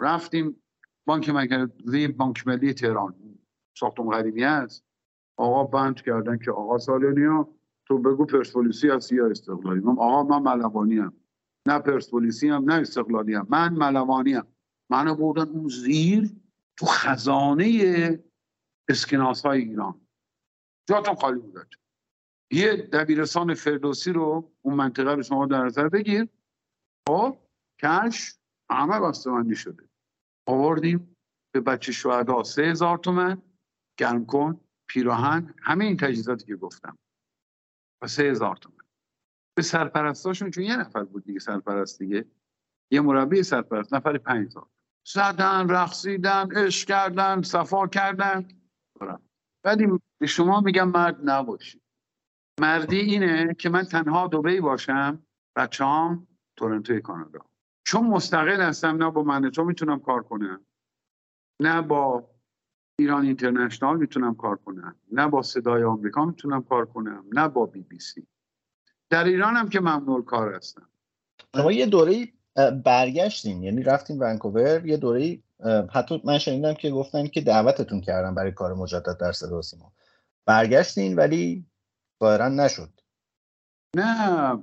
رفتیم 0.00 0.62
بانک 1.06 1.30
مرکزی 1.30 2.08
بانک 2.08 2.46
ملی 2.46 2.74
تهران. 2.74 3.14
ساختم 3.78 4.10
قدیمی 4.10 4.44
است. 4.44 4.84
آقا 5.36 5.64
بند 5.64 5.94
کردن 5.94 6.38
که 6.38 6.50
آقا 6.50 6.78
سالنیا 6.78 7.48
تو 7.86 7.98
بگو 7.98 8.24
پرسپولیسی 8.24 8.88
هستی 8.88 9.16
یا 9.16 9.26
استقلالی. 9.26 9.82
آقا 9.86 10.22
من 10.22 10.52
ملوانی 10.52 10.98
هم 10.98 11.12
نه 11.66 11.78
پرسپولیسی 11.78 12.48
هم 12.48 12.70
نه 12.70 12.74
استقلالی 12.74 13.34
هم. 13.34 13.46
من 13.50 13.72
ملوانی 13.74 14.32
هم. 14.32 14.46
منو 14.90 15.14
بردن 15.14 15.48
اون 15.48 15.68
زیر 15.68 16.30
تو 16.78 16.86
خزانه 16.86 18.24
اسکناس 18.88 19.46
های 19.46 19.60
ایران. 19.62 20.00
جاتون 20.88 21.14
خالی 21.14 21.40
بودن 21.40 21.66
یه 22.52 22.76
دبیرستان 22.76 23.54
فردوسی 23.54 24.12
رو 24.12 24.52
اون 24.62 24.74
منطقه 24.74 25.14
رو 25.14 25.22
شما 25.22 25.46
در 25.46 25.64
نظر 25.64 25.88
بگیر. 25.88 26.28
خب 27.08 27.38
کش 27.82 28.38
همه 28.70 29.00
بستمندی 29.00 29.54
شده. 29.54 29.88
آوردیم 30.48 31.16
به 31.54 31.60
بچه 31.60 31.92
شهدا 31.92 32.42
سه 32.42 32.62
هزار 32.62 32.98
تومن. 32.98 33.42
گرم 33.98 34.26
کن 34.26 34.60
پیراهن 34.88 35.54
همه 35.62 35.84
این 35.84 35.96
تجهیزاتی 35.96 36.46
که 36.46 36.56
گفتم. 36.56 36.98
و 38.02 38.06
سه 38.06 38.22
هزار 38.22 38.56
تومن. 38.56 38.81
به 39.54 39.62
سرپرستاشون 39.62 40.50
چون 40.50 40.64
یه 40.64 40.76
نفر 40.76 41.04
بود 41.04 41.24
دیگه 41.24 41.38
سرپرست 41.38 41.98
دیگه. 41.98 42.24
یه 42.90 43.00
مربی 43.00 43.42
سرپرست 43.42 43.94
نفر 43.94 44.18
پنج 44.18 44.46
هزار 44.46 44.66
زدن 45.06 45.68
رقصیدن 45.68 46.48
عشق 46.56 46.88
کردن 46.88 47.42
صفا 47.42 47.86
کردن. 47.86 48.48
ولی 49.64 49.86
به 50.18 50.26
شما 50.26 50.60
میگم 50.60 50.88
مرد 50.88 51.30
نباشی. 51.30 51.80
مردی 52.60 53.00
اینه 53.00 53.54
که 53.54 53.68
من 53.68 53.82
تنها 53.82 54.26
دوبی 54.26 54.60
باشم 54.60 55.22
بچه 55.56 55.84
هم 55.84 56.26
تورنتوی 56.56 57.00
کانادا. 57.00 57.40
چون 57.86 58.06
مستقل 58.06 58.60
هستم 58.60 59.02
نه 59.02 59.10
با 59.10 59.22
من 59.22 59.50
تو 59.50 59.64
می‌تونم 59.64 60.00
کار 60.00 60.22
کنم. 60.22 60.66
نه 61.60 61.82
با 61.82 62.30
ایران 62.98 63.24
اینترنشنال 63.24 63.96
می‌تونم 63.96 64.34
کار 64.34 64.56
کنم. 64.56 64.96
نه 65.12 65.28
با 65.28 65.42
صدای 65.42 65.84
آمریکا 65.84 66.24
می‌تونم 66.24 66.62
کار 66.62 66.86
کنم. 66.86 67.24
نه 67.32 67.48
با 67.48 67.66
بی 67.66 67.82
بی 67.82 67.98
سی. 67.98 68.26
در 69.12 69.24
ایران 69.24 69.56
هم 69.56 69.68
که 69.68 69.80
ممنوع 69.80 70.24
کار 70.24 70.54
هستم 70.54 70.88
شما 71.56 71.72
یه 71.72 71.86
دوره 71.86 72.28
برگشتین 72.84 73.62
یعنی 73.62 73.82
رفتین 73.82 74.18
ونکوور 74.18 74.86
یه 74.86 74.96
دوره 74.96 75.38
حتی 75.92 76.22
من 76.24 76.38
شنیدم 76.38 76.74
که 76.74 76.90
گفتن 76.90 77.26
که 77.26 77.40
دعوتتون 77.40 78.00
کردن 78.00 78.34
برای 78.34 78.52
کار 78.52 78.74
مجدد 78.74 79.18
در 79.20 79.32
صدا 79.32 79.62
سیما. 79.62 79.92
برگشتین 80.46 81.16
ولی 81.16 81.66
ظاهرا 82.22 82.48
نشد. 82.48 82.88
نه 83.96 84.58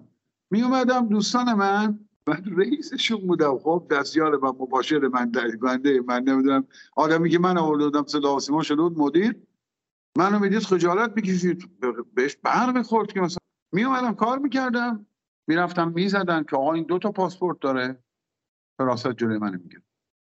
می 0.51 0.61
اومدم 0.61 1.07
دوستان 1.07 1.53
من 1.53 1.99
من 2.27 2.43
رئیسشون 2.57 3.27
بودم. 3.27 3.59
خب 3.59 3.87
دستیار 3.91 4.35
و 4.35 4.47
مباشر 4.47 4.99
من 4.99 5.31
دهگنده 5.31 6.01
من 6.07 6.23
نمی‌دونم 6.23 6.67
آدمی 6.95 7.29
که 7.29 7.39
من 7.39 7.57
آوردم 7.57 8.05
صدا 8.07 8.31
آسیما 8.31 8.63
شده 8.63 8.81
بود 8.81 8.97
مدیر. 8.97 9.35
منو 10.17 10.39
می‌دید 10.39 10.63
خجالت 10.63 11.11
می‌کشید. 11.15 11.69
بهش 12.13 12.35
بر 12.35 12.71
می‌خورد 12.71 13.11
که 13.13 13.21
مثلا 13.21 13.39
می 13.71 13.83
اومدم 13.83 14.13
کار 14.13 14.39
می‌کردم. 14.39 15.05
می‌رفتم 15.47 15.91
می‌زدن 15.91 16.43
که 16.43 16.55
آقا 16.55 16.73
این 16.73 16.83
دو 16.83 16.99
تا 16.99 17.11
پاسپورت 17.11 17.59
داره. 17.59 18.03
فراست 18.77 19.07
جلوی 19.07 19.37
من 19.37 19.55
میگه. 19.55 19.81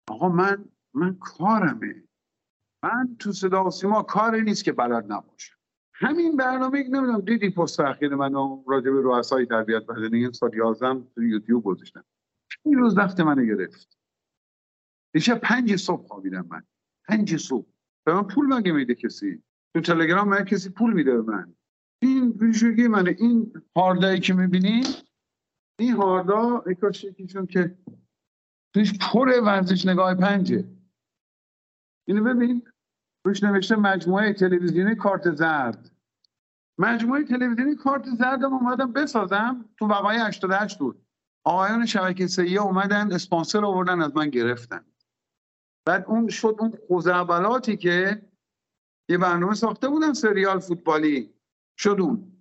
آقا 0.10 0.30
من 0.30 0.66
من 0.94 1.18
کارمه. 1.20 2.04
من 2.84 3.16
تو 3.20 3.32
صدا 3.32 3.66
و 3.66 4.02
کاری 4.02 4.42
نیست 4.42 4.64
که 4.64 4.72
بلد 4.72 5.12
نباشه 5.12 5.54
همین 5.94 6.36
برنامه 6.36 6.84
نمی‌دونم 6.84 7.22
دیدی 7.22 7.50
پست 7.50 7.80
اخیر 7.80 8.16
منو 8.16 8.64
راجع 8.68 8.92
به 8.92 9.02
رؤسای 9.02 9.46
تربیت 9.46 9.86
بدنی 9.86 10.18
این 10.18 10.32
سال 10.32 10.54
11 10.54 11.04
تو 11.16 11.24
یوتیوب 11.24 11.64
گذاشتم. 11.64 12.04
این 12.66 12.78
روز 12.78 12.98
وقت 12.98 13.20
منو 13.20 13.46
گرفت. 13.46 13.98
دیشب 15.14 15.40
پنج 15.40 15.76
صبح 15.76 16.08
خوابیدم 16.08 16.48
من. 16.50 16.64
پنج 17.08 17.38
صبح. 17.38 17.68
به 18.06 18.14
من 18.14 18.24
پول 18.24 18.46
مگه 18.46 18.72
میده 18.72 18.96
کسی؟ 18.96 19.44
تو 19.74 19.82
تلگرام 19.82 20.30
من 20.30 20.46
کسی 20.46 20.70
پول 20.70 20.94
میده 20.94 21.22
به 21.22 21.32
من؟ 21.32 21.56
ویژگی 22.32 22.88
منه. 22.88 23.16
این 23.20 23.64
هاردایی 23.76 24.20
که 24.20 24.34
می‌بینی 24.34 24.82
این 25.80 25.94
هاردا 25.94 26.64
یکیشون 26.68 27.46
که 27.46 27.78
توش 28.74 28.94
پر 29.02 29.42
ورزش 29.42 29.86
نگاه 29.86 30.16
پنجه. 30.16 30.66
اینو 32.08 32.24
ببین. 32.24 32.68
روش 33.26 33.44
نوشته 33.44 33.76
مجموعه 33.76 34.34
تلویزیونی 34.34 34.96
کارت 34.96 35.36
زرد. 35.36 35.92
مجموعه 36.80 37.24
تلویزیونی 37.24 37.76
کارت 37.76 38.06
زردم 38.06 38.54
اومدم 38.54 38.94
بسازم. 38.94 39.66
تو 39.78 39.88
وقایع 39.88 40.28
88 40.28 40.80
بود. 40.80 41.06
آقایان 41.46 41.86
شبکه 41.86 42.28
سیه 42.28 42.62
اومدن 42.62 43.14
اسپانسر 43.14 43.66
آوردن 43.66 44.02
از 44.02 44.16
من 44.16 44.30
گرفتن. 44.30 44.86
بعد 45.88 46.06
اون 46.08 46.30
شد 46.30 46.56
اون 46.60 46.78
خوزعبلاتی 46.88 47.78
که 47.78 48.22
یه 49.10 49.18
برنامه 49.18 49.54
ساخته 49.54 49.90
بودن 49.90 50.14
سریال 50.14 50.60
فوتبالی. 50.60 51.37
شد 51.78 51.98
اون. 52.00 52.32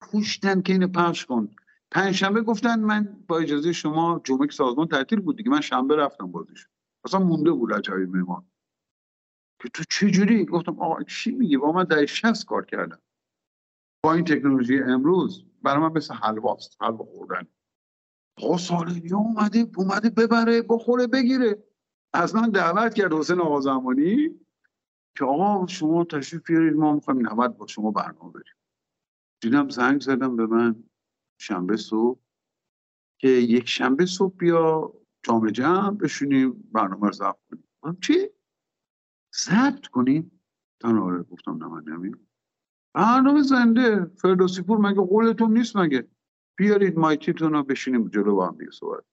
پوشتن 0.00 0.62
که 0.62 0.72
اینو 0.72 0.88
پخش 0.88 1.26
کن. 1.26 1.48
پنجشنبه 1.90 2.42
گفتن 2.42 2.80
من 2.80 3.24
با 3.28 3.38
اجازه 3.38 3.72
شما 3.72 4.20
جمعه 4.24 4.50
سازمان 4.50 4.88
تعطیل 4.88 5.20
بود 5.20 5.36
دیگه 5.36 5.50
من 5.50 5.60
شنبه 5.60 5.96
رفتم 5.96 6.26
بازیش 6.26 6.68
اصلا 7.04 7.20
مونده 7.20 7.50
بود 7.52 7.72
رجایی 7.72 8.06
میمان 8.06 8.46
که 9.62 9.68
تو 9.68 9.84
چجوری 9.90 10.44
گفتم 10.44 10.80
آقا 10.80 11.02
چی 11.02 11.30
میگی؟ 11.32 11.56
با 11.56 11.72
من 11.72 11.84
در 11.84 12.06
60 12.06 12.46
کار 12.46 12.66
کردم. 12.66 12.98
با 14.04 14.14
این 14.14 14.24
تکنولوژی 14.24 14.78
امروز 14.78 15.44
برای 15.62 15.82
من 15.82 15.92
مثل 15.92 16.14
حلواست 16.14 16.82
حلوا 16.82 17.04
خوردن. 17.04 17.46
آقا 18.42 18.56
سالینی 18.56 19.12
اومده 19.12 19.66
اومده 19.76 20.10
ببره 20.10 20.62
بخوره 20.62 21.06
بگیره. 21.06 21.64
من 22.34 22.50
دعوت 22.50 22.94
کرد 22.94 23.12
حسین 23.12 23.40
آقا 23.40 23.60
زمانی 23.60 24.40
که 25.18 25.24
آقا 25.24 25.66
شما 25.66 26.04
تشریف 26.04 26.42
بیارید 26.46 26.74
ما 26.74 26.94
می‌خوایم 26.94 27.28
90 27.28 27.56
با 27.56 27.66
شما 27.66 27.90
برنامه 27.90 28.32
بریم. 28.32 28.54
دیدم 29.42 29.68
زنگ 29.68 30.00
زدم 30.00 30.36
به 30.36 30.46
من 30.46 30.84
شنبه 31.40 31.76
صبح 31.76 32.20
که 33.18 33.28
یک 33.28 33.68
شنبه 33.68 34.06
صبح 34.06 34.36
بیا 34.36 34.94
جامعه 35.22 35.52
جمع 35.52 35.90
بشونیم 35.90 36.70
برنامه 36.72 37.06
رو 37.06 37.12
ضبط 37.12 37.38
کنیم. 37.50 37.64
من 37.84 37.96
چی؟ 38.02 38.28
ضبط 39.44 39.86
کنیم؟ 39.86 40.40
آره 40.84 41.22
گفتم 41.22 41.56
نه 41.56 41.66
من 41.66 41.84
نمیم 41.86 42.28
برنامه 42.94 43.42
زنده. 43.42 44.04
فردوسی 44.04 44.62
پور 44.62 44.78
مگه 44.78 45.00
قولتون 45.00 45.52
نیست 45.52 45.76
مگه؟ 45.76 46.08
بیارید 46.58 46.98
مایکیتون 46.98 47.52
رو 47.52 47.62
بشینیم 47.62 48.08
جلو 48.08 48.34
با 48.34 48.48
هم 48.48 48.56
دیگه 48.58 48.70
صحبت 48.70 49.04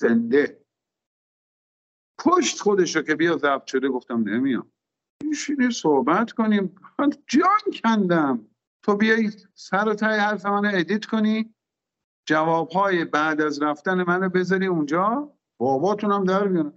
زنده. 0.00 0.64
پشت 2.18 2.60
خودش 2.60 2.96
رو 2.96 3.02
که 3.02 3.14
بیا 3.14 3.36
ضبط 3.36 3.66
شده 3.66 3.88
گفتم 3.88 4.28
نمیام. 4.28 4.72
بشینید 5.30 5.70
صحبت 5.70 6.32
کنیم. 6.32 6.74
جان 7.26 7.72
کندم. 7.84 8.46
تو 8.84 8.96
بیای 8.96 9.30
سر 9.54 9.94
تای 9.94 10.18
حرف 10.18 10.46
من 10.46 10.74
ادیت 10.74 11.04
کنی. 11.04 11.54
جوابهای 12.28 13.04
بعد 13.04 13.40
از 13.40 13.62
رفتن 13.62 14.02
منو 14.02 14.28
بذاری 14.28 14.66
اونجا. 14.66 15.32
باباتونم 15.58 16.24
در 16.24 16.48
بیان 16.48 16.74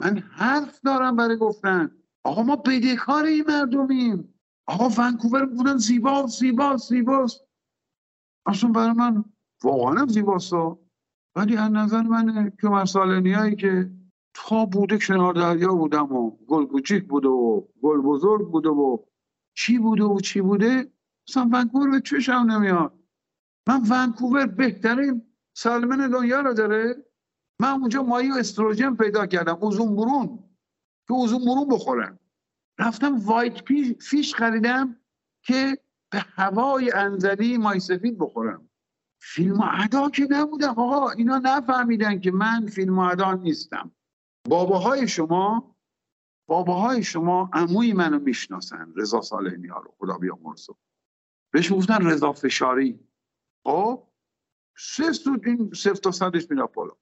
من 0.00 0.18
حرف 0.18 0.80
دارم 0.80 1.16
برای 1.16 1.36
گفتن. 1.36 1.90
آقا 2.24 2.42
ما 2.42 2.56
بدهکار 2.56 3.24
این 3.24 3.44
مردمیم. 3.48 4.34
آقا 4.66 4.88
ونکوور 5.02 5.46
بودن 5.46 5.76
زیبا 5.76 6.26
زیبا 6.26 6.76
زیباست 6.76 7.40
اصلا 8.46 8.70
برای 8.70 8.92
من 8.92 9.24
واقعا 9.62 10.06
زیباست. 10.06 10.52
ولی 11.36 11.56
از 11.56 11.70
نظر 11.72 12.02
من 12.02 12.52
که 12.60 12.68
مرسالنی 12.68 13.32
هایی 13.32 13.56
که 13.56 13.90
تا 14.34 14.64
بوده 14.64 14.98
کنار 14.98 15.34
دریا 15.34 15.74
بودم 15.74 16.12
و 16.12 16.30
گل 16.30 16.66
کوچیک 16.66 17.08
بوده 17.08 17.28
و 17.28 17.62
گل 17.82 18.00
بزرگ 18.00 18.50
بوده 18.50 18.68
و 18.68 18.98
چی 19.54 19.78
بوده 19.78 20.04
و 20.04 20.20
چی 20.20 20.40
بوده 20.40 20.92
اصلا 21.30 21.48
ونکوور 21.52 21.90
به 21.90 22.00
چشم 22.00 22.32
نمیاد. 22.32 22.92
من 23.68 23.82
ونکوور 23.90 24.46
بهترین 24.46 25.22
سالمن 25.56 26.10
دنیا 26.10 26.40
رو 26.40 26.54
داره. 26.54 27.04
من 27.60 27.70
اونجا 27.70 28.02
مایی 28.02 28.32
و 28.32 28.34
استروژن 28.34 28.96
پیدا 28.96 29.26
کردم. 29.26 29.58
اوزون 29.60 29.96
برون. 29.96 30.38
که 31.06 31.14
اوزون 31.14 31.44
برون 31.44 31.68
بخورم. 31.68 32.18
رفتم 32.78 33.18
وایت 33.18 33.60
فیش 34.00 34.34
خریدم 34.34 34.96
که 35.42 35.78
به 36.12 36.18
هوای 36.18 36.92
انزلی 36.92 37.58
مای 37.58 37.80
سفید 37.80 38.18
بخورم. 38.18 38.68
فیلم 39.20 39.60
ادا 39.60 40.10
که 40.10 40.26
نبودم 40.30 40.74
آقا. 40.76 41.10
اینا 41.10 41.38
نفهمیدن 41.38 42.20
که 42.20 42.30
من 42.30 42.66
فیلم 42.66 42.98
ادا 42.98 43.34
نیستم. 43.34 43.90
باباهای 44.48 45.08
شما 45.08 45.76
باباهای 46.48 47.02
شما 47.02 47.50
عموی 47.52 47.92
منو 47.92 48.18
می‌شناسن. 48.18 48.92
رضا 48.96 49.20
صالحی 49.20 49.66
رو. 49.66 49.94
خدا 49.98 50.18
بیامرزه. 50.18 50.72
بهش 51.52 51.72
گفتن 51.72 52.06
رضا 52.06 52.32
فشاری. 52.32 53.00
خب 53.64 54.06
سه 54.76 55.12
سود 55.12 55.46
این 55.46 55.72
صفر 55.72 55.94
تا 55.94 56.10
صدش 56.10 56.50
میره 56.50 56.62
بالا. 56.62 56.92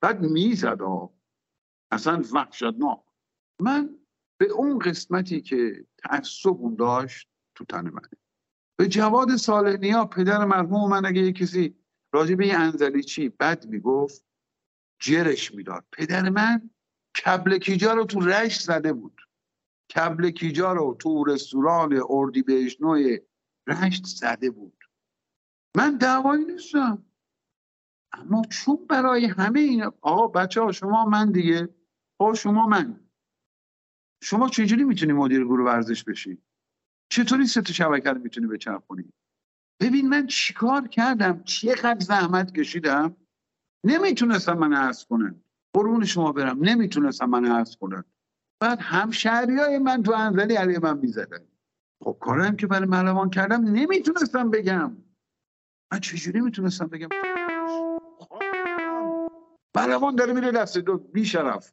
بعد 0.00 0.20
می‌زد 0.20 0.80
ها 0.80 1.14
اصلا 1.90 2.22
وحشتناک. 2.32 3.00
من 3.60 3.98
به 4.40 4.46
اون 4.46 4.78
قسمتی 4.78 5.40
که 5.40 5.86
تعصب 5.98 6.48
اون 6.48 6.74
داشت 6.74 7.28
تو 7.54 7.64
تن 7.64 7.80
منه 7.80 8.08
به 8.78 8.88
جواد 8.88 9.36
صالحنیا 9.36 10.04
پدر 10.04 10.44
مرحوم 10.44 10.90
من 10.90 11.06
اگه 11.06 11.20
یه 11.20 11.32
کسی 11.32 11.76
راجع 12.14 12.34
به 12.34 12.54
انزلی 12.54 13.02
چی 13.02 13.28
بد 13.28 13.66
می‌گفت 13.66 14.24
جرش 15.00 15.54
می‌داد. 15.54 15.84
پدر 15.92 16.28
من 16.28 16.70
کبل 17.24 17.58
کیجا 17.58 17.94
رو 17.94 18.04
تو 18.04 18.20
رشت 18.20 18.60
زده 18.60 18.92
بود. 18.92 19.20
کبل 19.94 20.30
کیجا 20.30 20.72
رو 20.72 20.96
تو 20.98 21.24
رستوران 21.24 22.00
اردی 22.08 22.44
نوع 22.80 23.18
رشت 23.66 24.04
زده 24.04 24.50
بود. 24.50 24.84
من 25.76 25.96
دعوایی 25.96 26.44
نیستم 26.44 27.04
اما 28.12 28.42
چون 28.50 28.86
برای 28.88 29.26
همه 29.26 29.60
این 29.60 29.82
آقا 29.82 30.26
بچه 30.26 30.60
ها 30.60 30.72
شما 30.72 31.04
من 31.04 31.32
دیگه 31.32 31.68
آقا 32.18 32.34
شما 32.34 32.66
من. 32.66 33.00
شما 34.22 34.48
چجوری 34.48 34.84
می‌تونی 34.84 35.12
مدیر 35.12 35.44
گروه 35.44 35.66
ورزش 35.66 36.04
بشی؟ 36.04 36.38
چطوری 37.12 37.46
ست 37.46 37.72
شبکه 37.72 38.10
رو 38.10 38.18
می‌تونی 38.20 38.46
بچرخونی 38.46 39.12
ببین 39.80 40.08
من 40.08 40.26
چیکار 40.26 40.88
کردم؟ 40.88 41.42
چقدر 41.42 42.00
زحمت 42.00 42.52
کشیدم؟ 42.52 43.16
نمی‌تونستم 43.84 44.58
من 44.58 44.72
عرض 44.72 45.04
کنم 45.04 45.44
قربون 45.74 46.04
شما 46.04 46.32
برم. 46.32 46.58
نمی‌تونستم 46.64 47.30
من 47.30 47.44
عرض 47.44 47.76
کنم 47.76 48.04
بعد 48.60 48.78
همشهری 48.80 49.56
های 49.56 49.78
من 49.78 50.02
تو 50.02 50.12
انزلی 50.12 50.54
علیه 50.54 50.78
من 50.78 50.98
می‌زدن. 50.98 51.46
خب 52.04 52.16
کارم 52.20 52.56
که 52.56 52.66
برای 52.66 52.88
ملوان 52.88 53.30
کردم 53.30 53.64
نمی‌تونستم 53.64 54.50
بگم. 54.50 54.96
من 55.92 56.00
چجوری 56.00 56.40
می‌تونستم 56.40 56.86
بگم؟ 56.86 57.08
ملوان 59.76 60.16
داره 60.16 60.32
میره 60.32 60.52
دست 60.52 60.78
دو 60.78 60.98
بی 60.98 61.24
شرف. 61.24 61.72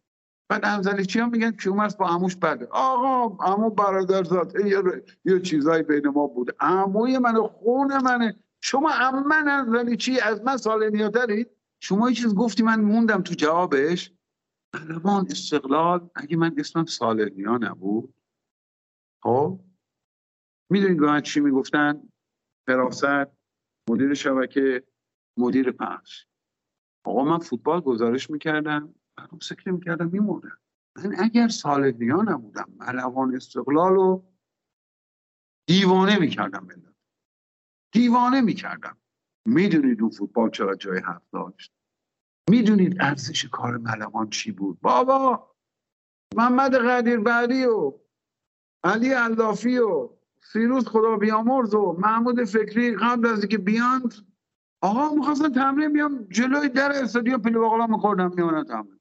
بعد 0.50 0.66
انزلی 0.66 1.06
چی 1.06 1.20
هم 1.20 1.30
میگن؟ 1.30 1.52
کیومرس 1.52 1.96
با 1.96 2.08
عموش 2.08 2.36
بده. 2.36 2.68
آقا 2.72 3.46
عمو 3.46 3.70
برادر 3.70 4.24
ذات 4.24 4.56
یه, 4.66 5.04
یه 5.26 5.40
چیزایی 5.40 5.84
بین 5.84 6.08
ما 6.08 6.28
بود. 6.28 6.56
عموی 6.60 7.18
من 7.18 7.48
خون 7.48 8.02
منه. 8.04 8.36
شما 8.62 8.90
من 9.12 9.48
انزلی 9.48 9.98
چی؟ 9.98 10.20
از 10.20 10.42
من 10.42 10.58
سال 10.58 10.90
نیاترید 10.90 11.50
شما 11.80 12.10
یه 12.10 12.16
چیز 12.16 12.36
گفتی 12.36 12.64
من 12.64 12.82
موندم 12.82 13.22
تو 13.22 13.34
جوابش؟ 13.34 14.14
ملوان 14.74 15.28
استقلال. 15.32 16.10
اگه 16.16 16.38
من 16.38 16.56
اسمم 16.58 16.86
سالنیا 16.86 17.58
نبود 17.58 18.14
خب؟ 19.24 19.60
می‌دونید 20.70 21.00
به 21.00 21.06
من 21.06 21.22
چی 21.22 21.40
می‌گفتن؟ 21.40 22.02
فراست 22.68 23.06
مدیر 23.90 24.14
شبکه 24.14 24.84
مدیر 25.38 25.72
پخش. 25.72 26.26
آقا 27.06 27.24
من 27.24 27.40
فوتبال 27.40 27.82
گزارش 27.82 28.30
می‌کردم 28.30 28.96
برام 29.18 29.40
سکر 29.42 29.72
می‌کردم 29.72 30.10
میمردم. 30.10 30.60
من 30.98 31.16
اگر 31.20 31.48
سالنیا 31.48 32.22
نبودم 32.22 32.70
ملوان 32.78 33.36
استقلال 33.36 33.94
رو 33.94 34.34
دیوانه 35.68 36.20
می‌کردم 36.20 36.68
بندم 36.68 36.96
دیوانه 37.94 38.42
می‌کردم. 38.42 38.98
می‌دونید 39.46 40.02
اون 40.02 40.10
فوتبال 40.10 40.50
چرا 40.50 40.76
جای 40.76 41.00
حرف 41.00 41.30
داشت؟ 41.34 41.74
می‌دونید 42.50 42.98
ارزش 43.00 43.46
کار 43.46 43.78
ملوان 43.78 44.30
چی 44.30 44.52
بود؟ 44.52 44.80
بابا! 44.82 45.56
محمد 46.36 46.76
قدیر 46.76 47.20
بعدی 47.20 47.66
و 47.66 48.00
علی 48.84 49.10
علافی 49.10 49.78
و 49.78 50.10
سیروس 50.42 50.88
خدا 50.88 51.16
بیامرز 51.16 51.74
و 51.74 51.96
محمود 52.00 52.44
فکری 52.44 52.96
قبل 52.96 53.28
از 53.28 53.40
اینکه 53.40 53.58
بیاند 53.58 54.14
آقا 54.82 55.16
می‌خواستن 55.16 55.54
تمرین 55.54 55.94
بیام 55.94 56.24
جلوی 56.24 56.70
در 56.70 56.92
استادیوم 56.92 57.42
پلی 57.42 57.54
بقلا 57.54 57.88
میخوردم 57.88 58.32
میانه 58.36 58.64
تمرین. 58.64 59.00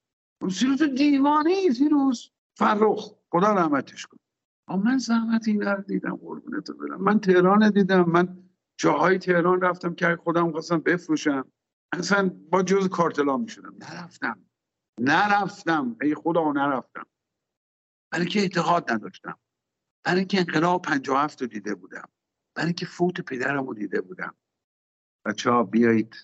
سیروس 0.51 0.83
دیوانه 0.83 1.71
سیروس 1.71 2.29
فرخ 2.57 3.15
خدا 3.31 3.53
رحمتش 3.53 4.07
کن 4.07 4.17
من 4.77 4.99
زحمت 4.99 5.49
این 5.49 5.63
رو 5.63 5.83
دیدم 5.83 6.17
قربونت 6.17 6.71
برم. 6.71 7.03
من 7.03 7.21
تهران 7.21 7.71
دیدم. 7.71 8.03
من 8.03 8.39
جاهای 8.77 9.19
تهران 9.19 9.61
رفتم 9.61 9.95
که 9.95 10.19
خودم 10.25 10.53
خواستم 10.53 10.79
بفروشم. 10.79 11.45
اصلا 11.93 12.31
با 12.51 12.63
جز 12.63 12.89
کارتلا 12.89 13.37
می‌شدم. 13.37 13.75
نرفتم. 13.79 14.45
نرفتم. 15.01 15.97
ای 16.03 16.15
خدا 16.15 16.53
نرفتم. 16.53 17.07
برای 18.13 18.27
که 18.27 18.41
اعتقاد 18.41 18.93
نداشتم. 18.93 19.39
برای 20.05 20.19
اینکه 20.19 20.39
انقلاب 20.39 20.83
57 20.83 21.43
رو 21.43 21.49
دیده 21.49 21.75
بودم. 21.75 22.09
برای 22.55 22.67
اینکه 22.67 22.87
فوت 22.87 23.21
پدرم 23.21 23.67
رو 23.67 23.75
دیده 23.75 24.01
بودم. 24.01 24.35
بچه 25.25 25.51
ها 25.51 25.65
بیایید. 25.65 26.15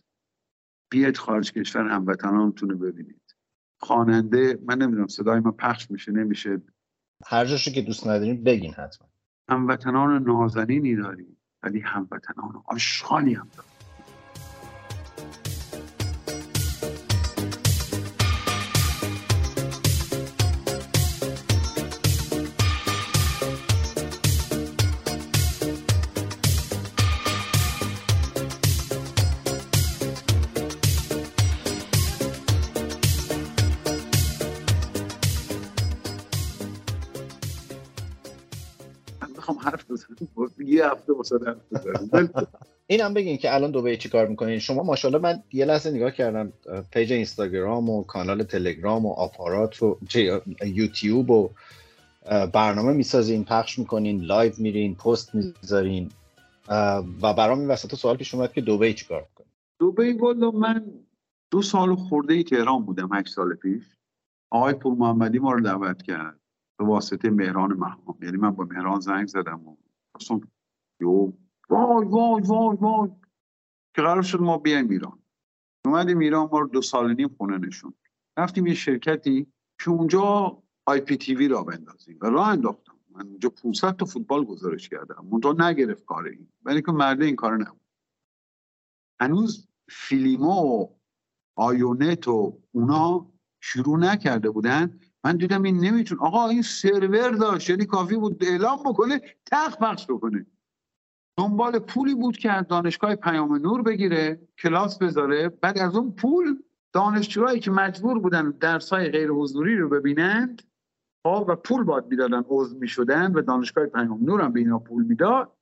بیایید 0.90 1.16
خارج 1.16 1.52
کشور 1.52 1.88
هموطنانتون 1.88 2.70
رو 2.70 2.78
ببینید. 2.78 3.36
خواننده 3.80 4.58
من 4.62 4.78
نمی‌دونم 4.78 5.06
صدای 5.06 5.40
ما 5.40 5.50
پخش 5.50 5.90
میشه 5.90 6.12
نمیشه. 6.12 6.62
هر 7.26 7.44
جاشو 7.44 7.70
که 7.70 7.82
دوست 7.82 8.06
نداریم 8.06 8.44
بگین 8.44 8.74
حتما. 8.74 9.08
هموطنان 9.48 10.22
نازنینی 10.22 10.96
داریم 10.96 11.36
ولی 11.62 11.80
هموطنان 11.80 12.62
آشغالی 12.66 13.34
هم 13.34 13.48
داریم 13.56 13.73
یه 40.84 40.90
هفته 40.90 41.12
واسه 41.12 41.38
اینم 42.86 43.14
بگین 43.14 43.36
که 43.36 43.54
الان 43.54 43.70
دوبی 43.70 43.96
چی 43.96 44.08
کار 44.08 44.26
می‌کنین؟ 44.26 44.58
شما 44.58 44.82
ماشاءالله 44.82 45.22
من 45.22 45.42
یه 45.52 45.64
لحظه 45.64 45.90
نگاه 45.90 46.10
کردم 46.10 46.52
page 46.90 47.12
اینستاگرام 47.12 47.90
و 47.90 48.04
کانال 48.04 48.42
تلگرام 48.42 49.06
و 49.06 49.12
آپارات 49.12 49.82
و 49.82 49.98
یوتیوب 50.66 51.30
و 51.30 51.50
برنامه 52.52 52.92
می‌سازین 52.92 53.44
پخش 53.44 53.78
می‌کنین 53.78 54.20
live 54.20 54.52
میرین 54.58 54.94
پست 54.94 55.34
می‌ذارین. 55.34 56.10
و 57.22 57.34
برام 57.34 57.58
این 57.58 57.68
وسط 57.68 57.94
سوال 57.94 58.16
پیش 58.16 58.34
اومد 58.34 58.52
که 58.52 58.60
دوبی 58.60 58.92
چی 58.92 59.06
کار 59.06 59.20
می‌کنین؟ 59.20 59.50
دوبی 59.78 60.14
والا 60.20 60.50
من 60.50 60.84
دو 61.50 61.62
سال 61.62 61.94
خورده 61.94 62.34
ای 62.34 62.44
تهران 62.44 62.84
بودم 62.84 63.08
هشت 63.12 63.34
سال 63.34 63.54
پیش. 63.54 63.84
آقای 64.50 64.74
پور 64.74 64.94
محمدی 64.94 65.38
ما 65.38 65.52
رو 65.52 65.60
دعوت 65.60 66.02
کرد 66.02 66.40
به 66.78 66.84
واسطه 66.84 67.30
مهران 67.30 67.72
محمام 67.72 68.18
یعنی 68.22 68.36
من 68.36 68.50
با 68.50 68.64
مهران 68.64 69.00
زنگ 69.00 69.26
زدم 69.26 69.68
و 69.68 69.76
اصلا 70.20 70.40
یو 71.00 71.32
وای 71.68 72.06
وای 72.06 72.42
وای 72.42 72.76
وای. 72.76 73.10
که 73.94 74.02
قرار 74.02 74.22
شد 74.22 74.40
ما 74.40 74.58
بیایم 74.58 74.90
ایران. 74.90 75.18
اومدیم 75.84 76.18
ایران 76.18 76.48
ما 76.52 76.58
رو 76.58 76.68
دو 76.68 76.82
سال 76.82 77.14
نیم 77.14 77.28
خونه 77.28 77.58
نشون. 77.58 77.94
رفتیم 78.36 78.66
یه 78.66 78.74
شرکتی 78.74 79.46
که 79.80 79.90
اونجا 79.90 80.58
آی 80.86 81.00
پی 81.00 81.16
تی 81.16 81.34
وی 81.34 81.48
را 81.48 81.62
بندازیم 81.62 82.18
و 82.20 82.26
راه 82.26 82.48
انداختم. 82.48 82.94
من 83.10 83.26
اونجا 83.26 83.48
500 83.48 83.96
تا 83.96 84.06
فوتبال 84.06 84.44
گزارش 84.44 84.88
کردم. 84.88 85.26
منتها 85.30 85.70
نگرفت 85.70 86.04
کار 86.04 86.24
این. 86.24 86.48
ولی 86.62 86.82
که 86.82 86.92
مرده 86.92 87.24
این 87.24 87.36
کار 87.36 87.56
نبود. 87.56 87.80
هنوز 89.20 89.68
فیلیما 89.88 90.64
و 90.64 90.98
آیونت 91.56 92.28
و 92.28 92.58
اونا 92.72 93.32
شروع 93.60 93.98
نکرده 93.98 94.50
بودن. 94.50 95.00
من 95.24 95.36
دیدم 95.36 95.62
این 95.62 95.76
نمیتون 95.76 96.18
آقا 96.18 96.48
این 96.48 96.62
سرور 96.62 97.30
داشت. 97.30 97.70
یعنی 97.70 97.84
کافی 97.84 98.16
بود 98.16 98.44
اعلام 98.44 98.78
بکنه 98.82 99.20
تق 99.46 99.78
پخش 99.78 100.06
بکنه. 100.06 100.46
دنبال 101.38 101.78
پولی 101.78 102.14
بود 102.14 102.36
که 102.36 102.50
از 102.52 102.66
دانشگاه 102.68 103.14
پیام 103.14 103.54
نور 103.54 103.82
بگیره 103.82 104.40
کلاس 104.58 104.98
بذاره 104.98 105.48
بعد 105.48 105.78
از 105.78 105.96
اون 105.96 106.12
پول 106.12 106.62
دانشجوهایی 106.92 107.60
که 107.60 107.70
مجبور 107.70 108.18
بودن 108.18 108.50
درسای 108.50 109.08
غیر 109.08 109.30
حضوری 109.30 109.76
رو 109.76 109.88
ببینند 109.88 110.62
و 111.24 111.56
پول 111.56 111.84
باید 111.84 112.04
می‌دادن 112.06 112.44
عضو 112.48 112.78
می‌شدن 112.78 113.32
و 113.32 113.42
دانشگاه 113.42 113.86
پیام 113.86 114.24
نور 114.24 114.40
هم 114.40 114.52
به 114.52 114.60
اینا 114.60 114.78
پول 114.78 115.04
می‌داد 115.04 115.52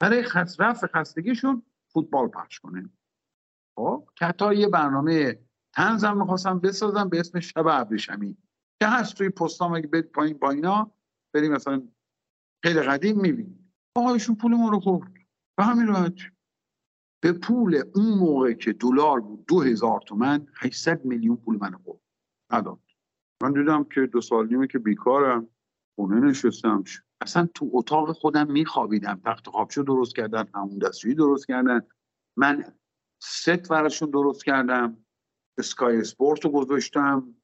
برای 0.00 0.24
رفع 0.58 0.86
خستگیشون 0.86 1.62
فوتبال 1.92 2.28
پخش 2.28 2.60
کنه. 2.60 2.90
خب 3.76 4.08
که 4.16 4.26
حتی 4.26 4.54
یه 4.54 4.68
برنامه 4.68 5.38
تنزم 5.72 6.16
می‌خواستم 6.16 6.58
بسازم 6.58 7.08
به 7.08 7.20
اسم 7.20 7.40
شب 7.40 7.66
ابریشمی 7.66 8.36
که 8.80 8.88
هست 8.88 9.14
توی 9.14 9.28
پستام 9.28 9.74
اگه 9.74 9.86
برید 9.86 10.12
پایین 10.12 10.38
پایینا 10.38 10.90
بریم 11.34 11.52
مثلا 11.52 11.82
خیلی 12.64 12.80
قدیم 12.80 13.20
می‌بینیم. 13.20 13.72
آقایشون 13.96 14.36
پول 14.36 14.54
ما 14.54 14.68
رو 14.68 14.80
خورد. 14.80 15.12
و 15.60 15.62
همین 15.62 15.86
راحت. 15.86 16.14
به 17.22 17.32
پول 17.32 17.82
اون 17.94 18.18
موقع 18.18 18.52
که 18.52 18.72
دلار 18.72 19.20
بود 19.20 19.46
دو 19.46 19.60
هزار 19.60 20.00
تومن 20.06 20.46
800 20.54 21.04
میلیون 21.04 21.36
پول 21.36 21.58
من 21.60 21.72
خورد 21.84 22.00
نداد. 22.52 22.80
من 23.42 23.52
دیدم 23.52 23.84
که 23.84 24.00
دو 24.06 24.20
سال 24.20 24.48
نیمه 24.48 24.66
که 24.66 24.78
بیکارم 24.78 25.48
خونه 25.94 26.20
نشستم. 26.20 26.84
اصلا 27.20 27.48
تو 27.54 27.70
اتاق 27.72 28.12
خودم 28.12 28.50
میخوابیدم. 28.50 29.20
تخت 29.24 29.48
خوابشو 29.48 29.82
درست 29.82 30.16
کردن 30.16 30.48
همون 30.54 30.78
دستشویی 30.78 31.14
درست 31.14 31.46
کردن. 31.46 31.82
من 32.36 32.64
ست 33.22 33.68
براشون 33.68 34.10
درست 34.10 34.44
کردم. 34.44 34.96
Sky 35.58 36.00
Sports 36.00 36.44
رو 36.44 36.50
گذاشتم. 36.50 37.34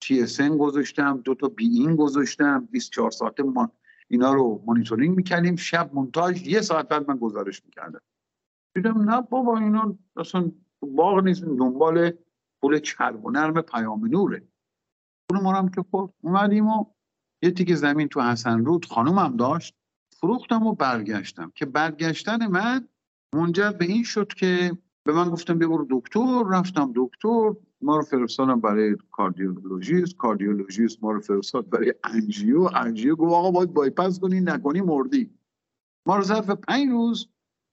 تی 0.00 0.22
اس 0.22 0.40
گذاشتم. 0.40 1.20
دو 1.24 1.34
تا 1.34 1.48
beIN 1.48 1.96
گذاشتم. 1.96 2.68
24 2.70 3.10
ساعته 3.10 3.42
ما 3.42 3.72
اینا 4.10 4.32
رو 4.32 4.62
مانیتورینگ 4.66 5.16
می‌کردیم. 5.16 5.56
شب 5.56 5.90
مونتاژ 5.94 6.46
یه 6.46 6.60
ساعت 6.60 6.88
بعد 6.88 7.10
من 7.10 7.16
گزارش 7.16 7.64
می‌کردم. 7.64 8.00
دیدم 8.74 9.10
نه 9.10 9.20
بابا 9.20 9.58
اینا 9.58 9.98
اصلا 10.16 10.52
باغ 10.82 11.18
نیست. 11.24 11.44
دنبال 11.44 12.12
پول 12.62 12.78
چرب 12.78 13.24
و 13.24 13.30
نرم 13.30 13.60
پیام 13.60 14.06
نوره. 14.06 14.42
پول 15.28 15.40
ما 15.40 15.52
هم 15.52 15.68
که 15.68 15.84
خورد. 15.90 16.12
اومدیم 16.20 16.66
و 16.66 16.84
یه 17.42 17.50
تیک 17.50 17.74
زمین 17.74 18.08
تو 18.08 18.20
حسن 18.20 18.64
رود 18.64 18.86
خانومم 18.86 19.36
داشت. 19.36 19.74
فروختم 20.20 20.66
و 20.66 20.74
برگشتم. 20.74 21.52
که 21.54 21.66
برگشتن 21.66 22.46
من 22.46 22.88
منجر 23.34 23.70
به 23.70 23.84
این 23.84 24.04
شد 24.04 24.28
که 24.28 24.78
به 25.04 25.12
من 25.12 25.30
گفتم 25.30 25.58
بیا 25.58 25.68
برو 25.68 25.86
دکتر. 25.90 26.44
رفتم 26.50 26.92
دکتر. 26.94 27.54
ما 27.80 27.96
رو 27.96 28.02
فرستادم 28.02 28.60
برای 28.60 28.96
cardiologist. 29.10 30.16
cardiologist 30.16 31.02
ما 31.02 31.12
رو 31.12 31.20
فرستاد 31.20 31.70
برای 31.70 31.94
angio. 32.04 32.62
angio 32.74 33.16
گفت 33.16 33.32
آقا 33.32 33.50
باید 33.50 33.74
بایپس 33.74 34.20
کنی 34.20 34.40
نکنی 34.40 34.80
مردی. 34.80 35.38
ما 36.06 36.16
رو 36.16 36.22
ظرف 36.22 36.50
پنج 36.50 36.88
روز 36.88 37.28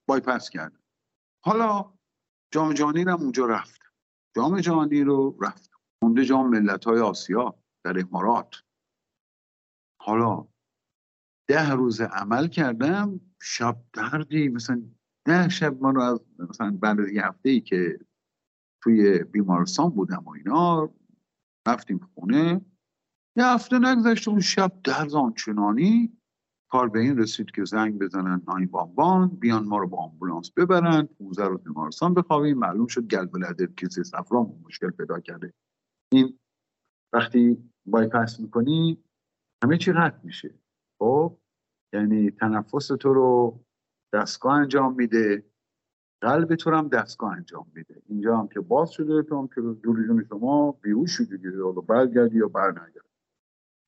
بایپس 0.08 0.50
کرد. 0.50 0.80
حالا 1.44 1.94
جام 2.52 2.74
جهانی 2.74 3.04
رو 3.04 3.12
اونجا 3.12 3.46
رفت. 3.46 3.82
جام 4.36 4.60
جهانی 4.60 5.02
رو 5.02 5.38
رفت. 5.42 5.72
مونده 6.02 6.26
جام 6.26 6.50
ملت 6.50 6.86
های 6.86 7.00
آسیا 7.00 7.56
در 7.84 8.00
امارات. 8.00 8.56
حالا 10.02 10.48
ده 11.48 11.72
روز 11.72 12.02
عمل 12.02 12.48
کردم 12.48 13.20
شب 13.42 13.78
دردی 13.94 14.50
مثلا 14.50 14.84
ده 15.26 15.50
شب 15.50 15.82
ما 15.82 15.90
رو 15.90 16.02
از 16.02 16.20
مثلا 16.40 16.72
بعد 16.72 17.00
یه 17.00 17.28
هفته 17.28 17.50
ای 17.50 17.62
که 17.62 18.00
توی 18.86 19.24
بیمارستان 19.24 19.90
بودم 19.90 20.24
و 20.26 20.30
اینا. 20.30 20.90
رفتیم 21.68 22.10
خونه. 22.14 22.62
یه 23.38 23.46
هفته 23.46 23.80
نگذشته 23.80 24.32
اون 24.32 24.40
شب 24.40 24.72
درز 24.84 25.16
آنچنانی 25.16 26.18
کار 26.72 26.90
به 26.90 27.00
این 27.00 27.18
رسید 27.18 27.52
که 27.52 27.66
زنگ 27.66 28.00
بزنن 28.00 28.42
ناین 28.48 28.68
بانبان 28.68 29.28
بیان 29.28 29.66
ما 29.66 29.78
رو 29.78 29.88
با 29.88 29.98
آمبولانس 29.98 30.52
ببرن 30.52 31.10
موزه 31.20 31.44
رو 31.44 31.58
بیمارستان 31.58 32.14
بخوابیم. 32.14 32.58
معلوم 32.58 32.88
شد 32.88 33.08
گلب 33.08 33.38
لدر 33.38 33.66
کسی 33.66 34.04
صفرام 34.04 34.62
مشکل 34.66 34.90
پیدا 34.90 35.20
کرده. 35.20 35.54
این 36.12 36.40
وقتی 37.14 37.72
بایپس 37.86 38.40
می‌کنی 38.40 39.04
همه 39.64 39.78
چی 39.78 39.92
رد 39.92 40.22
میشه. 40.24 40.60
خب؟ 41.00 41.38
یعنی 41.94 42.32
تنفس 42.32 42.88
تو 42.88 43.14
رو 43.14 43.60
دستگاه 44.14 44.54
انجام 44.54 44.96
میده. 44.96 45.44
قلب 46.22 46.56
تو 46.56 46.72
هم 46.72 46.88
دستگاه 46.88 47.32
انجام 47.32 47.72
میده. 47.76 48.02
اینجا 48.06 48.38
هم 48.38 48.48
که 48.48 48.60
باز 48.60 48.92
شده 48.92 49.24
تو 49.24 49.40
هم 49.40 49.48
که 49.48 49.62
جون 49.84 50.26
شما 50.30 50.72
بیهوش 50.72 51.12
شدی 51.12 51.38
یا 51.58 51.72
برگردی 51.72 52.38
یا 52.38 52.48
برنگردی. 52.48 53.00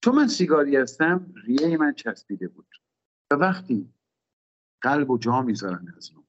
چون 0.04 0.16
من 0.16 0.28
سیگاری 0.28 0.76
هستم 0.76 1.34
ریه 1.46 1.78
من 1.78 1.94
چسبیده 1.94 2.48
بود. 2.48 2.68
و 3.32 3.36
وقتی 3.36 3.94
قلب 4.82 5.10
و 5.10 5.18
جا 5.18 5.42
می‌ذارن 5.42 5.94
از 5.98 6.12
اون 6.16 6.24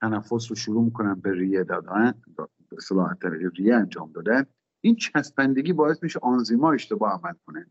تنفس 0.00 0.50
رو 0.50 0.56
شروع 0.56 0.84
می‌کنن 0.84 1.14
به 1.14 1.32
ریه 1.32 1.64
دادن 1.64 2.22
به 2.68 2.80
صلاح 2.80 3.14
ریه 3.56 3.74
انجام 3.74 4.12
دادن 4.12 4.46
این 4.80 4.96
چسبندگی 4.96 5.72
باعث 5.72 6.02
میشه 6.02 6.18
آنزیما 6.22 6.72
اشتباه 6.72 7.12
عمل 7.12 7.34
کنه. 7.46 7.66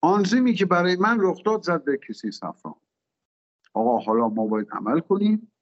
آنزیمی 0.00 0.54
که 0.54 0.66
برای 0.66 0.96
من 0.96 1.16
رخ 1.20 1.42
داد 1.44 1.62
زد 1.62 1.84
به 1.84 1.98
کسی 2.08 2.30
صفران 2.30 2.74
آقا 3.74 3.98
حالا 3.98 4.28
ما 4.28 4.46
باید 4.46 4.68
عمل 4.70 5.00
کنیم. 5.00 5.52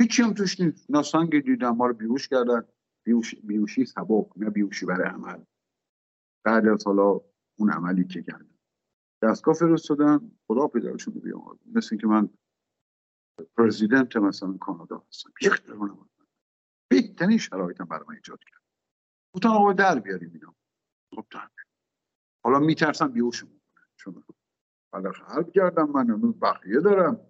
هیچی 0.00 0.22
هم 0.22 0.34
توش 0.34 0.60
نیست. 0.60 0.90
ناسنگ 0.90 1.40
دیدم 1.44 1.76
ما 1.76 1.86
رو 1.86 1.94
بیوش 1.94 2.28
کردن. 2.28 2.62
بیوش، 3.06 3.34
بیوشی 3.34 3.84
سبک 3.84 4.28
نه 4.36 4.50
بیوشی 4.50 4.86
برای 4.86 5.08
عمل. 5.08 5.44
بعد 6.44 6.66
از 6.66 6.86
حالا 6.86 7.20
اون 7.58 7.70
عملی 7.70 8.04
که 8.04 8.22
کردن 8.22 8.58
دستگاه 9.22 9.54
فرستادن 9.54 10.30
خدا 10.46 10.68
پدرشون 10.68 11.14
رو 11.14 11.20
بیامد 11.20 11.58
مثل 11.74 11.96
که 11.96 12.06
من 12.06 12.28
پرزیدنت 13.56 14.16
مثلا 14.16 14.56
کانادا 14.56 15.04
هستم. 15.08 15.32
یک 15.42 15.62
درمان 15.62 16.08
بهترین 16.90 17.38
شرایطم 17.38 17.84
برای 17.84 18.04
من 18.08 18.14
ایجاد 18.14 18.38
کرد. 18.44 18.62
گفتم 19.34 19.48
آقا 19.48 19.72
در 19.72 20.00
بیاریم 20.00 20.30
اینا 20.32 20.54
خب 21.14 21.26
حالا 22.44 22.58
میترسم 22.58 23.08
بیوشم 23.08 23.48
چون 23.96 24.24
حالا 24.92 25.10
حرب 25.10 25.50
کردم 25.50 25.90
من 25.90 26.10
اون 26.10 26.32
بقیه 26.32 26.80
دارم. 26.80 27.27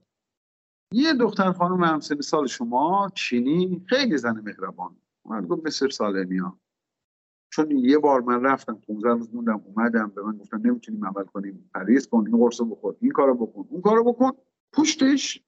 یه 0.93 1.15
دختر 1.15 1.53
خانم 1.53 1.85
همسن 1.85 2.21
سال 2.21 2.47
شما 2.47 3.11
چینی 3.15 3.85
خیلی 3.89 4.19
زن 4.19 4.41
مهربان. 4.41 4.97
من 5.25 5.47
گفت 5.47 5.67
مصر 5.67 5.89
سالنیا 5.89 6.59
چون 7.53 7.71
یه 7.71 7.99
بار 7.99 8.21
من 8.21 8.43
رفتم 8.43 8.75
15 8.75 9.09
روز 9.09 9.35
موندم 9.35 9.63
اومدم 9.65 10.09
به 10.09 10.23
من 10.23 10.37
گفتن 10.37 10.61
نمی‌تونیم 10.61 11.07
عمل 11.07 11.25
کنیم 11.25 11.71
پریز 11.75 12.09
کن 12.09 12.27
این 12.27 12.39
قرصو 12.39 12.65
بخور 12.65 12.97
این 13.01 13.11
کارو 13.13 13.35
بکن 13.35 13.67
اون 13.69 13.83
کارو 13.83 14.05
بکن. 14.05 14.33
پشتش 14.73 15.43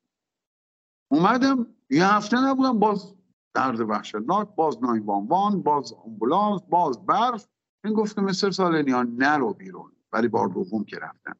اومدم 1.10 1.66
یه 1.90 2.14
هفته 2.14 2.36
نبودم 2.46 2.78
باز 2.78 3.14
درد 3.54 3.80
وحشتناک 3.80 4.54
باز 4.54 4.78
وان 5.04 5.62
باز 5.62 5.92
آمبولانس 5.92 6.60
باز 6.62 7.06
برف. 7.06 7.48
این 7.84 7.94
گفتم 7.94 8.24
مصر 8.24 8.50
سالنیا 8.50 9.02
نرو 9.02 9.54
بیرون. 9.54 9.92
ولی 10.12 10.28
بار 10.28 10.48
دوم 10.48 10.84
که 10.84 10.96
رفتم. 10.96 11.36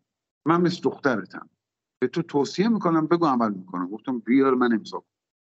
من 0.46 0.60
مثل 0.60 0.80
دخترتم. 0.82 1.48
به 2.00 2.08
تو 2.08 2.22
توصیه 2.22 2.68
می‌کنم 2.68 3.06
بگو 3.06 3.26
عمل 3.26 3.52
می‌کنم. 3.52 3.88
گفتم 3.88 4.18
بیار 4.18 4.54
من 4.54 4.72
امضا 4.72 5.04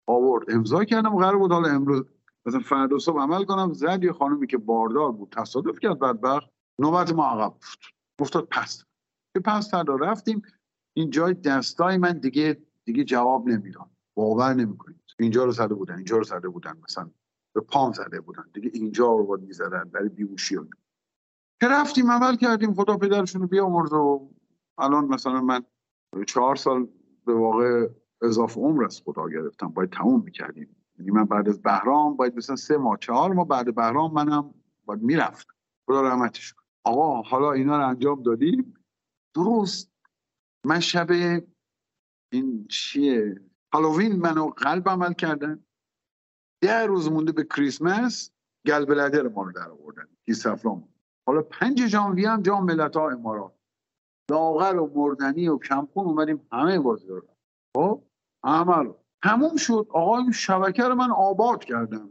آورد. 0.07 0.51
امضا 0.51 0.85
کردم 0.85 1.19
قرار 1.19 1.39
بود 1.39 1.53
حالا 1.53 1.69
امروز 1.69 2.05
مثلا 2.47 2.61
فردا 2.61 2.99
صبح 2.99 3.21
عمل 3.21 3.45
کنم. 3.45 3.73
زد 3.73 4.05
یه 4.05 4.13
خانمی 4.13 4.47
که 4.47 4.59
باردار 4.59 5.13
بود. 5.13 5.31
تصادف 5.31 5.79
کرد 5.79 5.99
بدبخت. 5.99 6.51
نوبت 6.79 7.13
ما 7.13 7.27
عقب 7.27 7.53
بود 7.53 7.95
گفتاد 8.21 8.49
پس. 8.51 8.85
که 9.35 9.41
پس 9.41 9.71
فردا 9.71 9.97
رفتیم. 9.97 10.43
این 10.97 11.11
جای 11.11 11.35
دستای 11.35 11.97
من 11.97 12.19
دیگه 12.19 12.63
دیگه 12.85 13.05
جواب 13.05 13.49
نمیدن 13.49 13.87
باور 14.15 14.55
نمی‌کنید. 14.55 15.01
اینجا 15.19 15.45
رو 15.45 15.53
زده 15.53 15.75
بودن 15.75 15.97
اینجا 15.97 16.17
رو 16.17 16.25
زده 16.25 16.49
بودن. 16.49 16.79
مثلا 16.85 17.11
به 17.55 17.61
پام 17.61 17.93
زده 17.93 18.21
بودن. 18.21 18.45
دیگه 18.55 18.71
اینجا 18.75 19.07
رو 19.07 19.27
باید 19.27 19.43
می‌زدن. 19.43 19.85
برای 19.85 20.09
بیوشی 20.09 20.57
و 20.57 20.65
که 21.61 21.69
رفتیم 21.69 22.11
عمل 22.11 22.37
کردیم. 22.37 22.75
خدا 22.75 22.97
پدرشون 22.97 23.49
رو 23.49 23.89
و 23.99 24.29
الان 24.79 25.05
مثلا 25.05 25.41
من 25.41 25.65
چهار 26.27 26.57
سال 26.57 26.89
به 27.27 27.35
واقع 27.35 27.89
اضافه 28.23 28.61
عمر 28.61 28.85
از 28.85 29.03
خدا 29.05 29.29
گرفتم 29.29 29.69
باید 29.69 29.91
تموم 29.91 30.23
می‌کردیم. 30.23 30.77
یعنی 30.99 31.11
من 31.11 31.25
بعد 31.25 31.49
از 31.49 31.63
بهرام 31.63 32.17
باید 32.17 32.37
مثلا 32.37 32.57
سه 32.57 32.77
ماه 32.77 32.97
چهار 32.97 33.33
ماه 33.33 33.49
بعد 33.49 33.75
بهرام 33.75 34.13
منم 34.13 34.55
باید 34.85 35.03
می‌رفتم. 35.03 35.55
خدا 35.87 36.03
رحمتش 36.03 36.55
آقا 36.85 37.23
حالا 37.23 37.53
اینا 37.53 37.79
رو 37.79 37.89
انجام 37.89 38.23
دادیم. 38.23 38.75
درست. 39.35 39.93
من 40.65 40.81
شب 40.81 41.11
این 42.33 42.67
چیه؟ 42.69 43.41
هالووین 43.73 44.17
منو 44.17 44.47
قلب 44.47 44.89
عمل 44.89 45.13
کردن. 45.13 45.65
ده 46.61 46.87
روز 46.87 47.11
مونده 47.11 47.33
به 47.33 47.45
کریسمس 47.45 48.31
گلبلدر 48.67 49.29
ما 49.29 49.43
رو 49.43 49.53
در 49.53 49.71
آوردن. 49.71 50.09
حالا 51.27 51.43
پنج 51.43 51.87
ژانویه 51.87 52.31
هم 52.31 52.43
جام 52.43 52.65
ملت 52.65 52.97
ها 52.97 53.11
امارات. 53.11 53.55
لاغر 54.33 54.77
و 54.77 54.93
مردنی 54.95 55.49
و 55.49 55.59
کمخون 55.59 56.07
اومدیم 56.07 56.41
همه 56.53 56.79
بازی 56.79 57.09
رو 57.09 57.23
خب؟ 57.77 58.03
عمل 58.45 58.93
تموم 59.23 59.57
شد. 59.57 59.87
آقا 59.91 60.19
این 60.19 60.33
شبکه 60.33 60.83
رو 60.85 60.95
من 60.95 61.11
آباد 61.11 61.65
کردم. 61.65 62.11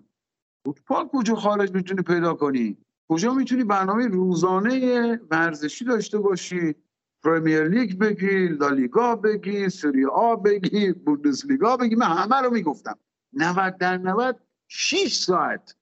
فوتبال 0.65 1.07
کجا 1.07 1.35
خارج 1.35 1.75
می‌تونی 1.75 2.01
پیدا 2.01 2.33
کنی؟ 2.33 2.77
کجا 3.09 3.33
می‌تونی 3.33 3.63
برنامه 3.63 4.07
روزانه 4.07 5.15
ورزشی 5.31 5.85
داشته 5.85 6.19
باشی؟ 6.19 6.75
پرمیر 7.23 7.63
لیگ 7.67 7.99
بگی 7.99 8.47
لالیگا 8.47 9.15
بگی 9.15 9.69
سری 9.69 10.05
آ 10.05 10.35
بگی 10.35 10.93
بوندسلیگا 10.93 11.77
بگی 11.77 11.95
من 11.95 12.05
همه 12.05 12.41
رو 12.41 12.49
می‌گفتم. 12.49 12.97
90 13.33 13.77
در 13.77 13.97
90 13.97 14.39
6 14.67 15.13
ساعت. 15.13 15.75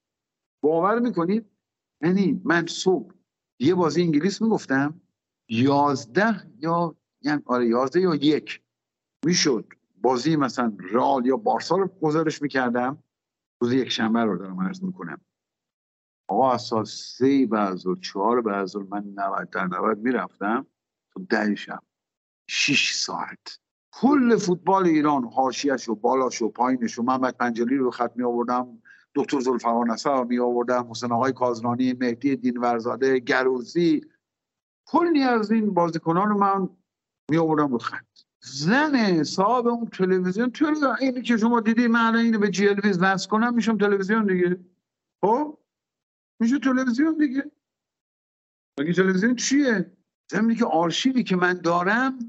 باور 0.64 1.00
می‌کنید؟ 1.00 1.46
یعنی 2.02 2.42
من 2.46 2.66
صبح 2.68 3.14
یه 3.60 3.76
بازی 3.76 4.02
انگلیس 4.02 4.42
می‌گفتم. 4.42 5.02
یازده 5.50 6.52
یا 6.60 6.96
یعنی 7.22 7.42
آره 7.46 7.68
یازده 7.68 8.02
یا 8.02 8.16
یک 8.16 8.62
می‌شد. 9.26 9.66
بازی 10.02 10.36
مثلا 10.36 10.78
رال 10.80 11.26
یا 11.26 11.38
بارسا 11.38 11.76
رو 11.76 11.88
گزارش 12.02 12.42
می‌کردم. 12.42 13.04
روز 13.62 13.74
یک 13.74 13.90
شنبه 13.90 14.24
رو 14.24 14.38
دارم 14.38 14.62
عرض 14.62 14.84
می‌کنم. 14.84 15.22
آقا 16.28 16.52
اساس 16.52 17.16
سه 17.18 17.46
بعض 17.46 17.86
و 17.86 17.96
چهار 17.96 18.42
بعض 18.42 18.76
من 18.76 19.04
90 19.16 19.50
در 19.50 19.66
90 19.66 19.98
می‌رفتم. 19.98 20.68
تو 21.14 21.26
ده 21.30 21.56
شب. 21.56 21.84
ساعت. 22.94 23.60
کل 23.92 24.38
فوتبال 24.38 24.86
ایران 24.86 25.24
حاشیش 25.24 25.90
و 25.90 25.96
بالاش 25.96 26.42
و 26.42 26.50
پایینش 26.50 27.00
و 27.00 27.04
محمد 27.04 27.38
پنجلی 27.38 27.78
رو 27.78 27.92
خط 27.92 28.12
می 28.16 28.24
آوردم 28.24 28.82
دکتر 29.16 29.40
زلفقار 29.40 29.86
نصر 29.86 30.24
می 30.24 30.40
آوردم 30.40 30.88
حسین 30.90 31.12
آقای 31.12 31.34
کازرانی 31.34 31.94
مهدی 31.94 32.36
دین 32.36 32.58
ورزاده 32.58 33.20
گروزی 33.20 34.02
کلی 34.92 35.24
از 35.24 35.52
این 35.52 35.74
بازیکنان 35.74 36.30
رو 36.30 36.38
من 36.38 36.70
می 37.32 37.38
آوردم 37.38 37.72
رو 37.72 37.78
خط. 37.78 38.06
زن 38.42 39.24
صاحب 39.24 39.68
اون 39.68 39.86
تلویزیون 39.86 40.52
تو 40.52 40.96
اینی 41.00 41.22
که 41.22 41.38
شما 41.38 41.60
دیدی 41.60 41.88
من 41.88 42.16
اینو 42.16 42.40
به 42.40 42.50
جی 42.50 42.70
الویز 42.70 43.28
کنم 43.28 43.54
میشم 43.54 43.78
تلویزیون 43.78 44.26
دیگه. 44.26 44.60
خب؟ 45.22 45.58
میشه 46.40 46.60
تلویزیون 46.60 47.18
دیگه. 47.18 47.52
مگه 48.80 48.94
تلویزیون 48.94 49.36
چیه؟ 49.36 49.92
زمینی 50.32 50.56
که 50.56 50.66
آرشیوی 50.66 51.24
که 51.24 51.36
من 51.36 51.54
دارم 51.54 52.20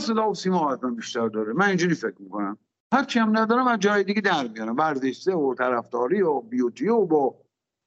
صدا 0.00 0.30
و 0.30 0.34
سیما 0.34 0.72
حتما 0.72 0.90
بیشتر 0.90 1.28
داره. 1.28 1.52
من 1.52 1.68
اینجوری 1.68 1.94
فکر 1.94 2.22
می‌کنم. 2.22 2.58
هرچی 2.94 3.18
هم 3.18 3.38
ندارم 3.38 3.66
از 3.66 3.78
جای 3.78 4.04
دیگه 4.04 4.20
در 4.20 4.48
میارم. 4.48 4.76
ورزشسه 4.76 5.34
و 5.34 5.54
طرفداری 5.54 6.22
و 6.22 6.40
بیوتی 6.40 6.88
و 6.88 7.06
با 7.06 7.34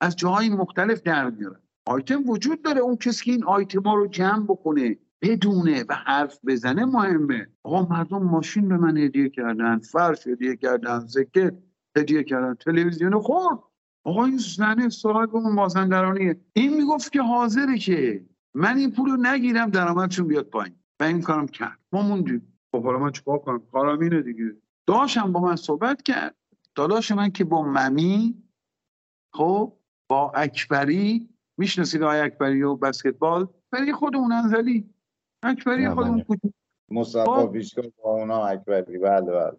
از 0.01 0.15
جاهای 0.15 0.49
مختلف 0.49 1.01
در 1.01 1.29
میارم. 1.29 1.60
آیتم 1.85 2.29
وجود 2.29 2.61
داره. 2.61 2.79
اون 2.79 2.95
کسی 2.95 3.25
که 3.25 3.31
این 3.31 3.43
آیتم 3.43 3.81
ها 3.81 3.95
رو 3.95 4.07
جمع 4.07 4.43
بکنه 4.43 4.97
بدونه 5.21 5.85
و 5.89 5.95
حرف 5.95 6.39
بزنه 6.47 6.85
مهمه. 6.85 7.47
آقا 7.63 7.95
مردم 7.95 8.23
ماشین 8.23 8.67
به 8.67 8.77
من 8.77 8.97
هدیه 8.97 9.29
کردن 9.29 9.79
فرش 9.79 10.27
هدیه 10.27 10.55
کردن 10.55 10.99
زکت 10.99 11.53
هدیه 11.97 12.23
کردن 12.23 12.53
تلویزیون 12.53 13.21
خورد 13.21 13.59
آقا 14.05 14.25
این 14.25 14.37
زنه 14.37 14.89
صاحب 14.89 15.35
اون 15.35 15.53
مازندرانیه 15.53 16.41
این 16.53 16.77
می‌گفت 16.77 17.11
که 17.11 17.21
حاضره 17.21 17.77
که 17.77 18.25
من 18.53 18.77
این 18.77 18.91
پول 18.91 19.09
رو 19.09 19.17
نگیرم 19.17 19.69
درآمدشون 19.69 20.27
بیاد 20.27 20.45
پایین. 20.45 20.75
و 20.99 21.03
این 21.03 21.21
کارم 21.21 21.47
کرد. 21.47 21.79
ما 21.91 22.01
موندیم. 22.01 22.57
خب 22.71 22.83
حالا 22.83 22.99
من 22.99 23.11
چیکار 23.11 23.39
کنم؟ 23.39 23.61
کارم 23.71 23.99
اینه 23.99 24.21
دیگه. 24.21 24.55
داشتم 24.87 25.31
با 25.31 25.39
من 25.39 25.55
صحبت 25.55 26.01
کرد. 26.01 26.35
داداش 26.75 27.11
من 27.11 27.31
که 27.31 27.43
با 27.43 27.61
ممی 27.61 28.43
خب 29.33 29.73
با 30.09 30.31
اکبری 30.35 31.29
می‌شناسید 31.61 32.03
آقای 32.03 32.19
اکبری 32.19 32.63
و 32.63 32.75
بسکتبال؟ 32.75 33.47
برای 33.71 33.93
خود 33.93 34.15
اون 34.15 34.31
انزلی. 34.31 34.89
اکبری 35.43 35.89
خودمون 35.89 36.23
کوچیک. 36.23 36.53
مصطفی 36.91 37.47
پیشگاه 37.47 37.85
با 38.03 38.09
اونا 38.11 38.45
اکبری. 38.45 38.97
بله 38.97 39.21
بله. 39.21 39.57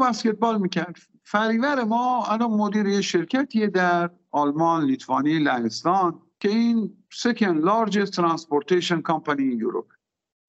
بسکتبال 0.00 0.60
می‌کرد. 0.60 0.96
فریور 1.24 1.84
ما 1.84 2.24
الان 2.24 2.50
مدیر 2.50 2.86
یه 2.86 3.00
شرکتیه 3.00 3.66
در 3.66 4.10
آلمان 4.30 4.84
لیتوانی 4.84 5.38
لهستان 5.38 6.20
که 6.40 6.48
این 6.48 6.96
second 7.14 7.64
largest 7.64 8.10
transportation 8.10 9.02
company 9.10 9.44
in 9.52 9.58
Europe. 9.66 9.92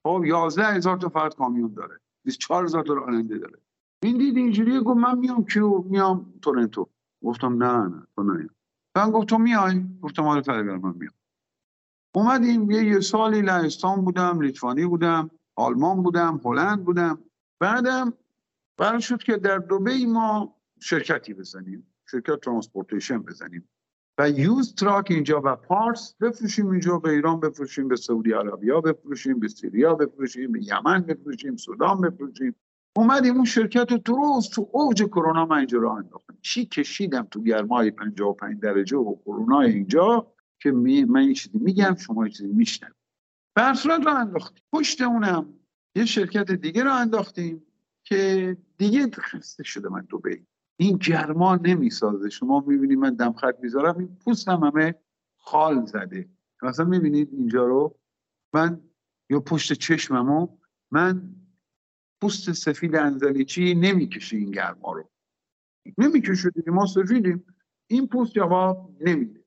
خب 0.03 0.23
11 0.25 0.65
هزار 0.65 0.97
تا 0.97 1.09
فرد 1.09 1.35
کامیون 1.35 1.73
داره. 1.73 1.99
24 2.25 2.63
هزار 2.63 2.83
تا 2.83 2.93
راننده 2.93 3.37
داره. 3.37 3.59
این 4.03 4.17
دید 4.17 4.37
اینجوری 4.37 4.79
گفت 4.79 4.97
من 4.97 5.17
میام 5.17 5.45
کیو؟ 5.45 5.81
میام 5.81 6.33
تورنتو. 6.41 6.89
گفتم 7.25 7.63
نه 7.63 7.87
نه 7.87 8.07
تو 8.15 8.23
نه 8.23 8.49
من 8.99 9.11
گفت 9.11 9.27
تو 9.27 9.37
میای؟ 9.37 9.85
گفتم 10.01 10.23
آره 10.23 10.41
فرگر 10.41 10.75
من 10.75 10.93
میام. 10.97 11.13
اومدیم 12.15 12.71
یه 12.71 12.83
یه 12.83 12.99
سالی 12.99 13.41
لهستان 13.41 14.05
بودم 14.05 14.41
لیتوانی 14.41 14.85
بودم 14.85 15.31
آلمان 15.55 16.03
بودم 16.03 16.41
هلند 16.45 16.85
بودم. 16.85 17.19
بعدم 17.59 18.13
برای 18.77 19.01
شد 19.01 19.23
که 19.23 19.37
در 19.37 19.57
دوبی 19.57 20.05
ما 20.05 20.55
شرکتی 20.79 21.33
بزنیم 21.33 21.87
شرکت 22.11 22.39
transportation 22.39 23.17
بزنیم. 23.21 23.69
و 24.17 24.29
used 24.29 24.75
truck 24.75 25.07
اینجا 25.09 25.41
و 25.45 25.55
parts 25.55 26.15
بفروشیم 26.21 26.69
اینجا 26.69 26.97
به 26.97 27.09
ایران 27.09 27.39
بفروشیم 27.39 27.87
به 27.87 27.95
سعودی 27.95 28.31
عربیا 28.31 28.81
بفروشیم 28.81 29.39
به 29.39 29.47
Syria 29.47 29.95
بفروشیم 29.95 30.51
به 30.51 30.59
یمن 30.63 31.01
بفروشیم 31.01 31.55
سودان 31.55 32.01
بفروشیم. 32.01 32.55
اومدیم 32.99 33.35
اون 33.35 33.45
شرکت 33.45 33.91
رو 33.91 33.97
درست 33.97 34.53
تو 34.53 34.69
اوج 34.71 35.03
کرونا 35.03 35.45
من 35.45 35.57
اینجا 35.57 35.79
راه 35.79 35.97
انداختم 35.97 36.37
چی 36.41 36.65
کشیدم 36.65 37.27
تو 37.31 37.43
گرمای 37.43 37.91
55 37.91 38.59
درجه 38.59 38.97
و 38.97 39.15
کرونا 39.15 39.61
اینجا 39.61 40.27
که 40.61 40.71
من 40.71 41.19
این 41.19 41.33
چیزی 41.33 41.57
میگم 41.57 41.95
شما 41.95 42.23
این 42.23 42.31
چیزی 42.31 42.53
میشنوین 42.53 42.95
به 43.55 43.73
صورت 43.73 44.05
رو 44.05 44.15
انداختیم. 44.15 44.63
پشت 44.73 45.01
اونم 45.01 45.53
یه 45.95 46.05
شرکت 46.05 46.51
دیگه 46.51 46.83
رو 46.83 46.93
انداختیم 46.93 47.63
که 48.03 48.57
دیگه 48.77 49.09
خسته 49.11 49.63
شده 49.63 49.89
من 49.89 50.01
دبی 50.01 50.45
این 50.77 50.97
گرما 50.97 51.55
نمی‌سازه. 51.55 52.29
شما 52.29 52.63
می‌بینید 52.67 52.97
من 52.97 53.13
دمخط 53.13 53.55
می‌ذارم 53.61 53.97
این 53.97 54.17
پوستم 54.25 54.63
همه 54.63 54.95
خال 55.37 55.85
زده. 55.85 56.29
مثلا 56.61 56.85
می‌بینید 56.85 57.29
اینجا 57.31 57.65
رو 57.65 57.95
من 58.53 58.81
یا 59.29 59.39
پشت 59.39 59.73
چشممو 59.73 60.47
من 60.91 61.35
پوست 62.21 62.51
سفید 62.51 62.95
انزلیچی 62.95 63.75
نمی‌کشه 63.75 64.37
این 64.37 64.51
گرما 64.51 64.91
رو. 64.93 65.09
نمی‌کشه 65.97 66.49
دیگه 66.49 66.71
ما 66.71 66.85
سفیدیم. 66.85 67.45
این 67.87 68.07
پوست 68.07 68.33
جواب 68.33 68.95
نمیده. 69.01 69.45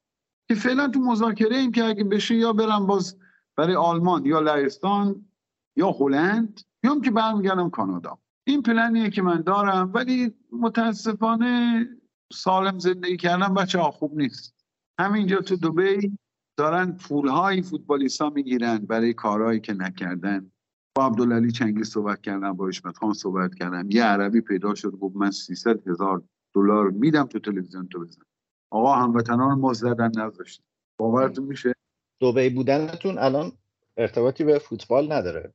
که 0.49 0.55
فعلا 0.55 0.89
تو 0.89 1.01
مذاکره 1.01 1.57
ایم 1.57 1.73
که 1.73 1.85
اگه 1.85 2.05
بشه 2.05 2.35
یا 2.35 2.53
برم 2.53 2.87
باز 2.87 3.19
برای 3.57 3.75
آلمان 3.75 4.27
یا 4.27 4.41
لهستان 4.41 5.29
یا 5.77 5.91
هلند 5.91 6.61
یا 6.85 7.01
که 7.01 7.11
برمیگردم 7.11 7.71
کانادا. 7.71 8.19
این 8.47 8.63
پلنیه 8.63 9.11
که 9.11 9.23
من 9.23 9.43
دارم 9.43 9.91
ولی 9.95 10.35
متاسفانه 10.53 11.87
سالم 12.33 12.79
زندگی 12.79 13.17
کردن 13.17 13.55
بچه 13.55 13.79
ها 13.79 13.91
خوب 13.91 14.17
نیست. 14.17 14.55
همینجا 14.99 15.41
تو 15.41 15.57
دوبی 15.57 16.19
دارن 16.57 16.93
پولهای 16.93 17.63
فوتبالیستا 17.63 18.31
می‌گیرن 18.31 18.79
برای 18.79 19.15
کارهایی 19.15 19.61
که 19.61 19.75
نکردن. 19.75 20.52
با 20.95 21.07
عبدالعلی 21.07 21.53
چنگی 21.53 21.85
صحبت 21.85 22.23
کردم 22.23 22.53
با 22.53 22.69
اشمت 22.69 22.97
خان 22.97 23.15
صحبت 23.15 23.55
کردم. 23.55 23.91
یه 23.91 24.05
عربی 24.05 24.41
پیدا 24.41 24.75
شد 24.75 24.91
گفت 24.91 25.17
من 25.17 25.31
300 25.31 25.89
هزار 25.89 26.23
دلار 26.55 26.91
میدم 26.91 27.27
تو 27.27 27.39
تلویزیون 27.39 27.89
تو 27.89 28.01
بزن. 28.01 28.23
آقا 28.71 28.95
هموطنان 28.95 29.59
ما 29.59 29.73
زدن 29.73 30.11
نذاشتن 30.17 30.65
باورتون 30.99 31.45
میشه؟ 31.45 31.75
دوبی 32.21 32.49
بودنتون 32.51 33.19
الان 33.19 33.53
ارتباطی 33.97 34.45
به 34.45 34.59
فوتبال 34.59 35.13
نداره. 35.13 35.53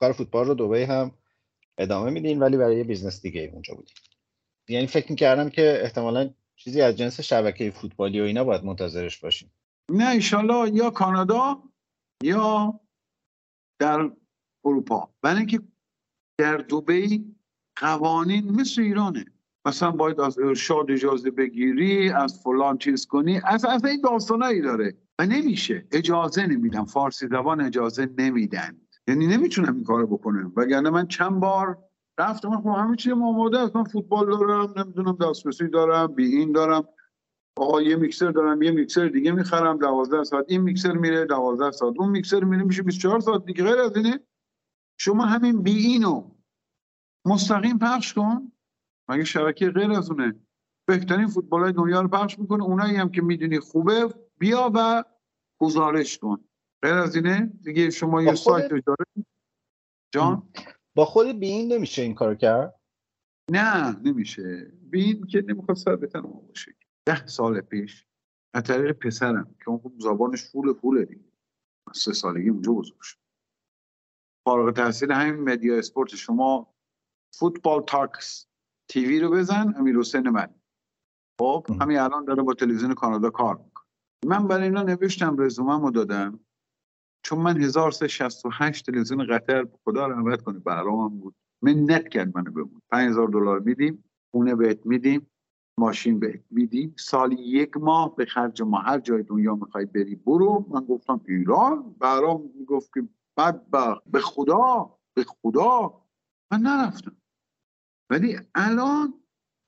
کار 0.00 0.12
فوتبال 0.12 0.46
رو 0.46 0.54
دوبی 0.54 0.82
هم 0.82 1.10
ادامه 1.78 2.10
میدین 2.10 2.38
ولی 2.38 2.56
برای 2.56 2.76
یه 2.76 2.84
business 2.84 3.22
دیگه 3.22 3.50
اونجا 3.52 3.74
بودین. 3.74 3.94
یعنی 4.68 4.86
فکر 4.86 5.10
می‌کردم 5.10 5.48
که 5.48 5.78
احتمالا 5.82 6.30
چیزی 6.56 6.80
از 6.80 6.96
جنس 6.96 7.20
شبکه 7.20 7.70
فوتبالی 7.70 8.20
و 8.20 8.24
اینا 8.24 8.44
باید 8.44 8.64
منتظرش 8.64 9.20
باشیم 9.20 9.52
نه 9.90 10.10
ایشالله 10.10 10.74
یا 10.74 10.90
کانادا 10.90 11.62
یا 12.22 12.80
در 13.78 14.10
اروپا. 14.64 15.10
برای 15.22 15.38
اینکه 15.38 15.60
در 16.38 16.56
دوبی 16.56 17.34
قوانین 17.76 18.60
مثل 18.60 18.82
ایرانه. 18.82 19.24
مثلا 19.66 19.90
باید 19.90 20.20
از 20.20 20.38
ارشاد 20.38 20.90
اجازه 20.90 21.30
بگیری 21.30 22.10
از 22.10 22.42
فلان 22.42 22.78
چیز 22.78 23.06
کنی 23.06 23.40
از 23.44 23.64
از 23.64 23.84
این 23.84 24.00
داستانایی 24.00 24.60
داره. 24.60 24.96
و 25.18 25.26
نمیشه. 25.26 25.86
اجازه 25.92 26.46
نمیدن. 26.46 26.84
فارسی 26.84 27.26
زبان 27.26 27.60
اجازه 27.60 28.08
نمیدن. 28.18 28.76
یعنی 29.08 29.26
نمی‌تونم 29.26 29.74
این 29.74 29.84
کارو 29.84 30.06
بکنم. 30.06 30.52
وگرنه 30.56 30.90
من 30.90 31.06
چند 31.06 31.40
بار 31.40 31.78
رفتم 32.18 32.60
خب 32.60 32.66
همه 32.66 32.96
چی 32.96 33.12
آماده 33.12 33.58
است. 33.58 33.76
من 33.76 33.84
فوتبال 33.84 34.26
دارم 34.26 34.74
نمی‌دونم 34.76 35.16
دسترسی 35.20 35.68
دارم 35.68 36.06
بی 36.06 36.36
این 36.36 36.52
دارم. 36.52 36.88
آقا 37.56 37.82
یه 37.82 37.96
میکسر 37.96 38.30
دارم 38.30 38.62
یه 38.62 38.70
میکسر 38.70 39.08
دیگه 39.08 39.32
می‌خرم. 39.32 39.78
دوازده 39.78 40.24
ساعت 40.24 40.44
این 40.48 40.60
میکسر 40.60 40.92
میره 40.92 41.24
دوازده 41.24 41.70
ساعت 41.70 41.94
اون 41.98 42.10
میکسر 42.10 42.44
میره. 42.44 42.62
میشه 42.62 42.82
24 42.82 43.20
ساعت 43.20 43.44
دیگه. 43.44 43.64
غیر 43.64 43.78
از 43.78 43.96
اینه 43.96 44.20
شما 44.98 45.24
همین 45.24 45.62
بی 45.62 45.76
اینو 45.76 46.30
مستقیم 47.26 47.78
پخش 47.78 48.14
کن. 48.14 48.52
مگه 49.08 49.24
شبکه 49.24 49.70
غیر 49.70 49.90
از 49.90 50.10
اونه. 50.10 50.40
بهترین 50.88 51.26
فوتبال 51.26 51.62
های 51.62 51.72
دنیا 51.72 52.00
رو 52.00 52.08
پخش 52.08 52.38
می‌کنه. 52.38 52.64
اونایی 52.64 52.96
هم 52.96 53.10
که 53.10 53.22
می‌دونی 53.22 53.60
خوبه 53.60 54.14
بیا 54.38 54.70
و 54.74 55.04
گزارش 55.60 56.18
کن. 56.18 56.44
غیر 56.82 56.94
از 56.94 57.16
اینه؟ 57.16 57.52
دیگه 57.62 57.90
شما 57.90 58.22
یه 58.22 58.34
سایت 58.34 58.68
داره 58.68 59.04
جان؟ 60.14 60.48
با 60.94 61.04
خود 61.04 61.26
بین 61.26 61.72
نمیشه 61.72 62.02
این 62.02 62.14
کار 62.14 62.34
کرد؟ 62.34 62.80
نه 63.50 64.00
نمیشه. 64.00 64.72
بین 64.82 65.26
که 65.26 65.44
نمی‌خواد 65.48 65.76
سر 65.76 65.96
بتن 65.96 66.20
باشه. 66.20 66.76
ده 67.06 67.26
سال 67.26 67.60
پیش 67.60 68.06
از 68.54 68.62
طریق 68.62 68.92
پسرم 68.92 69.54
که 69.64 69.68
اون 69.68 69.98
زبانش 69.98 70.44
فول 70.44 70.72
فوله 70.72 71.04
دیگه. 71.04 71.24
سه 71.94 72.12
سالگی 72.12 72.48
اونجا 72.48 72.72
بزرگ 72.72 73.00
شد 73.00 73.18
فارغ 74.44 74.72
تحصیل 74.74 75.12
همین 75.12 75.50
media 75.50 75.78
sport 75.78 76.14
شما 76.14 76.74
Football 77.34 77.82
Talks 77.82 78.46
TV 78.90 79.20
رو 79.20 79.30
بزن 79.30 79.74
امیر 79.76 79.98
حسین 79.98 80.28
من. 80.28 80.48
خب 81.40 81.66
همین 81.80 81.98
الان 81.98 82.24
داره 82.24 82.42
با 82.42 82.54
تلویزیون 82.54 82.94
کانادا 82.94 83.30
کار 83.30 83.56
می‌کنه. 83.56 83.84
من 84.26 84.48
برای 84.48 84.64
اینا 84.64 84.82
نوشتم 84.82 85.36
رزومم 85.38 85.82
رو 85.82 85.90
دادم. 85.90 86.40
چون 87.24 87.38
من 87.38 87.56
1368 87.56 88.86
تلویزیون 88.86 89.26
قطر 89.26 89.68
خدا 89.84 90.06
رحمت 90.06 90.42
کنه 90.42 90.58
برامم 90.58 91.18
بود. 91.18 91.34
منت 91.62 92.08
کرد 92.08 92.36
منو 92.36 92.50
بمون. 92.50 92.82
5000 92.90 93.28
دلار 93.28 93.60
میدیم 93.60 94.04
خونه 94.30 94.54
بهت 94.54 94.86
میدیم 94.86 95.26
ماشین 95.78 96.18
بهت 96.18 96.40
میدیم. 96.50 96.94
سالی 96.98 97.36
یک 97.36 97.76
ماه 97.76 98.16
به 98.16 98.26
خرج 98.26 98.62
ما 98.62 98.78
هر 98.78 98.98
جای 98.98 99.22
دنیا 99.22 99.54
می‌خوای 99.54 99.84
بری 99.84 100.14
برو. 100.14 100.66
من 100.70 100.84
گفتم 100.84 101.20
ایران؟ 101.28 101.94
برام 102.00 102.50
می‌گفت 102.54 102.92
که 102.94 103.08
بدبخت 103.36 104.02
به 104.06 104.20
خدا 104.20 104.98
به 105.14 105.24
خدا 105.24 106.02
من 106.52 106.60
نرفتم. 106.60 107.16
ولی 108.10 108.38
الان 108.54 109.14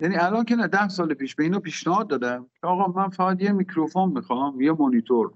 یعنی 0.00 0.16
الان 0.16 0.44
که 0.44 0.56
نه 0.56 0.68
ده 0.68 0.88
سال 0.88 1.14
پیش 1.14 1.34
به 1.34 1.42
اینو 1.42 1.60
پیشنهاد 1.60 2.08
دادم 2.08 2.50
که 2.60 2.66
آقا 2.66 2.92
من 3.02 3.08
فقط 3.08 3.42
یه 3.42 3.52
میکروفون 3.52 4.12
می‌خوام 4.12 4.60
یه 4.60 4.72
مانیتور. 4.72 5.34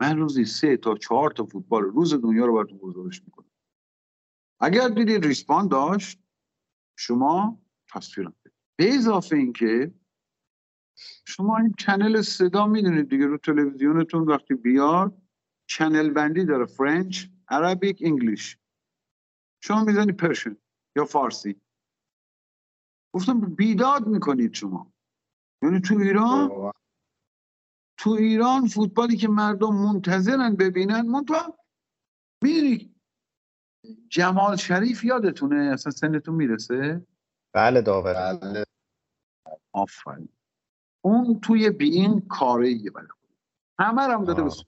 من 0.00 0.18
روزی 0.18 0.44
سه 0.44 0.76
تا 0.76 0.94
چهار 0.94 1.30
تا 1.30 1.44
فوتبال 1.44 1.82
روز 1.82 2.14
دنیا 2.14 2.46
رو 2.46 2.54
براتون 2.54 2.78
گزارش 2.78 3.22
می‌کنم. 3.24 3.50
اگر 4.60 4.88
دیدید 4.88 5.26
ریسپان 5.26 5.68
داشت 5.68 6.20
شما 6.98 7.62
تصویرم 7.92 8.34
به 8.76 8.94
اضافه 8.94 9.36
اینکه 9.36 9.94
شما 11.24 11.58
این 11.58 11.74
چنل 11.78 12.22
صدا 12.22 12.66
می‌دونید 12.66 13.08
دیگه 13.08 13.26
رو 13.26 13.38
تلویزیونتون 13.38 14.22
وقتی 14.22 14.54
بیاد 14.54 15.22
channel 15.66 16.10
بندی 16.10 16.44
داره 16.44 16.66
French 16.66 17.26
Arabic 17.50 18.02
English 18.04 18.58
شما 19.62 19.84
می‌زنی 19.84 20.12
Persian 20.12 20.56
یا 20.96 21.04
فارسی 21.04 21.60
گفتم 23.14 23.40
بیداد 23.40 24.06
می‌کنید 24.06 24.54
شما 24.54 24.92
یعنی 25.62 25.80
تو 25.80 25.98
ایران 25.98 26.72
تو 27.98 28.10
ایران 28.10 28.66
فوتبالی 28.66 29.16
که 29.16 29.28
مردم 29.28 29.74
منتظرن 29.74 30.56
ببینن 30.56 31.00
منتها 31.00 31.58
می‌دونی 32.42 32.94
جمال 34.08 34.56
شریف 34.56 35.04
یادتونه 35.04 35.56
اصلا 35.56 35.92
سنتون 35.92 36.34
می‌رسه 36.34 37.06
بله 37.54 37.82
داور 37.82 38.14
بله. 38.14 38.64
آفرین 39.72 40.28
اون 41.04 41.40
توی 41.40 41.70
بی 41.70 41.90
این 41.90 42.20
کاره 42.20 42.70
یه 42.70 42.90
بله 42.90 43.08
همه 43.78 44.02
هم 44.02 44.24
داده 44.24 44.42
بسید 44.42 44.66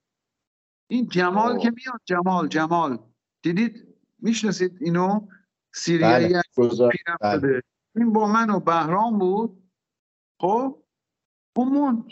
این 0.91 1.09
جمال 1.09 1.59
که 1.59 1.71
میاد 1.71 2.01
جمال 2.05 2.49
جمال. 2.49 2.99
دیدید؟ 3.43 3.97
می‌شناسید 4.19 4.79
اینو؟ 4.81 5.29
سیریایی 5.75 6.35
بله. 7.21 7.63
این 7.97 8.13
با 8.13 8.33
من 8.33 8.51
و 8.51 8.61
بهرام 8.61 9.19
بود. 9.19 9.71
خب؟ 10.41 10.83
اون 11.57 12.09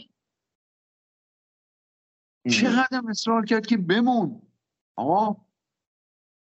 چقدر 2.51 3.03
اصرار 3.09 3.45
کرد 3.45 3.67
که 3.67 3.77
بمون. 3.77 4.43
آقا 4.97 5.47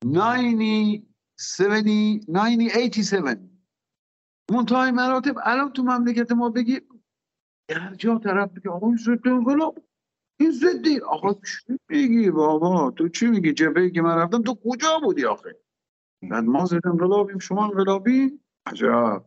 90 0.05 1.03
منتهای 4.51 4.91
مراتب 4.91 5.35
الان 5.45 5.73
تو 5.73 5.83
مملکت 5.83 6.33
ما 6.33 6.49
بگی 6.49 6.81
هر 7.71 7.95
جا 7.95 8.19
طرف 8.19 8.53
بگی 8.53 8.69
آقا 8.69 8.87
این 8.87 8.97
این 10.41 10.51
ضدی 10.51 11.01
آقا 11.01 11.35
چی 11.35 11.79
میگی 11.89 12.31
بابا؟ 12.31 12.91
تو 12.91 13.09
چی 13.09 13.27
میگی؟ 13.27 13.53
جبهه 13.53 13.91
که 13.91 14.03
من 14.03 14.17
رفتم 14.17 14.43
تو 14.43 14.55
کجا 14.55 15.01
بودی 15.03 15.25
آخه؟ 15.25 15.57
بعد 16.23 16.45
ما 16.45 16.67
ضد 16.67 16.87
انقلابیم 16.87 17.39
شما 17.39 17.65
انقلابی؟ 17.65 18.41
عجب. 18.67 19.25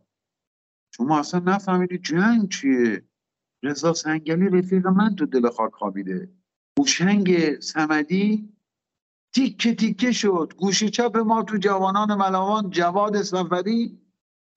شما 0.96 1.20
اصلا 1.20 1.40
نفهمیدی 1.40 1.98
جنگ 1.98 2.50
چیه؟ 2.50 3.04
رضا 3.64 3.94
سنگلی 3.94 4.50
رفیق 4.50 4.88
من 4.88 5.16
تو 5.16 5.26
دل 5.26 5.50
خاک 5.50 5.74
خوابیده. 5.74 6.30
هوشنگ 6.80 7.60
سمدی 7.60 8.54
تیکه 9.34 9.76
تیکه 9.76 10.12
شد. 10.12 10.54
گوشی 10.58 10.90
چپ 10.90 11.18
ما 11.18 11.44
تو 11.44 11.58
جوانان 11.58 12.16
ملاوان 12.16 12.70
جواد 12.70 13.22
سفری 13.22 14.02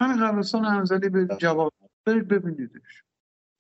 همین 0.01 0.27
قبرستان 0.27 0.65
انزلی 0.65 1.09
به 1.09 1.37
جواد 1.41 1.73
برید 2.07 2.29
ببینیدش. 2.29 3.05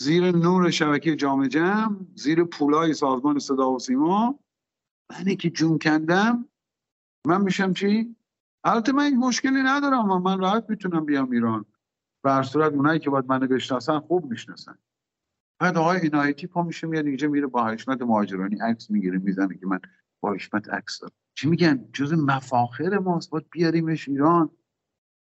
زیر 0.03 0.37
نور 0.37 0.71
شبکه 0.71 1.16
جام 1.16 1.47
جمع 1.47 1.97
زیر 2.15 2.45
پولای 2.45 2.95
سازمان 2.95 3.39
صدا 3.39 3.71
و 3.71 3.79
سیما. 3.79 4.39
منی 5.11 5.37
که 5.37 5.51
جون 5.51 5.79
کندم. 5.79 6.49
من 7.27 7.41
میشم 7.41 7.73
چی؟ 7.73 8.16
البته 8.65 8.93
من 8.93 9.03
این 9.03 9.16
مشکلی 9.16 9.62
ندارم 9.62 10.11
و 10.11 10.19
من 10.19 10.39
راحت 10.39 10.71
می‌تونم 10.71 11.05
بیام 11.05 11.31
ایران. 11.31 11.65
به 12.25 12.31
هر 12.31 12.43
صورت 12.43 12.73
اونایی 12.73 13.01
که 13.01 13.11
باید 13.11 13.25
منو 13.29 13.47
بشناسن 13.47 13.99
خوب 13.99 14.25
می‌شناسن. 14.31 14.79
بعد 15.61 15.79
آقای 15.79 16.01
اینایتی 16.01 16.47
پا 16.47 16.62
میشه 16.62 16.87
میاد 16.87 17.07
اینجا 17.07 17.29
میره 17.29 17.47
با 17.47 17.66
حشمت 17.66 18.03
مهاجرانی 18.03 18.57
عکس 18.61 18.91
می‌گیره 18.91 19.19
می‌زنه 19.19 19.59
که 19.59 19.66
من 19.66 19.81
با 20.21 20.33
حشمت 20.33 20.69
عکس 20.69 21.01
دارم. 21.01 21.15
چی 21.35 21.49
میگن؟ 21.49 21.89
جز 21.93 22.12
مفاخر 22.12 22.99
ماست. 22.99 23.31
باید 23.31 23.51
بیاریمش 23.51 24.09
ایران. 24.09 24.51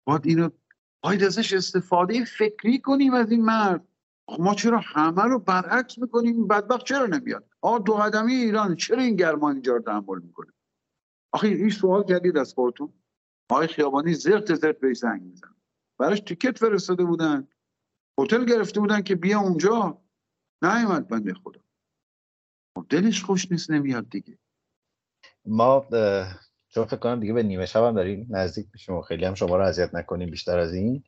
باید 0.07 0.25
اینو 0.25 0.49
باید 1.03 1.23
ازش 1.23 1.53
استفاده 1.53 2.25
فکری 2.25 2.79
کنیم 2.79 3.13
از 3.13 3.31
این 3.31 3.45
مرد. 3.45 3.87
ما 4.39 4.55
چرا 4.55 4.79
همه 4.79 5.23
رو 5.23 5.39
برعکس 5.39 5.97
می‌کنیم؟ 5.97 6.47
بدبخت 6.47 6.85
چرا 6.85 7.05
نمیاد؟ 7.05 7.49
آقا 7.61 7.79
دو 7.79 7.93
قدمی 7.93 8.33
ایران 8.33 8.75
چرا 8.75 9.01
این 9.01 9.15
گرما 9.15 9.51
اینجا 9.51 9.73
رو 9.73 9.81
تحمل 9.81 10.19
می‌کنه؟ 10.19 10.51
آخه 11.31 11.47
این 11.47 11.69
سوال 11.69 12.03
کردید 12.03 12.37
از 12.37 12.53
خودتون. 12.53 12.93
آقای 13.49 13.67
خیابانی 13.67 14.13
زرت 14.13 14.55
زرت 14.55 14.79
بهش 14.79 14.97
زنگ 14.97 15.21
میزن 15.21 15.55
براش 15.97 16.19
تیکت 16.19 16.57
فرستاده 16.57 17.03
بودن. 17.03 17.47
هتل 18.19 18.45
گرفته 18.45 18.79
بودن 18.79 19.01
که 19.01 19.15
بیا 19.15 19.39
اونجا. 19.39 20.01
نیومد 20.61 21.07
بنده 21.07 21.33
خدا. 21.33 21.61
خب 22.77 22.85
دلش 22.89 23.23
خوش 23.23 23.51
نیست 23.51 23.71
نمیاد 23.71 24.09
دیگه. 24.09 24.37
ما 25.45 25.87
چون 26.69 26.85
فکر 26.85 26.99
کنم 26.99 27.19
دیگه 27.19 27.33
به 27.33 27.43
نیمه 27.43 27.65
شب 27.65 27.83
هم 27.83 27.95
داریم 27.95 28.27
نزدیک 28.29 28.67
میشیم 28.73 28.95
و 28.95 29.01
خیلی 29.01 29.25
هم 29.25 29.33
شما 29.33 29.55
رو 29.55 29.63
اذیت 29.63 29.95
نکنیم 29.95 30.29
بیشتر 30.29 30.59
از 30.59 30.73
این. 30.73 31.03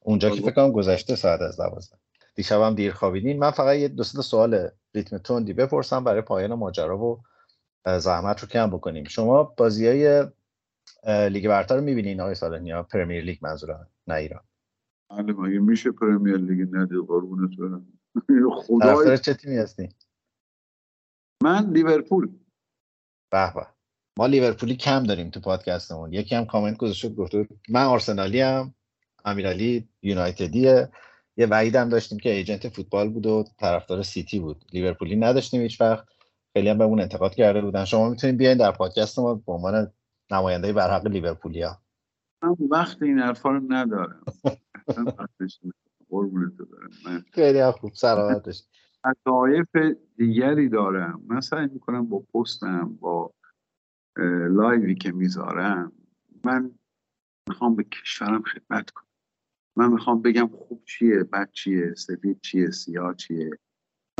اونجا 0.00 0.30
که 0.30 0.40
فکر 0.40 0.54
کنم 0.54 0.72
گذشته 0.72 1.16
ساعت 1.16 1.40
از 1.40 1.56
دوازده. 1.56 1.98
دیشب 2.38 2.60
هم 2.60 2.74
دیر 2.74 2.92
خوابیدین. 2.92 3.38
من 3.38 3.50
فقط 3.50 3.76
یه 3.76 3.88
دو 3.88 4.02
سوال 4.02 4.68
ریتم 4.94 5.18
تندی 5.18 5.52
بپرسم 5.52 6.04
برای 6.04 6.20
پایان 6.20 6.54
ماجرا 6.54 6.98
و 6.98 7.20
زحمت 7.98 8.40
رو 8.40 8.48
کم 8.48 8.70
بکنیم. 8.70 9.04
شما 9.04 9.42
بازی 9.42 9.86
های 9.86 10.26
لیگ 11.30 11.48
برتر 11.48 11.76
رو 11.76 11.80
می‌بینین 11.80 12.20
آقای 12.20 12.34
صالح‌نیا 12.34 12.82
Premier 12.82 13.24
League 13.24 13.38
منظورم 13.42 13.88
نه 14.06 14.14
ایران. 14.14 14.40
بله 15.10 15.32
مگه 15.32 15.58
میشه 15.58 15.90
Premier 15.90 16.36
League 16.36 16.68
ندید 16.72 16.98
قربونت 17.08 17.56
برم 17.58 17.86
خدای. 18.62 19.18
چه 19.18 19.34
تیمی 19.34 19.56
هستی؟ 19.56 19.88
من 21.42 21.70
لیورپول. 21.72 22.28
به 23.32 23.52
به. 23.54 23.66
ما 24.18 24.26
لیورپولی 24.26 24.76
کم 24.76 25.02
داریم 25.02 25.30
تو 25.30 25.40
پادکستمون. 25.40 26.12
یکی 26.12 26.34
هم 26.34 26.44
کامنت 26.44 26.76
گذاشت 26.76 27.14
گفته 27.14 27.48
من 27.68 27.84
آرسنالی 27.84 28.42
ام 28.42 28.74
امیرعلی 29.24 29.88
یونایتدیه. 30.02 30.88
یه 31.38 31.46
وحیدم 31.46 31.88
داشتیم 31.88 32.18
که 32.18 32.30
agent 32.30 32.68
فوتبال 32.68 33.08
بود 33.08 33.26
و 33.26 33.44
طرفدار 33.58 34.02
سیتی 34.02 34.40
بود. 34.40 34.64
لیورپولی 34.72 35.16
نداشتیم 35.16 35.60
هیچ 35.60 35.80
وقت. 35.80 36.08
خیلی 36.52 36.68
هم 36.68 36.78
بهمون 36.78 37.00
انتقاد 37.00 37.34
کرده 37.34 37.60
بودن. 37.60 37.84
شما 37.84 38.08
می‌تونید 38.08 38.36
بیاین 38.36 38.58
در 38.58 38.72
پادکست 38.72 39.18
ما 39.18 39.34
به 39.34 39.52
عنوان 39.52 39.92
نماینده 40.30 40.72
برحق 40.72 41.06
لیورپولیا. 41.06 41.78
من 42.42 42.56
وقت 42.70 43.02
این 43.02 43.18
حرفا 43.18 43.50
رو 43.50 43.60
ندارم. 43.72 44.24
خیلی 47.32 47.70
خوب. 47.70 47.94
سلامتش 47.94 48.62
وظایف 49.04 49.96
دیگری 50.16 50.68
دارم. 50.68 51.22
من 51.26 51.40
سعی 51.40 51.66
می‌کنم 51.66 52.08
با 52.08 52.18
پستم 52.18 52.96
با 53.00 53.34
لایوی 54.50 54.94
که 54.94 55.12
می‌ذارم. 55.12 55.92
من 56.44 56.70
می‌خوام 57.48 57.76
به 57.76 57.84
کشورم 57.84 58.42
خدمت 58.42 58.90
کنم. 58.90 59.07
من 59.78 59.92
می‌خوام 59.92 60.22
بگم 60.22 60.48
خوب 60.48 60.82
چیه 60.84 61.24
بد 61.24 61.50
چیه 61.52 61.94
سفید 61.94 62.40
چیه 62.40 62.70
سیاه 62.70 63.14
چیه؟ 63.14 63.50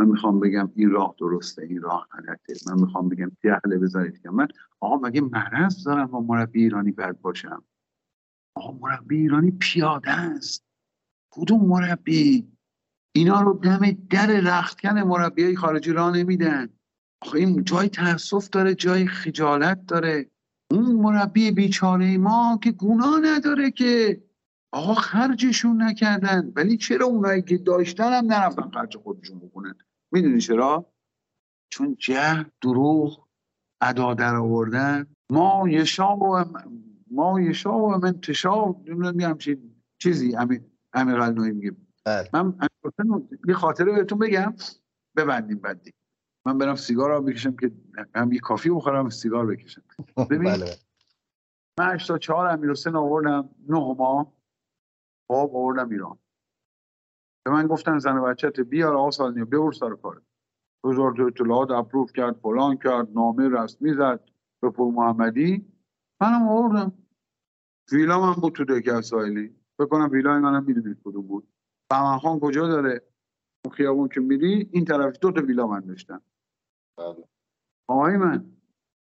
من 0.00 0.06
می‌خوام 0.06 0.40
بگم 0.40 0.72
این 0.74 0.90
راه 0.90 1.14
درسته 1.18 1.62
این 1.62 1.82
راه 1.82 2.08
غلطه. 2.12 2.54
من 2.66 2.80
می‌خوام 2.80 3.08
بگم 3.08 3.32
جهله 3.44 3.78
بذارید 3.78 4.22
که. 4.22 4.30
من 4.30 4.48
آقا 4.80 4.96
مگه 4.96 5.20
مرض 5.20 5.84
دارم 5.84 6.06
با 6.06 6.20
مربی 6.20 6.62
ایرانی 6.62 6.92
بد 6.92 7.20
باشم؟ 7.20 7.64
آقا 8.56 8.78
مربی 8.80 9.16
ایرانی 9.16 9.50
پیاده 9.50 10.10
است. 10.10 10.64
کدوم 11.30 11.64
مربی؟ 11.64 12.52
اینا 13.12 13.40
رو 13.40 13.52
دم 13.52 13.90
در 14.10 14.26
رختکن 14.26 15.02
مربی 15.02 15.56
خارجی 15.56 15.92
را 15.92 16.10
نمیدن. 16.10 16.68
آخه 17.22 17.38
این 17.38 17.64
جای 17.64 17.88
تاسف 17.88 18.48
داره 18.48 18.74
جای 18.74 19.06
خجالت 19.06 19.86
داره. 19.86 20.30
اون 20.70 20.96
مربی 20.96 21.50
بیچاره 21.50 22.18
ما 22.18 22.58
که 22.62 22.72
گناه 22.72 23.20
نداره 23.22 23.70
که. 23.70 24.22
آقا 24.72 24.94
خرجشون 24.94 25.82
نکردن. 25.82 26.52
ولی 26.56 26.76
چرا 26.76 27.06
اونایی 27.06 27.42
که 27.42 27.58
داشتن 27.58 28.12
هم 28.12 28.32
نرفتن 28.32 28.70
خرج 28.70 28.96
خودشون 28.96 29.38
بکنن؟ 29.38 29.74
می‌دونی 30.12 30.40
چرا؟ 30.40 30.92
چون 31.70 31.96
جه 31.98 32.46
دروغ 32.62 33.28
ادا 33.80 34.14
در 34.14 34.34
آوردن. 34.36 35.06
ما 35.30 35.68
یشا 35.68 36.16
و 36.16 36.44
ما 37.10 37.40
یشا 37.40 37.78
و 37.78 37.96
من 37.96 38.20
تشا 38.20 38.68
نمی‌دونم 38.86 39.38
چیزی 39.98 40.36
امیر 40.36 40.60
امیر 40.92 41.30
میگه. 41.30 41.76
بله. 42.04 42.28
من 42.32 42.58
یه 43.48 43.54
خاطره 43.54 43.92
بهتون 43.92 44.18
بگم. 44.18 44.54
ببندیم 45.16 45.58
بعدی. 45.58 45.92
من 46.46 46.58
برم 46.58 46.74
سیگار 46.74 47.10
رو 47.10 47.22
بکشم 47.22 47.56
که 47.56 47.72
هم 48.14 48.32
یه 48.32 48.40
کافی 48.40 48.70
بخورم 48.70 49.10
سیگار 49.10 49.46
بکشم. 49.46 49.82
ببین 50.30 50.52
بله. 50.52 50.76
من 51.78 51.96
تا 51.96 52.18
چهار 52.18 52.46
امیر 52.46 52.70
حسین 52.70 52.96
آوردم 52.96 53.48
نه 53.68 53.94
ماه. 53.98 54.37
خب 55.28 55.50
آوردم 55.54 55.90
ایران. 55.90 56.18
به 57.44 57.50
من 57.50 57.66
گفتن 57.66 57.98
زن 57.98 58.20
بچه 58.22 58.50
بیار 58.50 58.94
آقا 58.94 59.10
سالنی 59.10 59.44
ببر 59.44 59.72
سر 59.72 59.94
کار. 59.94 60.22
وزارت 60.84 61.20
اطلاعات 61.20 61.70
اپروف 61.70 62.12
کرد 62.12 62.36
فلان 62.36 62.76
کرد 62.76 63.10
نامه 63.10 63.48
رسمی 63.48 63.94
زد 63.94 64.30
به 64.62 64.70
پول 64.70 64.94
محمدی. 64.94 65.72
منم 66.20 66.48
آوردم. 66.48 66.92
ویلا 67.92 68.20
من 68.20 68.32
بود 68.32 68.52
تو 68.52 68.64
دکه 68.64 69.00
سایلی 69.00 69.56
بکنم 69.78 70.10
ویلای 70.10 70.40
منم 70.40 70.64
می‌دونید 70.64 71.00
کدوم 71.04 71.26
بود. 71.26 71.48
بهمن 71.90 72.18
خان 72.18 72.40
کجا 72.40 72.68
داره؟ 72.68 73.08
اون 73.64 73.74
خیابون 73.74 74.08
که 74.08 74.20
میری 74.20 74.68
این 74.72 74.84
طرف 74.84 75.18
دو 75.18 75.32
تا 75.32 75.40
ویلا 75.40 75.66
من 75.66 75.80
داشتم. 75.80 76.22
بله. 76.98 77.28
آقای 77.88 78.16
من 78.16 78.52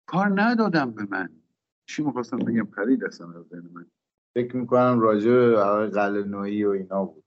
کار 0.06 0.42
ندادم 0.42 0.90
به 0.90 1.06
من. 1.10 1.40
چی 1.88 2.02
می‌خواستم 2.02 2.36
بگم؟ 2.36 2.66
پرید 2.66 3.04
اصلا 3.04 3.26
از 3.26 3.52
من. 3.52 3.86
فکر 4.34 4.56
می‌کنم 4.56 5.00
راجع 5.00 5.30
به 5.30 5.60
آقای 5.62 6.24
نوعی 6.24 6.64
و 6.64 6.70
اینا 6.70 7.04
بود. 7.04 7.24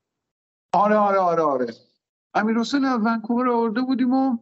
آره 0.73 0.95
آره 0.95 1.17
آره 1.17 1.43
آره. 1.43 1.73
امیر 2.33 2.57
حسین 2.57 2.85
از 2.85 2.99
ونکوور 2.99 3.49
آورده 3.49 3.81
بودیم 3.81 4.13
و 4.13 4.37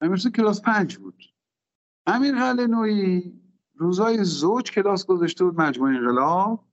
امیر 0.00 0.16
حسین 0.16 0.32
کلاس 0.32 0.62
پنج 0.62 0.96
بود. 0.96 1.24
امیر 2.06 2.34
نوعی 2.66 3.40
روزای 3.74 4.24
زوج 4.24 4.70
کلاس 4.70 5.06
گذاشته 5.06 5.44
بود 5.44 5.60
مجموعه 5.60 5.96
انقلاب. 5.96 6.64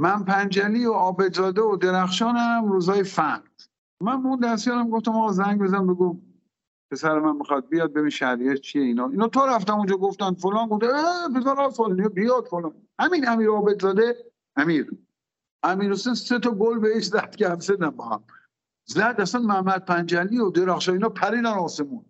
من 0.00 0.24
پنجلی 0.24 0.86
و 0.86 0.92
آبدزاده 0.92 1.62
و 1.62 1.76
درخشانم 1.76 2.68
روزای 2.68 3.04
فند 3.04 3.62
من 4.00 4.12
اون 4.12 4.40
دستیارم 4.40 4.90
گفتم 4.90 5.12
آقا 5.12 5.32
زنگ 5.32 5.60
بزن 5.60 5.86
بگو 5.86 6.20
پسر 6.90 7.18
من 7.18 7.36
می‌خواد 7.36 7.68
بیاد 7.68 7.92
ببین 7.92 8.10
شهریه 8.10 8.56
چیه 8.56 8.82
اینا. 8.82 9.08
اینا 9.08 9.28
تو 9.28 9.40
رفتم 9.46 9.74
اونجا 9.74 9.96
گفتن 9.96 10.34
فلان 10.34 10.68
گفته 10.68 10.86
پسر 11.36 11.68
فلان 11.70 12.08
بیاد 12.08 12.44
فلان. 12.44 12.74
همین 12.98 13.28
امیر 13.28 13.48
عابدزاده 13.48 14.29
امیر. 14.60 14.90
امیر 15.62 15.90
حسین 15.90 16.14
سه 16.14 16.38
تا 16.38 16.50
گل 16.50 16.78
بهش 16.78 17.04
زد 17.04 17.34
که 17.36 17.48
هم 17.48 17.90
با 17.90 18.08
هم 18.08 18.24
زد 18.84 19.14
اصلا 19.18 19.40
محمد 19.40 19.84
پنجلی 19.84 20.38
و 20.38 20.50
درخشان 20.50 20.94
اینا 20.94 21.08
پریدن 21.08 21.46
آسمون. 21.46 22.04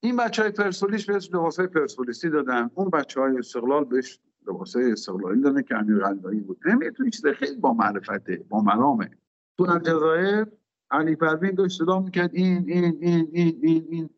این 0.00 0.16
بچه 0.16 0.42
های 0.42 0.50
پرسولیش 0.50 1.06
بهش 1.06 1.30
لباس 1.32 1.58
های 1.58 1.68
پرسولیسی 1.68 2.30
دادن. 2.30 2.70
اون 2.74 2.90
بچه 2.90 3.20
های 3.20 3.38
استقلال 3.38 3.84
بهش 3.84 4.18
لباس 4.46 4.76
های 4.76 4.92
استقلالی 4.92 5.40
دادن 5.40 5.62
که 5.62 5.76
امیر 5.76 5.98
قلبایی 5.98 6.40
بود. 6.40 6.58
تو 6.96 7.10
چیز 7.10 7.26
خیلی 7.26 7.56
با 7.56 7.72
معرفته 7.72 8.44
با 8.48 8.60
مرامه. 8.60 9.10
تو 9.58 9.70
الجزایر 9.70 10.46
علی 10.90 11.16
پروین 11.16 11.54
داشت 11.54 11.78
صدا 11.78 12.00
می‌کرد 12.00 12.34
این 12.34 12.64
این 12.68 12.98
این 13.00 13.28
این 13.32 13.60
این 13.62 13.86
این. 13.90 14.10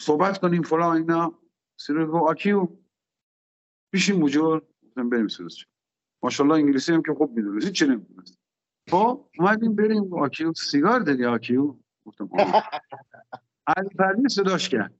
صحبت 0.00 0.38
کنیم 0.38 0.62
فلان 0.62 0.96
اینا. 0.96 1.38
سیروس 1.76 2.08
گفت 2.08 2.30
آکیو. 2.30 2.68
پیشیم 3.92 4.18
مجور 4.18 4.62
بریم 4.96 5.28
سیروس 5.28 5.56
ماشاءالله 6.22 6.58
انگلیسی 6.58 6.92
هم 6.92 7.02
که 7.02 7.14
خوب 7.14 7.36
می‌دونست. 7.36 7.72
چی 7.72 7.86
نمی‌دونست. 7.86 8.38
خب 8.90 9.28
اومدیم 9.38 9.76
بریم. 9.76 10.14
آکیو 10.14 10.52
سیگار 10.52 11.00
دادی 11.00 11.24
آکیو 11.24 11.74
گفتم 12.04 12.30
علی 13.66 14.28
صداش 14.28 14.68
کرد. 14.68 14.94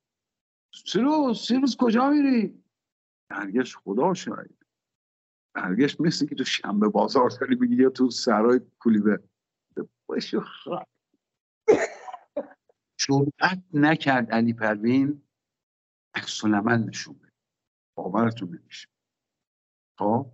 سیروس 0.86 1.48
سیروس 1.48 1.76
کجا 1.76 2.10
میری؟ 2.10 2.62
برگشت 3.28 3.76
خدا 3.76 4.14
شاید. 4.14 4.66
برگشت 5.54 6.00
مثل 6.00 6.26
که 6.26 6.34
تو 6.34 6.44
شنبه 6.44 6.88
بازار 6.88 7.30
داری 7.30 7.54
میگی 7.54 7.74
یا 7.74 7.90
تو 7.90 8.10
سرای 8.10 8.60
کولیبه 8.78 9.22
باشو 10.06 10.40
خواهد 10.40 10.88
جرأت 12.96 13.62
نکرد 13.74 14.32
علی 14.32 14.52
پروین 14.52 15.22
عکس 16.14 16.44
العمل 16.44 16.78
نشون 16.78 17.14
بده. 17.14 17.32
باورتون 17.96 18.48
نمیشه. 18.48 18.88
خب؟ 19.98 20.32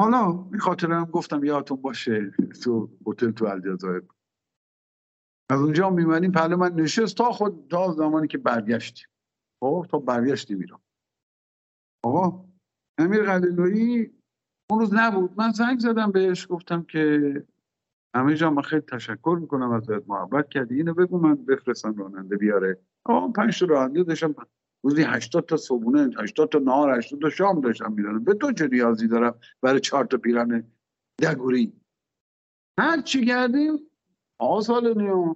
حالا 0.00 0.26
این 0.26 0.58
خاطره 0.58 0.94
هم 0.94 1.04
گفتم 1.04 1.44
یادتون 1.44 1.82
باشه 1.82 2.30
تو 2.62 2.90
هتل 3.06 3.30
تو 3.30 3.44
الجزایر 3.44 4.02
از 5.50 5.60
اونجا 5.60 5.90
میمونیم 5.90 6.32
پهلو 6.32 6.56
من 6.56 6.72
نشست 6.72 7.16
تا 7.16 7.32
خود 7.32 7.68
تا 7.70 7.92
زمانی 7.92 8.28
که 8.28 8.38
برگشتیم. 8.38 9.08
خب 9.60 9.86
تا 9.90 9.98
برگشتیم 9.98 10.60
ایران. 10.60 10.80
آقا 12.04 12.44
امیر 12.98 13.22
قلعه‌نویی 13.22 14.10
اون 14.70 14.80
روز 14.80 14.94
نبود. 14.94 15.32
من 15.36 15.50
زنگ 15.50 15.78
زدم 15.78 16.12
بهش 16.12 16.46
گفتم 16.50 16.82
که 16.82 17.46
همه 18.16 18.34
جا 18.34 18.50
من 18.50 18.62
خیلی 18.62 18.82
تشکر 18.82 19.38
می‌کنم 19.40 19.70
ازت 19.70 20.08
محبت 20.08 20.48
کردی. 20.48 20.74
اینو 20.74 20.94
بگو 20.94 21.18
من 21.18 21.34
بفرستم 21.34 21.94
راننده 21.94 22.36
بیاره. 22.36 22.78
آقا 23.04 23.28
پنج 23.28 23.60
تا 23.60 23.66
راننده 23.66 24.02
داشتم. 24.02 24.34
روزی 24.84 25.02
80 25.02 25.46
تا 25.46 25.56
صبونه 25.56 26.10
80 26.18 26.48
تا 26.48 26.58
نهار 26.58 26.98
80 26.98 27.20
تا 27.20 27.30
شام 27.30 27.60
داشتم 27.60 27.92
می‌دادم. 27.92 28.24
به 28.24 28.34
تو 28.34 28.52
چه 28.52 28.68
نیازی 28.68 29.08
دارم 29.08 29.34
برای 29.62 29.80
چهار 29.80 30.04
تا 30.04 30.16
پیرن 30.16 30.72
دگوری؟ 31.22 31.72
هر 32.80 33.00
چی 33.00 33.26
کردیم 33.26 33.78
آقا 34.40 34.60
سال 34.60 35.02
نیو 35.02 35.34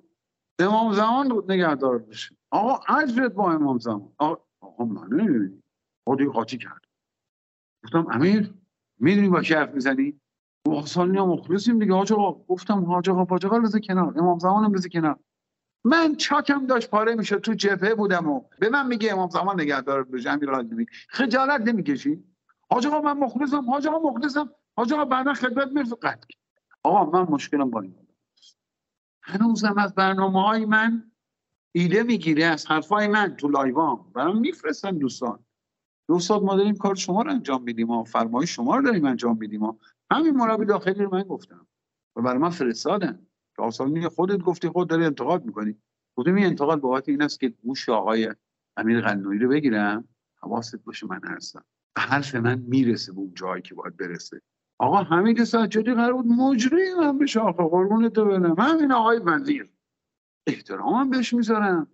امام 0.58 0.92
زمان 0.92 1.44
نگهدار 1.48 1.98
بشه. 1.98 2.36
آقا 2.50 2.94
عجبت 2.94 3.32
با 3.32 3.52
امام 3.52 3.78
زمان. 3.78 4.12
آقا, 4.18 4.44
آقا 4.60 4.84
من 4.84 5.08
نمی‌دونی 5.16 5.62
خودی 6.04 6.26
قاطی 6.26 6.58
کرد. 6.58 6.84
گفتم 7.84 8.06
امیر 8.10 8.54
می‌دونی 8.98 9.28
با 9.28 9.42
کی 9.42 9.54
حرف 9.54 9.74
می‌زنی؟ 9.74 10.20
سال 10.84 11.16
هم 11.16 11.28
مخلصیم 11.28 11.78
دیگه. 11.78 11.94
آقا 11.94 12.32
گفتم 12.32 12.84
حاج 12.84 13.10
آقا 13.10 13.24
حاج 13.24 13.46
آقا 13.46 13.78
کنار. 13.78 14.18
امام 14.18 14.38
زمانم 14.38 14.72
بذار 14.72 14.88
کنار. 14.88 15.18
من 15.84 16.16
چاکم 16.16 16.66
داشت 16.66 16.90
پاره 16.90 17.14
میشه 17.14 17.38
تو 17.38 17.54
جبهه 17.54 17.94
بودم 17.94 18.28
و 18.28 18.44
به 18.58 18.68
من 18.68 18.86
میگه 18.86 19.12
امام 19.12 19.28
زمان 19.28 19.60
نگهدار 19.60 20.02
به 20.04 20.30
امیر 20.30 20.86
خجالت 21.08 21.60
نمی‌کشی؟ 21.60 22.24
حاج 22.70 22.86
آقا 22.86 23.00
من 23.00 23.24
مخلصم. 23.24 23.70
حاج 23.70 23.86
آقا 23.86 24.10
مخلصم. 24.10 24.50
حاج 24.76 24.92
آقا 24.92 25.04
بعدا 25.04 25.34
خدمت 25.34 25.68
می‌رسه 25.68 25.96
قد 25.96 26.24
آقا 26.82 27.20
من 27.20 27.32
مشکلم 27.32 27.70
با 27.70 27.80
این. 27.80 27.94
هنوزم 29.22 29.74
از 29.78 29.94
برنامه 29.94 30.42
های 30.42 30.64
من 30.64 31.12
ایده 31.72 32.02
می‌گیره 32.02 32.44
از 32.44 32.66
حرفای 32.66 33.08
من 33.08 33.36
تو 33.36 33.48
لایوام. 33.48 34.12
برام 34.14 34.38
میفرستن 34.38 34.98
دوستان. 34.98 35.44
دوستان 36.08 36.42
ما 36.42 36.56
داریم 36.56 36.76
کار 36.76 36.94
شما 36.94 37.22
رو 37.22 37.30
انجام 37.30 37.62
میدیم 37.62 37.90
و 37.90 38.04
فرمای 38.04 38.46
شما 38.46 38.76
رو 38.76 38.82
داریم 38.82 39.04
انجام 39.04 39.38
میدیم 39.38 39.78
همین 40.10 40.36
مربی 40.36 40.64
داخلی 40.64 41.04
رو 41.04 41.14
من 41.14 41.22
گفتم. 41.22 41.66
و 42.16 42.22
برای 42.22 42.38
من 42.38 42.50
فرستادن. 42.50 43.26
آسانی 43.62 44.08
خودت 44.08 44.38
گفتی 44.38 44.68
خود 44.68 44.88
داری 44.88 45.04
انتقاد 45.04 45.44
می‌کنی. 45.44 45.76
گفتم 46.16 46.34
این 46.34 46.46
انتقاد 46.46 46.80
بابت 46.80 47.08
این 47.08 47.22
است 47.22 47.40
که 47.40 47.48
گوش 47.48 47.88
آقای 47.88 48.34
امیر 48.76 49.00
قنوی 49.00 49.38
رو 49.38 49.48
بگیرم؟ 49.48 50.08
حواست 50.36 50.76
باشه 50.84 51.06
من 51.06 51.20
هستم. 51.24 51.64
حرف 51.98 52.34
من 52.34 52.58
می‌رسه 52.58 53.12
به 53.12 53.18
اون 53.18 53.32
جایی 53.34 53.62
که 53.62 53.74
باید 53.74 53.96
برسه. 53.96 54.40
آقا 54.78 54.96
همین 54.96 55.44
سجادی 55.44 55.94
قرار 55.94 56.12
بود 56.12 56.26
مجری 56.26 56.94
من 56.94 57.26
شاخه 57.26 57.62
قربون 57.62 58.08
تو 58.08 58.24
برم. 58.24 58.60
همین 58.60 58.92
آقای 58.92 59.18
وزیر. 59.18 59.70
احترامم 60.46 61.10
بهش 61.10 61.34
می‌ذارم. 61.34 61.86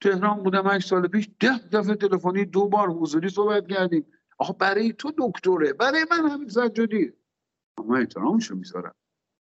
تهران 0.00 0.42
بودم 0.42 0.66
8 0.66 0.88
سال 0.88 1.08
پیش 1.08 1.30
ده 1.40 1.58
دفعه 1.58 1.94
تلفنی 1.94 2.44
دو 2.44 2.68
بار 2.68 2.88
حضوری 2.88 3.28
صحبت 3.28 3.66
کردیم. 3.66 4.06
آقا 4.38 4.52
برای 4.52 4.92
تو 4.92 5.12
دکتره 5.18 5.72
برای 5.72 6.06
من 6.10 6.30
همین 6.30 6.48
سجادی. 6.48 7.12
اما 7.78 7.96
احترامشو 7.96 8.56
می‌ذارم. 8.56 8.94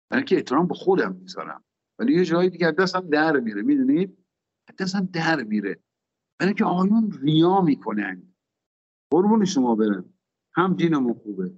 برای 0.10 0.24
که 0.24 0.36
احترام 0.36 0.68
به 0.68 0.74
خودم 0.74 1.16
می‌ذارم. 1.16 1.64
ولی 2.00 2.14
یه 2.14 2.26
جایی 2.26 2.50
دیگه 2.50 2.72
دستم 2.72 3.10
در 3.10 3.38
میره 3.40 3.62
می‌دونید 3.62 4.18
دستم 4.80 5.06
در 5.14 5.44
میره. 5.44 5.80
برای 6.40 6.54
که 6.54 6.66
آیون 6.66 7.12
ریا 7.22 7.62
می‌کنن. 7.62 8.34
قربون 9.12 9.46
شما 9.46 9.76
برن 9.76 10.06
هم 10.54 10.74
دینمون 10.74 11.14
خوبه 11.14 11.54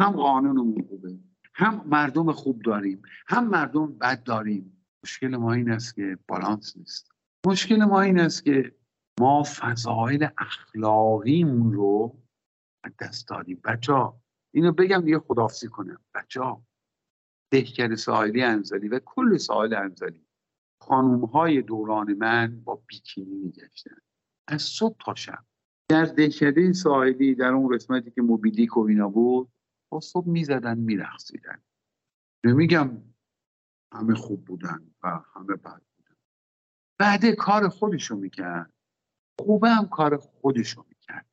هم 0.00 0.10
قانونمون 0.10 0.82
خوبه 0.88 1.18
هم 1.54 1.82
مردم 1.86 2.32
خوب 2.32 2.62
داریم 2.62 3.02
هم 3.26 3.48
مردم 3.48 3.98
بد 3.98 4.22
داریم. 4.22 4.86
مشکل 5.04 5.36
ما 5.36 5.52
این 5.52 5.70
است 5.70 5.94
که 5.94 6.18
بالانس 6.28 6.76
نیست. 6.76 7.12
مشکل 7.46 7.84
ما 7.84 8.00
این 8.00 8.20
است 8.20 8.44
که 8.44 8.74
ما 9.20 9.42
فضایل 9.42 10.28
اخلاقیمون 10.38 11.72
رو 11.72 12.22
دست 13.00 13.28
دادیم. 13.28 13.60
بچه 13.64 13.92
ها 13.92 14.20
اینو 14.54 14.72
بگم 14.72 15.00
دیگه 15.00 15.18
خدافزی 15.18 15.68
کنم. 15.68 16.00
بچه 16.14 16.42
ها 16.42 16.62
دهکر 17.52 17.94
ساحلی 17.94 18.42
انزلی 18.42 18.88
و 18.88 19.00
کل 19.04 19.36
ساحل 19.36 19.74
انزلی 19.74 20.26
خانوم 20.80 21.24
های 21.24 21.62
دوران 21.62 22.14
من 22.14 22.60
با 22.64 22.82
بیکینی 22.86 23.34
میگشتن. 23.34 23.96
از 24.48 24.62
صبح 24.62 24.96
تا 25.04 25.14
شب. 25.14 25.44
در 25.88 26.04
دهکده 26.04 26.72
ساحلی 26.72 27.34
در 27.34 27.48
اون 27.48 27.74
قسمتی 27.74 28.10
که 28.10 28.22
موبیلیک 28.22 28.76
و 28.76 28.80
اینا 28.80 29.08
بود 29.08 29.48
با 29.92 30.00
صبح 30.00 30.28
می‌زدن 30.28 30.78
میرخصیدن 30.78 31.62
نمیگم 32.44 33.02
همه 33.92 34.14
خوب 34.14 34.44
بودن 34.44 34.90
و 35.02 35.20
همه 35.34 35.56
بد 35.56 35.82
بودن. 35.96 36.16
بعد 36.98 37.26
کار 37.26 37.68
خودشو 37.68 38.16
می‌کرد. 38.16 38.72
خوبه 39.40 39.70
هم 39.70 39.88
کار 39.88 40.16
خودشو 40.16 40.84
می‌کرد. 40.88 41.26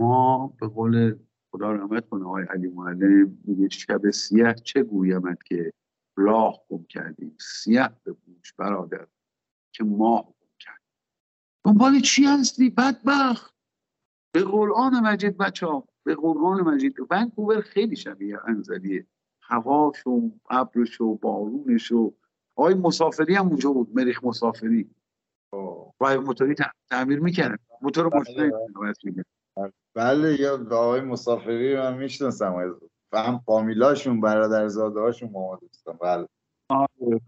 ما 0.00 0.56
به 0.60 0.68
قول 0.68 1.18
خدا 1.52 1.72
رحمت 1.72 2.08
کنه 2.08 2.24
آقای 2.24 2.44
علی 2.44 2.68
معلم 2.68 3.38
میگه 3.44 3.68
شب 3.68 4.10
سیاه 4.10 4.54
چه 4.54 4.82
گویمت 4.82 5.42
که 5.42 5.72
راه 6.16 6.62
گم 6.68 6.84
کردیم 6.84 7.36
سیاه 7.40 8.00
به 8.04 8.12
بوش 8.12 8.52
برادر 8.52 9.06
که 9.72 9.84
ماه 9.84 10.24
گم 10.24 10.48
کرد 10.58 10.80
دنبال 11.64 12.00
چی 12.00 12.24
هستی 12.24 12.70
بدبخت؟ 12.70 13.54
به 14.34 14.44
قرآن 14.44 15.00
مجید 15.00 15.36
بچه 15.36 15.66
ها 15.66 15.88
به 16.04 16.14
قرآن 16.14 16.60
مجید. 16.60 16.96
ونکوور 17.10 17.60
خیلی 17.60 17.96
شبیه 17.96 18.38
انزلیه. 18.48 19.06
هواش 19.42 20.06
و 20.06 20.30
ابرش 20.50 21.00
و 21.00 21.14
بارونش 21.14 21.92
و 21.92 22.14
آقای 22.56 22.74
مسافری 22.74 23.34
هم 23.34 23.48
اونجا 23.48 23.72
بود 23.72 23.94
مریخ 23.94 24.24
مسافری. 24.24 24.90
و 26.00 26.20
موتوری 26.20 26.54
تعمیر 26.90 27.20
می‌کرد. 27.20 27.60
موتور 27.82 28.18
مشتری 28.18 28.52
بله 29.94 30.40
یا 30.40 30.66
آقای 30.70 31.00
مسافری 31.00 31.76
من 31.76 31.96
می‌شناسم. 31.96 32.76
هم 33.14 33.38
فامیلاشون 33.46 34.20
برادرزاده 34.20 35.00
هاشون 35.00 35.30
ما 35.30 35.58
دوستان. 35.60 35.98
بله. 36.02 36.26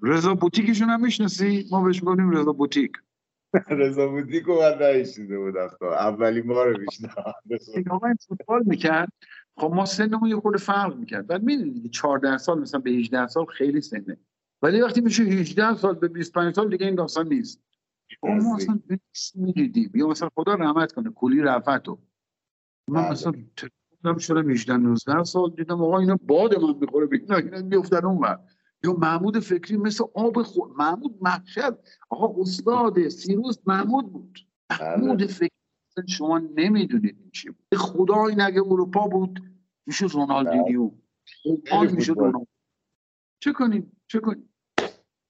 رضا 0.02 0.34
بوتیکشون 0.34 0.88
هم 0.88 1.00
می‌شناسی؟ 1.00 1.68
ما 1.70 1.84
بهش 1.84 2.02
گفتیم 2.04 2.30
رضا 2.30 2.52
بوتیک. 2.52 2.92
رضا 3.68 4.08
بوتیک 4.08 4.44
رو 4.44 4.60
من 4.60 4.86
نشنیده 4.86 5.38
بودم 5.38 5.70
اولین 5.82 6.46
بار 6.46 6.76
میشنم 6.76 7.14
آقا 7.90 8.14
فوتبال 8.28 8.62
می‌کرد. 8.66 9.12
خب 9.56 9.72
ما 9.74 9.84
سنمون 9.84 10.30
یه 10.30 10.36
خورده 10.36 10.58
فرق 10.58 10.96
می‌کرد. 10.96 11.26
بعد 11.26 11.42
می‌دونید 11.42 11.74
دیگه 11.74 11.88
14 11.88 12.38
سال 12.38 12.60
مثلا 12.60 12.80
به 12.80 12.90
18 12.90 13.26
سال 13.26 13.44
خیلی 13.44 13.80
سنه. 13.80 14.16
ولی 14.62 14.80
وقتی 14.80 15.00
میشه 15.00 15.22
18 15.22 15.76
سال 15.76 15.94
به 15.94 16.08
25 16.08 16.54
سال 16.54 16.70
دیگه 16.70 16.86
این 16.86 16.94
داستان 16.94 17.28
نیست. 17.28 17.62
ما 18.22 18.56
اصلا 18.56 18.80
می‌دیدیم 19.34 19.90
یا 19.94 20.08
مثلا 20.08 20.28
خدا 20.34 20.54
رحمت 20.54 20.92
کنه 20.92 21.10
کلی 21.10 21.40
رفتو 21.40 21.98
من 22.88 23.02
بله. 23.02 23.10
مثلا 23.10 23.32
تلفنم 23.56 24.18
شدم 24.18 24.50
18 24.50 24.76
19 24.76 25.24
سال 25.24 25.50
دیدم 25.50 25.82
آقا 25.82 25.98
اینا 25.98 26.16
باد 26.22 26.62
من 26.62 26.74
می‌خوره. 26.80 27.08
اینا 27.12 27.36
اینا 27.36 27.62
میافتن 27.62 28.04
اون 28.04 28.38
یا 28.84 28.92
محمود 28.92 29.38
فکری 29.38 29.76
مثل 29.76 30.04
آب 30.14 30.42
خور 30.42 30.74
محمود 30.78 31.18
محشد. 31.20 31.78
آقا 32.10 32.42
استاد 32.42 33.08
سیروس 33.08 33.58
محمود 33.66 34.12
بود. 34.12 34.38
بله. 34.68 34.96
محمود 34.96 35.26
فکری 35.26 35.50
شما 36.08 36.38
نمی‌دونید 36.38 37.16
این 37.20 37.30
چی 37.30 37.50
بود. 37.50 37.78
خدا 37.78 38.26
این 38.26 38.40
اگه 38.40 38.62
اروپا 38.62 39.08
بود 39.08 39.40
می‌شد 39.86 40.06
رونالدینیو. 40.12 40.90
حال 41.70 41.90
می‌شد 41.90 42.12
رونالدینیو. 42.12 42.46
چه 43.40 43.52
کنیم؟ 43.52 43.96
چه 44.06 44.20
کنیم؟ 44.20 44.48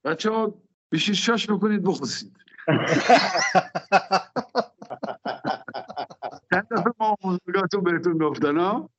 بچه 0.05 0.31
ها 0.31 0.63
بیشی 0.91 1.15
شش 1.15 1.51
بکنید 1.51 1.83
بخوزید. 1.83 2.37
چند 2.67 2.79
موضوعاتو 7.47 7.81
بهتون 7.81 8.19
گفتن 8.19 8.57
ها 8.57 8.91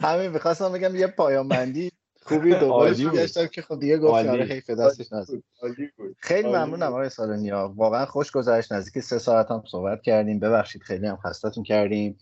همین 0.00 0.30
می‌خواستم 0.30 0.72
بگم 0.72 0.96
یه 0.96 1.06
پایان 1.06 1.48
بندی 1.48 1.92
خوبی 2.22 2.54
دوباره 2.60 2.94
گشتم 2.94 3.46
که 3.46 3.62
خب 3.62 3.80
دیگه 3.80 3.98
گفت 3.98 4.26
آره 4.26 4.44
حیف 4.44 4.70
دستش 4.70 5.12
نزد 5.12 5.42
خیلی 6.18 6.48
ممنونم 6.48 6.92
آقای 6.92 7.08
سالنیا. 7.08 7.72
واقعا 7.76 8.06
خوش 8.06 8.30
گذشت. 8.30 8.72
نزدیک 8.72 9.02
سه 9.04 9.18
ساعت 9.18 9.50
هم 9.50 9.62
صحبت 9.70 10.02
کردیم. 10.02 10.38
ببخشید 10.38 10.82
خیلی 10.82 11.06
هم 11.06 11.16
خستتون 11.16 11.64
کردیم. 11.64 12.18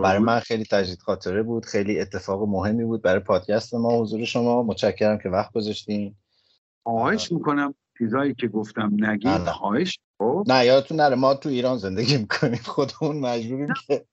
برای 0.00 0.18
من 0.18 0.40
خیلی 0.40 0.64
تجدید 0.64 1.00
خاطره 1.00 1.42
بود. 1.42 1.66
خیلی 1.66 2.00
اتفاق 2.00 2.48
مهمی 2.48 2.84
بود 2.84 3.02
برای 3.02 3.20
پادکست 3.20 3.74
ما 3.74 4.00
حضور 4.00 4.24
شما. 4.24 4.62
متشکرم 4.62 5.18
که 5.18 5.28
وقت 5.28 5.52
گذاشتین. 5.52 6.14
خواهش 6.82 7.32
می‌کنم 7.32 7.74
چیزایی 7.98 8.34
که 8.34 8.48
گفتم 8.48 8.90
نگید. 8.98 9.44
خواهش 9.44 9.98
خب؟ 9.98 10.11
نه 10.46 10.66
یادتون 10.66 10.96
نره 11.00 11.14
ما 11.16 11.34
تو 11.34 11.48
ایران 11.48 11.78
زندگی 11.78 12.16
می‌کنیم. 12.16 12.60
خودمون 12.64 13.16
مجبوریم 13.20 13.74
که 13.86 14.04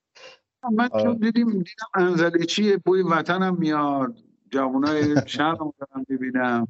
من 0.72 0.90
چون 0.90 1.18
دیدیم 1.18 1.50
دیدم 1.50 1.90
انزلی 1.96 2.46
چیه 2.46 2.78
بوی 2.78 3.02
وطنم 3.02 3.56
میاد. 3.56 4.16
جوانای 4.52 5.16
شهرم 5.26 5.74
دارم 5.80 6.06
ببینم 6.10 6.68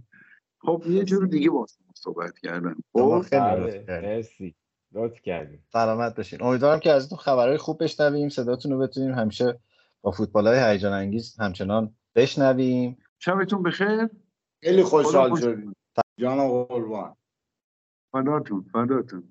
خب 0.62 0.84
یه 0.88 1.04
جور 1.04 1.28
دیگه 1.28 1.50
با 1.50 1.66
صحبت 1.96 2.40
کردن 2.40 2.76
خب؟ 2.94 3.26
بله، 3.32 3.86
مرسی. 3.88 4.56
لطف 4.92 5.22
کردیم 5.22 5.64
سلامت 5.74 6.16
باشین. 6.16 6.44
امیدوارم 6.44 6.80
که 6.80 6.92
از 6.92 7.10
تو 7.10 7.16
خبرهای 7.16 7.58
خوب 7.58 7.84
بشنویم 7.84 8.30
صداتون 8.30 8.72
رو 8.72 8.80
بتونیم 8.80 9.14
همیشه 9.14 9.60
با 10.02 10.12
فوتبال 10.12 10.48
های 10.48 10.60
هیجان 10.60 10.94
انگیز 10.94 11.36
همچنان 11.40 11.96
بشنویم. 12.16 12.98
شبتون 13.20 13.64
بخیر. 13.64 14.10
خیلی 14.64 14.84
خوشحال 14.84 15.40
شدیم. 15.40 15.76
جان 16.18 16.50
قربان. 16.50 17.16
Vanuatu, 18.14 18.66
Vanuatu. 18.74 19.24